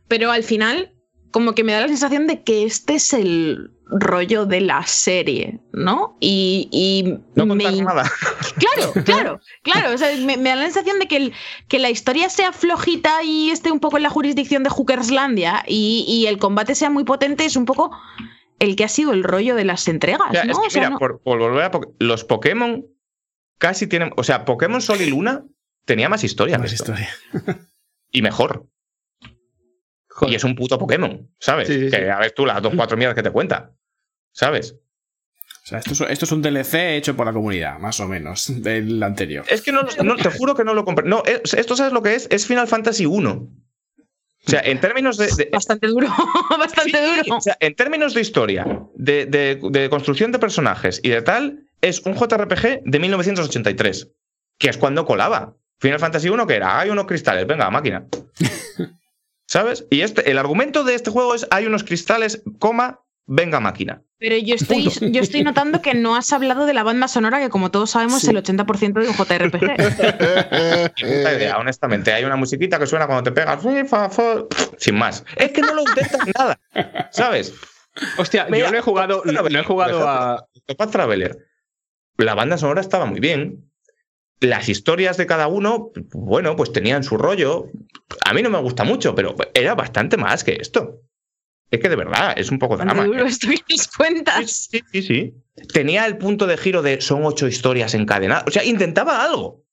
[0.09, 0.93] pero al final,
[1.35, 5.59] como que me da la sensación de que este es el rollo de la serie,
[5.73, 6.17] ¿no?
[6.21, 8.09] Y, y No me nada.
[8.57, 9.93] Claro, claro, claro.
[9.95, 11.33] O sea, me, me da la sensación de que, el-
[11.67, 16.05] que la historia sea flojita y esté un poco en la jurisdicción de Hookerslandia y,
[16.07, 17.91] y el combate sea muy potente, es un poco
[18.61, 20.53] el que ha sido el rollo de las entregas, O sea, ¿no?
[20.53, 22.87] es que O sea, mira, no- por, por volver a los Pokémon
[23.59, 25.45] casi tienen, o sea, Pokémon Sol y Luna
[25.85, 26.93] tenía más historia, Más esto.
[26.93, 27.11] historia.
[28.13, 28.69] y mejor.
[30.17, 30.33] Joder.
[30.33, 31.67] Y es un puto Pokémon, ¿sabes?
[31.69, 32.05] Sí, sí, que sí.
[32.05, 33.73] a ver tú las dos, cuatro mierdas que te cuenta,
[34.33, 34.77] ¿sabes?
[35.65, 38.63] O sea, esto es, esto es un DLC hecho por la comunidad, más o menos,
[38.63, 39.45] del anterior.
[39.49, 41.09] Es que no, no- te juro que no lo compré.
[41.09, 43.31] No, es- esto sabes lo que es, es Final Fantasy 1.
[44.47, 46.07] O sea, en términos de, de- bastante duro,
[46.59, 47.37] bastante Sí, duro.
[47.39, 51.67] o sea, en términos de historia, de, de- de construcción de personajes y de tal,
[51.81, 54.11] es un JRPG de 1983,
[54.59, 55.57] que es cuando colaba.
[55.81, 58.07] Final Fantasy 1 que era, hay unos cristales, venga, máquina.
[59.47, 59.87] ¿Sabes?
[59.91, 64.03] Y este, el argumento de este juego es, hay unos cristales, coma, venga, máquina.
[64.19, 67.51] Pero yo estoy, yo estoy notando que no has hablado de la banda sonora, que
[67.51, 71.03] como todos sabemos es el 80% de un JRPG.
[71.03, 72.13] Ni puta idea, honestamente.
[72.13, 73.63] Hay una musiquita que suena cuando te pegas,
[74.79, 75.25] sin más.
[75.37, 76.59] Es que no lo intentas nada,
[77.11, 77.53] ¿sabes?
[78.19, 80.47] Hostia, Mira, yo no he jugado, no, he jugado a.
[80.91, 81.47] Traveler.
[82.17, 83.71] La banda sonora estaba muy bien.
[84.41, 87.67] Las historias de cada uno, bueno, pues tenían su rollo.
[88.27, 91.01] A mí no me gusta mucho, pero era bastante más que esto.
[91.71, 93.05] Es que de verdad, es un poco drama.
[93.05, 93.31] duro ¿eh?
[93.97, 94.69] cuentas.
[94.71, 95.35] Sí, sí, sí.
[95.73, 98.45] Tenía el punto de giro de son ocho historias encadenadas.
[98.47, 99.65] O sea, intentaba algo.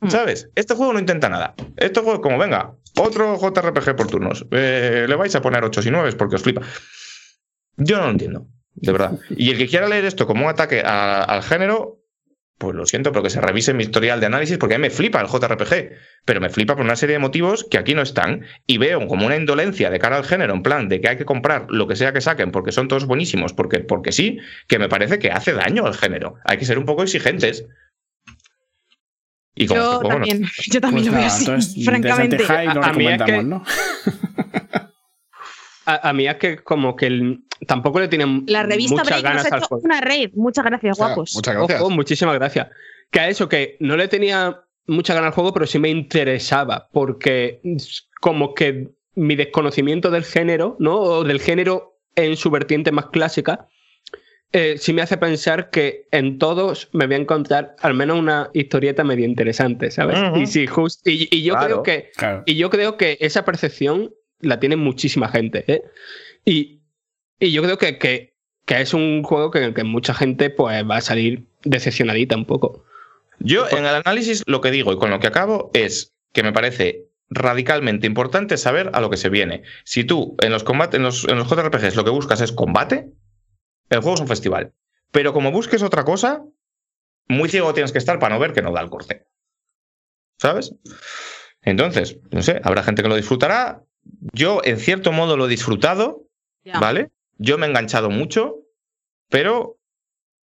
[0.00, 0.10] Mm.
[0.10, 0.50] ¿Sabes?
[0.54, 1.54] Este juego no intenta nada.
[1.76, 4.44] Este juego es como, venga, otro JRPG por turnos.
[4.50, 6.62] Eh, le vais a poner 8 y 9 porque os flipa.
[7.76, 9.18] Yo no lo entiendo, de verdad.
[9.30, 12.00] Y el que quiera leer esto como un ataque a- al género,
[12.56, 14.90] pues lo siento, pero que se revise mi historial de análisis porque a mí me
[14.90, 15.90] flipa el JRPG,
[16.24, 19.26] pero me flipa por una serie de motivos que aquí no están y veo como
[19.26, 21.96] una indolencia de cara al género, en plan de que hay que comprar lo que
[21.96, 25.52] sea que saquen porque son todos buenísimos, porque, porque sí, que me parece que hace
[25.52, 26.36] daño al género.
[26.44, 27.66] Hay que ser un poco exigentes.
[29.56, 32.36] Y como Yo este juego no- también, yo también Pues lo veo nada, así, francamente.
[32.38, 34.83] desde Antejai lo A- a mí es recomendamos, que- ¿no?
[35.86, 39.16] A, a mí es que como que el- tampoco le tienen La revista muchas Break
[39.16, 40.30] nos ganas ha al hecho una raid.
[40.34, 41.32] Muchas gracias, O sea, guapos.
[41.34, 41.80] Muchas gracias.
[41.80, 42.68] Ojo, muchísimas gracias.
[43.10, 46.88] Que a eso, que no le tenía mucha gana al juego, pero sí me interesaba,
[46.92, 47.60] porque
[48.20, 50.96] como que mi desconocimiento del género, ¿no?
[50.96, 53.68] O del género en su vertiente más clásica,
[54.52, 58.50] eh, sí me hace pensar que en todos me voy a encontrar al menos una
[58.54, 60.18] historieta medio interesante, ¿sabes?
[60.36, 61.66] Y sí, just- y, y yo Claro.
[61.66, 62.42] creo que Claro.
[62.46, 65.64] y yo creo que esa percepción la tiene muchísima gente.
[65.72, 65.82] ¿eh?
[66.44, 66.80] Y,
[67.38, 68.34] y yo creo que, que,
[68.66, 72.84] que es un juego que, que mucha gente pues, va a salir decepcionadita un poco.
[73.38, 76.52] Yo en el análisis lo que digo y con lo que acabo es que me
[76.52, 79.62] parece radicalmente importante saber a lo que se viene.
[79.84, 83.10] Si tú en los combates, en los, en los JRPGs lo que buscas es combate,
[83.90, 84.72] el juego es un festival.
[85.10, 86.44] Pero como busques otra cosa,
[87.28, 89.26] muy ciego tienes que estar para no ver que no da el corte.
[90.38, 90.74] ¿Sabes?
[91.62, 93.83] Entonces, no sé, habrá gente que lo disfrutará.
[94.32, 96.22] Yo, en cierto modo, lo he disfrutado.
[96.80, 97.10] ¿vale?
[97.38, 98.56] Yo me he enganchado mucho,
[99.28, 99.76] pero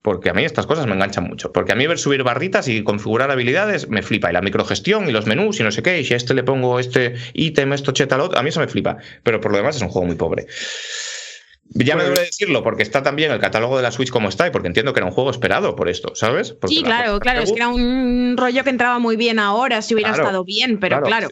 [0.02, 1.52] porque a mí estas cosas me enganchan mucho.
[1.52, 4.30] Porque a mí ver subir barritas y configurar habilidades me flipa.
[4.30, 6.00] Y la microgestión y los menús y no sé qué.
[6.00, 8.60] Y si a este le pongo este ítem, esto, cheta, lo otro, a mí eso
[8.60, 8.98] me flipa.
[9.24, 10.46] Pero por lo demás es un juego muy pobre.
[11.70, 14.46] Ya me Pues- duele decirlo porque está también el catálogo de la Switch como está
[14.46, 16.52] y porque entiendo que era un juego esperado por esto, ¿sabes?
[16.52, 17.40] Porque Sí, la claro, claro.
[17.40, 20.78] Es que era un rollo que entraba muy bien ahora, si hubiera Claro, estado bien,
[20.78, 21.06] pero claro.
[21.06, 21.28] claro.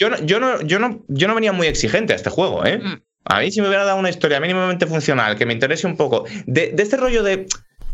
[0.00, 2.78] Yo no, yo, no, yo, no, yo no venía muy exigente a este juego, ¿eh?
[2.78, 3.02] Mm.
[3.26, 6.24] A mí si me hubiera dado una historia mínimamente funcional, que me interese un poco,
[6.46, 7.46] de, de este rollo de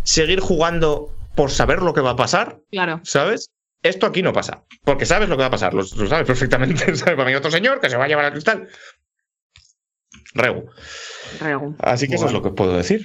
[0.05, 3.01] seguir jugando por saber lo que va a pasar, Claro.
[3.03, 3.51] ¿sabes?
[3.83, 6.85] Esto aquí no pasa, porque sabes lo que va a pasar, lo, lo sabes perfectamente.
[6.97, 7.17] ¿sabes?
[7.17, 8.69] Para mí otro señor que se va a llevar al cristal.
[10.35, 10.71] Regu.
[11.41, 11.75] Regu.
[11.81, 13.05] Así que eso es lo que puedo decir.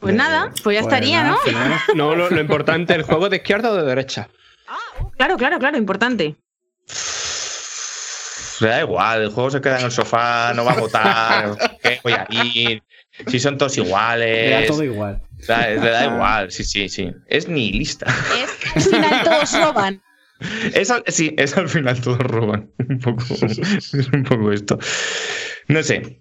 [0.00, 1.38] Pues nada, pues ya Pues estaría, ¿no?
[1.94, 4.30] No, lo, lo importante, ¿el juego de izquierda o de derecha?
[5.18, 6.36] Claro, claro, claro, importante.
[8.60, 12.00] Le da igual, el juego se queda en el sofá, no va a votar, ¿qué
[12.02, 12.82] voy a ir?
[13.26, 14.46] Si son todos iguales.
[14.52, 15.20] Era todo igual.
[15.46, 17.10] Da- le da igual, sí, sí, sí.
[17.28, 18.06] Es nihilista.
[18.42, 20.02] Es al final todos roban.
[20.72, 22.70] Es al- sí, es al final todos roban.
[22.88, 24.78] Un poco, es un poco esto.
[25.68, 26.20] No sé.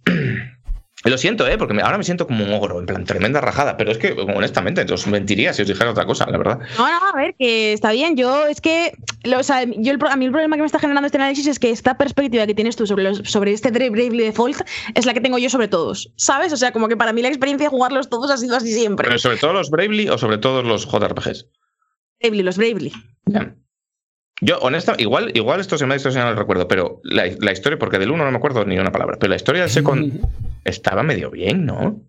[1.06, 1.58] Lo siento, ¿eh?
[1.60, 3.78] Porque ahora me siento como un ogro, en plan, tremenda rajada.
[3.78, 6.60] Pero es que, honestamente, os mentiría si os dijera otra cosa, la verdad.
[6.78, 8.18] No, no, a ver, que está bien.
[8.18, 8.94] Yo es que,
[9.24, 11.46] lo- o sea, yo el a mí el problema que me está generando este análisis
[11.48, 14.60] es que esta perspectiva que tienes tú sobre, los, sobre este Bravely Default
[14.96, 16.52] es la que tengo yo sobre todos, ¿sabes?
[16.52, 19.08] O sea, como que para mí la experiencia de jugarlos todos ha sido así siempre.
[19.08, 21.46] Pero sobre todo los Bravely o sobre todo los JRPGs.
[22.22, 22.92] Bravely, los Bravely.
[23.26, 23.56] Ya.
[24.42, 27.80] Yo, honestamente, igual, igual esto se me ha distorsionado el recuerdo, pero la, la historia,
[27.80, 30.22] porque del uno no me acuerdo ni una palabra, pero la historia del Second
[30.68, 32.04] estaba medio bien, ¿no?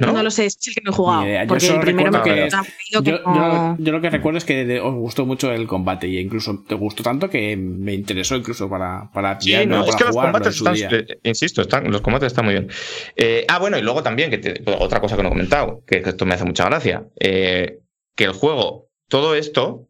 [0.00, 0.22] ¿No?
[0.22, 1.24] lo sé, es el que no he jugado.
[1.26, 1.42] Idea.
[1.42, 2.48] Yo Porque el primero me que-
[2.92, 6.18] Yo, lo- yo lo que recuerdo es que de- os gustó mucho el combate y
[6.20, 10.04] incluso te gustó tanto que me interesó incluso para, para Sí, no, es para que
[10.04, 12.68] los combates están, eh, insisto, están, los combates están muy bien.
[13.16, 15.96] Eh, ah, bueno, y luego también, que te- otra cosa que no he comentado, que
[15.98, 17.80] esto me hace mucha gracia, eh,
[18.14, 19.88] que el juego, todo esto,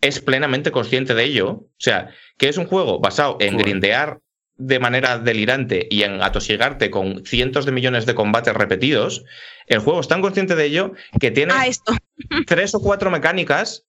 [0.00, 1.48] es plenamente consciente de ello.
[1.50, 3.66] O sea, que es un juego basado en Joder.
[3.66, 4.18] grindear
[4.56, 9.24] de manera delirante y en atosigarte con cientos de millones de combates repetidos.
[9.66, 11.92] El juego es tan consciente de ello que tiene Ah, esto.
[12.46, 13.86] tres o cuatro mecánicas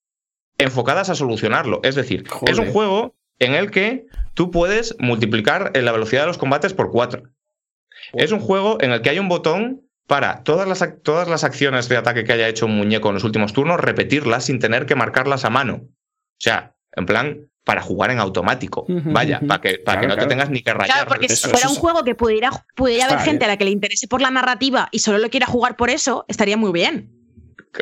[0.57, 1.81] enfocadas a solucionarlo.
[1.83, 2.53] Es decir, Joder.
[2.53, 6.91] es un juego en el que tú puedes multiplicar la velocidad de los combates por
[6.91, 7.23] cuatro.
[8.13, 11.89] Es un juego en el que hay un botón para todas las, todas las acciones
[11.89, 14.95] de ataque que haya hecho un muñeco en los últimos turnos, repetirlas sin tener que
[14.95, 15.81] marcarlas a mano.
[15.83, 18.85] O sea, en plan, para jugar en automático.
[18.87, 20.27] Vaya, para que, para que no claro.
[20.29, 20.95] te tengas ni que rayar.
[20.95, 23.43] Claro, porque si Eso- fuera eso un juego que pudiera, pudiera haber gente bien.
[23.49, 26.23] a la que le interese por la narrativa y solo lo quiera jugar por eso,
[26.29, 27.11] estaría muy bien.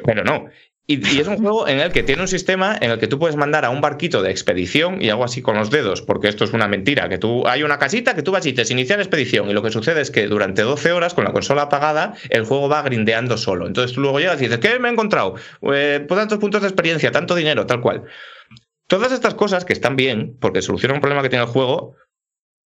[0.05, 0.45] Pero no.
[0.85, 3.17] Y, y es un juego en el que tiene un sistema en el que tú
[3.17, 6.43] puedes mandar a un barquito de expedición y hago así con los dedos, porque esto
[6.43, 9.49] es una mentira, que tú hay una casita que tú vas y te iniciar expedición
[9.49, 12.67] y lo que sucede es que durante 12 horas con la consola apagada el juego
[12.67, 13.65] va grindeando solo.
[13.65, 15.35] Entonces tú luego llegas y dices, ¿qué me he encontrado?
[15.73, 18.03] Eh, pues tantos puntos de experiencia, tanto dinero, tal cual.
[18.87, 21.95] Todas estas cosas que están bien, porque solucionan un problema que tiene el juego,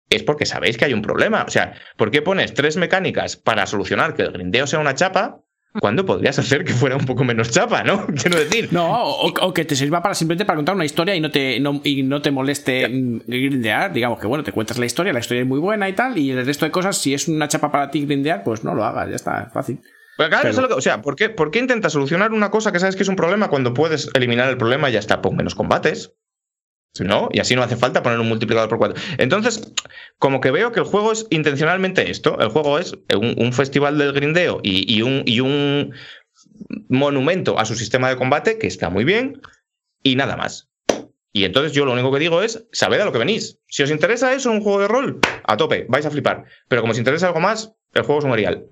[0.09, 1.43] es porque sabéis que hay un problema.
[1.47, 5.43] O sea, ¿por qué pones tres mecánicas para solucionar que el grindeo sea una chapa?
[5.79, 8.05] cuando podrías hacer que fuera un poco menos chapa, ¿no?
[8.21, 8.69] Quiero decir.
[8.71, 11.59] No, o, o que te sirva para simplemente para contar una historia y no te,
[11.59, 12.87] no, y no te moleste
[13.25, 13.91] grindear.
[13.91, 16.31] Digamos que bueno, te cuentas la historia, la historia es muy buena y tal, y
[16.31, 19.09] el resto de cosas, si es una chapa para ti grindear, pues no lo hagas,
[19.09, 19.79] ya está, fácil.
[20.17, 22.51] Claro, Pero- eso es lo que- o sea, ¿por qué, ¿por qué intentas solucionar una
[22.51, 25.21] cosa que sabes que es un problema cuando puedes eliminar el problema y ya está?
[25.21, 26.13] Pon menos combates.
[26.99, 27.27] ¿No?
[27.31, 29.01] Y así no hace falta poner un multiplicador por cuatro.
[29.17, 29.73] Entonces,
[30.19, 32.37] como que veo que el juego es intencionalmente esto.
[32.39, 35.95] El juego es un, un festival del grindeo y, y un, y un
[36.89, 39.41] monumento a su sistema de combate, que está muy bien,
[40.03, 40.69] y nada más.
[41.31, 43.57] Y entonces yo lo único que digo es, sabed a lo que venís.
[43.67, 46.45] Si os interesa eso, un juego de rol, a tope, vais a flipar.
[46.67, 48.67] Pero como os interesa algo más, el juego es un Arial.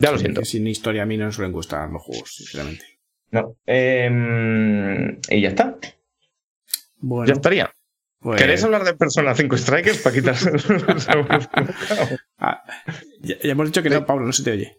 [0.00, 0.40] Ya lo siento.
[0.40, 2.84] que sin historia a mí no me suelen gustar los juegos, sinceramente.
[3.30, 3.56] No.
[3.66, 5.78] Em, y ya está.
[6.98, 7.72] Bueno, Ya estaría.
[8.18, 10.34] pues- ¿Queréis hablar de Persona 5 Strikers para quitar
[12.38, 12.62] Ah,
[13.20, 14.76] ya, ya hemos dicho que no, Pablo, no se te oye.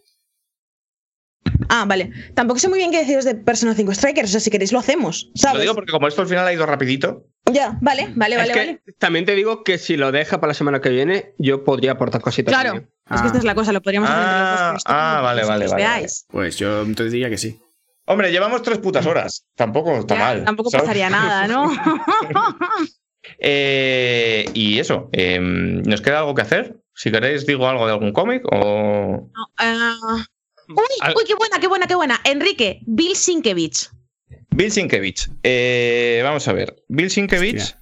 [1.68, 2.10] Ah, vale.
[2.34, 4.78] Tampoco sé muy bien qué deciros de Persona 5 Strikers, o sea, si queréis lo
[4.78, 5.62] hacemos, Lo ¿sabes?
[5.62, 7.26] digo porque como esto al final ha ido rapidito.
[7.50, 8.82] Ya, vale, vale, es vale, que vale.
[8.98, 12.20] también te digo que si lo deja para la semana que viene, yo podría aportar
[12.20, 12.52] cositas.
[12.54, 12.90] Claro, también.
[13.10, 15.20] es que esta es la cosa, lo podríamos hacer entre los dos, Ah, esto ah,
[15.22, 16.26] vale, que vale, os vale, veáis.
[16.30, 17.60] Pues yo entonces diría que sí.
[18.06, 19.46] Hombre, llevamos tres putas horas.
[19.56, 20.44] Tampoco está Ya, mal.
[20.44, 20.82] Tampoco ¿sabes?
[20.84, 21.70] pasaría nada, ¿no?
[23.38, 26.76] Eh, y eso, em, ¿nos queda algo que hacer?
[26.94, 29.30] Si queréis, digo algo de algún cómic o.
[29.32, 30.24] No, ah,
[30.76, 32.20] Uy, Al- uy, qué buena, qué buena, qué buena.
[32.24, 33.90] Enrique, Bill Sienkiewicz.
[34.50, 35.28] Bill Sienkiewicz.
[35.42, 36.76] Eh, vamos a ver.
[36.88, 37.80] Bill Hostia.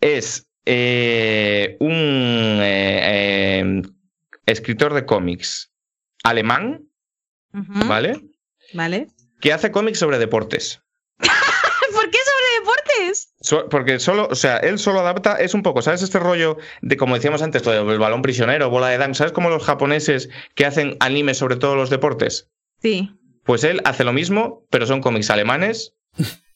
[0.00, 1.90] es eh, un
[2.60, 3.82] eh, eh,
[4.46, 5.72] escritor de cómics
[6.24, 6.88] alemán,
[7.52, 8.20] ¿vale?
[8.74, 9.06] Vale.
[9.40, 10.80] Que hace cómics sobre deportes.
[11.18, 12.84] ¿Por qué sobre deportes?
[13.10, 13.26] es?
[13.40, 16.02] So- porque solo, o sea, él solo adapta, es un poco, ¿sabes?
[16.02, 19.32] Este rollo de, como decíamos antes, lo del balón prisionero, bola de dunk, ¿sabes?
[19.32, 22.48] Como los japoneses que hacen anime sobre todos los deportes.
[22.82, 23.10] Sí.
[23.44, 25.94] Pues él hace lo mismo, pero son cómics alemanes,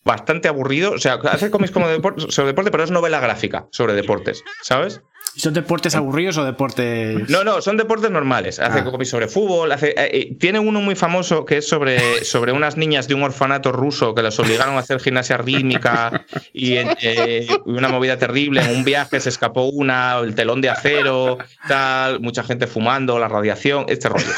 [0.05, 0.95] bastante aburridos.
[0.95, 1.87] O sea, hace cómics como
[2.29, 5.01] sobre deporte, pero es novela gráfica sobre deportes, ¿sabes?
[5.35, 7.29] ¿Son deportes aburridos o deportes.?
[7.31, 8.61] No, no, son deportes normales.
[8.61, 8.85] Hace Ah.
[8.85, 9.73] cómics sobre fútbol.
[9.73, 13.23] Hace, eh, eh, tiene uno muy famoso que es sobre, sobre unas niñas de un
[13.23, 18.61] orfanato ruso que las obligaron a hacer gimnasia rítmica y eh, una movida terrible.
[18.63, 23.29] En un viaje se escapó una, el telón de acero, tal, mucha gente fumando, la
[23.29, 24.27] radiación, este rollo.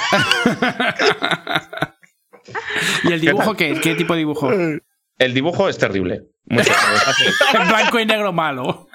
[3.05, 3.81] ¿Y el dibujo qué?
[3.81, 4.51] ¿Qué tipo de dibujo?
[5.19, 6.23] El dibujo es terrible.
[6.47, 8.89] Blanco y negro malo.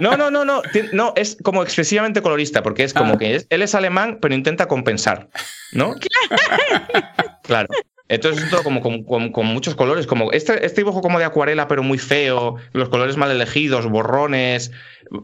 [0.00, 0.62] No, no, no, no.
[0.92, 3.18] No, es como excesivamente colorista, porque es como Ah.
[3.18, 5.28] que es- él es alemán, pero intenta compensar,
[5.72, 5.94] ¿no?
[7.42, 7.68] Claro.
[8.08, 11.24] Entonces es todo como con, con- con muchos colores, como este, este dibujo como de
[11.24, 14.70] acuarela, pero muy feo, los colores mal elegidos, borrones.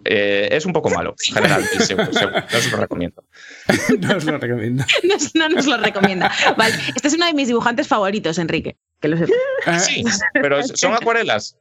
[0.05, 1.63] eh, es un poco malo, en general.
[1.75, 3.23] y se- se- no se lo recomiendo.
[4.01, 4.85] No os lo recomiendo.
[5.05, 6.31] No, no nos lo recomienda.
[6.57, 8.77] Vale, este es uno de mis dibujantes favoritos, Enrique.
[9.01, 9.79] Que lo sepa.
[9.79, 10.03] Sí,
[10.35, 11.57] pero es- son acuarelas.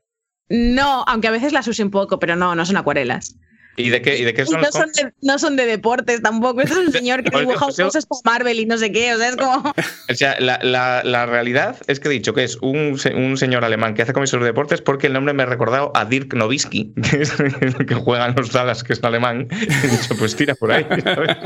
[0.49, 3.35] No, aunque a veces las use un poco, pero no, no son acuarelas.
[3.77, 5.65] ¿Y de qué, y de qué Y son no los son, de, no son de
[5.65, 6.59] deportes tampoco.
[6.59, 9.13] Este es un señor que dibuja cosas para Marvel y no sé qué.
[9.13, 9.73] O sea, es como.
[10.09, 13.63] O sea, la, la- la realidad es que he dicho que es un, un señor
[13.63, 16.93] alemán que hace cómics sobre deportes porque el nombre me ha recordado a Dirk Nowitzki,
[17.09, 19.47] que es el que juega en los Dallas, que es alemán.
[19.51, 20.85] He dicho, pues tira por ahí.
[21.01, 21.37] ¿sabes?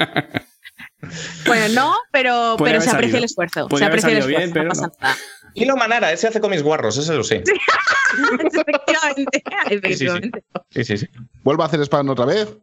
[1.46, 3.18] Bueno, no, pero, Podría pero se aprecia salido.
[3.20, 3.68] el esfuerzo.
[3.68, 4.54] Podría se aprecia el esfuerzo.
[4.54, 5.16] bien, no pasa nada.
[5.56, 7.44] Hilo Manara, ese hace cómics guarros, ese lo sé.
[8.58, 9.44] Efectivamente.
[9.70, 10.44] Efectivamente.
[10.72, 11.08] Sí, sí, sí.
[11.44, 12.56] Vuelvo a hacer spam otra vez.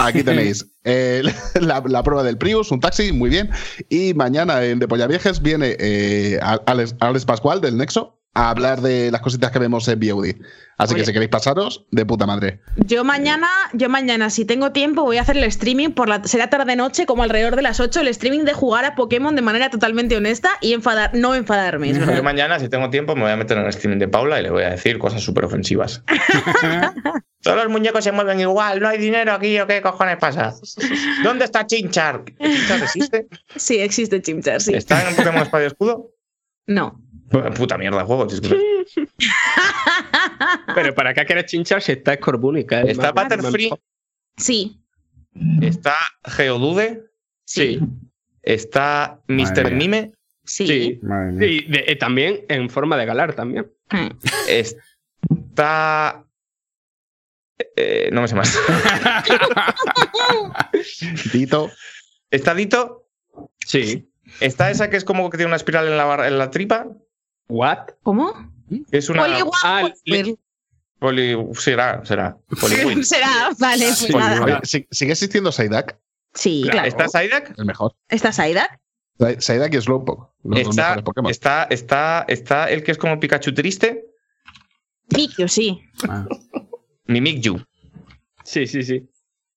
[0.00, 1.22] Aquí tenéis eh,
[1.60, 3.50] la, la prueba del Prius, un taxi, muy bien.
[3.88, 8.80] Y mañana en De Polla Viejes viene eh, Alex, Alex Pascual del Nexo a hablar
[8.82, 10.36] de las cositas que vemos en VOD.
[10.76, 11.02] Así Oye.
[11.02, 12.60] que si queréis pasaros, de puta madre.
[12.76, 16.22] Yo mañana, yo mañana, si tengo tiempo, voy a hacer el streaming por la.
[16.22, 19.42] Será tarde noche, como alrededor de las 8, el streaming de jugar a Pokémon de
[19.42, 23.36] manera totalmente honesta y enfadar, no enfadarme, Yo mañana, si tengo tiempo, me voy a
[23.36, 26.04] meter en el streaming de Paula y le voy a decir cosas súper ofensivas.
[27.42, 30.54] Todos los muñecos se mueven igual, no hay dinero aquí o qué cojones pasa.
[31.24, 32.24] ¿Dónde está Chinchar?
[32.40, 33.26] ¿Chinchar existe?
[33.56, 34.74] Sí, existe Chimchar, sí.
[34.74, 36.12] ¿Está en Pokémon Espada y Escudo?
[36.66, 37.00] No.
[37.56, 38.26] Puta mierda, juego.
[40.74, 42.66] Pero ¿para qué quieres chinchar si está Scorbunny?
[42.70, 43.70] Está Butterfree,
[44.36, 44.80] Sí.
[45.60, 47.04] está Geodude,
[47.44, 47.80] Sí.
[48.42, 49.72] está Mr.
[49.72, 50.12] Mime,
[50.44, 50.66] Sí.
[50.66, 51.00] Sí.
[51.40, 53.70] Y de- eh, también en forma de galar también.
[53.90, 54.08] Mm.
[54.48, 56.24] está.
[57.76, 58.56] eh, no me sé más.
[61.32, 61.70] Tito,
[62.30, 63.08] Está Dito,
[63.66, 64.10] Sí.
[64.40, 66.86] está esa que es como que tiene una espiral en la, barra- en la tripa,
[67.48, 67.78] ¿What?
[68.02, 68.32] ¿Cómo?
[68.90, 69.22] es una.
[69.22, 69.88] Poliwag Ah.
[70.98, 72.36] Poli, será, será.
[72.60, 73.04] Poliwhirl.
[73.04, 74.44] Será, vale, pues Sí, nada.
[74.44, 75.94] Oye, ¿si- ¿sigue existiendo Psyduck?
[76.34, 76.72] Sí, Claro.
[76.72, 76.88] claro.
[76.88, 77.58] ¿Está Psyduck?
[77.58, 77.94] El mejor.
[78.08, 78.68] ¿Está Psyduck?
[79.18, 80.28] Psy- Psyduck y Slowpoke.
[80.56, 80.96] Está,
[81.30, 84.04] está, está, está el que es como Pikachu triste,
[85.16, 85.80] Mikio, sí.
[86.08, 86.26] Ah.
[87.06, 87.62] Mimikyu.
[88.44, 89.08] Sí, sí, sí.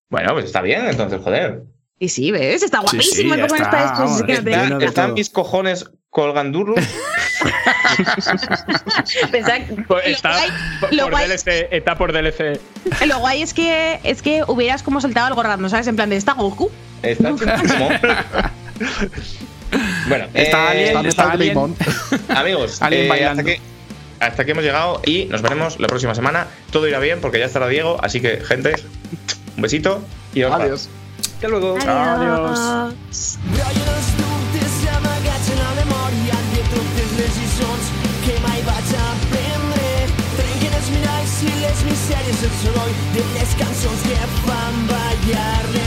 [0.10, 1.64] Bueno, pues está bien, entonces, joder.
[2.00, 2.64] Y sí, ¿ves?
[2.64, 6.76] Está Sí, guapísimo sí, ya Pokémon está, vamos, Está- de están mis cojones colgandurru.
[9.32, 12.60] Pensaba que- Lo está guay- por, lo por guay- DLC, está por DLC.
[13.08, 15.88] Lo guay es que, es que hubieras como soltado algo random, ¿sabes?
[15.88, 16.70] En plan de ¿está Goku?
[17.02, 17.90] Está chulísimo.
[20.08, 21.76] bueno, Está eh, Alien, Está Alien.
[22.30, 23.54] Amigos, eh, hasta, aquí,
[24.20, 26.48] hasta aquí hemos llegado y nos veremos la próxima semana.
[26.72, 28.74] Todo irá bien porque ya estará Diego, así que, gente,
[29.56, 30.04] un besito
[30.34, 30.90] y os Adiós.
[31.36, 31.78] Hasta luego.
[31.86, 33.38] Adiós.
[42.12, 45.81] Les misèries, el soroll de les cançons que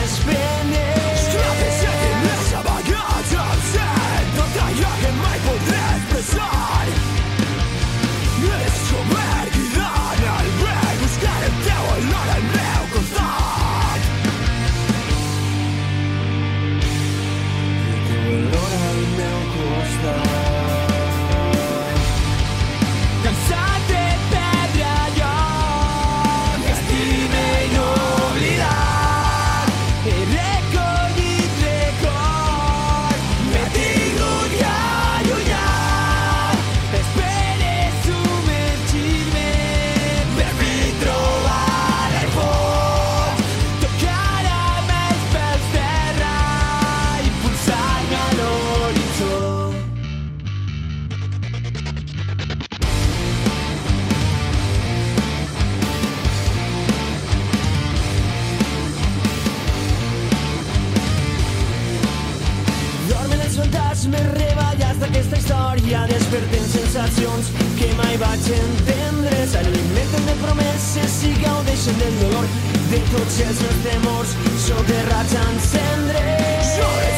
[65.45, 69.41] història despertem sensacions que mai vaig entendre.
[69.53, 72.49] S'alimenten de promeses i gaudeixen del dolor
[72.93, 76.73] de tots els meus temors soterrats en cendres.
[76.79, 77.14] Sure.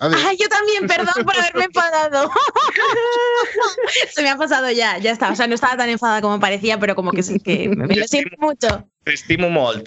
[0.00, 2.30] Ay, yo también, perdón por haberme enfadado.
[4.10, 5.30] Se me ha pasado ya, ya está.
[5.30, 8.06] O sea, no estaba tan enfadada como parecía, pero como que sí, que me lo
[8.06, 8.88] siento mucho.
[9.04, 9.86] T'estimo molt.